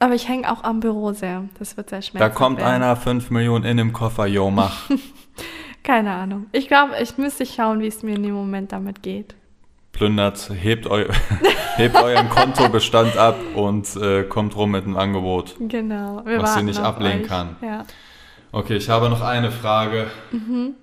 Aber 0.00 0.14
ich 0.14 0.28
hänge 0.28 0.50
auch 0.50 0.64
am 0.64 0.80
Büro 0.80 1.12
sehr. 1.12 1.44
Das 1.58 1.76
wird 1.76 1.90
sehr 1.90 2.02
schmerzhaft 2.02 2.32
Da 2.32 2.34
kommt 2.34 2.58
werden. 2.58 2.82
einer 2.82 2.96
5 2.96 3.30
Millionen 3.30 3.64
in 3.64 3.76
dem 3.76 3.92
Koffer, 3.92 4.26
yo, 4.26 4.50
mach. 4.50 4.90
Keine 5.84 6.12
Ahnung. 6.12 6.46
Ich 6.52 6.66
glaube, 6.68 6.94
ich 7.00 7.18
müsste 7.18 7.46
schauen, 7.46 7.80
wie 7.80 7.86
es 7.86 8.02
mir 8.02 8.16
in 8.16 8.22
dem 8.22 8.34
Moment 8.34 8.72
damit 8.72 9.02
geht. 9.02 9.34
Plündert, 9.92 10.50
hebt, 10.54 10.86
eu 10.86 11.04
hebt 11.76 11.96
euren 11.96 12.28
Kontobestand 12.28 13.16
ab 13.16 13.36
und 13.54 13.96
äh, 13.96 14.24
kommt 14.24 14.56
rum 14.56 14.70
mit 14.70 14.84
einem 14.84 14.96
Angebot. 14.96 15.56
Genau. 15.58 16.22
was 16.24 16.54
sie 16.54 16.62
nicht 16.62 16.78
ablehnen 16.78 17.22
euch. 17.22 17.28
kann. 17.28 17.56
Ja. 17.60 17.84
Okay, 18.52 18.76
ich 18.76 18.88
habe 18.88 19.08
noch 19.08 19.20
eine 19.20 19.50
Frage. 19.50 20.06
Mhm. 20.32 20.74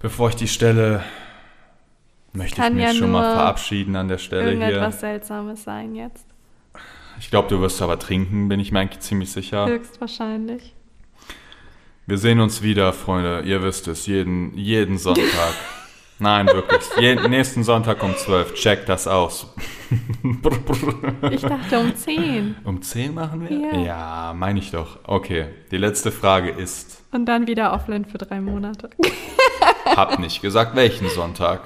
Bevor 0.00 0.28
ich 0.28 0.36
die 0.36 0.48
stelle, 0.48 1.02
möchte 2.32 2.56
kann 2.56 2.72
ich 2.72 2.84
mich 2.84 2.86
ja 2.86 2.94
schon 2.94 3.10
mal 3.10 3.34
verabschieden 3.34 3.96
an 3.96 4.08
der 4.08 4.18
Stelle 4.18 4.52
irgendetwas 4.52 4.68
hier. 4.68 4.76
Irgendetwas 4.76 5.00
Seltsames 5.00 5.64
sein 5.64 5.94
jetzt. 5.94 6.26
Ich 7.20 7.30
glaube, 7.30 7.48
du 7.48 7.60
wirst 7.60 7.82
aber 7.82 7.98
trinken, 7.98 8.48
bin 8.48 8.60
ich 8.60 8.70
mir 8.70 8.80
eigentlich 8.80 9.00
ziemlich 9.00 9.32
sicher. 9.32 9.66
Höchstwahrscheinlich. 9.66 10.74
Wir 12.06 12.16
sehen 12.16 12.40
uns 12.40 12.62
wieder, 12.62 12.92
Freunde. 12.92 13.42
Ihr 13.44 13.62
wisst 13.62 13.88
es, 13.88 14.06
jeden, 14.06 14.56
jeden 14.56 14.98
Sonntag. 14.98 15.24
Nein, 16.20 16.46
wirklich. 16.46 16.82
Jeden, 16.98 17.30
nächsten 17.30 17.62
Sonntag 17.62 18.02
um 18.02 18.16
12. 18.16 18.54
Checkt 18.54 18.88
das 18.88 19.06
aus. 19.06 19.54
ich 21.30 21.42
dachte 21.42 21.78
um 21.78 21.94
10. 21.94 22.56
Um 22.64 22.82
10 22.82 23.14
machen 23.14 23.48
wir? 23.48 23.56
Ja, 23.56 23.78
ja 23.78 24.34
meine 24.34 24.58
ich 24.58 24.70
doch. 24.70 24.98
Okay, 25.04 25.46
die 25.70 25.76
letzte 25.76 26.10
Frage 26.10 26.50
ist. 26.50 27.02
Und 27.12 27.26
dann 27.26 27.46
wieder 27.46 27.72
offline 27.72 28.04
für 28.04 28.18
drei 28.18 28.40
Monate. 28.40 28.90
Hab 29.84 30.18
nicht 30.18 30.42
gesagt, 30.42 30.74
welchen 30.74 31.08
Sonntag. 31.08 31.60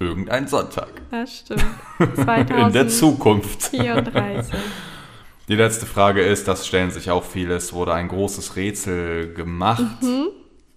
Irgendein 0.00 0.46
Sonntag. 0.46 0.88
Ja, 1.10 1.26
stimmt. 1.26 1.64
2034. 1.98 2.56
In 2.66 2.72
der 2.72 2.88
Zukunft. 2.88 3.62
34. 3.64 4.54
Die 5.48 5.56
letzte 5.56 5.86
Frage 5.86 6.22
ist, 6.22 6.46
das 6.46 6.66
stellen 6.66 6.90
sich 6.90 7.10
auch 7.10 7.24
viele, 7.24 7.54
es 7.54 7.72
wurde 7.72 7.94
ein 7.94 8.08
großes 8.08 8.54
Rätsel 8.54 9.32
gemacht. 9.32 10.02
Mhm. 10.02 10.28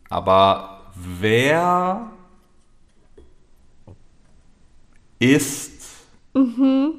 Aber 0.10 0.82
wer 0.96 2.10
ist 5.22 5.72
mhm. 6.34 6.94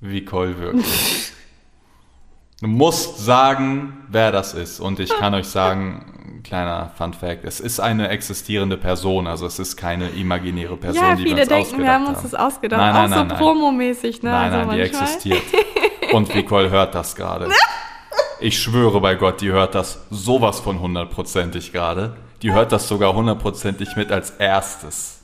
wie 0.00 0.24
Cole 0.24 0.58
wirklich? 0.58 1.32
du 2.60 2.66
musst 2.68 3.18
sagen, 3.18 4.04
wer 4.08 4.32
das 4.32 4.54
ist. 4.54 4.80
Und 4.80 5.00
ich 5.00 5.10
kann 5.10 5.34
euch 5.34 5.46
sagen, 5.46 6.40
kleiner 6.44 6.90
Fun 6.96 7.12
Fact, 7.12 7.44
es 7.44 7.60
ist 7.60 7.80
eine 7.80 8.08
existierende 8.08 8.76
Person, 8.76 9.26
also 9.26 9.46
es 9.46 9.58
ist 9.58 9.76
keine 9.76 10.08
imaginäre 10.10 10.76
Person, 10.76 11.02
ja, 11.02 11.14
die 11.16 11.24
wir 11.24 11.36
uns 11.36 11.48
denken, 11.48 11.54
ausgedacht 11.60 11.82
wir 11.82 11.92
haben 11.92 12.06
uns 12.06 12.22
das 12.22 12.34
ausgedacht, 12.34 12.80
nein, 12.80 12.94
nein, 12.94 13.12
auch 13.12 13.26
nein, 13.26 13.30
so 13.30 13.36
promomäßig, 13.36 14.22
ne? 14.22 14.30
Nein, 14.30 14.52
also 14.52 14.56
nein, 14.56 14.76
die 14.76 14.82
manchmal. 14.82 15.02
existiert. 15.02 15.42
Und 16.12 16.34
Nicole 16.34 16.70
hört 16.70 16.94
das 16.94 17.16
gerade. 17.16 17.48
Ich 18.42 18.58
schwöre 18.58 19.02
bei 19.02 19.16
Gott, 19.16 19.42
die 19.42 19.52
hört 19.52 19.74
das 19.74 20.06
sowas 20.08 20.60
von 20.60 20.80
hundertprozentig 20.80 21.72
gerade. 21.74 22.16
Die 22.40 22.54
hört 22.54 22.72
das 22.72 22.88
sogar 22.88 23.14
hundertprozentig 23.14 23.96
mit 23.96 24.10
als 24.10 24.30
erstes. 24.30 25.19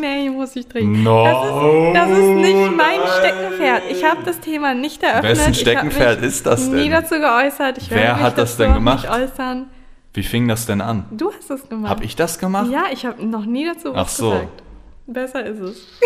Nee, 0.00 0.30
muss 0.30 0.56
ich 0.56 0.66
trinken. 0.66 1.02
No, 1.02 1.24
das, 1.24 1.46
ist, 1.46 1.94
das 1.94 2.10
ist 2.18 2.34
nicht 2.34 2.76
mein 2.76 3.00
Steckenpferd. 3.18 3.82
Ich 3.90 4.04
habe 4.04 4.22
das 4.24 4.40
Thema 4.40 4.74
nicht 4.74 5.02
eröffnet. 5.02 5.38
Wessen 5.38 5.54
Steckenpferd 5.54 6.22
ist 6.22 6.46
das 6.46 6.68
denn? 6.70 6.80
nie 6.80 6.90
dazu 6.90 7.14
geäußert. 7.18 7.78
Ich 7.78 7.90
Wer 7.90 8.20
hat 8.20 8.38
das 8.38 8.56
denn 8.56 8.74
gemacht? 8.74 9.08
Äußern. 9.08 9.66
Wie 10.12 10.22
fing 10.22 10.46
das 10.48 10.66
denn 10.66 10.80
an? 10.80 11.06
Du 11.10 11.32
hast 11.32 11.50
es 11.50 11.68
gemacht. 11.68 11.90
Hab 11.90 12.02
ich 12.02 12.14
das 12.16 12.38
gemacht? 12.38 12.70
Ja, 12.70 12.84
ich 12.92 13.04
habe 13.04 13.24
noch 13.24 13.46
nie 13.46 13.66
dazu 13.66 13.92
Ach 13.94 14.02
was 14.04 14.16
so. 14.16 14.30
gesagt. 14.30 14.62
Besser 15.06 15.44
ist 15.44 15.60
es. 15.60 15.86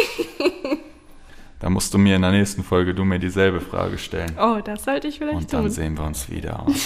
Da 1.61 1.69
musst 1.71 1.93
du 1.93 1.99
mir 1.99 2.15
in 2.15 2.23
der 2.23 2.31
nächsten 2.31 2.63
Folge 2.63 2.95
du 2.95 3.05
mir 3.05 3.19
dieselbe 3.19 3.61
Frage 3.61 3.99
stellen. 3.99 4.31
Oh, 4.41 4.59
das 4.65 4.85
sollte 4.85 5.09
ich 5.09 5.19
vielleicht 5.19 5.39
Und 5.39 5.53
dann 5.53 5.63
tun. 5.63 5.71
sehen 5.71 5.99
wir 5.99 6.05
uns 6.05 6.31
wieder. 6.31 6.65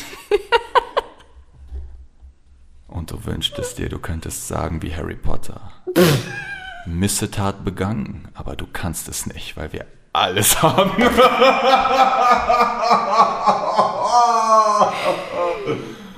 Und 2.89 3.11
du 3.11 3.23
wünschtest 3.25 3.77
dir, 3.79 3.89
du 3.91 3.99
könntest 3.99 4.49
sagen 4.49 4.81
wie 4.83 4.95
Harry 4.95 5.17
Potter. 5.17 5.61
Missetat 6.87 7.65
begangen, 7.65 8.29
aber 8.35 8.57
du 8.57 8.67
kannst 8.73 9.09
es 9.09 9.27
nicht, 9.27 9.57
weil 9.57 9.73
wir 9.73 9.87
alles 10.13 10.63
haben. 10.63 10.91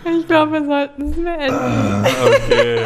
ich 0.05 0.27
glaube, 0.27 0.53
wir 0.53 0.65
sollten 0.67 1.11
es 1.11 1.17
beenden. 1.17 2.07
okay. 2.27 2.85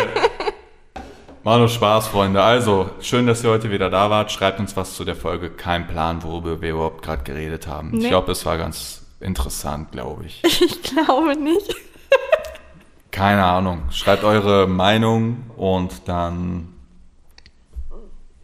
War 1.44 1.58
nur 1.58 1.68
Spaß, 1.68 2.08
Freunde. 2.08 2.42
Also, 2.42 2.90
schön, 3.00 3.26
dass 3.26 3.42
ihr 3.42 3.50
heute 3.50 3.70
wieder 3.70 3.88
da 3.88 4.10
wart. 4.10 4.30
Schreibt 4.32 4.58
uns 4.60 4.76
was 4.76 4.94
zu 4.94 5.04
der 5.04 5.16
Folge. 5.16 5.50
Kein 5.50 5.86
Plan, 5.86 6.22
worüber 6.22 6.60
wir 6.60 6.70
überhaupt 6.72 7.02
gerade 7.02 7.22
geredet 7.22 7.66
haben. 7.66 7.90
Nee. 7.92 8.02
Ich 8.04 8.08
glaube, 8.08 8.32
es 8.32 8.44
war 8.44 8.58
ganz 8.58 9.06
interessant, 9.20 9.92
glaube 9.92 10.26
ich. 10.26 10.42
Ich 10.60 10.82
glaube 10.82 11.36
nicht. 11.36 11.74
Keine 13.10 13.44
Ahnung. 13.44 13.82
Schreibt 13.90 14.24
eure 14.24 14.66
Meinung 14.66 15.44
und 15.56 16.06
dann 16.06 16.74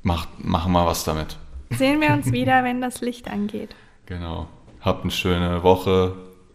macht, 0.04 0.28
machen 0.44 0.70
wir 0.72 0.86
was 0.86 1.02
damit. 1.02 1.36
Sehen 1.70 2.00
wir 2.00 2.12
uns 2.12 2.30
wieder, 2.30 2.62
wenn 2.62 2.80
das 2.80 3.00
Licht 3.00 3.28
angeht. 3.28 3.74
Genau. 4.06 4.46
Habt 4.80 5.02
eine 5.02 5.10
schöne 5.10 5.64
Woche. 5.64 6.14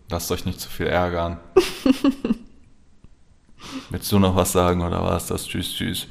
Lasst 0.10 0.32
euch 0.32 0.46
nicht 0.46 0.62
zu 0.62 0.70
viel 0.70 0.88
ärgern. 0.88 1.40
Willst 3.90 4.12
du 4.12 4.20
noch 4.20 4.36
was 4.36 4.52
sagen 4.52 4.82
oder 4.82 5.04
war 5.04 5.18
es 5.18 5.26
das? 5.28 5.46
Tschüss, 5.46 5.74
tschüss. 5.74 6.08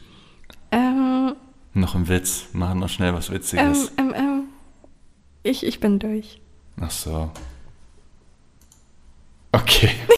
Ähm, 0.70 1.34
noch 1.72 1.94
ein 1.94 2.08
Witz. 2.08 2.48
Machen 2.52 2.80
noch 2.80 2.88
schnell 2.88 3.14
was 3.14 3.30
Witziges. 3.30 3.92
Ähm, 3.96 4.12
ähm, 4.12 4.14
ähm, 4.14 4.42
ich, 5.42 5.64
ich 5.64 5.80
bin 5.80 5.98
durch. 5.98 6.40
Ach 6.80 6.90
so. 6.90 7.30
Okay. 9.52 9.90